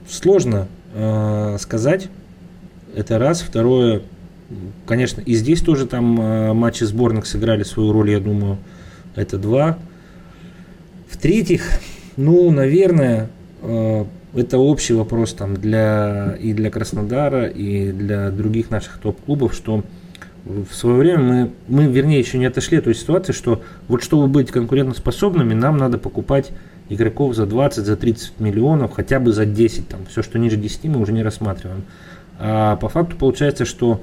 сложно 0.09 0.69
э, 0.95 1.57
сказать. 1.59 2.09
Это 2.95 3.19
раз. 3.19 3.41
Второе, 3.41 4.03
конечно, 4.85 5.21
и 5.21 5.35
здесь 5.35 5.63
тоже 5.63 5.87
там 5.87 6.21
э, 6.21 6.53
матчи 6.53 6.85
сборных 6.85 7.27
сыграли 7.27 7.63
свою 7.63 7.93
роль, 7.93 8.11
я 8.11 8.21
думаю. 8.21 8.59
Это 9.15 9.39
два. 9.39 9.79
В-третьих, 11.09 11.63
ну, 12.17 12.51
наверное, 12.51 13.31
э, 13.63 14.05
это 14.35 14.59
общий 14.59 14.95
вопрос 14.95 15.33
там 15.35 15.55
для, 15.55 16.37
и 16.41 16.53
для 16.53 16.71
Краснодара, 16.71 17.47
и 17.47 17.93
для 17.93 18.31
других 18.31 18.71
наших 18.71 18.99
топ-клубов, 18.99 19.55
что 19.55 19.85
в 20.45 20.73
свое 20.73 20.97
время 20.97 21.23
мы, 21.23 21.51
мы, 21.69 21.85
вернее, 21.87 22.21
еще 22.21 22.39
не 22.39 22.47
отошли 22.47 22.79
от 22.79 22.85
той 22.85 22.95
ситуации, 22.95 23.33
что 23.33 23.63
вот 23.89 24.03
чтобы 24.03 24.29
быть 24.29 24.51
конкурентоспособными, 24.51 25.55
нам 25.55 25.77
надо 25.77 25.99
покупать 25.99 26.53
игроков 26.89 27.35
за 27.35 27.47
20, 27.47 27.85
за 27.85 27.97
30 27.97 28.39
миллионов, 28.39 28.93
хотя 28.93 29.19
бы 29.19 29.33
за 29.33 29.45
10, 29.45 29.89
там, 29.89 30.01
все, 30.09 30.23
что 30.23 30.39
ниже 30.39 30.57
10 30.57 30.85
мы 30.85 31.01
уже 31.01 31.13
не 31.13 31.25
рассматриваем. 31.25 31.83
А 32.39 32.77
по 32.77 32.89
факту 32.89 33.17
получается, 33.17 33.65
что 33.65 34.03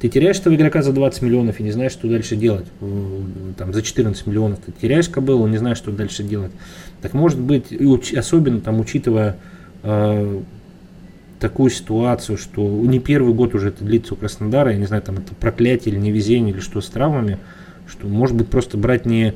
ты 0.00 0.08
теряешь 0.08 0.38
этого 0.38 0.54
игрока 0.54 0.82
за 0.82 0.92
20 0.92 1.22
миллионов 1.22 1.60
и 1.60 1.62
не 1.62 1.70
знаешь, 1.70 1.92
что 1.92 2.08
дальше 2.08 2.34
делать. 2.34 2.66
Там, 3.56 3.72
за 3.72 3.82
14 3.82 4.26
миллионов 4.26 4.58
ты 4.66 4.72
теряешь 4.72 5.08
кобылу, 5.08 5.46
не 5.46 5.58
знаешь, 5.58 5.78
что 5.78 5.92
дальше 5.92 6.24
делать. 6.24 6.52
Так 7.02 7.14
может 7.14 7.38
быть, 7.38 7.66
и 7.70 8.16
особенно 8.16 8.60
там, 8.60 8.80
учитывая 8.80 9.36
э, 9.84 10.40
такую 11.40 11.70
ситуацию, 11.70 12.38
что 12.38 12.62
не 12.62 12.98
первый 12.98 13.34
год 13.34 13.54
уже 13.54 13.68
это 13.68 13.84
длится 13.84 14.14
у 14.14 14.16
Краснодара, 14.16 14.72
я 14.72 14.78
не 14.78 14.86
знаю, 14.86 15.02
там 15.02 15.18
это 15.18 15.34
проклятие 15.34 15.94
или 15.94 16.00
невезение 16.00 16.52
или 16.52 16.60
что 16.60 16.80
с 16.80 16.88
травмами, 16.88 17.38
что 17.86 18.06
может 18.06 18.36
быть 18.36 18.48
просто 18.48 18.76
брать 18.76 19.06
не 19.06 19.34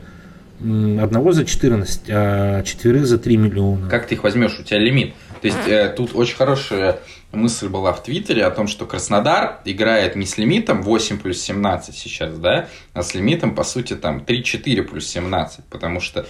одного 0.60 1.32
за 1.32 1.44
14, 1.44 2.02
а 2.08 2.62
четверых 2.64 3.06
за 3.06 3.18
3 3.18 3.36
миллиона. 3.36 3.88
Как 3.88 4.06
ты 4.06 4.16
их 4.16 4.24
возьмешь? 4.24 4.58
У 4.58 4.64
тебя 4.64 4.78
лимит. 4.78 5.14
То 5.40 5.46
есть 5.46 5.68
э, 5.68 5.94
тут 5.96 6.10
очень 6.14 6.34
хорошая 6.34 6.98
мысль 7.30 7.68
была 7.68 7.92
в 7.92 8.02
Твиттере 8.02 8.44
о 8.44 8.50
том, 8.50 8.66
что 8.66 8.86
Краснодар 8.86 9.60
играет 9.64 10.16
не 10.16 10.26
с 10.26 10.36
лимитом 10.38 10.82
8 10.82 11.20
плюс 11.20 11.40
17 11.40 11.94
сейчас, 11.94 12.36
да, 12.38 12.68
а 12.92 13.02
с 13.02 13.14
лимитом, 13.14 13.54
по 13.54 13.62
сути, 13.62 13.94
там 13.94 14.24
3-4 14.26 14.82
плюс 14.82 15.06
17, 15.06 15.64
потому 15.66 16.00
что 16.00 16.26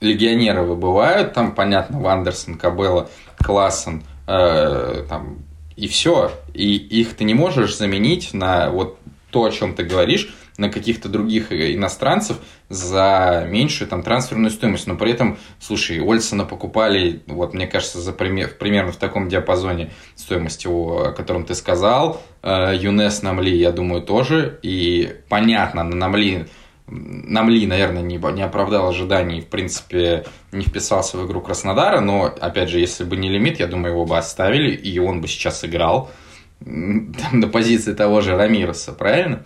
легионеры 0.00 0.62
выбывают, 0.62 1.32
там, 1.32 1.54
понятно, 1.54 2.00
Вандерсон, 2.00 2.56
Кабелла, 2.56 3.08
Классен, 3.38 4.02
э, 4.26 5.04
там, 5.08 5.38
и 5.76 5.88
все. 5.88 6.32
И 6.54 6.76
их 6.76 7.14
ты 7.14 7.24
не 7.24 7.34
можешь 7.34 7.76
заменить 7.76 8.34
на 8.34 8.70
вот 8.70 8.98
то, 9.30 9.44
о 9.44 9.50
чем 9.50 9.74
ты 9.74 9.84
говоришь, 9.84 10.34
на 10.58 10.70
каких-то 10.70 11.08
других 11.08 11.52
иностранцев 11.52 12.38
за 12.68 13.46
меньшую 13.48 13.88
там 13.88 14.02
трансферную 14.02 14.50
стоимость. 14.50 14.86
Но 14.86 14.96
при 14.96 15.12
этом, 15.12 15.38
слушай, 15.60 16.00
Ольсона 16.00 16.44
покупали, 16.44 17.22
вот 17.26 17.52
мне 17.52 17.66
кажется, 17.66 18.00
за 18.00 18.12
пример, 18.12 18.54
примерно 18.58 18.92
в 18.92 18.96
таком 18.96 19.28
диапазоне 19.28 19.90
стоимости, 20.14 20.66
о 20.66 21.12
котором 21.12 21.44
ты 21.44 21.54
сказал. 21.54 22.22
Э, 22.42 22.74
Юнес 22.74 23.22
Намли, 23.22 23.54
я 23.54 23.72
думаю, 23.72 24.02
тоже. 24.02 24.58
И 24.62 25.16
понятно, 25.28 25.84
на 25.84 25.94
Намли 25.94 26.48
Намли, 26.88 27.66
наверное, 27.66 28.02
не, 28.02 28.16
не 28.16 28.42
оправдал 28.42 28.88
ожиданий, 28.88 29.40
в 29.40 29.46
принципе, 29.46 30.24
не 30.52 30.64
вписался 30.64 31.18
в 31.18 31.26
игру 31.26 31.40
Краснодара, 31.40 32.00
но, 32.00 32.26
опять 32.40 32.68
же, 32.68 32.78
если 32.78 33.02
бы 33.02 33.16
не 33.16 33.28
лимит, 33.28 33.58
я 33.58 33.66
думаю, 33.66 33.92
его 33.92 34.06
бы 34.06 34.16
оставили, 34.16 34.70
и 34.70 34.98
он 35.00 35.20
бы 35.20 35.26
сейчас 35.26 35.64
играл 35.64 36.10
там, 36.64 37.12
на 37.32 37.48
позиции 37.48 37.92
того 37.92 38.20
же 38.20 38.36
Рамироса, 38.36 38.92
правильно? 38.92 39.44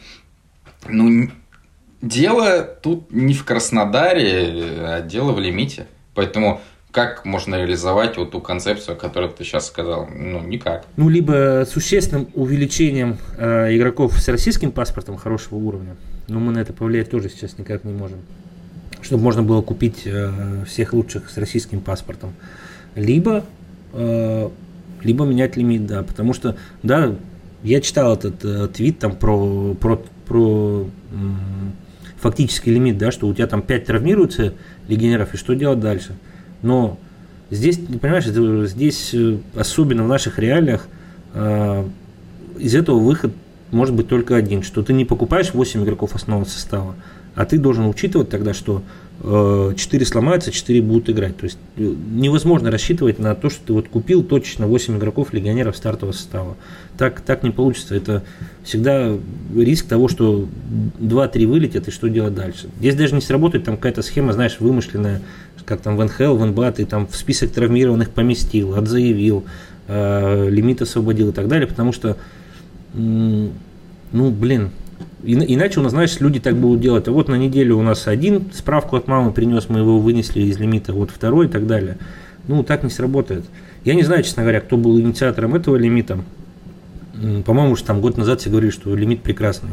Ну, 0.87 1.31
дело 2.03 2.63
тут 2.63 3.11
не 3.11 3.35
в 3.35 3.45
Краснодаре, 3.45 4.53
а 4.81 5.01
дело 5.01 5.33
в 5.33 5.41
лимите. 5.41 5.87
Поэтому 6.15 6.61
как 6.91 7.25
можно 7.25 7.55
реализовать 7.55 8.17
вот 8.17 8.33
ту 8.33 8.41
концепцию, 8.41 8.97
о 8.97 8.99
которой 8.99 9.31
ты 9.31 9.45
сейчас 9.45 9.67
сказал? 9.67 10.09
Ну, 10.09 10.41
никак. 10.41 10.85
Ну, 10.97 11.09
либо 11.09 11.65
существенным 11.71 12.29
увеличением 12.35 13.19
э, 13.39 13.77
игроков 13.77 14.19
с 14.19 14.29
российским 14.29 14.73
паспортом 14.73 15.17
хорошего 15.17 15.59
уровня, 15.59 15.97
но 16.31 16.39
мы 16.39 16.53
на 16.53 16.61
это 16.61 16.73
повлиять 16.73 17.11
тоже 17.11 17.29
сейчас 17.29 17.59
никак 17.59 17.85
не 17.85 17.93
можем. 17.93 18.19
Чтобы 19.03 19.25
можно 19.25 19.43
было 19.43 19.63
купить 19.63 20.03
э, 20.05 20.65
всех 20.67 20.93
лучших 20.93 21.29
с 21.29 21.37
российским 21.37 21.81
паспортом. 21.81 22.35
Либо, 22.95 23.45
э, 23.93 24.49
либо 25.03 25.25
менять 25.25 25.57
лимит, 25.57 25.87
да. 25.87 26.03
Потому 26.03 26.33
что, 26.33 26.57
да, 26.83 27.15
я 27.63 27.81
читал 27.81 28.15
этот 28.15 28.45
э, 28.45 28.69
твит 28.69 29.01
там 29.01 29.17
про, 29.17 29.75
про, 29.75 30.03
про 30.27 30.87
э, 31.11 31.17
фактический 32.21 32.73
лимит, 32.73 32.97
да, 32.97 33.11
что 33.11 33.27
у 33.27 33.35
тебя 33.35 33.47
там 33.47 33.63
5 33.63 33.87
травмируется 33.87 34.55
легионеров, 34.87 35.35
и 35.35 35.37
что 35.37 35.55
делать 35.55 35.81
дальше? 35.81 36.15
Но 36.63 36.99
здесь, 37.51 37.79
понимаешь, 37.79 38.27
здесь, 38.71 39.15
э, 39.15 39.39
особенно 39.57 40.05
в 40.05 40.09
наших 40.09 40.39
реалиях, 40.39 40.87
э, 41.35 41.89
из 42.59 42.75
этого 42.75 42.99
выход 42.99 43.33
может 43.71 43.95
быть 43.95 44.09
только 44.09 44.37
один, 44.37 44.63
что 44.63 44.83
ты 44.83 44.93
не 44.93 45.05
покупаешь 45.05 45.55
8 45.55 45.83
игроков 45.85 46.15
основного 46.15 46.49
состава, 46.49 46.95
а 47.35 47.45
ты 47.45 47.59
должен 47.59 47.87
учитывать 47.87 48.29
тогда, 48.29 48.55
что 48.55 48.83
4 49.23 50.07
сломаются, 50.07 50.51
4 50.51 50.81
будут 50.81 51.11
играть. 51.11 51.37
То 51.37 51.45
есть 51.45 51.59
э, 51.77 51.83
невозможно 51.83 52.71
рассчитывать 52.71 53.19
на 53.19 53.35
то, 53.35 53.51
что 53.51 53.67
ты 53.67 53.73
вот 53.75 53.89
купил 53.89 54.23
точно 54.23 54.67
8 54.67 54.97
игроков 54.97 55.35
легионеров 55.35 55.77
стартового 55.77 56.15
состава. 56.15 56.57
Так, 56.97 57.21
так 57.21 57.43
не 57.43 57.51
получится. 57.51 57.95
Это 57.95 58.23
всегда 58.65 59.15
риск 59.55 59.87
того, 59.87 60.09
что 60.09 60.49
2-3 61.01 61.47
вылетят, 61.47 61.89
и 61.89 61.91
что 61.91 62.09
делать 62.09 62.35
дальше. 62.35 62.69
Здесь 62.79 62.95
даже 62.95 63.15
не 63.15 63.21
сработает 63.21 63.65
там 63.65 63.77
какая-то 63.77 64.01
схема, 64.01 64.33
знаешь, 64.33 64.57
вымышленная, 64.59 65.21
как 65.67 65.83
там 65.83 65.99
в 65.99 66.05
НХЛ, 66.05 66.37
в 66.37 66.47
НБА, 66.47 66.73
ты 66.73 66.87
там 66.87 67.07
в 67.07 67.15
список 67.15 67.51
травмированных 67.51 68.11
поместил, 68.11 68.75
отзаявил, 68.75 69.45
э, 69.87 70.49
лимит 70.49 70.81
освободил 70.81 71.29
и 71.29 71.33
так 71.33 71.47
далее, 71.47 71.67
потому 71.67 71.93
что, 71.93 72.17
ну, 72.95 74.31
блин, 74.31 74.71
Иначе 75.23 75.81
у 75.81 75.83
нас, 75.83 75.93
знаешь, 75.93 76.19
люди 76.21 76.41
так 76.41 76.57
будут 76.57 76.81
делать. 76.81 77.07
А 77.07 77.13
вот 77.13 77.29
на 77.29 77.35
неделю 77.35 77.77
у 77.77 77.83
нас 77.83 78.07
один 78.07 78.51
справку 78.55 78.97
от 78.97 79.07
мамы 79.07 79.33
принес, 79.33 79.69
мы 79.69 79.81
его 79.81 79.99
вынесли 79.99 80.41
из 80.41 80.59
лимита, 80.59 80.95
вот 80.95 81.11
второй 81.11 81.47
и 81.47 81.49
так 81.49 81.67
далее. 81.67 81.99
Ну, 82.49 82.63
так 82.63 82.83
не 82.83 82.91
сработает. 82.91 83.45
Я 83.85 83.95
не 83.95 84.03
знаю, 84.03 84.23
честно 84.23 84.43
говоря, 84.43 84.61
кто 84.61 84.79
был 84.79 84.99
инициатором 84.99 85.55
этого 85.55 85.77
лимита. 85.77 86.21
По-моему, 87.45 87.73
уже 87.73 87.85
там 87.85 88.01
год 88.01 88.17
назад 88.17 88.41
все 88.41 88.49
говорили, 88.49 88.71
что 88.71 88.95
лимит 88.95 89.23
прекрасный. 89.23 89.71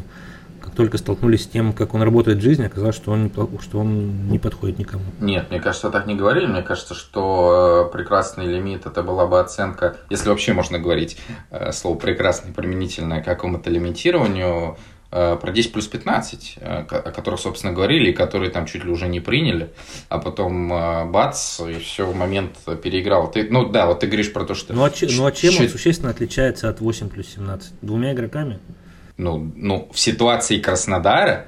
Только 0.77 0.99
столкнулись 0.99 1.45
с 1.45 1.47
тем, 1.47 1.73
как 1.73 1.95
он 1.95 2.03
работает 2.03 2.37
в 2.37 2.41
жизни, 2.41 2.63
оказалось, 2.63 2.95
что 2.95 3.11
он 3.11 3.23
не, 3.23 3.31
что 3.63 3.79
он 3.79 4.29
не 4.29 4.37
подходит 4.37 4.77
никому. 4.77 5.05
Нет, 5.19 5.49
мне 5.49 5.59
кажется, 5.59 5.89
так 5.89 6.05
не 6.05 6.13
говорили. 6.13 6.45
Мне 6.45 6.61
кажется, 6.61 6.93
что 6.93 7.89
э, 7.89 7.91
прекрасный 7.97 8.45
лимит 8.45 8.85
это 8.85 9.01
была 9.01 9.25
бы 9.25 9.39
оценка, 9.39 9.97
если 10.11 10.29
вообще 10.29 10.53
можно 10.53 10.77
говорить 10.77 11.17
э, 11.49 11.71
слово 11.71 11.97
прекрасный 11.97 12.53
применительно 12.53 13.21
к 13.21 13.25
какому-то 13.25 13.71
лимитированию, 13.71 14.77
Э, 15.09 15.37
про 15.39 15.51
10 15.53 15.71
плюс 15.71 15.87
15, 15.87 16.57
э, 16.59 16.79
о 16.81 17.11
которых, 17.11 17.39
собственно, 17.39 17.71
говорили, 17.73 18.09
и 18.09 18.13
которые 18.13 18.51
там 18.51 18.65
чуть 18.65 18.83
ли 18.83 18.91
уже 18.91 19.07
не 19.07 19.21
приняли, 19.21 19.71
а 20.09 20.19
потом 20.19 20.67
бац, 21.11 21.61
и 21.61 21.79
все 21.79 22.05
в 22.05 22.13
момент 22.13 22.57
переиграл. 22.83 23.31
Ты, 23.31 23.47
ну 23.49 23.69
да, 23.69 23.87
вот 23.87 24.01
ты 24.01 24.07
говоришь 24.07 24.33
про 24.33 24.43
то, 24.43 24.53
что... 24.53 24.73
Ну 24.73 24.83
а, 24.83 24.89
ч- 24.89 25.07
ну, 25.09 25.25
а 25.25 25.31
чем 25.31 25.53
он 25.59 25.69
существенно 25.69 26.11
отличается 26.11 26.67
от 26.69 26.81
8 26.81 27.07
плюс 27.07 27.27
17? 27.29 27.71
Двумя 27.81 28.11
игроками? 28.11 28.59
Ну, 29.17 29.51
ну, 29.55 29.89
в 29.91 29.99
ситуации 29.99 30.59
Краснодара 30.59 31.47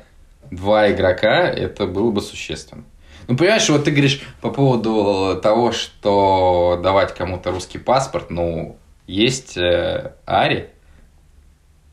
два 0.51 0.91
игрока 0.91 1.47
это 1.47 1.85
было 1.85 2.11
бы 2.11 2.21
существенно. 2.21 2.83
Ну, 3.27 3.37
понимаешь, 3.37 3.69
вот 3.69 3.83
ты 3.83 3.91
говоришь 3.91 4.21
по 4.41 4.49
поводу 4.49 5.39
того, 5.41 5.71
что 5.71 6.79
давать 6.81 7.13
кому-то 7.13 7.51
русский 7.51 7.77
паспорт, 7.77 8.31
ну, 8.31 8.77
есть 9.05 9.55
э, 9.55 10.13
Ари, 10.25 10.69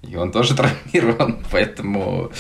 и 0.03 0.17
он 0.17 0.33
тоже 0.33 0.55
травмирован, 0.57 1.45
поэтому... 1.51 2.31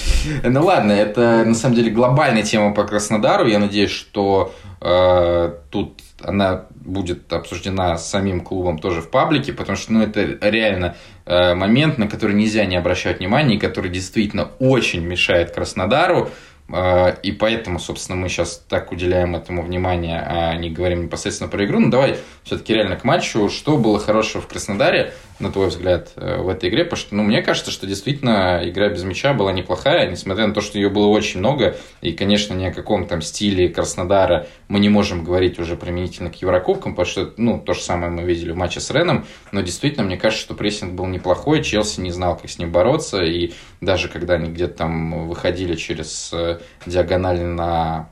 Ну 0.42 0.64
ладно, 0.64 0.92
это 0.92 1.44
на 1.44 1.54
самом 1.54 1.76
деле 1.76 1.90
глобальная 1.90 2.42
тема 2.42 2.72
по 2.72 2.84
Краснодару. 2.84 3.46
Я 3.46 3.58
надеюсь, 3.58 3.90
что 3.90 4.54
э, 4.80 5.54
тут 5.70 6.00
она 6.22 6.66
будет 6.70 7.32
обсуждена 7.32 7.98
самим 7.98 8.40
клубом 8.40 8.78
тоже 8.78 9.00
в 9.02 9.10
паблике, 9.10 9.52
потому 9.52 9.76
что 9.76 9.92
ну, 9.92 10.02
это 10.02 10.38
реально 10.40 10.96
э, 11.24 11.54
момент, 11.54 11.98
на 11.98 12.08
который 12.08 12.34
нельзя 12.34 12.64
не 12.64 12.76
обращать 12.76 13.18
внимания, 13.18 13.56
и 13.56 13.58
который 13.58 13.90
действительно 13.90 14.50
очень 14.58 15.04
мешает 15.04 15.50
Краснодару. 15.50 16.30
Э, 16.68 17.14
и 17.22 17.32
поэтому, 17.32 17.78
собственно, 17.78 18.16
мы 18.16 18.28
сейчас 18.28 18.64
так 18.68 18.92
уделяем 18.92 19.36
этому 19.36 19.62
внимание, 19.62 20.20
а 20.20 20.54
не 20.56 20.70
говорим 20.70 21.04
непосредственно 21.04 21.50
про 21.50 21.64
игру. 21.64 21.80
Ну, 21.80 21.90
давай 21.90 22.18
все-таки 22.44 22.74
реально 22.74 22.96
к 22.96 23.04
матчу. 23.04 23.48
Что 23.48 23.76
было 23.76 23.98
хорошего 23.98 24.42
в 24.42 24.48
Краснодаре? 24.48 25.12
На 25.38 25.52
твой 25.52 25.68
взгляд, 25.68 26.12
э, 26.16 26.40
в 26.40 26.48
этой 26.48 26.68
игре? 26.68 26.84
Потому 26.84 26.98
что, 26.98 27.14
ну, 27.14 27.22
мне 27.22 27.42
кажется, 27.42 27.70
что 27.70 27.86
действительно 27.86 28.60
игра 28.64 28.88
без 28.88 29.02
мяча 29.04 29.34
была 29.34 29.52
неплохая, 29.52 30.10
несмотря 30.10 30.46
на 30.46 30.54
то, 30.54 30.60
что 30.60 30.78
ее 30.78 30.88
было 30.88 31.06
очень 31.06 31.40
много, 31.40 31.76
и, 32.00 32.12
конечно, 32.12 32.54
ни 32.54 32.64
о 32.64 32.72
каком 32.72 33.06
там 33.06 33.20
стиле 33.20 33.68
Краснодара 33.68 34.46
мы 34.68 34.78
не 34.80 34.88
можем 34.88 35.24
говорить 35.24 35.58
уже 35.58 35.76
применительно 35.76 36.30
к 36.30 36.36
Еврокубкам, 36.36 36.94
потому 36.94 37.10
что, 37.10 37.34
ну, 37.36 37.60
то 37.60 37.74
же 37.74 37.80
самое 37.80 38.10
мы 38.10 38.22
видели 38.22 38.52
в 38.52 38.56
матче 38.56 38.80
с 38.80 38.90
Реном, 38.90 39.26
но 39.52 39.60
действительно, 39.60 40.04
мне 40.04 40.16
кажется, 40.16 40.44
что 40.44 40.54
прессинг 40.54 40.94
был 40.94 41.06
неплохой, 41.06 41.62
Челси 41.62 42.00
не 42.00 42.10
знал, 42.10 42.36
как 42.36 42.50
с 42.50 42.58
ним 42.58 42.72
бороться, 42.72 43.22
и 43.22 43.52
даже 43.80 44.08
когда 44.08 44.34
они 44.34 44.50
где-то 44.50 44.74
там 44.74 45.28
выходили 45.28 45.74
через 45.74 46.30
э, 46.32 46.60
диагональ 46.86 47.40
на 47.40 48.08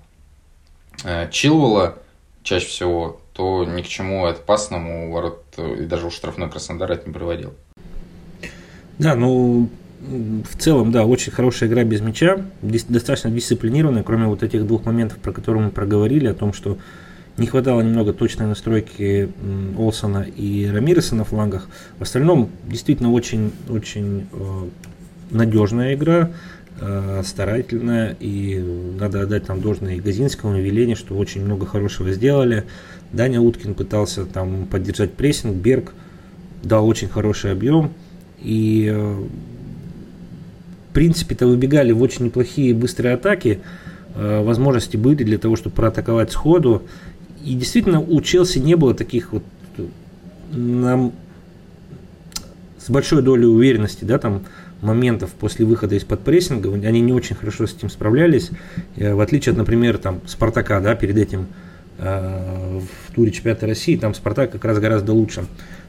э, 1.05 1.29
Чилвелла, 1.31 1.99
чаще 2.43 2.67
всего, 2.67 3.21
то 3.35 3.65
ни 3.65 3.83
к 3.83 3.87
чему 3.87 4.25
опасному 4.27 5.13
ворот 5.13 5.45
и 5.59 5.85
даже 5.85 6.07
у 6.07 6.11
штрафной 6.11 6.49
Краснодар 6.49 6.91
это 6.93 7.07
не 7.07 7.13
приводил. 7.13 7.53
Да, 8.99 9.17
ну, 9.17 9.69
в 10.01 10.57
целом, 10.57 10.93
да, 10.93 11.05
очень 11.05 11.33
хорошая 11.33 11.69
игра 11.69 11.83
без 11.85 12.01
мяча, 12.01 12.45
достаточно 12.63 13.31
дисциплинированная, 13.31 14.03
кроме 14.03 14.27
вот 14.27 14.43
этих 14.43 14.67
двух 14.67 14.85
моментов, 14.85 15.19
про 15.19 15.33
которые 15.33 15.65
мы 15.65 15.71
проговорили, 15.71 16.27
о 16.29 16.35
том, 16.35 16.53
что 16.53 16.79
не 17.37 17.47
хватало 17.47 17.81
немного 17.81 18.13
точной 18.13 18.47
настройки 18.47 19.29
Олсона 19.77 20.25
и 20.37 20.67
Рамиреса 20.67 21.17
на 21.17 21.25
флангах. 21.25 21.69
В 21.99 22.03
остальном, 22.03 22.51
действительно, 22.67 23.11
очень, 23.11 23.51
очень 23.69 24.29
э, 24.33 24.69
надежная 25.33 25.95
игра, 25.95 26.31
э, 26.81 27.23
старательная, 27.25 28.17
и 28.21 28.59
надо 29.01 29.23
отдать 29.23 29.47
там 29.47 29.61
должное 29.61 29.97
и 29.97 30.01
Газинскому, 30.01 30.59
и 30.59 30.63
Велене, 30.63 30.95
что 30.95 31.17
очень 31.17 31.45
много 31.45 31.67
хорошего 31.67 32.13
сделали. 32.13 32.65
Даня 33.15 33.41
Уткин 33.41 33.75
пытался 33.75 34.25
там 34.25 34.67
поддержать 34.67 35.13
прессинг, 35.13 35.55
Берг 35.57 35.95
дал 36.63 36.87
очень 36.87 37.09
хороший 37.09 37.53
объем. 37.53 37.93
И 38.41 38.91
э, 38.93 39.25
в 40.91 40.93
принципе-то 40.93 41.47
выбегали 41.47 41.93
в 41.93 42.03
очень 42.03 42.27
неплохие 42.27 42.75
быстрые 42.75 43.15
атаки. 43.15 43.61
Э, 44.15 44.43
возможности 44.43 44.97
были 44.97 45.23
для 45.23 45.39
того, 45.39 45.57
чтобы 45.57 45.77
проатаковать 45.77 46.33
сходу. 46.33 46.83
И 47.45 47.55
действительно 47.55 48.01
у 48.01 48.21
Челси 48.21 48.59
не 48.59 48.75
было 48.75 48.95
таких 48.95 49.33
вот 49.33 49.43
нам 50.53 51.13
с 52.79 52.91
большой 52.91 53.23
долей 53.23 53.47
уверенности, 53.47 54.05
да, 54.05 54.19
там 54.19 54.45
моментов 54.83 55.31
после 55.31 55.65
выхода 55.65 55.95
из-под 55.95 56.21
прессинга, 56.21 56.73
они 56.73 57.01
не 57.01 57.13
очень 57.13 57.35
хорошо 57.35 57.67
с 57.67 57.75
этим 57.75 57.89
справлялись, 57.89 58.51
э, 58.97 59.15
в 59.15 59.21
отличие 59.21 59.53
от, 59.53 59.59
например, 59.59 59.99
там, 59.99 60.21
Спартака, 60.27 60.81
да, 60.81 60.95
перед 60.95 61.17
этим 61.17 61.47
в 61.99 63.15
туре 63.15 63.31
чемпионата 63.31 63.67
России, 63.67 63.97
там 63.97 64.15
Спартак 64.15 64.51
как 64.51 64.65
раз 64.65 64.79
гораздо 64.79 65.13
лучше 65.13 65.45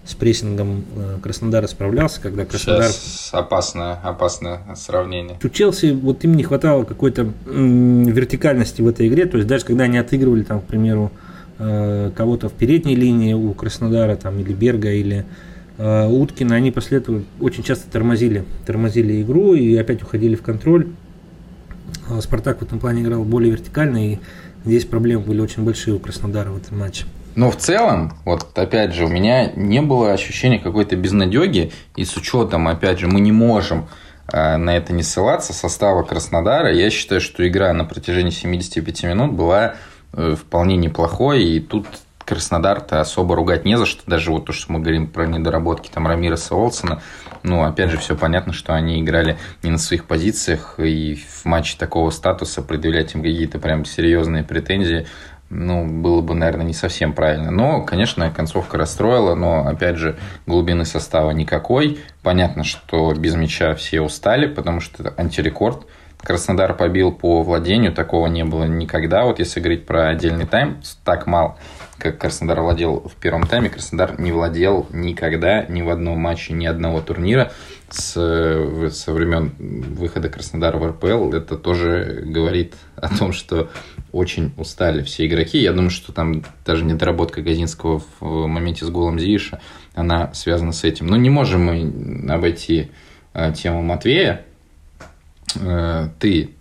с 0.06 0.14
прессингом 0.14 0.86
э, 0.96 1.18
Краснодара 1.22 1.66
справлялся, 1.66 2.22
когда 2.22 2.46
Краснодар... 2.46 2.90
Сейчас 2.90 3.30
опасное, 3.34 3.94
опасное 4.04 4.62
сравнение. 4.76 5.40
У 5.44 5.50
Челси 5.50 5.94
вот 5.94 6.24
им 6.24 6.36
не 6.36 6.44
хватало 6.44 6.84
какой-то 6.84 7.32
вертикальности 7.46 8.84
в 8.84 8.88
этой 8.88 9.08
игре, 9.08 9.26
то 9.26 9.38
есть 9.38 9.50
даже 9.50 9.66
когда 9.66 9.86
они 9.86 9.98
отыгрывали 9.98 10.44
там, 10.44 10.62
к 10.62 10.66
примеру, 10.66 11.12
э, 11.58 12.12
кого-то 12.16 12.50
в 12.50 12.54
передней 12.54 12.96
линии 12.96 13.34
у 13.34 13.54
Краснодара 13.54 14.16
там 14.16 14.40
или 14.40 14.54
Берга 14.54 14.92
или 14.92 15.26
Уткина, 15.78 16.56
они 16.56 16.72
после 16.72 17.00
этого 17.00 17.24
очень 17.42 17.62
часто 17.62 17.92
тормозили, 17.92 18.46
тормозили 18.66 19.22
игру 19.22 19.56
и 19.56 19.76
опять 19.76 20.04
уходили 20.04 20.36
в 20.36 20.42
контроль. 20.42 20.88
Спартак 22.22 22.60
в 22.60 22.62
этом 22.62 22.80
плане 22.80 23.02
играл 23.02 23.26
более 23.26 23.52
вертикально, 23.52 24.14
и 24.14 24.20
здесь 24.66 24.86
проблемы 24.86 25.24
были 25.24 25.42
очень 25.42 25.64
большие 25.64 25.96
у 25.96 26.00
Краснодара 26.00 26.50
в 26.50 26.58
этом 26.58 26.80
матче. 26.80 27.06
Но 27.36 27.52
в 27.52 27.58
целом, 27.58 28.18
вот 28.24 28.58
опять 28.58 28.94
же, 28.94 29.06
у 29.06 29.10
меня 29.10 29.52
не 29.56 29.82
было 29.82 30.14
ощущения 30.14 30.58
какой-то 30.58 30.96
безнадеги, 30.96 31.72
и 31.96 32.06
с 32.06 32.16
учетом, 32.16 32.68
опять 32.68 33.00
же, 33.00 33.08
мы 33.08 33.20
не 33.20 33.34
можем 33.34 33.90
э, 34.32 34.56
на 34.56 34.76
это 34.76 34.94
не 34.94 35.04
ссылаться, 35.04 35.52
состава 35.52 36.04
Краснодара, 36.04 36.74
я 36.74 36.90
считаю, 36.90 37.20
что 37.20 37.46
игра 37.46 37.74
на 37.74 37.84
протяжении 37.84 38.30
75 38.30 39.04
минут 39.04 39.34
была 39.34 39.76
э, 40.14 40.36
вполне 40.40 40.78
неплохой, 40.78 41.44
и 41.44 41.60
тут 41.60 41.88
Краснодар-то 42.26 43.02
особо 43.02 43.36
ругать 43.36 43.66
не 43.66 43.78
за 43.78 43.86
что, 43.86 44.02
даже 44.08 44.32
вот 44.32 44.46
то, 44.46 44.54
что 44.54 44.72
мы 44.74 44.80
говорим 44.80 45.08
про 45.08 45.28
недоработки 45.28 45.90
там 45.94 46.08
Рамиреса 46.08 46.56
Олсона, 46.56 47.02
ну, 47.44 47.64
опять 47.64 47.92
же, 47.92 47.98
все 47.98 48.16
понятно, 48.16 48.52
что 48.52 48.74
они 48.74 49.00
играли 49.00 49.38
не 49.62 49.70
на 49.70 49.78
своих 49.78 50.06
позициях, 50.06 50.80
и 50.80 51.16
в 51.16 51.46
матче 51.46 51.78
такого 51.78 52.10
статуса 52.10 52.64
предъявлять 52.64 53.14
им 53.14 53.22
какие-то 53.22 53.60
прям 53.60 53.86
серьезные 53.86 54.44
претензии, 54.44 55.06
ну, 55.50 55.86
было 55.86 56.22
бы, 56.22 56.34
наверное, 56.34 56.66
не 56.66 56.74
совсем 56.74 57.14
правильно. 57.14 57.52
Но, 57.52 57.84
конечно, 57.84 58.32
концовка 58.32 58.78
расстроила, 58.78 59.36
но, 59.36 59.68
опять 59.68 59.98
же, 59.98 60.18
глубины 60.48 60.86
состава 60.86 61.32
никакой. 61.32 62.00
Понятно, 62.24 62.64
что 62.64 63.14
без 63.14 63.36
мяча 63.36 63.76
все 63.76 64.02
устали, 64.02 64.48
потому 64.48 64.80
что 64.82 65.04
это 65.04 65.14
антирекорд. 65.22 65.86
Краснодар 66.18 66.74
побил 66.74 67.12
по 67.12 67.44
владению, 67.44 67.94
такого 67.94 68.26
не 68.26 68.44
было 68.44 68.64
никогда. 68.64 69.26
Вот 69.26 69.38
если 69.38 69.60
говорить 69.60 69.86
про 69.86 70.08
отдельный 70.08 70.48
тайм, 70.48 70.82
так 71.04 71.28
мало 71.28 71.58
как 71.98 72.18
Краснодар 72.18 72.62
владел 72.62 73.00
в 73.00 73.16
первом 73.16 73.48
тайме, 73.48 73.70
Краснодар 73.70 74.20
не 74.20 74.32
владел 74.32 74.88
никогда 74.92 75.66
ни 75.66 75.82
в 75.82 75.90
одном 75.90 76.20
матче 76.20 76.54
ни 76.54 76.66
одного 76.66 77.02
турнира 77.02 77.52
с, 77.90 78.12
со 78.92 79.14
времен 79.14 79.52
выхода 79.58 80.30
Краснодара 80.30 80.78
в 80.78 80.88
РПЛ. 80.88 81.34
Это 81.34 81.58
тоже 81.58 82.24
говорит 82.26 82.76
о 82.96 83.16
том, 83.16 83.32
что 83.32 83.70
очень 84.12 84.54
устали 84.58 85.04
все 85.04 85.26
игроки. 85.26 85.60
Я 85.60 85.72
думаю, 85.72 85.90
что 85.90 86.12
там 86.12 86.44
даже 86.66 86.84
недоработка 86.84 87.42
Газинского 87.42 88.02
в 88.20 88.48
моменте 88.48 88.86
с 88.86 88.90
голом 88.90 89.20
Зииша, 89.20 89.62
она 89.94 90.34
связана 90.34 90.72
с 90.72 90.84
этим. 90.84 91.08
Но 91.08 91.16
не 91.16 91.30
можем 91.30 91.66
мы 91.66 92.32
обойти 92.32 92.92
э, 93.34 93.54
тему 93.54 93.82
Матвея. 93.82 94.46
Э, 95.60 96.10
ты 96.20 96.52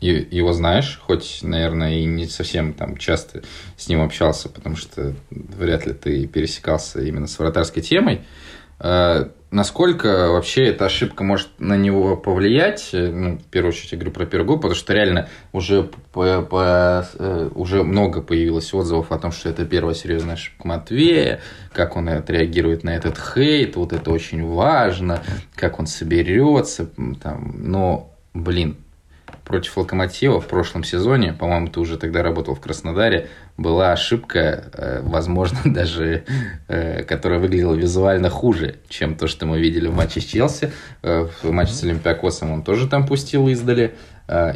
его 0.00 0.52
знаешь, 0.52 1.00
хоть, 1.02 1.40
наверное, 1.42 2.00
и 2.00 2.04
не 2.04 2.26
совсем 2.26 2.74
там 2.74 2.96
часто 2.96 3.42
с 3.76 3.88
ним 3.88 4.02
общался, 4.02 4.48
потому 4.48 4.76
что 4.76 5.14
вряд 5.30 5.86
ли 5.86 5.94
ты 5.94 6.26
пересекался 6.26 7.00
именно 7.00 7.26
с 7.26 7.38
вратарской 7.38 7.82
темой. 7.82 8.22
А, 8.78 9.30
насколько 9.50 10.30
вообще 10.30 10.66
эта 10.66 10.84
ошибка 10.84 11.24
может 11.24 11.48
на 11.58 11.78
него 11.78 12.16
повлиять? 12.16 12.90
Ну, 12.92 13.38
в 13.38 13.44
первую 13.44 13.72
очередь 13.72 13.92
я 13.92 13.98
говорю 13.98 14.12
про 14.12 14.44
гол, 14.44 14.56
потому 14.56 14.74
что 14.74 14.92
реально 14.92 15.28
уже, 15.52 15.84
по, 16.12 16.42
по, 16.42 17.08
э, 17.14 17.50
уже 17.54 17.82
много 17.82 18.20
появилось 18.20 18.74
отзывов 18.74 19.12
о 19.12 19.18
том, 19.18 19.32
что 19.32 19.48
это 19.48 19.64
первая 19.64 19.94
серьезная 19.94 20.34
ошибка 20.34 20.68
Матвея, 20.68 21.40
как 21.72 21.96
он 21.96 22.10
отреагирует 22.10 22.84
на 22.84 22.90
этот 22.90 23.18
хейт, 23.18 23.76
вот 23.76 23.94
это 23.94 24.10
очень 24.10 24.44
важно, 24.44 25.22
как 25.54 25.78
он 25.78 25.86
соберется. 25.86 26.90
Там, 27.22 27.54
но, 27.56 28.14
блин, 28.34 28.76
против 29.46 29.76
Локомотива 29.76 30.40
в 30.40 30.48
прошлом 30.48 30.82
сезоне, 30.82 31.32
по-моему, 31.32 31.68
ты 31.68 31.78
уже 31.78 31.96
тогда 31.96 32.22
работал 32.22 32.54
в 32.54 32.60
Краснодаре, 32.60 33.28
была 33.56 33.92
ошибка, 33.92 34.64
э, 34.72 35.00
возможно, 35.02 35.58
даже, 35.64 36.24
э, 36.66 37.04
которая 37.04 37.38
выглядела 37.38 37.74
визуально 37.74 38.28
хуже, 38.28 38.76
чем 38.88 39.14
то, 39.14 39.28
что 39.28 39.46
мы 39.46 39.60
видели 39.60 39.86
в 39.86 39.94
матче 39.94 40.20
с 40.20 40.24
Челси. 40.24 40.72
Э, 41.02 41.28
в 41.42 41.50
матче 41.52 41.72
с 41.72 41.82
Олимпиакосом 41.84 42.50
он 42.50 42.62
тоже 42.64 42.88
там 42.88 43.06
пустил 43.06 43.48
издали. 43.48 43.94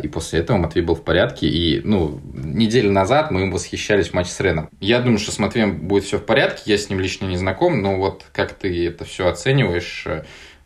И 0.03 0.09
после 0.09 0.41
этого 0.41 0.57
Матвей 0.57 0.83
был 0.83 0.97
в 0.97 1.05
порядке. 1.05 1.47
И, 1.47 1.81
ну, 1.85 2.21
неделю 2.35 2.91
назад 2.91 3.31
мы 3.31 3.43
им 3.43 3.53
восхищались 3.53 4.09
в 4.09 4.15
матче 4.15 4.33
с 4.33 4.41
Реном. 4.41 4.69
Я 4.81 4.99
думаю, 4.99 5.21
что 5.21 5.31
с 5.31 5.39
Матвеем 5.39 5.87
будет 5.87 6.03
все 6.03 6.19
в 6.19 6.27
порядке. 6.27 6.63
Я 6.73 6.77
с 6.77 6.91
ним 6.91 6.99
лично 6.99 7.27
не 7.27 7.37
знаком, 7.37 7.81
но 7.81 7.97
вот 7.97 8.25
как 8.33 8.53
ты 8.55 8.89
это 8.89 9.05
все 9.05 9.29
оцениваешь? 9.29 10.09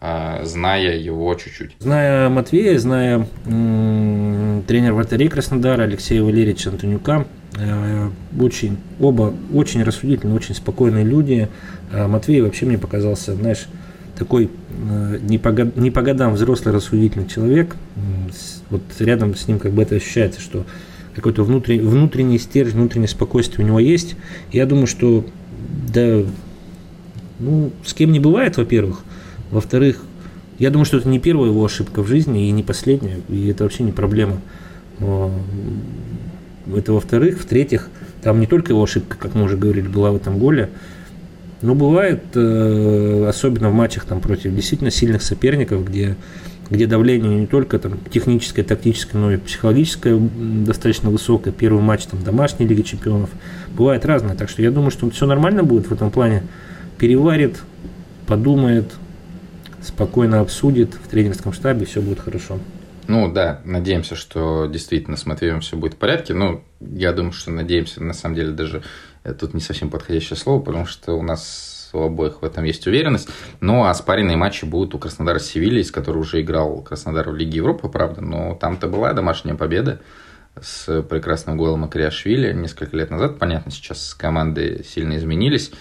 А, 0.06 0.44
зная 0.44 0.98
его 0.98 1.34
чуть-чуть. 1.34 1.76
Зная 1.78 2.28
Матвея, 2.28 2.78
зная 2.78 3.26
тренер 3.46 4.92
вратарей 4.92 5.30
Краснодара 5.30 5.84
Алексея 5.84 6.22
Валерьевича 6.22 6.68
Антонюка, 6.68 7.26
э, 7.58 8.10
очень, 8.38 8.76
оба 9.00 9.32
очень 9.50 9.82
рассудительные, 9.82 10.36
очень 10.36 10.54
спокойные 10.54 11.04
люди. 11.04 11.48
А 11.90 12.06
Матвей 12.06 12.42
вообще 12.42 12.66
мне 12.66 12.76
показался, 12.76 13.34
знаешь, 13.34 13.66
такой 14.18 14.50
э, 14.90 15.20
не, 15.22 15.38
по, 15.38 15.48
не 15.48 15.90
по 15.90 16.02
годам 16.02 16.34
взрослый 16.34 16.74
рассудительный 16.74 17.26
человек. 17.26 17.74
Вот 18.68 18.82
рядом 18.98 19.34
с 19.34 19.48
ним 19.48 19.58
как 19.58 19.72
бы 19.72 19.80
это 19.80 19.94
ощущается, 19.94 20.42
что 20.42 20.66
какой-то 21.14 21.44
внутренний, 21.44 21.80
внутренний 21.80 22.38
стержень, 22.38 22.76
внутреннее 22.76 23.08
спокойствие 23.08 23.64
у 23.64 23.68
него 23.68 23.80
есть. 23.80 24.16
Я 24.52 24.66
думаю, 24.66 24.86
что 24.86 25.24
да, 25.94 26.24
ну, 27.38 27.72
с 27.86 27.94
кем 27.94 28.12
не 28.12 28.20
бывает, 28.20 28.58
во-первых. 28.58 29.02
Во-вторых, 29.50 30.02
я 30.58 30.70
думаю, 30.70 30.84
что 30.84 30.98
это 30.98 31.08
не 31.08 31.18
первая 31.18 31.50
его 31.50 31.64
ошибка 31.64 32.02
в 32.02 32.06
жизни 32.06 32.48
и 32.48 32.50
не 32.52 32.62
последняя, 32.62 33.20
и 33.28 33.48
это 33.48 33.64
вообще 33.64 33.82
не 33.82 33.92
проблема. 33.92 34.40
Это 34.98 36.92
во-вторых. 36.92 37.40
В-третьих, 37.40 37.88
там 38.22 38.40
не 38.40 38.46
только 38.46 38.72
его 38.72 38.82
ошибка, 38.82 39.16
как 39.18 39.34
мы 39.34 39.44
уже 39.44 39.56
говорили, 39.56 39.86
была 39.86 40.12
в 40.12 40.16
этом 40.16 40.38
голе, 40.38 40.70
но 41.60 41.74
бывает, 41.74 42.22
э, 42.34 43.26
особенно 43.28 43.70
в 43.70 43.74
матчах 43.74 44.04
там, 44.04 44.20
против 44.20 44.54
действительно 44.54 44.90
сильных 44.90 45.22
соперников, 45.22 45.86
где, 45.86 46.14
где 46.70 46.86
давление 46.86 47.40
не 47.40 47.46
только 47.46 47.78
там, 47.78 47.98
техническое, 48.10 48.62
тактическое, 48.62 49.20
но 49.20 49.32
и 49.32 49.38
психологическое 49.38 50.18
достаточно 50.18 51.10
высокое. 51.10 51.52
Первый 51.52 51.82
матч 51.82 52.04
там, 52.04 52.22
домашней 52.22 52.66
Лиги 52.66 52.82
Чемпионов. 52.82 53.30
Бывает 53.76 54.04
разное. 54.04 54.34
Так 54.36 54.50
что 54.50 54.62
я 54.62 54.70
думаю, 54.70 54.90
что 54.90 55.08
все 55.10 55.26
нормально 55.26 55.62
будет 55.62 55.86
в 55.88 55.92
этом 55.92 56.10
плане. 56.10 56.42
Переварит, 56.98 57.56
подумает, 58.26 58.92
спокойно 59.84 60.40
обсудит 60.40 60.94
в 60.94 61.08
тренерском 61.08 61.52
штабе, 61.52 61.86
все 61.86 62.00
будет 62.00 62.20
хорошо. 62.20 62.58
Ну 63.06 63.30
да, 63.30 63.60
надеемся, 63.64 64.16
что 64.16 64.66
действительно 64.66 65.16
с 65.16 65.26
Матвеем 65.26 65.60
все 65.60 65.76
будет 65.76 65.94
в 65.94 65.98
порядке. 65.98 66.32
Ну, 66.32 66.64
я 66.80 67.12
думаю, 67.12 67.32
что 67.32 67.50
надеемся, 67.50 68.02
на 68.02 68.14
самом 68.14 68.34
деле 68.34 68.52
даже 68.52 68.82
э, 69.24 69.34
тут 69.34 69.52
не 69.52 69.60
совсем 69.60 69.90
подходящее 69.90 70.38
слово, 70.38 70.60
потому 70.60 70.86
что 70.86 71.12
у 71.12 71.22
нас 71.22 71.90
у 71.92 72.00
обоих 72.00 72.42
в 72.42 72.44
этом 72.44 72.64
есть 72.64 72.86
уверенность. 72.86 73.28
Ну, 73.60 73.84
а 73.84 73.94
спаренные 73.94 74.36
матчи 74.36 74.64
будут 74.64 74.94
у 74.94 74.98
Краснодара 74.98 75.38
с 75.38 75.46
Севильей, 75.46 75.84
с 75.84 75.90
которой 75.90 76.18
уже 76.18 76.40
играл 76.40 76.80
Краснодар 76.82 77.30
в 77.30 77.36
Лиге 77.36 77.58
Европы, 77.58 77.88
правда, 77.88 78.20
но 78.20 78.54
там-то 78.54 78.88
была 78.88 79.12
домашняя 79.12 79.54
победа 79.54 80.00
с 80.60 81.02
прекрасным 81.02 81.56
голом 81.56 81.84
Акриашвили 81.84 82.52
несколько 82.52 82.96
лет 82.96 83.10
назад. 83.10 83.38
Понятно, 83.38 83.70
сейчас 83.70 84.14
команды 84.14 84.84
сильно 84.88 85.16
изменились, 85.16 85.72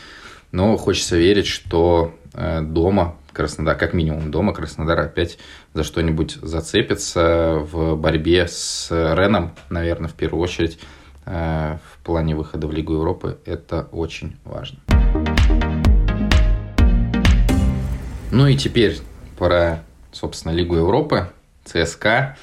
но 0.52 0.78
хочется 0.78 1.18
верить, 1.18 1.48
что 1.48 2.14
э, 2.34 2.62
дома 2.62 3.16
Краснодар, 3.34 3.76
как 3.76 3.94
минимум 3.94 4.30
дома, 4.32 4.54
Краснодар 4.54 5.00
опять 5.00 5.40
за 5.74 5.84
что-нибудь 5.84 6.38
зацепится 6.42 7.56
в 7.60 7.96
борьбе 7.96 8.48
с 8.48 8.90
Реном, 8.92 9.56
наверное, 9.70 10.08
в 10.08 10.14
первую 10.14 10.44
очередь 10.44 10.80
э, 11.26 11.78
в 11.84 12.04
плане 12.06 12.36
выхода 12.36 12.68
в 12.68 12.72
Лигу 12.72 12.94
Европы. 12.94 13.40
Это 13.46 13.88
очень 13.92 14.38
важно. 14.46 14.80
Ну 18.32 18.48
и 18.48 18.56
теперь 18.56 19.00
про, 19.38 19.84
собственно, 20.12 20.54
Лигу 20.54 20.76
Европы, 20.76 21.30
ЦСКА. 21.66 22.38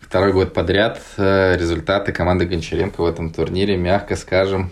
Второй 0.00 0.32
год 0.32 0.54
подряд 0.54 1.00
э, 1.16 1.56
результаты 1.56 2.12
команды 2.12 2.46
Гончаренко 2.46 3.00
в 3.00 3.06
этом 3.06 3.30
турнире, 3.32 3.76
мягко 3.76 4.14
скажем, 4.14 4.70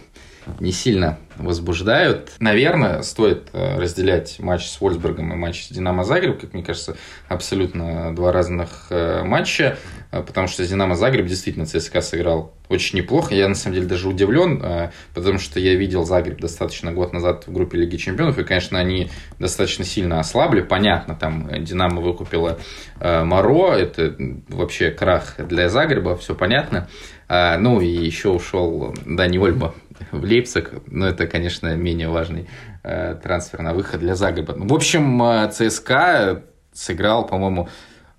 не 0.61 0.73
сильно 0.73 1.19
возбуждают. 1.37 2.33
Наверное, 2.39 3.03
стоит 3.03 3.49
э, 3.53 3.79
разделять 3.79 4.39
матч 4.39 4.67
с 4.67 4.81
Вольсбургом 4.81 5.33
и 5.33 5.37
матч 5.37 5.65
с 5.65 5.69
Динамо 5.69 6.05
Загреб, 6.05 6.41
как 6.41 6.53
мне 6.53 6.63
кажется, 6.63 6.97
абсолютно 7.29 8.15
два 8.15 8.31
разных 8.33 8.87
э, 8.91 9.25
матча, 9.25 9.77
э, 10.13 10.23
потому 10.23 10.47
что 10.47 10.65
Динамо 10.67 10.95
Загреб 10.95 11.27
действительно 11.27 11.67
ЦСКА 11.67 12.03
сыграл 12.03 12.55
очень 12.69 12.99
неплохо. 12.99 13.35
Я, 13.35 13.49
на 13.49 13.55
самом 13.55 13.75
деле, 13.75 13.87
даже 13.87 14.09
удивлен, 14.09 14.91
потому 15.13 15.39
что 15.39 15.61
я 15.61 15.75
видел 15.75 16.05
Загреб 16.05 16.41
достаточно 16.41 16.93
год 16.93 17.13
назад 17.13 17.47
в 17.47 17.53
группе 17.53 17.77
Лиги 17.77 17.97
Чемпионов, 17.97 18.39
и, 18.39 18.45
конечно, 18.45 18.79
они 18.79 19.11
достаточно 19.39 19.85
сильно 19.85 20.19
ослабли. 20.19 20.63
Понятно, 20.63 21.15
там 21.15 21.51
Динамо 21.63 22.01
выкупила 22.01 22.59
Моро, 23.01 23.73
это 23.73 24.17
вообще 24.49 24.91
крах 24.91 25.35
для 25.39 25.69
Загреба, 25.69 26.17
все 26.17 26.35
понятно. 26.35 26.89
Ну 27.29 27.83
и 27.83 27.87
еще 27.87 28.31
ушел 28.31 28.95
Дани 29.05 29.37
Ольба 29.37 29.75
в 30.11 30.23
Лейпциг, 30.23 30.73
но 30.87 31.07
это, 31.07 31.27
конечно, 31.27 31.75
менее 31.77 32.09
важный 32.09 32.49
э, 32.83 33.17
трансфер 33.23 33.63
на 33.63 33.75
выход 33.75 34.01
для 34.01 34.15
Загреба. 34.15 34.55
В 34.57 34.73
общем, 34.73 35.23
э, 35.23 35.51
ЦСКА 35.51 36.45
сыграл, 36.73 37.27
по-моему, 37.27 37.69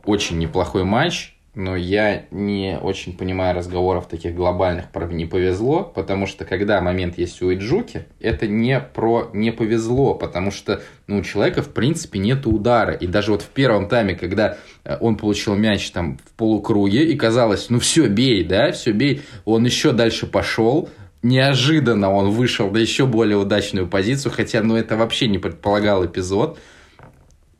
очень 0.05 0.37
неплохой 0.37 0.83
матч. 0.83 1.31
но 1.55 1.77
я 1.77 2.25
не 2.31 2.77
очень 2.81 3.17
понимаю 3.17 3.55
разговоров 3.55 4.07
таких 4.07 4.35
глобальных 4.35 4.89
про 4.91 5.05
«не 5.07 5.25
повезло», 5.25 5.83
потому 5.83 6.27
что 6.27 6.43
когда 6.43 6.81
момент 6.81 7.17
есть 7.17 7.41
у 7.41 7.53
Иджуки, 7.53 8.05
это 8.19 8.45
не 8.45 8.79
про 8.79 9.29
«не 9.33 9.51
повезло», 9.51 10.15
потому 10.15 10.51
что 10.51 10.81
ну, 11.07 11.19
у 11.19 11.21
человека, 11.21 11.61
в 11.61 11.69
принципе, 11.69 12.19
нет 12.19 12.45
удара. 12.45 12.93
И 12.93 13.07
даже 13.07 13.31
вот 13.31 13.41
в 13.41 13.47
первом 13.47 13.87
тайме, 13.87 14.15
когда 14.15 14.57
э, 14.83 14.97
он 14.99 15.15
получил 15.15 15.55
мяч 15.55 15.89
там 15.91 16.17
в 16.25 16.33
полукруге, 16.33 17.05
и 17.05 17.15
казалось, 17.15 17.69
ну 17.69 17.79
все, 17.79 18.07
бей, 18.07 18.43
да, 18.43 18.73
все, 18.73 18.91
бей, 18.91 19.21
он 19.45 19.63
еще 19.63 19.93
дальше 19.93 20.27
пошел, 20.27 20.89
неожиданно 21.25 22.11
он 22.11 22.29
вышел 22.29 22.69
на 22.69 22.77
еще 22.77 23.07
более 23.07 23.37
удачную 23.37 23.87
позицию, 23.87 24.31
хотя, 24.31 24.61
ну, 24.61 24.75
это 24.75 24.95
вообще 24.95 25.27
не 25.27 25.39
предполагал 25.39 26.05
эпизод, 26.05 26.59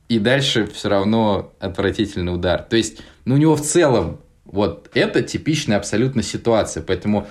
и 0.07 0.19
дальше 0.19 0.67
все 0.67 0.89
равно 0.89 1.51
отвратительный 1.59 2.33
удар. 2.33 2.61
То 2.61 2.77
есть, 2.77 3.01
ну, 3.25 3.33
у 3.35 3.37
него 3.37 3.55
в 3.55 3.61
целом 3.61 4.19
вот 4.45 4.91
это 4.93 5.23
типичная 5.23 5.77
абсолютно 5.77 6.21
ситуация, 6.21 6.83
поэтому 6.83 7.27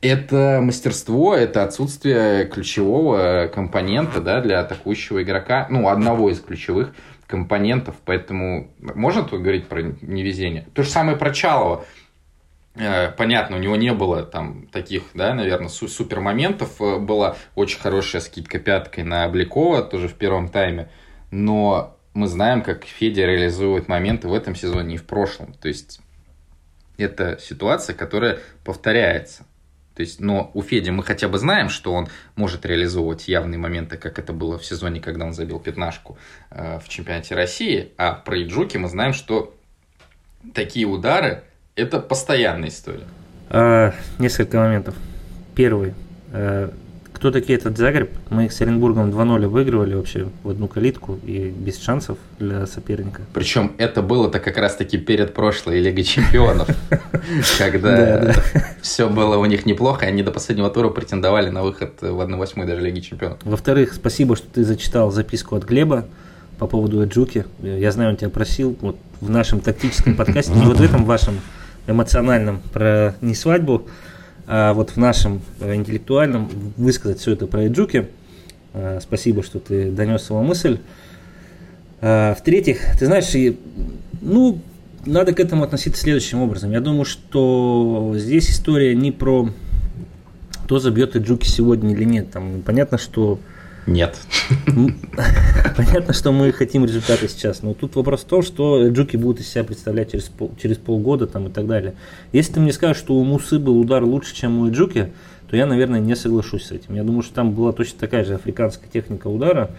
это 0.00 0.60
мастерство, 0.62 1.34
это 1.34 1.62
отсутствие 1.62 2.46
ключевого 2.46 3.50
компонента 3.52 4.22
да, 4.22 4.40
для 4.40 4.60
атакующего 4.60 5.22
игрока, 5.22 5.66
ну, 5.68 5.88
одного 5.88 6.30
из 6.30 6.40
ключевых 6.40 6.94
компонентов, 7.26 7.96
поэтому 8.06 8.70
можно 8.78 9.22
тут 9.24 9.42
говорить 9.42 9.66
про 9.66 9.82
невезение? 9.82 10.66
То 10.72 10.82
же 10.82 10.88
самое 10.88 11.18
про 11.18 11.34
Чалова. 11.34 11.84
Э, 12.78 13.10
понятно, 13.10 13.56
у 13.56 13.60
него 13.60 13.76
не 13.76 13.92
было 13.92 14.22
там 14.22 14.68
таких, 14.68 15.02
да, 15.14 15.34
наверное, 15.34 15.68
супер 15.68 16.20
моментов. 16.20 16.80
Э, 16.80 16.98
была 16.98 17.36
очень 17.54 17.80
хорошая 17.80 18.22
скидка 18.22 18.58
пяткой 18.58 19.04
на 19.04 19.24
Обликова, 19.24 19.82
тоже 19.82 20.08
в 20.08 20.14
первом 20.14 20.48
тайме 20.48 20.88
но 21.30 21.98
мы 22.14 22.26
знаем, 22.26 22.62
как 22.62 22.84
Федя 22.84 23.26
реализует 23.26 23.88
моменты 23.88 24.28
в 24.28 24.34
этом 24.34 24.54
сезоне 24.54 24.94
и 24.94 24.98
в 24.98 25.04
прошлом. 25.04 25.52
То 25.54 25.68
есть 25.68 26.00
это 26.96 27.38
ситуация, 27.40 27.94
которая 27.94 28.40
повторяется. 28.64 29.44
То 29.94 30.02
есть, 30.02 30.20
но 30.20 30.50
у 30.54 30.62
Феди 30.62 30.90
мы 30.90 31.02
хотя 31.02 31.28
бы 31.28 31.38
знаем, 31.38 31.68
что 31.68 31.92
он 31.92 32.08
может 32.36 32.64
реализовывать 32.64 33.26
явные 33.26 33.58
моменты, 33.58 33.96
как 33.96 34.18
это 34.18 34.32
было 34.32 34.56
в 34.56 34.64
сезоне, 34.64 35.00
когда 35.00 35.26
он 35.26 35.32
забил 35.32 35.58
пятнашку 35.58 36.18
э, 36.50 36.78
в 36.78 36.88
чемпионате 36.88 37.34
России. 37.34 37.92
А 37.96 38.12
про 38.12 38.40
Иджуки 38.42 38.76
мы 38.76 38.88
знаем, 38.88 39.12
что 39.12 39.54
такие 40.54 40.86
удары– 40.86 41.42
это 41.78 42.00
постоянная 42.00 42.68
история. 42.68 43.04
А, 43.50 43.94
несколько 44.18 44.58
моментов. 44.58 44.94
Первый. 45.54 45.94
Э, 46.32 46.70
кто 47.12 47.30
такие 47.30 47.58
этот 47.58 47.78
Загреб? 47.78 48.10
Мы 48.30 48.44
их 48.44 48.52
с 48.52 48.60
Оренбургом 48.60 49.10
2-0 49.10 49.46
выигрывали 49.48 49.94
вообще 49.94 50.28
в 50.42 50.50
одну 50.50 50.68
калитку 50.68 51.18
и 51.24 51.48
без 51.48 51.80
шансов 51.80 52.18
для 52.38 52.66
соперника. 52.66 53.22
Причем 53.32 53.72
это 53.78 54.02
было-то 54.02 54.38
как 54.38 54.56
раз-таки 54.56 54.98
перед 54.98 55.34
прошлой 55.34 55.80
Лигой 55.80 56.04
Чемпионов, 56.04 56.68
когда 57.58 58.34
все 58.82 59.08
было 59.08 59.36
у 59.36 59.44
них 59.46 59.66
неплохо, 59.66 60.06
они 60.06 60.22
до 60.22 60.30
последнего 60.30 60.70
тура 60.70 60.90
претендовали 60.90 61.50
на 61.50 61.62
выход 61.62 61.94
в 62.00 62.20
1-8 62.20 62.66
даже 62.66 62.80
Лиги 62.80 63.00
Чемпионов. 63.00 63.38
Во-вторых, 63.44 63.94
спасибо, 63.94 64.36
что 64.36 64.46
ты 64.48 64.64
зачитал 64.64 65.10
записку 65.10 65.56
от 65.56 65.64
Глеба 65.64 66.06
по 66.58 66.66
поводу 66.66 67.02
Эджуки. 67.02 67.46
Я 67.62 67.90
знаю, 67.92 68.10
он 68.10 68.16
тебя 68.16 68.30
просил 68.30 68.76
вот 68.80 68.96
в 69.20 69.30
нашем 69.30 69.60
тактическом 69.60 70.14
подкасте, 70.14 70.52
не 70.54 70.66
вот 70.66 70.78
в 70.78 70.82
этом 70.82 71.04
вашем 71.04 71.40
эмоциональном 71.88 72.60
про 72.72 73.16
не 73.20 73.34
свадьбу, 73.34 73.86
а 74.46 74.72
вот 74.72 74.90
в 74.90 74.96
нашем 74.96 75.42
э, 75.60 75.74
интеллектуальном 75.74 76.48
высказать 76.76 77.18
все 77.18 77.32
это 77.32 77.46
про 77.46 77.64
Эджуки. 77.66 78.08
А, 78.74 78.98
спасибо, 79.00 79.42
что 79.42 79.58
ты 79.58 79.90
донес 79.90 80.30
его 80.30 80.42
мысль. 80.42 80.78
А, 82.00 82.34
в-третьих, 82.34 82.78
ты 82.98 83.06
знаешь, 83.06 83.56
ну, 84.20 84.60
надо 85.04 85.32
к 85.32 85.40
этому 85.40 85.64
относиться 85.64 86.00
следующим 86.00 86.40
образом. 86.40 86.70
Я 86.70 86.80
думаю, 86.80 87.04
что 87.04 88.14
здесь 88.16 88.50
история 88.50 88.94
не 88.94 89.12
про 89.12 89.50
то, 90.66 90.78
забьет 90.78 91.16
Эджуки 91.16 91.46
сегодня 91.46 91.92
или 91.92 92.04
нет. 92.04 92.30
Там 92.30 92.62
понятно, 92.64 92.98
что 92.98 93.40
нет. 93.88 94.18
Понятно, 95.76 96.12
что 96.12 96.32
мы 96.32 96.52
хотим 96.52 96.84
результаты 96.84 97.28
сейчас, 97.28 97.62
но 97.62 97.74
тут 97.74 97.96
вопрос 97.96 98.22
в 98.22 98.26
том, 98.26 98.42
что 98.42 98.88
джуки 98.88 99.16
будут 99.16 99.40
из 99.40 99.48
себя 99.50 99.64
представлять 99.64 100.12
через, 100.12 100.24
пол, 100.24 100.52
через 100.60 100.76
полгода 100.76 101.26
там, 101.26 101.48
и 101.48 101.50
так 101.50 101.66
далее. 101.66 101.94
Если 102.32 102.54
ты 102.54 102.60
мне 102.60 102.72
скажешь, 102.72 102.98
что 102.98 103.14
у 103.14 103.24
Мусы 103.24 103.58
был 103.58 103.78
удар 103.78 104.04
лучше, 104.04 104.34
чем 104.34 104.58
у 104.58 104.70
Джуки, 104.70 105.12
то 105.50 105.56
я, 105.56 105.66
наверное, 105.66 106.00
не 106.00 106.14
соглашусь 106.14 106.66
с 106.66 106.72
этим. 106.72 106.94
Я 106.94 107.02
думаю, 107.02 107.22
что 107.22 107.34
там 107.34 107.52
была 107.52 107.72
точно 107.72 107.98
такая 107.98 108.24
же 108.24 108.34
африканская 108.34 108.88
техника 108.90 109.28
удара, 109.28 109.70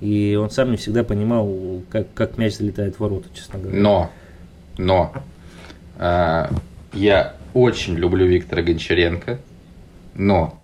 и 0.00 0.38
он 0.40 0.50
сам 0.50 0.70
не 0.70 0.76
всегда 0.76 1.04
понимал, 1.04 1.82
как, 1.90 2.12
как 2.14 2.38
мяч 2.38 2.56
залетает 2.56 2.96
в 2.96 3.00
ворота, 3.00 3.28
честно 3.34 3.58
говоря. 3.58 3.78
Но, 3.78 4.10
но, 4.78 5.12
э, 5.98 6.46
я 6.94 7.34
очень 7.52 7.96
люблю 7.96 8.26
Виктора 8.26 8.62
Гончаренко, 8.62 9.38
но 10.14 10.62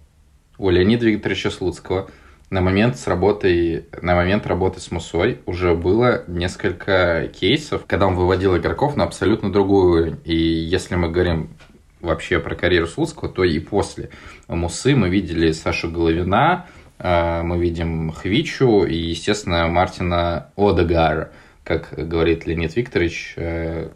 у 0.57 0.71
Леонида 0.71 1.07
Викторовича 1.07 1.51
Слуцкого– 1.51 2.11
на 2.51 2.61
момент 2.61 2.99
с 2.99 3.07
работой, 3.07 3.87
на 4.01 4.15
момент 4.15 4.47
работы 4.47 4.81
с 4.81 4.91
Мусой 4.91 5.41
уже 5.47 5.75
было 5.75 6.25
несколько 6.27 7.29
кейсов, 7.29 7.85
когда 7.87 8.07
он 8.07 8.15
выводил 8.15 8.57
игроков 8.57 8.97
на 8.97 9.05
абсолютно 9.05 9.49
уровень. 9.49 10.21
И 10.25 10.37
если 10.37 10.95
мы 10.95 11.11
говорим 11.11 11.51
вообще 12.01 12.39
про 12.39 12.55
карьеру 12.55 12.87
Слуцкого, 12.87 13.31
то 13.31 13.45
и 13.45 13.59
после 13.59 14.11
Мусы 14.47 14.95
мы 14.95 15.09
видели 15.09 15.53
Сашу 15.53 15.91
Головина, 15.91 16.67
э, 16.99 17.43
мы 17.43 17.59
видим 17.59 18.13
Хвичу 18.13 18.85
и, 18.85 18.97
естественно, 18.97 19.67
Мартина 19.69 20.51
Одегара, 20.57 21.33
как 21.65 21.95
говорит 21.97 22.47
Леонид 22.47 22.77
Викторович. 22.77 23.35
Э, 23.37 23.89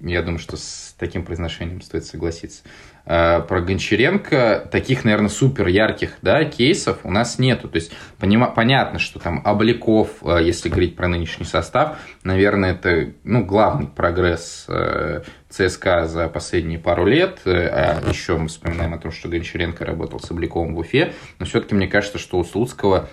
я 0.00 0.22
думаю, 0.22 0.40
что 0.40 0.56
с 0.56 0.94
таким 0.98 1.24
произношением 1.24 1.80
стоит 1.80 2.04
согласиться. 2.04 2.62
Э, 3.06 3.42
про 3.46 3.60
Гончаренко 3.60 4.68
таких, 4.70 5.04
наверное, 5.04 5.28
супер 5.28 5.66
ярких 5.66 6.16
да, 6.22 6.44
кейсов 6.44 7.00
у 7.04 7.10
нас 7.10 7.38
нету. 7.38 7.68
То 7.68 7.76
есть 7.76 7.92
понима, 8.18 8.46
понятно, 8.46 8.98
что 8.98 9.18
там 9.18 9.42
Обликов, 9.44 10.08
э, 10.22 10.40
если 10.42 10.70
говорить 10.70 10.96
про 10.96 11.08
нынешний 11.08 11.44
состав, 11.44 11.98
наверное, 12.22 12.72
это 12.72 13.12
ну, 13.24 13.44
главный 13.44 13.88
прогресс 13.88 14.64
э, 14.68 15.22
ЦСКА 15.50 16.06
за 16.06 16.28
последние 16.28 16.78
пару 16.78 17.04
лет. 17.04 17.40
А 17.44 18.00
еще 18.08 18.38
мы 18.38 18.48
вспоминаем 18.48 18.94
о 18.94 18.98
том, 18.98 19.12
что 19.12 19.28
Гончаренко 19.28 19.84
работал 19.84 20.18
с 20.18 20.30
Обляковым 20.30 20.74
в 20.74 20.78
Уфе. 20.78 21.12
Но 21.38 21.44
все-таки 21.44 21.74
мне 21.74 21.88
кажется, 21.88 22.18
что 22.18 22.38
у 22.38 22.44
Слуцкого 22.44 23.10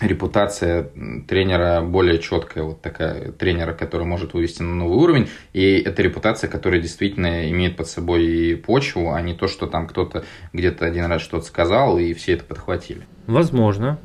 репутация 0.00 0.90
тренера 1.26 1.82
более 1.82 2.18
четкая, 2.18 2.64
вот 2.64 2.80
такая 2.80 3.32
тренера, 3.32 3.72
который 3.72 4.06
может 4.06 4.34
вывести 4.34 4.62
на 4.62 4.74
новый 4.74 4.98
уровень, 4.98 5.28
и 5.52 5.78
это 5.78 6.02
репутация, 6.02 6.48
которая 6.48 6.80
действительно 6.80 7.50
имеет 7.50 7.76
под 7.76 7.88
собой 7.88 8.24
и 8.24 8.54
почву, 8.54 9.12
а 9.12 9.20
не 9.20 9.34
то, 9.34 9.48
что 9.48 9.66
там 9.66 9.86
кто-то 9.86 10.24
где-то 10.52 10.86
один 10.86 11.06
раз 11.06 11.22
что-то 11.22 11.46
сказал, 11.46 11.98
и 11.98 12.12
все 12.14 12.34
это 12.34 12.44
подхватили. 12.44 13.02
Возможно. 13.26 13.98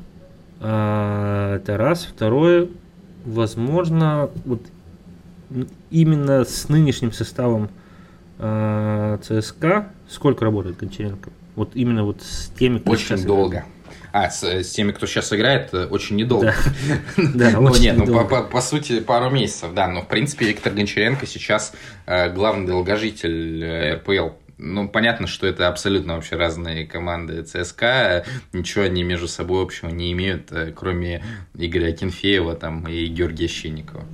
А, 0.60 1.56
это 1.56 1.76
раз. 1.76 2.04
Второе, 2.04 2.68
возможно, 3.24 4.30
вот 4.44 4.62
именно 5.90 6.44
с 6.44 6.68
нынешним 6.68 7.12
составом 7.12 7.68
ЦСКА, 8.38 9.90
сколько 10.08 10.44
работает 10.44 10.76
Гончаренко? 10.76 11.30
Вот 11.54 11.70
именно 11.74 12.02
вот 12.04 12.20
с 12.22 12.48
теми, 12.48 12.78
кто 12.78 12.90
Очень 12.90 13.24
долго. 13.24 13.58
Играет. 13.58 13.73
А, 14.16 14.30
с, 14.30 14.44
с 14.44 14.70
теми, 14.70 14.92
кто 14.92 15.06
сейчас 15.06 15.32
играет, 15.32 15.74
э, 15.74 15.86
очень 15.86 16.14
недолго. 16.14 16.54
Да, 17.16 17.50
ну, 17.60 17.74
нет, 17.74 17.96
ну, 17.96 18.24
по, 18.24 18.60
сути, 18.60 19.00
пару 19.00 19.28
месяцев, 19.28 19.74
да. 19.74 19.88
Но, 19.88 20.02
в 20.02 20.06
принципе, 20.06 20.46
Виктор 20.46 20.72
Гончаренко 20.72 21.26
сейчас 21.26 21.72
э, 22.06 22.32
главный 22.32 22.68
долгожитель 22.68 23.64
э, 23.64 23.94
РПЛ. 23.96 24.36
Ну, 24.58 24.88
понятно, 24.88 25.26
что 25.26 25.48
это 25.48 25.66
абсолютно 25.66 26.14
вообще 26.14 26.36
разные 26.36 26.86
команды 26.86 27.42
ЦСКА, 27.42 28.24
ничего 28.52 28.84
они 28.84 29.02
между 29.02 29.26
собой 29.26 29.64
общего 29.64 29.88
не 29.88 30.12
имеют, 30.12 30.52
кроме 30.76 31.24
Игоря 31.58 31.88
Акинфеева 31.88 32.54
там, 32.54 32.86
и 32.86 33.06
Георгия 33.06 33.48
Щенникова. 33.48 34.04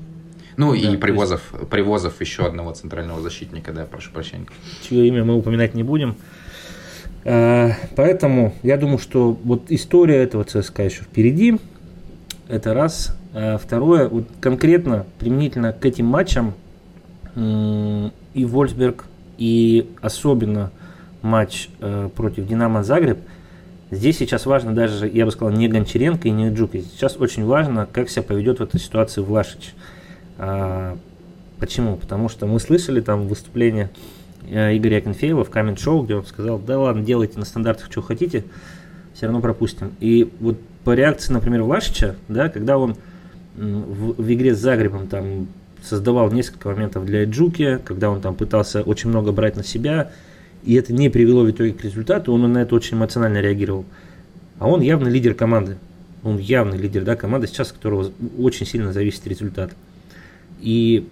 Ну, 0.56 0.72
да, 0.72 0.78
и 0.78 0.97
Привозов, 0.97 1.43
есть... 1.52 1.68
Привозов 1.68 2.18
еще 2.22 2.47
одного 2.47 2.72
центрального 2.72 3.20
защитника, 3.20 3.72
да, 3.72 3.85
прошу 3.85 4.12
прощения. 4.12 4.47
Чье 4.89 5.06
имя 5.09 5.24
мы 5.24 5.35
упоминать 5.35 5.74
не 5.74 5.82
будем. 5.82 6.16
Э, 7.24 7.72
поэтому 7.97 8.55
я 8.62 8.76
думаю, 8.76 8.98
что 8.98 9.32
вот 9.44 9.64
история 9.68 10.22
этого 10.22 10.44
ЦСКА 10.44 10.84
еще 10.84 11.02
впереди. 11.02 11.59
Это 12.48 12.74
раз. 12.74 13.16
Э, 13.34 13.59
второе, 13.59 14.09
вот 14.09 14.24
конкретно 14.40 15.06
применительно 15.18 15.72
к 15.72 15.84
этим 15.84 16.06
матчам 16.06 16.55
и 17.36 18.44
Вольсберг, 18.44 19.05
и 19.38 19.88
особенно 20.02 20.72
матч 21.22 21.68
э, 21.78 22.09
против 22.14 22.48
Динамо 22.48 22.82
Загреб, 22.82 23.18
здесь 23.92 24.18
сейчас 24.18 24.47
важно 24.47 24.74
даже, 24.74 25.09
я 25.09 25.24
бы 25.24 25.30
сказал, 25.30 25.55
не 25.55 25.68
Гончаренко 25.68 26.26
и 26.26 26.32
не 26.32 26.51
Джуки. 26.52 26.82
Сейчас 26.82 27.16
очень 27.16 27.44
важно, 27.44 27.86
как 27.90 28.10
себя 28.10 28.24
поведет 28.24 28.59
в 28.59 28.62
этой 28.64 28.80
ситуации 28.80 29.20
Влашич. 29.20 29.74
Почему? 30.36 31.97
Потому 31.97 32.28
что 32.28 32.47
мы 32.47 32.59
слышали 32.59 33.01
там 33.01 33.28
выступление 33.28 33.90
Игоря 34.51 34.97
Акинфеева 34.98 35.44
в 35.44 35.51
Камен 35.51 35.77
Шоу, 35.77 36.02
где 36.02 36.16
он 36.16 36.27
сказал, 36.27 36.59
да 36.59 36.78
ладно, 36.78 37.02
делайте 37.02 37.39
на 37.39 37.44
стандартах, 37.44 37.86
что 37.90 38.02
хотите, 38.02 38.44
все 39.14 39.27
равно 39.27 39.40
пропустим. 39.40 39.93
И 40.01 40.31
вот 40.40 40.59
по 40.85 40.93
реакции, 40.94 41.32
например, 41.32 41.62
Влашича, 41.62 42.16
да, 42.28 42.48
когда 42.48 42.78
он 42.78 42.97
в, 43.56 44.22
в 44.22 44.32
игре 44.32 44.55
с 44.55 44.59
Загребом 44.59 45.06
там 45.06 45.48
создавал 45.82 46.31
несколько 46.31 46.68
моментов 46.68 47.06
для 47.06 47.24
Джуки, 47.24 47.78
когда 47.85 48.10
он 48.10 48.20
там 48.20 48.35
пытался 48.35 48.82
очень 48.82 49.10
много 49.10 49.32
брать 49.32 49.56
на 49.56 49.64
себя, 49.64 50.10
и 50.64 50.74
это 50.74 50.93
не 50.93 51.09
привело 51.09 51.43
в 51.43 51.51
итоге 51.51 51.72
к 51.72 51.82
результату, 51.85 52.32
он 52.32 52.52
на 52.52 52.59
это 52.59 52.74
очень 52.74 52.97
эмоционально 52.97 53.39
реагировал. 53.39 53.85
А 54.59 54.68
он 54.68 54.82
явно 54.82 55.09
лидер 55.09 55.35
команды. 55.35 55.78
Он 56.22 56.36
явный 56.36 56.77
лидер 56.77 57.05
да, 57.05 57.16
команды, 57.16 57.47
сейчас 57.47 57.72
которого 57.72 58.10
очень 58.39 58.66
сильно 58.66 58.93
зависит 58.93 59.27
результат. 59.27 59.72
И 60.60 61.09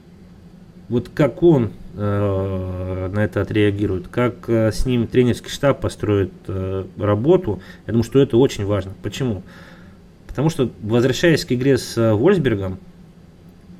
вот 0.90 1.08
как 1.14 1.42
он 1.42 1.70
э, 1.98 3.10
на 3.12 3.24
это 3.24 3.40
отреагирует, 3.42 4.08
как 4.08 4.48
э, 4.48 4.70
с 4.72 4.86
ним 4.86 5.06
тренерский 5.06 5.50
штаб 5.50 5.80
построит 5.80 6.32
э, 6.46 6.84
работу, 6.96 7.60
я 7.86 7.92
думаю, 7.92 8.04
что 8.04 8.20
это 8.20 8.36
очень 8.36 8.64
важно. 8.64 8.92
Почему? 9.02 9.42
Потому 10.26 10.50
что, 10.50 10.70
возвращаясь 10.82 11.44
к 11.44 11.52
игре 11.52 11.76
с 11.76 11.98
э, 11.98 12.14
Вольсбергом, 12.14 12.78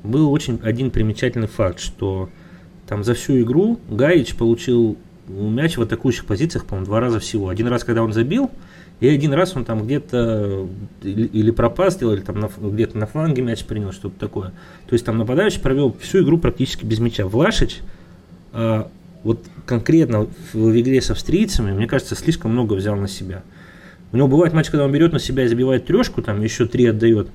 был 0.03 0.31
очень 0.31 0.59
один 0.63 0.91
примечательный 0.91 1.47
факт, 1.47 1.79
что 1.79 2.29
там 2.87 3.03
за 3.03 3.13
всю 3.13 3.39
игру 3.41 3.79
Гаич 3.89 4.35
получил 4.35 4.97
мяч 5.27 5.77
в 5.77 5.81
атакующих 5.81 6.25
позициях, 6.25 6.65
по-моему, 6.65 6.85
два 6.85 6.99
раза 6.99 7.19
всего. 7.19 7.49
Один 7.49 7.67
раз, 7.67 7.83
когда 7.83 8.03
он 8.03 8.13
забил, 8.13 8.49
и 8.99 9.07
один 9.07 9.31
раз 9.31 9.55
он 9.55 9.63
там 9.63 9.85
где-то 9.85 10.67
или, 11.03 11.27
или 11.27 11.51
пропас 11.51 11.93
сделал, 11.93 12.13
или 12.13 12.21
там 12.21 12.49
где-то 12.57 12.97
на 12.97 13.05
фланге 13.05 13.41
мяч 13.41 13.63
принял, 13.63 13.93
что-то 13.93 14.19
такое. 14.19 14.51
То 14.87 14.93
есть 14.93 15.05
там 15.05 15.17
нападающий 15.17 15.61
провел 15.61 15.95
всю 16.01 16.23
игру 16.23 16.37
практически 16.37 16.83
без 16.83 16.99
мяча. 16.99 17.25
Влашич 17.25 17.79
вот 18.51 19.45
конкретно 19.65 20.27
в, 20.53 20.79
игре 20.79 21.01
с 21.01 21.11
австрийцами, 21.11 21.71
мне 21.71 21.87
кажется, 21.87 22.15
слишком 22.15 22.51
много 22.51 22.73
взял 22.73 22.95
на 22.95 23.07
себя. 23.07 23.43
У 24.11 24.17
него 24.17 24.27
бывает 24.27 24.53
матч, 24.53 24.69
когда 24.69 24.85
он 24.85 24.91
берет 24.91 25.13
на 25.13 25.19
себя 25.19 25.43
и 25.43 25.47
забивает 25.47 25.85
трешку, 25.85 26.21
там 26.21 26.41
еще 26.41 26.65
три 26.65 26.85
отдает. 26.87 27.29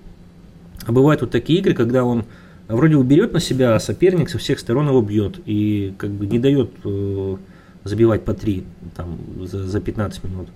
А 0.87 0.93
бывают 0.93 1.21
вот 1.21 1.31
такие 1.31 1.61
игры, 1.61 1.75
когда 1.75 2.05
он 2.05 2.25
вроде 2.69 2.97
бы 2.97 3.05
берет 3.05 3.33
на 3.33 3.41
себя, 3.41 3.75
а 3.75 3.81
соперник 3.81 4.29
со 4.29 4.39
всех 4.39 4.59
сторон 4.59 4.89
его 4.89 5.01
бьет 5.03 5.41
и 5.47 5.95
как 5.99 6.11
бы 6.11 6.27
не 6.27 6.39
дает 6.39 6.71
э, 6.85 7.37
забивать 7.85 8.25
по 8.25 8.35
три 8.35 8.65
там, 8.97 9.19
за, 9.47 9.65
за 9.65 9.81
15 9.81 10.25
минут 10.25 10.49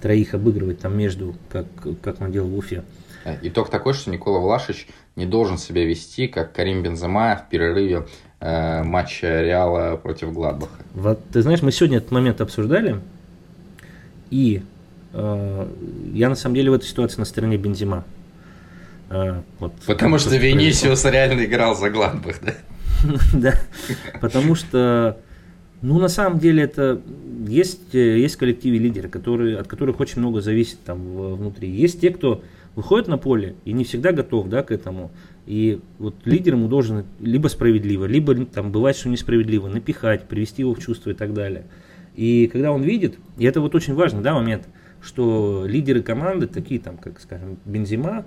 троих 0.00 0.34
обыгрывать 0.34 0.80
там 0.80 0.96
между, 0.96 1.36
как, 1.50 1.66
как 2.02 2.20
он 2.20 2.32
делал 2.32 2.48
в 2.48 2.56
Уфе. 2.56 2.84
Э, 3.24 3.36
итог 3.42 3.70
такой, 3.70 3.92
что 3.94 4.10
Никола 4.10 4.38
Влашич 4.40 4.88
не 5.16 5.26
должен 5.26 5.58
себя 5.58 5.84
вести, 5.84 6.26
как 6.26 6.52
Карим 6.52 6.82
Бензема 6.82 7.36
в 7.36 7.50
перерыве 7.50 8.06
матча 8.40 9.42
Реала 9.42 9.96
против 9.96 10.32
Гладбаха. 10.32 10.82
Вот, 10.94 11.20
ты 11.30 11.42
знаешь, 11.42 11.60
мы 11.62 11.72
сегодня 11.72 11.98
этот 11.98 12.10
момент 12.10 12.40
обсуждали, 12.40 13.00
и 14.30 14.62
э, 15.12 15.68
я 16.14 16.28
на 16.28 16.34
самом 16.34 16.54
деле 16.54 16.70
в 16.70 16.74
этой 16.74 16.86
ситуации 16.86 17.18
на 17.18 17.26
стороне 17.26 17.58
Бензима. 17.58 18.04
Э, 19.10 19.42
вот, 19.58 19.74
потому 19.86 20.18
что 20.18 20.36
Венисиус 20.36 21.04
реально 21.04 21.44
играл 21.44 21.76
за 21.76 21.90
Гладбах, 21.90 22.36
да? 22.42 22.54
Да, 23.32 23.54
потому 24.20 24.54
что 24.54 25.18
ну, 25.82 25.98
на 25.98 26.08
самом 26.08 26.38
деле, 26.38 26.62
это 26.62 27.00
есть, 27.46 27.94
э, 27.94 28.18
есть 28.18 28.36
коллективы 28.36 28.76
лидеры, 28.76 29.08
которые, 29.08 29.58
от 29.58 29.66
которых 29.66 29.98
очень 30.00 30.18
много 30.18 30.40
зависит 30.40 30.82
там 30.84 31.00
внутри. 31.36 31.70
Есть 31.70 32.00
те, 32.00 32.10
кто 32.10 32.42
выходит 32.76 33.08
на 33.08 33.16
поле 33.16 33.54
и 33.64 33.72
не 33.72 33.84
всегда 33.84 34.12
готов 34.12 34.48
да, 34.48 34.62
к 34.62 34.70
этому. 34.70 35.10
И 35.50 35.80
вот 35.98 36.14
лидер 36.26 36.54
ему 36.54 36.68
должен 36.68 37.06
либо 37.18 37.48
справедливо, 37.48 38.04
либо 38.04 38.36
там 38.46 38.70
бывает, 38.70 38.96
что 38.96 39.08
несправедливо, 39.08 39.66
напихать, 39.66 40.28
привести 40.28 40.62
его 40.62 40.74
в 40.74 40.78
чувство 40.78 41.10
и 41.10 41.12
так 41.12 41.34
далее. 41.34 41.64
И 42.14 42.46
когда 42.46 42.70
он 42.70 42.82
видит, 42.84 43.18
и 43.36 43.46
это 43.46 43.60
вот 43.60 43.74
очень 43.74 43.94
важный 43.94 44.22
да, 44.22 44.32
момент, 44.32 44.68
что 45.02 45.64
лидеры 45.66 46.02
команды, 46.04 46.46
такие 46.46 46.78
там, 46.78 46.96
как 46.96 47.18
скажем, 47.18 47.58
Бензима, 47.64 48.26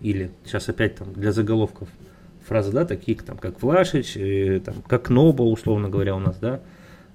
или 0.00 0.30
сейчас 0.44 0.68
опять 0.68 0.94
там 0.94 1.12
для 1.12 1.32
заголовков 1.32 1.88
фразы, 2.46 2.70
да, 2.70 2.84
такие 2.84 3.18
там, 3.18 3.36
как 3.36 3.60
Влашич, 3.60 4.16
и, 4.16 4.62
там, 4.64 4.76
как 4.86 5.10
Ноба, 5.10 5.42
условно 5.42 5.88
говоря, 5.88 6.14
у 6.14 6.20
нас, 6.20 6.38
да, 6.38 6.60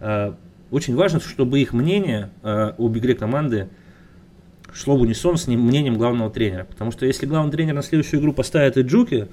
а, 0.01 0.35
очень 0.69 0.97
важно, 0.97 1.21
чтобы 1.21 1.61
их 1.61 1.71
мнение 1.71 2.29
а, 2.41 2.75
об 2.77 2.97
игре 2.97 3.15
команды 3.15 3.69
шло 4.73 4.97
в 4.97 5.01
унисон 5.01 5.37
с 5.37 5.47
мнением 5.47 5.97
главного 5.97 6.29
тренера. 6.29 6.65
Потому 6.65 6.91
что 6.91 7.05
если 7.05 7.25
главный 7.25 7.51
тренер 7.51 7.75
на 7.75 7.83
следующую 7.83 8.19
игру 8.19 8.33
поставит 8.33 8.77
и 8.77 8.81
Джуки 8.81 9.27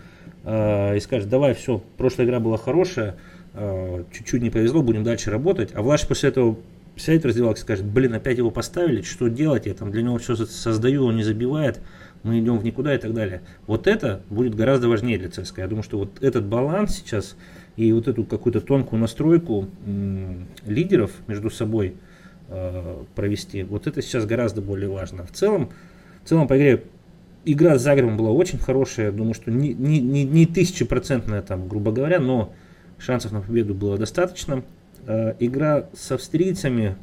э, 0.45 0.97
и 0.97 1.01
скажет, 1.01 1.29
давай, 1.29 1.55
все, 1.55 1.83
прошлая 1.97 2.27
игра 2.27 2.41
была 2.41 2.59
хорошая, 2.59 3.17
э, 3.55 4.05
чуть-чуть 4.13 4.43
не 4.43 4.51
повезло, 4.51 4.83
будем 4.83 5.03
дальше 5.03 5.31
работать, 5.31 5.71
а 5.75 5.83
Влаш 5.83 6.07
после 6.07 6.29
этого 6.29 6.59
сядет 6.97 7.23
в 7.23 7.27
раздевалке 7.27 7.61
и 7.61 7.63
скажет, 7.63 7.85
блин, 7.85 8.15
опять 8.15 8.39
его 8.39 8.51
поставили, 8.51 9.03
что 9.03 9.29
делать, 9.29 9.67
я 9.67 9.75
там 9.75 9.91
для 9.91 10.03
него 10.03 10.19
все 10.19 10.37
создаю, 10.37 11.07
он 11.07 11.17
не 11.17 11.23
забивает, 11.23 11.81
мы 12.23 12.39
идем 12.39 12.59
в 12.59 12.65
никуда 12.65 12.95
и 12.95 12.99
так 12.99 13.15
далее. 13.15 13.41
Вот 13.67 13.87
это 13.87 14.21
будет 14.29 14.55
гораздо 14.55 14.89
важнее 14.89 15.19
для 15.19 15.31
ЦСКА. 15.31 15.63
Я 15.63 15.69
думаю, 15.69 15.83
что 15.83 15.99
вот 15.99 16.23
этот 16.23 16.45
баланс 16.45 16.97
сейчас 16.97 17.37
и 17.77 17.91
вот 17.93 18.09
эту 18.09 18.25
какую-то 18.25 18.61
тонкую 18.61 19.01
настройку 19.01 19.69
м- 19.87 20.47
лидеров 20.67 21.13
между 21.27 21.49
собой 21.49 21.95
провести, 23.15 23.63
вот 23.63 23.87
это 23.87 24.03
сейчас 24.03 24.27
гораздо 24.27 24.61
более 24.61 24.89
важно. 24.89 25.25
В 25.25 25.33
целом, 25.33 25.71
в 26.25 26.29
целом 26.29 26.49
по 26.49 26.57
игре 26.57 26.85
игра 27.45 27.79
с 27.79 27.83
Загребом 27.83 28.17
была 28.17 28.31
очень 28.31 28.59
хорошая. 28.59 29.07
Я 29.07 29.13
думаю, 29.13 29.35
что 29.35 29.51
не, 29.51 29.73
не, 29.73 30.01
не, 30.01 30.25
не 30.25 30.47
тысячепроцентная, 30.47 31.43
там, 31.43 31.69
грубо 31.69 31.93
говоря, 31.93 32.19
но 32.21 32.53
шансов 32.99 33.33
на 33.33 33.41
победу 33.41 33.75
было 33.75 33.97
достаточно. 33.99 34.63
Э, 35.07 35.35
игра 35.39 35.89
с 35.95 36.13
австрийцами 36.13 36.97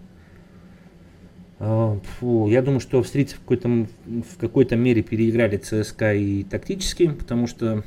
а, 1.59 1.99
фу, 2.19 2.47
я 2.47 2.61
думаю, 2.61 2.79
что 2.79 2.99
австрийцы 2.99 3.35
в 3.35 3.39
какой-то, 3.39 3.87
в 4.05 4.37
какой-то 4.39 4.75
мере 4.75 5.01
переиграли 5.01 5.57
ЦСКА 5.57 6.13
и 6.13 6.43
тактически, 6.43 7.07
потому 7.09 7.47
что 7.47 7.83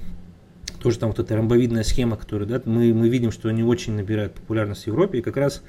тоже 0.82 0.98
там 0.98 1.10
вот 1.10 1.20
эта 1.20 1.36
ромбовидная 1.36 1.84
схема, 1.84 2.16
которую 2.16 2.48
да, 2.48 2.60
мы, 2.64 2.92
мы 2.92 3.08
видим, 3.08 3.30
что 3.30 3.48
они 3.48 3.62
очень 3.62 3.92
набирают 3.92 4.34
популярность 4.34 4.84
в 4.84 4.86
Европе, 4.88 5.18
и 5.18 5.22
как 5.22 5.36
раз 5.36 5.62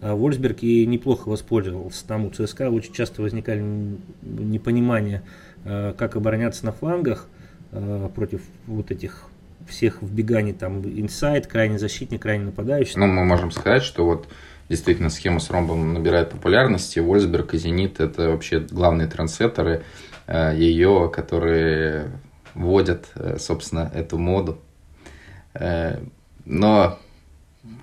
Вольсберг 0.00 0.62
и 0.62 0.86
неплохо 0.86 1.28
воспользовался. 1.28 2.06
Там 2.06 2.26
у 2.26 2.30
ЦСКА 2.30 2.70
очень 2.70 2.92
часто 2.92 3.22
возникали 3.22 3.62
непонимания, 4.22 5.22
а, 5.64 5.94
как 5.94 6.16
обороняться 6.16 6.64
на 6.64 6.72
флангах 6.72 7.28
против 8.14 8.42
вот 8.66 8.90
этих 8.90 9.24
всех 9.68 10.00
вбеганий, 10.00 10.52
там, 10.52 10.82
инсайд, 10.82 11.46
крайний 11.46 11.78
защитник, 11.78 12.22
крайний 12.22 12.46
нападающий. 12.46 12.94
Ну, 12.96 13.06
мы 13.06 13.24
можем 13.24 13.50
сказать, 13.50 13.82
что 13.82 14.06
вот 14.06 14.28
действительно 14.68 15.10
схема 15.10 15.40
с 15.40 15.50
ромбом 15.50 15.92
набирает 15.92 16.30
популярности. 16.30 17.00
Вольсберг 17.00 17.54
и 17.54 17.58
Зенит– 17.58 18.00
это 18.00 18.30
вообще 18.30 18.60
главные 18.60 19.08
трансеттеры 19.08 19.82
ее, 20.28 21.10
которые 21.12 22.08
вводят, 22.56 23.10
э, 23.14 23.36
собственно, 23.38 23.90
эту 23.94 24.18
моду. 24.18 24.58
Э, 25.54 25.98
но 26.44 26.98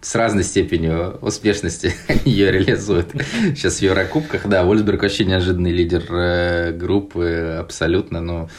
с 0.01 0.15
разной 0.15 0.43
степенью 0.43 1.17
успешности 1.21 1.93
ее 2.25 2.51
реализуют. 2.51 3.11
Сейчас 3.55 3.77
в 3.77 3.81
Еврокубках, 3.81 4.47
да, 4.47 4.63
Вольсберг 4.63 5.01
вообще 5.01 5.25
неожиданный 5.25 5.71
лидер 5.71 6.73
группы, 6.77 7.57
абсолютно, 7.59 8.21
но 8.21 8.49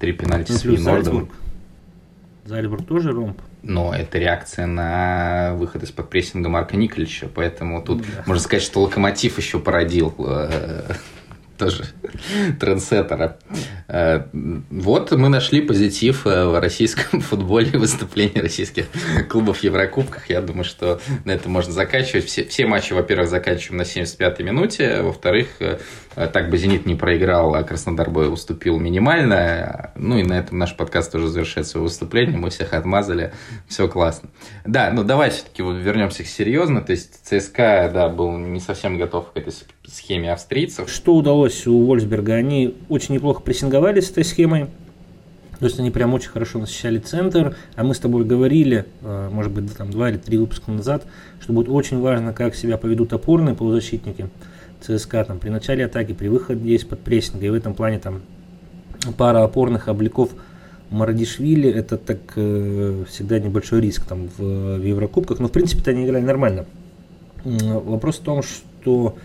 три 0.00 0.12
пенальти 0.12 0.52
с 0.52 0.60
Фейнордом. 0.60 1.30
Зальцбург 2.44 2.86
тоже 2.86 3.12
ромб? 3.12 3.40
но 3.64 3.94
это 3.94 4.18
реакция 4.18 4.66
на 4.66 5.54
выход 5.54 5.82
из-под 5.82 6.10
прессинга 6.10 6.48
Марка 6.48 6.76
Николича, 6.76 7.28
поэтому 7.34 7.82
тут 7.82 8.02
да. 8.02 8.22
можно 8.26 8.42
сказать, 8.42 8.62
что 8.62 8.82
Локомотив 8.82 9.38
еще 9.38 9.58
породил 9.58 10.14
э, 10.18 10.92
тоже 11.56 11.84
трендсеттера. 12.58 13.38
Э, 13.88 14.24
вот 14.32 15.12
мы 15.12 15.28
нашли 15.28 15.60
позитив 15.60 16.26
э, 16.26 16.46
в 16.46 16.60
российском 16.60 17.20
футболе, 17.22 17.78
выступлении 17.78 18.38
российских 18.38 18.86
клубов 19.28 19.58
в 19.58 19.62
Еврокубках. 19.64 20.28
Я 20.30 20.40
думаю, 20.40 20.64
что 20.64 21.00
на 21.24 21.32
этом 21.32 21.52
можно 21.52 21.72
заканчивать. 21.72 22.26
Все, 22.26 22.44
все 22.44 22.66
матчи, 22.66 22.92
во-первых, 22.92 23.28
заканчиваем 23.28 23.78
на 23.78 23.82
75-й 23.82 24.42
минуте. 24.42 25.02
Во-вторых, 25.02 25.48
э, 25.60 25.78
так 26.14 26.50
бы 26.50 26.58
«Зенит» 26.58 26.86
не 26.86 26.94
проиграл, 26.94 27.54
а 27.54 27.62
Краснодар 27.62 28.10
бы 28.10 28.28
уступил 28.28 28.78
минимально. 28.78 29.92
Ну 29.96 30.18
и 30.18 30.22
на 30.22 30.34
этом 30.34 30.58
наш 30.58 30.76
подкаст 30.76 31.12
тоже 31.12 31.28
завершает 31.28 31.66
свое 31.66 31.84
выступление. 31.84 32.38
Мы 32.38 32.50
всех 32.50 32.72
отмазали. 32.72 33.32
Все 33.68 33.88
классно. 33.88 34.30
Да, 34.64 34.90
ну 34.92 35.04
давай 35.04 35.30
все-таки 35.30 35.62
вот 35.62 35.74
вернемся 35.74 36.22
к 36.22 36.26
серьезно. 36.26 36.80
То 36.80 36.92
есть 36.92 37.24
ЦСКА, 37.26 37.90
да, 37.92 38.08
был 38.08 38.36
не 38.38 38.60
совсем 38.60 38.98
готов 38.98 39.32
к 39.32 39.36
этой 39.36 39.52
схеме 39.86 40.32
австрийцев. 40.32 40.88
Что 40.90 41.14
удалось 41.14 41.43
у 41.66 41.84
Вольсберга? 41.86 42.34
Они 42.34 42.74
очень 42.88 43.14
неплохо 43.14 43.40
прессинговали 43.40 44.00
с 44.00 44.10
этой 44.10 44.24
схемой. 44.24 44.66
То 45.58 45.66
есть 45.66 45.78
они 45.78 45.90
прям 45.90 46.12
очень 46.14 46.30
хорошо 46.30 46.58
насыщали 46.58 46.98
центр, 46.98 47.56
а 47.76 47.84
мы 47.84 47.94
с 47.94 47.98
тобой 47.98 48.24
говорили, 48.24 48.86
э, 49.02 49.28
может 49.32 49.52
быть, 49.52 49.74
там 49.76 49.90
два 49.90 50.10
или 50.10 50.18
три 50.18 50.36
выпуска 50.36 50.70
назад, 50.70 51.06
что 51.40 51.52
будет 51.52 51.68
очень 51.68 52.00
важно, 52.00 52.32
как 52.32 52.54
себя 52.54 52.76
поведут 52.76 53.12
опорные 53.12 53.54
полузащитники 53.54 54.28
ЦСКА 54.80 55.24
там, 55.24 55.38
при 55.38 55.50
начале 55.50 55.84
атаки, 55.86 56.12
при 56.12 56.28
выходе 56.28 56.74
из-под 56.74 57.00
прессинга. 57.00 57.46
И 57.46 57.50
в 57.50 57.54
этом 57.54 57.74
плане 57.74 57.98
там 57.98 58.22
пара 59.16 59.42
опорных 59.44 59.88
обликов 59.88 60.30
Марадишвили 60.90 61.70
это 61.70 61.96
так 61.96 62.18
э, 62.36 63.04
всегда 63.08 63.38
небольшой 63.38 63.80
риск 63.80 64.04
там 64.04 64.28
в, 64.36 64.76
в 64.78 64.82
Еврокубках, 64.82 65.38
но 65.38 65.48
в 65.48 65.52
принципе-то 65.52 65.90
они 65.90 66.04
играли 66.04 66.24
нормально. 66.24 66.66
Вопрос 67.44 68.16
в 68.16 68.22
том, 68.22 68.42
что 68.42 69.16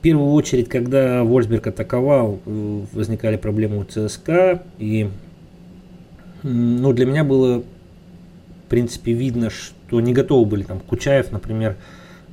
в 0.00 0.02
первую 0.02 0.32
очередь, 0.32 0.68
когда 0.68 1.22
Вольсберг 1.22 1.68
атаковал, 1.68 2.40
э, 2.46 2.80
возникали 2.92 3.36
проблемы 3.36 3.78
у 3.78 3.84
ЦСКА. 3.84 4.62
И 4.78 5.10
ну, 6.42 6.92
для 6.94 7.06
меня 7.06 7.22
было 7.22 7.62
принципе, 8.70 9.12
видно, 9.12 9.50
что 9.50 10.00
не 10.00 10.14
готовы 10.14 10.46
были 10.46 10.62
там 10.62 10.80
Кучаев, 10.80 11.30
например, 11.32 11.76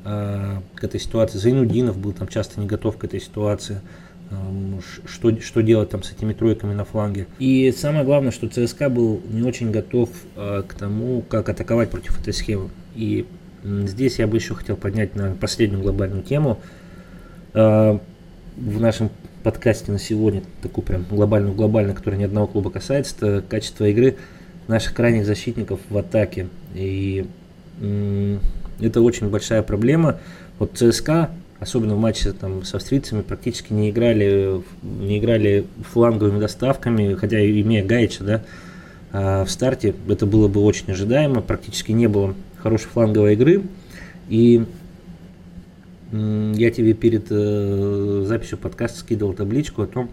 э, 0.05 0.61
к 0.75 0.83
этой 0.83 0.99
ситуации. 1.01 1.39
Зайнудинов 1.39 1.97
был 1.97 2.13
там 2.13 2.29
часто 2.29 2.61
не 2.61 2.67
готов 2.67 2.95
к 2.97 3.03
этой 3.03 3.19
ситуации. 3.19 3.81
Эм, 4.29 4.81
что, 5.05 5.39
что 5.41 5.61
делать 5.61 5.89
там 5.89 6.03
с 6.03 6.11
этими 6.11 6.33
тройками 6.33 6.73
на 6.73 6.85
фланге. 6.85 7.27
И 7.39 7.73
самое 7.75 8.05
главное, 8.05 8.31
что 8.31 8.47
ЦСКА 8.47 8.89
был 8.89 9.21
не 9.29 9.41
очень 9.41 9.71
готов 9.71 10.09
э, 10.35 10.63
к 10.67 10.73
тому, 10.75 11.21
как 11.23 11.49
атаковать 11.49 11.89
против 11.89 12.19
этой 12.19 12.33
схемы. 12.33 12.69
И 12.95 13.25
здесь 13.63 14.19
я 14.19 14.27
бы 14.27 14.37
еще 14.37 14.53
хотел 14.53 14.77
поднять, 14.77 15.15
наверное, 15.15 15.37
последнюю 15.37 15.81
глобальную 15.81 16.23
тему. 16.23 16.59
Э, 17.53 17.99
в 18.55 18.81
нашем 18.81 19.09
подкасте 19.43 19.91
на 19.91 19.99
сегодня, 19.99 20.43
такую 20.61 20.83
прям 20.83 21.05
глобальную, 21.09 21.55
глобальную, 21.55 21.95
которая 21.95 22.19
ни 22.19 22.23
одного 22.23 22.47
клуба 22.47 22.71
касается, 22.71 23.15
это 23.17 23.43
качество 23.47 23.85
игры 23.85 24.17
наших 24.67 24.93
крайних 24.93 25.25
защитников 25.25 25.79
в 25.89 25.97
атаке. 25.97 26.47
И 26.73 27.27
это 27.79 29.01
очень 29.01 29.29
большая 29.29 29.61
проблема. 29.61 30.19
Вот 30.57 30.77
ЦСКА 30.77 31.29
особенно 31.59 31.95
в 31.95 31.99
матче 31.99 32.33
там, 32.33 32.63
с 32.63 32.73
австрийцами, 32.73 33.21
практически 33.21 33.73
не 33.73 33.89
играли, 33.89 34.61
не 34.83 35.17
играли 35.17 35.65
фланговыми 35.91 36.39
доставками, 36.39 37.15
хотя 37.15 37.39
имея 37.39 37.83
Гаича, 37.83 38.23
да, 38.23 38.43
а 39.11 39.45
в 39.45 39.49
старте 39.49 39.95
это 40.07 40.25
было 40.25 40.47
бы 40.47 40.61
очень 40.61 40.91
ожидаемо, 40.91 41.41
практически 41.41 41.91
не 41.91 42.07
было 42.07 42.35
хорошей 42.57 42.87
фланговой 42.87 43.33
игры. 43.33 43.63
И 44.29 44.65
я 46.11 46.71
тебе 46.71 46.93
перед 46.93 47.27
э, 47.29 48.23
записью 48.25 48.57
подкаста 48.57 48.99
скидывал 48.99 49.33
табличку 49.33 49.81
о 49.81 49.87
том, 49.87 50.09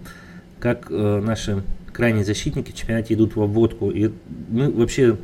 как 0.59 0.87
э, 0.91 1.21
наши 1.21 1.63
крайние 1.93 2.25
защитники 2.25 2.73
чемпионате 2.73 3.15
идут 3.15 3.37
в 3.37 3.43
обводку. 3.43 3.91
И 3.91 4.11
мы 4.49 4.71
вообще 4.71 5.17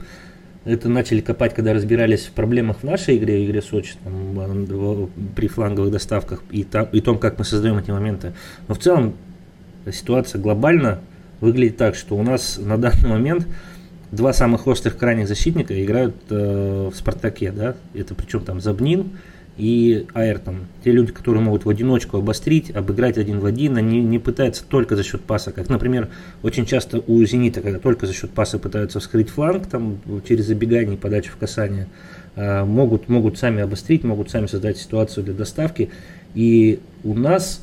это 0.65 0.89
начали 0.89 1.21
копать, 1.21 1.55
когда 1.55 1.73
разбирались 1.73 2.27
в 2.27 2.33
проблемах 2.33 2.79
в 2.81 2.85
нашей 2.85 3.17
игре, 3.17 3.45
игре 3.45 3.63
Сочи, 3.63 3.95
там, 4.05 4.69
при 5.35 5.49
фланговых 5.49 5.91
доставках 5.91 6.43
и, 6.51 6.65
там, 6.65 6.89
и 6.93 7.01
том, 7.01 7.19
как 7.19 7.39
мы 7.39 7.45
создаем 7.45 7.79
эти 7.79 7.91
моменты. 7.91 8.35
Но 8.69 8.75
в 8.75 8.79
целом 8.79 9.15
ситуация 9.91 10.41
глобально 10.41 11.01
выглядит 11.41 11.79
так, 11.79 11.95
что 11.95 12.17
у 12.17 12.23
нас 12.23 12.59
на 12.59 12.77
данный 12.77 13.09
момент 13.09 13.49
два 14.13 14.33
самых 14.33 14.67
острых 14.67 14.97
крайних 14.97 15.29
защитника 15.29 15.83
играют 15.83 16.17
э, 16.29 16.91
в 16.93 16.97
Спартаке, 16.97 17.53
да, 17.53 17.75
это 17.95 18.15
причем 18.15 18.41
там 18.41 18.61
Забнин 18.61 19.13
и 19.61 20.07
Айртон. 20.15 20.67
Те 20.83 20.91
люди, 20.91 21.13
которые 21.13 21.43
могут 21.43 21.67
в 21.67 21.69
одиночку 21.69 22.17
обострить, 22.17 22.75
обыграть 22.75 23.19
один 23.19 23.41
в 23.41 23.45
один, 23.45 23.77
они 23.77 24.03
не 24.03 24.19
пытаются 24.19 24.65
только 24.65 24.97
за 24.97 25.03
счет 25.03 25.21
паса. 25.21 25.53
Как, 25.53 25.69
например, 25.69 26.09
очень 26.43 26.65
часто 26.65 27.03
у 27.07 27.23
«Зенита», 27.25 27.61
когда 27.61 27.79
только 27.79 28.07
за 28.07 28.15
счет 28.15 28.31
паса 28.31 28.59
пытаются 28.59 29.01
вскрыть 29.01 29.29
фланг 29.29 29.67
там, 29.67 29.99
через 30.27 30.47
забегание 30.47 30.95
и 30.95 30.99
подачу 30.99 31.33
в 31.33 31.37
касание, 31.37 31.89
а, 32.37 32.65
могут, 32.65 33.11
могут 33.11 33.37
сами 33.37 33.61
обострить, 33.61 34.03
могут 34.03 34.31
сами 34.31 34.47
создать 34.47 34.79
ситуацию 34.79 35.25
для 35.25 35.35
доставки. 35.35 35.91
И 36.35 36.81
у 37.05 37.13
нас 37.13 37.61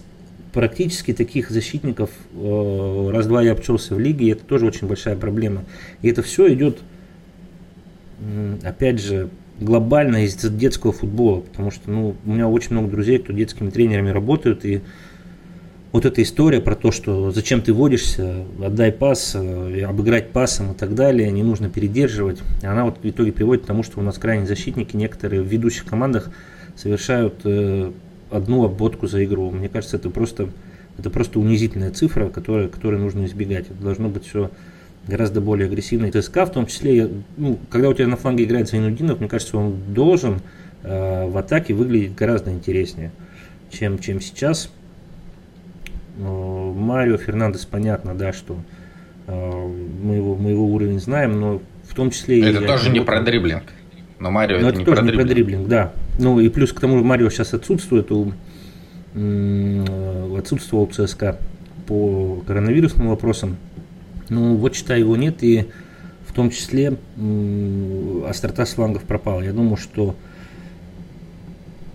практически 0.53 1.13
таких 1.13 1.49
защитников 1.49 2.11
э, 2.35 3.09
раз-два 3.11 3.41
я 3.41 3.53
обчелся 3.53 3.95
в 3.95 3.99
лиге, 3.99 4.27
и 4.27 4.29
это 4.29 4.43
тоже 4.43 4.67
очень 4.67 4.87
большая 4.87 5.15
проблема. 5.15 5.63
И 6.03 6.09
это 6.09 6.21
все 6.21 6.53
идет, 6.53 6.77
опять 8.63 9.01
же, 9.01 9.29
глобально 9.59 10.25
из 10.25 10.35
детского 10.35 10.93
футбола, 10.93 11.41
потому 11.41 11.71
что 11.71 11.89
ну, 11.89 12.15
у 12.25 12.31
меня 12.31 12.47
очень 12.47 12.71
много 12.71 12.89
друзей, 12.89 13.19
кто 13.19 13.33
детскими 13.33 13.69
тренерами 13.69 14.09
работают, 14.09 14.65
и 14.65 14.81
вот 15.91 16.05
эта 16.05 16.21
история 16.21 16.61
про 16.61 16.75
то, 16.75 16.91
что 16.91 17.31
зачем 17.31 17.61
ты 17.61 17.73
водишься, 17.73 18.45
отдай 18.63 18.91
пас, 18.91 19.33
э, 19.35 19.83
обыграть 19.83 20.29
пасом 20.31 20.73
и 20.73 20.75
так 20.75 20.95
далее, 20.95 21.31
не 21.31 21.43
нужно 21.43 21.69
передерживать, 21.69 22.39
она 22.61 22.85
вот 22.85 22.99
в 23.01 23.09
итоге 23.09 23.31
приводит 23.31 23.63
к 23.63 23.67
тому, 23.67 23.83
что 23.83 23.99
у 23.99 24.03
нас 24.03 24.17
крайние 24.17 24.47
защитники, 24.47 24.95
некоторые 24.95 25.41
в 25.41 25.47
ведущих 25.47 25.85
командах 25.85 26.29
совершают 26.75 27.41
э, 27.45 27.91
одну 28.29 28.65
обводку 28.65 29.07
за 29.07 29.23
игру. 29.25 29.49
Мне 29.51 29.69
кажется, 29.69 29.97
это 29.97 30.09
просто, 30.09 30.49
это 30.97 31.09
просто 31.09 31.39
унизительная 31.39 31.91
цифра, 31.91 32.29
которая, 32.29 32.67
которой 32.67 32.99
нужно 32.99 33.25
избегать. 33.25 33.65
Это 33.69 33.81
должно 33.81 34.09
быть 34.09 34.27
все 34.27 34.51
гораздо 35.07 35.41
более 35.41 35.67
агрессивный 35.67 36.11
ТСК, 36.11 36.37
в 36.45 36.51
том 36.51 36.67
числе, 36.67 37.09
ну, 37.37 37.59
когда 37.69 37.89
у 37.89 37.93
тебя 37.93 38.07
на 38.07 38.17
фланге 38.17 38.43
играет 38.43 38.69
Зайнудинов, 38.69 39.19
мне 39.19 39.29
кажется, 39.29 39.57
он 39.57 39.75
должен 39.93 40.41
э, 40.83 41.27
в 41.27 41.37
атаке 41.37 41.73
выглядеть 41.73 42.15
гораздо 42.15 42.51
интереснее, 42.51 43.11
чем, 43.71 43.99
чем 43.99 44.21
сейчас. 44.21 44.69
Э, 46.17 46.73
Марио 46.75 47.17
Фернандес, 47.17 47.65
понятно, 47.65 48.13
да, 48.13 48.33
что 48.33 48.57
э, 49.27 49.67
мы, 50.03 50.15
его, 50.15 50.35
мы 50.35 50.51
его 50.51 50.65
уровень 50.65 50.99
знаем, 50.99 51.39
но 51.39 51.61
в 51.83 51.95
том 51.95 52.11
числе... 52.11 52.41
Это 52.49 52.65
тоже 52.65 52.89
не 52.89 52.99
про 52.99 53.21
дриблинг. 53.21 53.63
Но 54.19 54.31
Марио 54.31 54.59
но 54.59 54.69
это, 54.69 54.69
это 54.69 54.79
не 54.79 54.85
тоже 54.85 55.01
про 55.01 55.05
не 55.05 55.11
про 55.13 55.23
дриблинг, 55.23 55.67
да. 55.67 55.93
Ну 56.19 56.39
и 56.39 56.49
плюс 56.49 56.73
к 56.73 56.79
тому, 56.79 57.03
Марио 57.03 57.29
сейчас 57.29 57.53
отсутствует 57.53 58.11
у 58.11 58.33
м, 59.13 60.35
отсутствовал 60.35 60.83
у 60.83 60.87
ЦСКА 60.87 61.37
по 61.85 62.43
коронавирусным 62.45 63.09
вопросам. 63.09 63.57
Ну, 64.29 64.55
вот 64.55 64.75
считай, 64.75 64.99
его 64.99 65.15
нет, 65.15 65.43
и 65.43 65.65
в 66.25 66.33
том 66.33 66.49
числе 66.49 66.97
острота 68.27 68.65
с 68.65 68.73
флангов 68.73 69.03
пропала. 69.03 69.41
Я 69.41 69.53
думаю, 69.53 69.77
что 69.77 70.15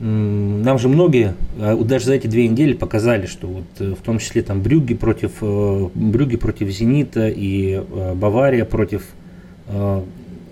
нам 0.02 0.78
же 0.80 0.88
многие, 0.88 1.34
а 1.60 1.76
даже 1.76 2.06
за 2.06 2.14
эти 2.14 2.26
две 2.26 2.48
недели 2.48 2.72
показали, 2.72 3.26
что 3.26 3.46
вот 3.46 3.64
э, 3.78 3.94
в 3.94 4.02
том 4.02 4.18
числе 4.18 4.42
там 4.42 4.60
Брюги 4.60 4.94
против, 4.94 5.30
э, 5.42 5.88
Брюги 5.94 6.36
против 6.36 6.70
Зенита 6.70 7.28
и 7.28 7.74
э, 7.74 8.14
Бавария 8.14 8.64
против 8.64 9.04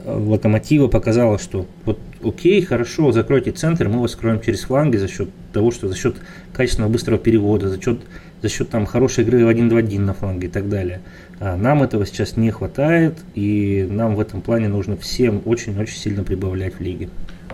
Локомотива 0.06 0.86
показала, 0.86 1.38
что 1.38 1.66
вот 1.84 1.98
окей, 2.24 2.62
хорошо, 2.62 3.10
закройте 3.10 3.50
центр, 3.50 3.88
мы 3.88 4.00
вас 4.00 4.12
скроем 4.12 4.40
через 4.40 4.60
фланги 4.60 4.96
за 4.96 5.08
счет 5.08 5.28
того, 5.52 5.72
что 5.72 5.88
за 5.88 5.96
счет 5.96 6.16
качественного 6.52 6.92
быстрого 6.92 7.18
перевода, 7.18 7.68
за 7.68 7.82
счет, 7.82 8.00
за 8.42 8.48
счет 8.48 8.70
там 8.70 8.86
хорошей 8.86 9.24
игры 9.24 9.44
в 9.44 9.48
1-2-1 9.48 10.00
на 10.00 10.14
фланге 10.14 10.48
и 10.48 10.50
так 10.50 10.68
далее. 10.68 11.00
А 11.38 11.56
нам 11.56 11.82
этого 11.82 12.06
сейчас 12.06 12.36
не 12.36 12.50
хватает, 12.50 13.18
и 13.34 13.86
нам 13.88 14.14
в 14.14 14.20
этом 14.20 14.40
плане 14.40 14.68
нужно 14.68 14.96
всем 14.96 15.42
очень-очень 15.44 15.96
сильно 15.96 16.24
прибавлять 16.24 16.74
в 16.74 16.80
лиге. 16.80 17.08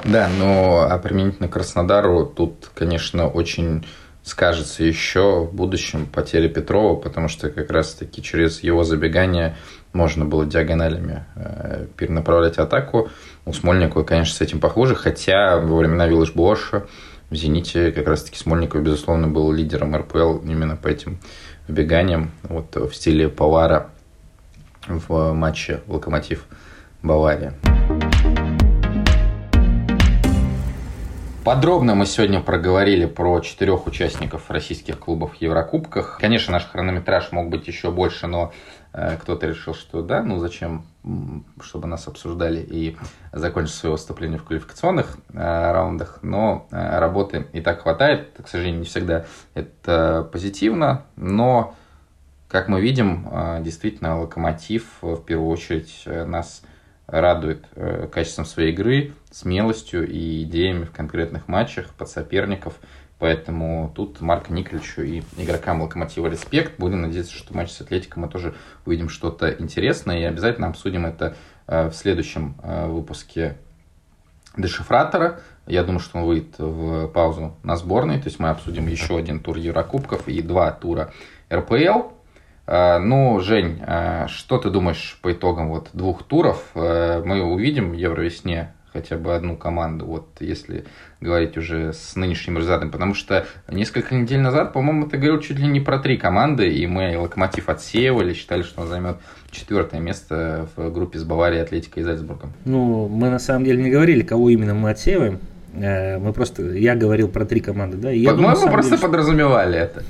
Да, 0.05 0.29
но 0.39 0.87
а 0.89 0.99
применительно 0.99 1.49
Краснодару 1.49 2.27
тут, 2.27 2.71
конечно, 2.75 3.29
очень 3.29 3.85
скажется 4.23 4.83
еще 4.83 5.45
в 5.45 5.55
будущем 5.55 6.07
потеря 6.07 6.49
Петрова, 6.49 6.97
потому 6.97 7.29
что 7.29 7.49
как 7.49 7.71
раз-таки 7.71 8.23
через 8.23 8.61
его 8.61 8.83
забегание 8.83 9.57
можно 9.93 10.25
было 10.25 10.45
диагоналями 10.45 11.25
э, 11.37 11.87
перенаправлять 11.97 12.59
атаку. 12.59 13.09
У 13.45 13.53
Смольникова, 13.53 14.03
конечно, 14.03 14.35
с 14.35 14.41
этим 14.41 14.59
похуже, 14.59 14.97
хотя 14.97 15.59
во 15.59 15.77
времена 15.77 16.09
Виллаж 16.09 16.33
Боша 16.33 16.87
в 17.31 17.35
«Зените» 17.35 17.91
как 17.93 18.07
раз-таки 18.07 18.39
Смольников, 18.39 18.83
безусловно, 18.83 19.29
был 19.29 19.51
лидером 19.53 19.97
РПЛ 19.97 20.39
именно 20.45 20.77
по 20.77 20.89
этим 20.89 21.19
вбеганиям, 21.67 22.31
вот 22.45 22.77
в 22.77 22.95
стиле 22.95 23.29
Павара 23.29 23.91
в 24.87 25.33
матче 25.33 25.81
«Локомотив 25.89 26.47
Бавария». 27.03 27.55
Подробно 31.45 31.95
мы 31.95 32.07
сегодня 32.07 32.41
проговорили 32.41 33.07
про 33.07 33.39
четырех 33.39 33.87
участников 33.87 34.51
российских 34.51 34.99
клубов 34.99 35.37
в 35.37 35.41
Еврокубках. 35.41 36.19
Конечно, 36.21 36.53
наш 36.53 36.67
хронометраж 36.67 37.31
мог 37.31 37.51
быть 37.51 37.69
еще 37.69 37.93
больше, 37.93 38.27
но 38.27 38.53
кто-то 39.21 39.47
решил, 39.47 39.75
что 39.75 40.03
да, 40.03 40.23
ну 40.23 40.39
зачем, 40.39 40.87
чтобы 41.61 41.87
нас 41.87 42.09
обсуждали 42.09 42.61
и 42.61 42.97
закончить 43.33 43.75
свое 43.75 43.93
выступление 43.93 44.39
в 44.39 44.45
квалификационных 44.45 45.19
э, 45.33 45.73
раундах. 45.73 46.21
Но 46.23 46.67
э, 46.71 46.99
работы 46.99 47.47
и 47.53 47.61
так 47.61 47.83
хватает. 47.83 48.31
К 48.43 48.49
сожалению, 48.49 48.81
не 48.81 48.87
всегда 48.87 49.27
это 49.55 50.29
позитивно, 50.33 51.05
но, 51.17 51.75
как 52.49 52.69
мы 52.69 52.81
видим, 52.81 53.29
действительно, 53.63 54.21
Локомотив 54.21 55.03
в 55.03 55.23
первую 55.23 55.51
очередь 55.51 56.05
нас 56.07 56.63
радует 57.07 57.65
э, 57.77 58.09
качеством 58.11 58.45
своей 58.45 58.73
игры, 58.73 59.13
смелостью 59.31 60.09
и 60.09 60.43
идеями 60.43 60.85
в 60.85 60.91
конкретных 60.91 61.49
матчах 61.49 61.91
под 61.95 62.09
соперников. 62.09 62.75
Поэтому 63.19 63.91
тут 63.95 64.21
Марко 64.21 64.53
Николичу 64.53 65.03
и 65.03 65.23
игрокам 65.39 65.81
Локомотива 65.81 66.27
респект. 66.27 66.79
Будем 66.79 67.01
надеяться, 67.01 67.33
что 67.33 67.53
в 67.53 67.57
матче 67.57 67.73
с 67.73 67.81
Атлетиком 67.81 68.23
мы 68.23 68.29
тоже 68.29 68.55
увидим 68.85 69.09
что-то 69.09 69.51
интересное. 69.51 70.21
И 70.21 70.25
обязательно 70.25 70.69
обсудим 70.69 71.07
это 71.07 71.35
э, 71.67 71.89
в 71.89 71.95
следующем 71.95 72.57
э, 72.63 72.87
выпуске 72.87 73.57
Дешифратора. 74.57 75.41
Я 75.67 75.83
думаю, 75.83 76.01
что 76.01 76.19
он 76.19 76.25
выйдет 76.25 76.59
в 76.59 77.09
паузу 77.09 77.57
на 77.63 77.77
сборной. 77.77 78.19
То 78.19 78.27
есть 78.27 78.39
мы 78.39 78.51
обсудим 78.51 78.87
еще 78.87 79.17
один 79.17 79.41
тур 79.41 79.57
Еврокубков 79.57 80.29
и 80.29 80.43
два 80.43 80.71
тура 80.73 81.11
РПЛ. 81.51 82.11
Э, 82.67 82.99
ну, 82.99 83.41
Жень, 83.41 83.81
что 84.29 84.59
ты 84.59 84.69
думаешь 84.69 85.19
по 85.23 85.33
итогам 85.33 85.71
вот 85.71 85.89
двух 85.95 86.23
туров? 86.23 86.71
Мы 86.75 87.43
увидим 87.43 87.95
Евровесне 87.95 88.75
хотя 88.97 89.17
бы 89.17 89.35
одну 89.35 89.57
команду, 89.57 90.07
вот 90.07 90.27
если 90.41 90.85
говорить 91.21 91.59
уже 91.59 91.93
с 91.93 92.17
нынешним 92.17 92.57
результатом, 92.57 92.91
потому 92.91 93.13
что 93.13 93.47
несколько 93.69 94.15
недель 94.15 94.41
назад, 94.41 94.73
по-моему, 94.73 95.07
ты 95.07 95.19
говорил 95.19 95.39
чуть 95.41 95.59
ли 95.59 95.67
не 95.67 95.81
про 95.81 95.99
три 95.99 96.17
команды, 96.17 96.73
и 96.73 96.87
мы 96.87 97.19
Локомотив 97.19 97.69
отсеивали, 97.69 98.33
считали, 98.33 98.63
что 98.63 98.81
он 98.81 98.89
займет 98.89 99.17
четвертое 99.51 100.01
место 100.01 100.69
в 100.77 100.91
группе 100.91 101.19
с 101.19 101.25
Баварией, 101.25 101.63
Атлетикой 101.63 102.03
и 102.03 102.07
Зальцбургом. 102.07 102.53
Ну, 102.65 103.09
мы 103.09 103.29
на 103.29 103.39
самом 103.39 103.65
деле 103.65 103.83
не 103.83 103.91
говорили, 103.91 104.23
кого 104.23 104.49
именно 104.49 104.73
мы 104.73 104.91
отсеиваем. 104.91 105.41
Э, 105.75 106.19
мы 106.19 106.33
просто, 106.33 106.63
я 106.63 106.95
говорил 106.95 107.29
про 107.29 107.45
три 107.45 107.61
команды, 107.61 107.99
да? 107.99 108.09
По-моему, 108.09 108.71
просто 108.71 108.93
деле, 108.93 109.03
подразумевали 109.03 109.79
это. 109.79 110.03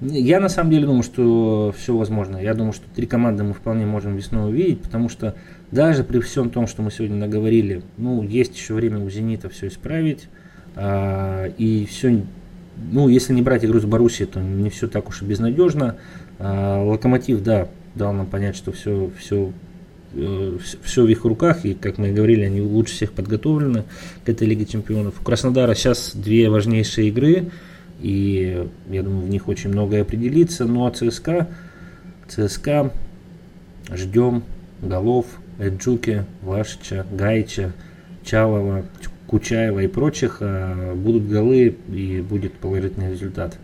Я 0.00 0.40
на 0.40 0.50
самом 0.50 0.70
деле 0.70 0.84
думаю, 0.84 1.02
что 1.02 1.74
все 1.76 1.96
возможно. 1.96 2.36
Я 2.36 2.52
думаю, 2.52 2.74
что 2.74 2.84
три 2.94 3.06
команды 3.06 3.44
мы 3.44 3.54
вполне 3.54 3.86
можем 3.86 4.14
весной 4.14 4.50
увидеть, 4.50 4.82
потому 4.82 5.08
что 5.08 5.34
даже 5.70 6.04
при 6.04 6.20
всем 6.20 6.50
том, 6.50 6.66
что 6.66 6.82
мы 6.82 6.90
сегодня 6.90 7.16
наговорили, 7.16 7.82
ну, 7.96 8.22
есть 8.22 8.56
еще 8.56 8.74
время 8.74 8.98
у 8.98 9.10
«Зенита» 9.10 9.48
все 9.48 9.68
исправить. 9.68 10.28
А, 10.76 11.46
и 11.58 11.86
все, 11.86 12.22
ну, 12.92 13.08
если 13.08 13.32
не 13.32 13.42
брать 13.42 13.64
игру 13.64 13.80
с 13.80 13.84
Боруссией, 13.84 14.28
то 14.28 14.40
не 14.40 14.70
все 14.70 14.86
так 14.86 15.08
уж 15.08 15.22
и 15.22 15.24
безнадежно. 15.24 15.96
А, 16.38 16.82
Локомотив, 16.82 17.42
да, 17.42 17.68
дал 17.94 18.12
нам 18.12 18.26
понять, 18.26 18.56
что 18.56 18.70
все, 18.72 19.10
все 19.18 19.52
э, 20.14 20.58
все 20.82 21.04
в 21.04 21.08
их 21.08 21.24
руках, 21.24 21.64
и, 21.64 21.74
как 21.74 21.98
мы 21.98 22.10
и 22.10 22.12
говорили, 22.12 22.42
они 22.42 22.60
лучше 22.60 22.94
всех 22.94 23.12
подготовлены 23.12 23.84
к 24.24 24.28
этой 24.28 24.46
Лиге 24.46 24.66
Чемпионов. 24.66 25.20
У 25.20 25.24
Краснодара 25.24 25.74
сейчас 25.74 26.14
две 26.14 26.48
важнейшие 26.48 27.08
игры, 27.08 27.50
и 28.00 28.68
я 28.90 29.02
думаю, 29.02 29.26
в 29.26 29.30
них 29.30 29.48
очень 29.48 29.70
многое 29.70 30.02
определится. 30.02 30.66
Ну 30.66 30.86
а 30.86 30.90
ЦСКА, 30.90 31.48
ЦСКА 32.28 32.92
ждем 33.90 34.44
голов 34.82 35.26
Эджуки, 35.58 36.24
Вашича, 36.42 37.06
Гайча, 37.12 37.72
Чалова, 38.24 38.84
Кучаева 39.26 39.80
и 39.80 39.86
прочих. 39.86 40.38
А 40.40 40.94
будут 40.94 41.28
голы 41.28 41.76
и 41.88 42.20
будет 42.20 42.54
положительный 42.54 43.12
результат. 43.12 43.58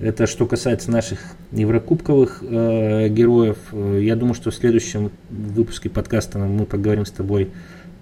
Это 0.00 0.26
что 0.26 0.46
касается 0.46 0.90
наших 0.90 1.20
еврокубковых 1.52 2.42
э, 2.42 3.08
героев. 3.08 3.58
Я 3.72 4.16
думаю, 4.16 4.34
что 4.34 4.50
в 4.50 4.54
следующем 4.54 5.12
выпуске 5.30 5.88
подкаста 5.88 6.38
мы 6.38 6.66
поговорим 6.66 7.06
с 7.06 7.12
тобой 7.12 7.50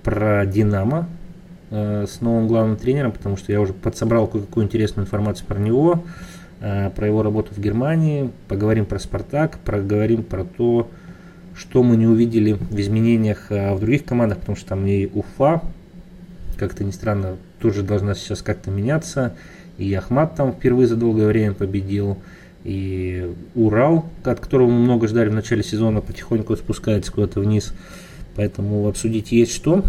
про 0.03 0.47
Динамо, 0.47 1.09
Э, 1.75 2.05
с 2.07 2.21
новым 2.21 2.49
главным 2.49 2.77
тренером, 2.77 3.13
потому 3.13 3.39
что 3.39 3.51
я 3.51 3.59
уже 3.59 3.73
подсобрал 3.73 4.27
кое-какую 4.27 4.67
интересную 4.67 5.07
информацию 5.07 5.47
про 5.47 5.59
него, 5.59 6.05
э, 6.61 6.91
про 6.91 7.07
его 7.07 7.23
работу 7.23 7.55
в 7.55 7.59
Германии, 7.59 8.31
поговорим 8.47 8.85
про 8.85 8.99
Спартак, 8.99 9.59
поговорим 9.65 10.23
про 10.23 10.45
то, 10.45 10.91
что 11.57 11.83
мы 11.83 11.97
не 11.97 12.07
увидели 12.07 12.53
в 12.53 12.79
изменениях 12.79 13.51
э, 13.51 13.75
в 13.75 13.81
других 13.81 14.05
командах, 14.05 14.39
потому 14.39 14.57
что 14.57 14.69
там 14.71 14.87
и 14.87 15.07
Уфа, 15.13 15.63
как-то 16.57 16.85
не 16.85 16.93
странно, 16.93 17.37
тоже 17.61 17.83
должна 17.83 18.15
сейчас 18.15 18.43
как-то 18.43 18.71
меняться, 18.71 19.35
и 19.79 19.93
Ахмат 19.95 20.37
там 20.37 20.53
впервые 20.53 20.87
за 20.87 20.97
долгое 20.97 21.27
время 21.27 21.55
победил, 21.55 22.19
и 22.65 23.35
Урал, 23.55 24.07
от 24.25 24.41
которого 24.41 24.69
мы 24.69 24.79
много 24.79 25.09
ждали 25.09 25.29
в 25.29 25.35
начале 25.35 25.63
сезона, 25.63 26.01
потихоньку 26.01 26.57
спускается 26.57 27.13
куда-то 27.13 27.41
вниз, 27.41 27.75
поэтому 28.37 28.87
обсудить 28.87 29.33
есть 29.33 29.53
что. 29.53 29.85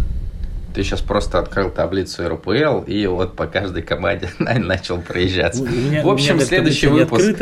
Ты 0.73 0.83
сейчас 0.83 1.01
просто 1.01 1.37
открыл 1.37 1.69
таблицу 1.69 2.27
РПЛ 2.27 2.81
и 2.87 3.05
вот 3.05 3.35
по 3.35 3.45
каждой 3.45 3.83
команде 3.83 4.29
начал 4.39 4.99
проезжаться. 4.99 5.63
меня, 5.63 6.03
в 6.03 6.09
общем, 6.09 6.39
следующий 6.39 6.87
выпуск. 6.87 7.35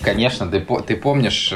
Конечно, 0.00 0.46
ты, 0.46 0.66
ты 0.86 0.96
помнишь 0.96 1.52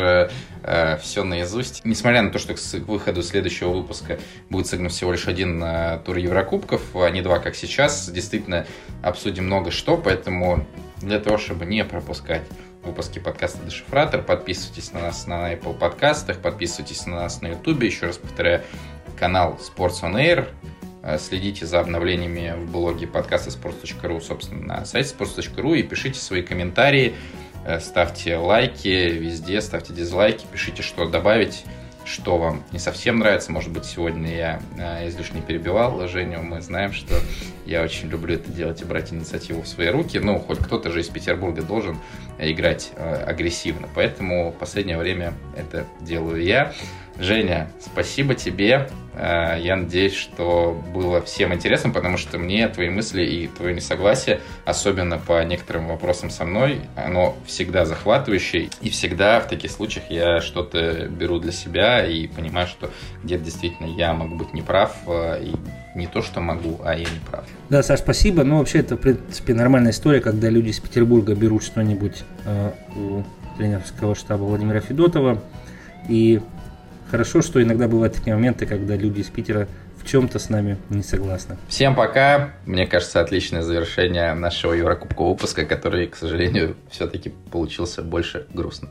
э, 0.65 0.97
все 0.99 1.23
наизусть. 1.23 1.83
Несмотря 1.85 2.23
на 2.23 2.31
то, 2.31 2.39
что 2.39 2.55
к 2.55 2.89
выходу 2.89 3.23
следующего 3.23 3.71
выпуска 3.71 4.19
будет 4.51 4.67
сыгран 4.67 4.89
всего 4.89 5.13
лишь 5.13 5.29
один 5.29 5.63
э, 5.63 6.01
тур 6.05 6.17
Еврокубков, 6.17 6.83
а 6.97 7.09
не 7.11 7.23
два, 7.23 7.39
как 7.39 7.55
сейчас, 7.55 8.09
действительно 8.11 8.67
обсудим 9.03 9.45
много 9.47 9.71
что, 9.71 9.97
поэтому 9.97 10.67
для 11.01 11.21
того, 11.21 11.39
чтобы 11.39 11.67
не 11.67 11.85
пропускать 11.85 12.43
выпуски 12.83 13.19
подкаста 13.19 13.65
«Дешифратор». 13.65 14.23
Подписывайтесь 14.23 14.93
на 14.93 15.01
нас 15.01 15.27
на 15.27 15.55
Apple 15.55 15.75
подкастах, 15.75 16.39
подписывайтесь 16.39 17.07
на 17.07 17.17
нас 17.17 17.41
на 17.41 17.49
YouTube. 17.49 17.83
Еще 17.83 18.07
раз 18.07 18.19
повторяю, 18.19 18.63
канал 19.19 19.59
Sports 19.61 20.03
on 20.03 20.15
Air. 20.15 20.49
Э, 21.03 21.19
следите 21.19 21.67
за 21.67 21.81
обновлениями 21.81 22.55
в 22.57 22.71
блоге 22.71 23.07
подкаста 23.07 23.51
sports.ru, 23.51 24.21
собственно, 24.23 24.79
на 24.79 24.85
сайте 24.87 25.15
sports.ru 25.15 25.79
и 25.79 25.83
пишите 25.83 26.19
свои 26.19 26.43
комментарии, 26.43 27.15
ставьте 27.81 28.37
лайки 28.37 28.89
везде, 28.89 29.61
ставьте 29.61 29.93
дизлайки, 29.93 30.45
пишите, 30.51 30.83
что 30.83 31.09
добавить 31.09 31.65
что 32.05 32.37
вам 32.37 32.63
не 32.71 32.79
совсем 32.79 33.19
нравится. 33.19 33.51
Может 33.51 33.71
быть, 33.71 33.85
сегодня 33.87 34.35
я 34.35 34.61
э, 34.79 35.09
излишне 35.09 35.41
перебивал 35.41 36.07
Женю. 36.07 36.43
Мы 36.43 36.61
знаем, 36.61 36.93
что 36.93 37.15
я 37.65 37.83
очень 37.83 38.09
люблю 38.09 38.35
это 38.35 38.51
делать 38.51 38.83
и 38.83 38.85
брать 38.85 39.13
инициативу 39.13 39.63
в 39.63 39.69
свои 39.69 39.89
руки. 39.89 40.19
Ну, 40.19 40.39
хоть 40.39 40.59
кто-то 40.59 40.93
же 40.93 41.01
из 41.01 41.09
Петербурга 41.09 41.63
должен 41.63 41.99
играть 42.39 42.93
э, 42.97 43.25
агрессивно. 43.25 43.89
Поэтому 43.95 44.51
в 44.51 44.57
последнее 44.57 44.99
время 44.99 45.33
это 45.57 45.87
делаю 46.01 46.43
я. 46.43 46.73
Женя, 47.19 47.71
спасибо 47.81 48.35
тебе. 48.35 48.89
Э, 49.15 49.57
я 49.61 49.77
надеюсь, 49.77 50.15
что 50.15 50.81
было 50.93 51.23
всем 51.23 51.55
интересно, 51.55 51.91
потому 51.91 52.17
что 52.17 52.39
мне 52.39 52.69
твои 52.69 52.89
мысли 52.89 53.25
и 53.25 53.47
твое 53.47 53.75
несогласие, 53.75 54.41
особенно 54.65 55.19
по 55.19 55.43
некоторым 55.45 55.87
вопросам 55.87 56.31
со 56.31 56.45
мной, 56.45 56.81
оно 56.97 57.37
всегда 57.47 57.85
захватывающее. 57.85 58.69
И 58.81 58.91
всегда 58.91 59.41
в 59.41 59.49
таких 59.49 59.71
случаях 59.71 60.11
я 60.11 60.41
что-то 60.41 61.07
беру 61.09 61.39
для 61.39 61.53
себя 61.53 62.05
и 62.05 62.27
понимаю, 62.27 62.67
что 62.67 62.91
где-то 63.23 63.45
действительно 63.45 63.87
я 63.87 64.13
могу 64.13 64.35
быть 64.37 64.53
неправ. 64.53 64.97
Э, 65.07 65.43
и 65.43 65.55
не 65.95 66.09
то, 66.09 66.23
что 66.23 66.41
могу, 66.41 66.81
а 66.85 66.95
я 66.95 67.05
не 67.05 67.21
прав. 67.31 67.45
Да, 67.69 67.83
Саш, 67.83 68.01
спасибо. 68.01 68.43
Ну, 68.43 68.59
вообще, 68.59 68.81
это, 68.81 68.97
в 68.97 69.01
принципе, 69.01 69.55
нормальная 69.55 69.93
история, 69.93 70.21
когда 70.21 70.51
люди 70.51 70.71
из 70.71 70.81
Петербурга 70.81 71.37
берут 71.37 71.63
что-нибудь 71.63 72.25
э, 72.45 72.71
у 72.97 73.23
тренерского 73.57 74.17
штаба 74.17 74.43
Владимира 74.43 74.81
Федотова. 74.81 75.41
И 76.09 76.41
Хорошо, 77.15 77.43
что 77.43 77.63
иногда 77.63 77.87
бывают 77.87 78.15
такие 78.15 78.35
моменты, 78.35 78.67
когда 78.67 78.97
люди 78.97 79.21
из 79.21 79.29
Питера 79.29 79.69
в 80.03 80.05
чем-то 80.05 80.41
с 80.41 80.49
нами 80.49 80.79
не 80.91 81.05
согласны. 81.05 81.57
Всем 81.69 81.95
пока. 81.95 82.55
Мне 82.67 82.89
кажется, 82.89 83.21
отличное 83.21 83.63
завершение 83.63 84.35
нашего 84.35 84.73
Еврокубкового 84.73 85.35
выпуска, 85.35 85.65
который, 85.65 86.09
к 86.09 86.17
сожалению, 86.17 86.75
все-таки 86.91 87.33
получился 87.53 88.03
больше 88.03 88.49
грустным. 88.53 88.91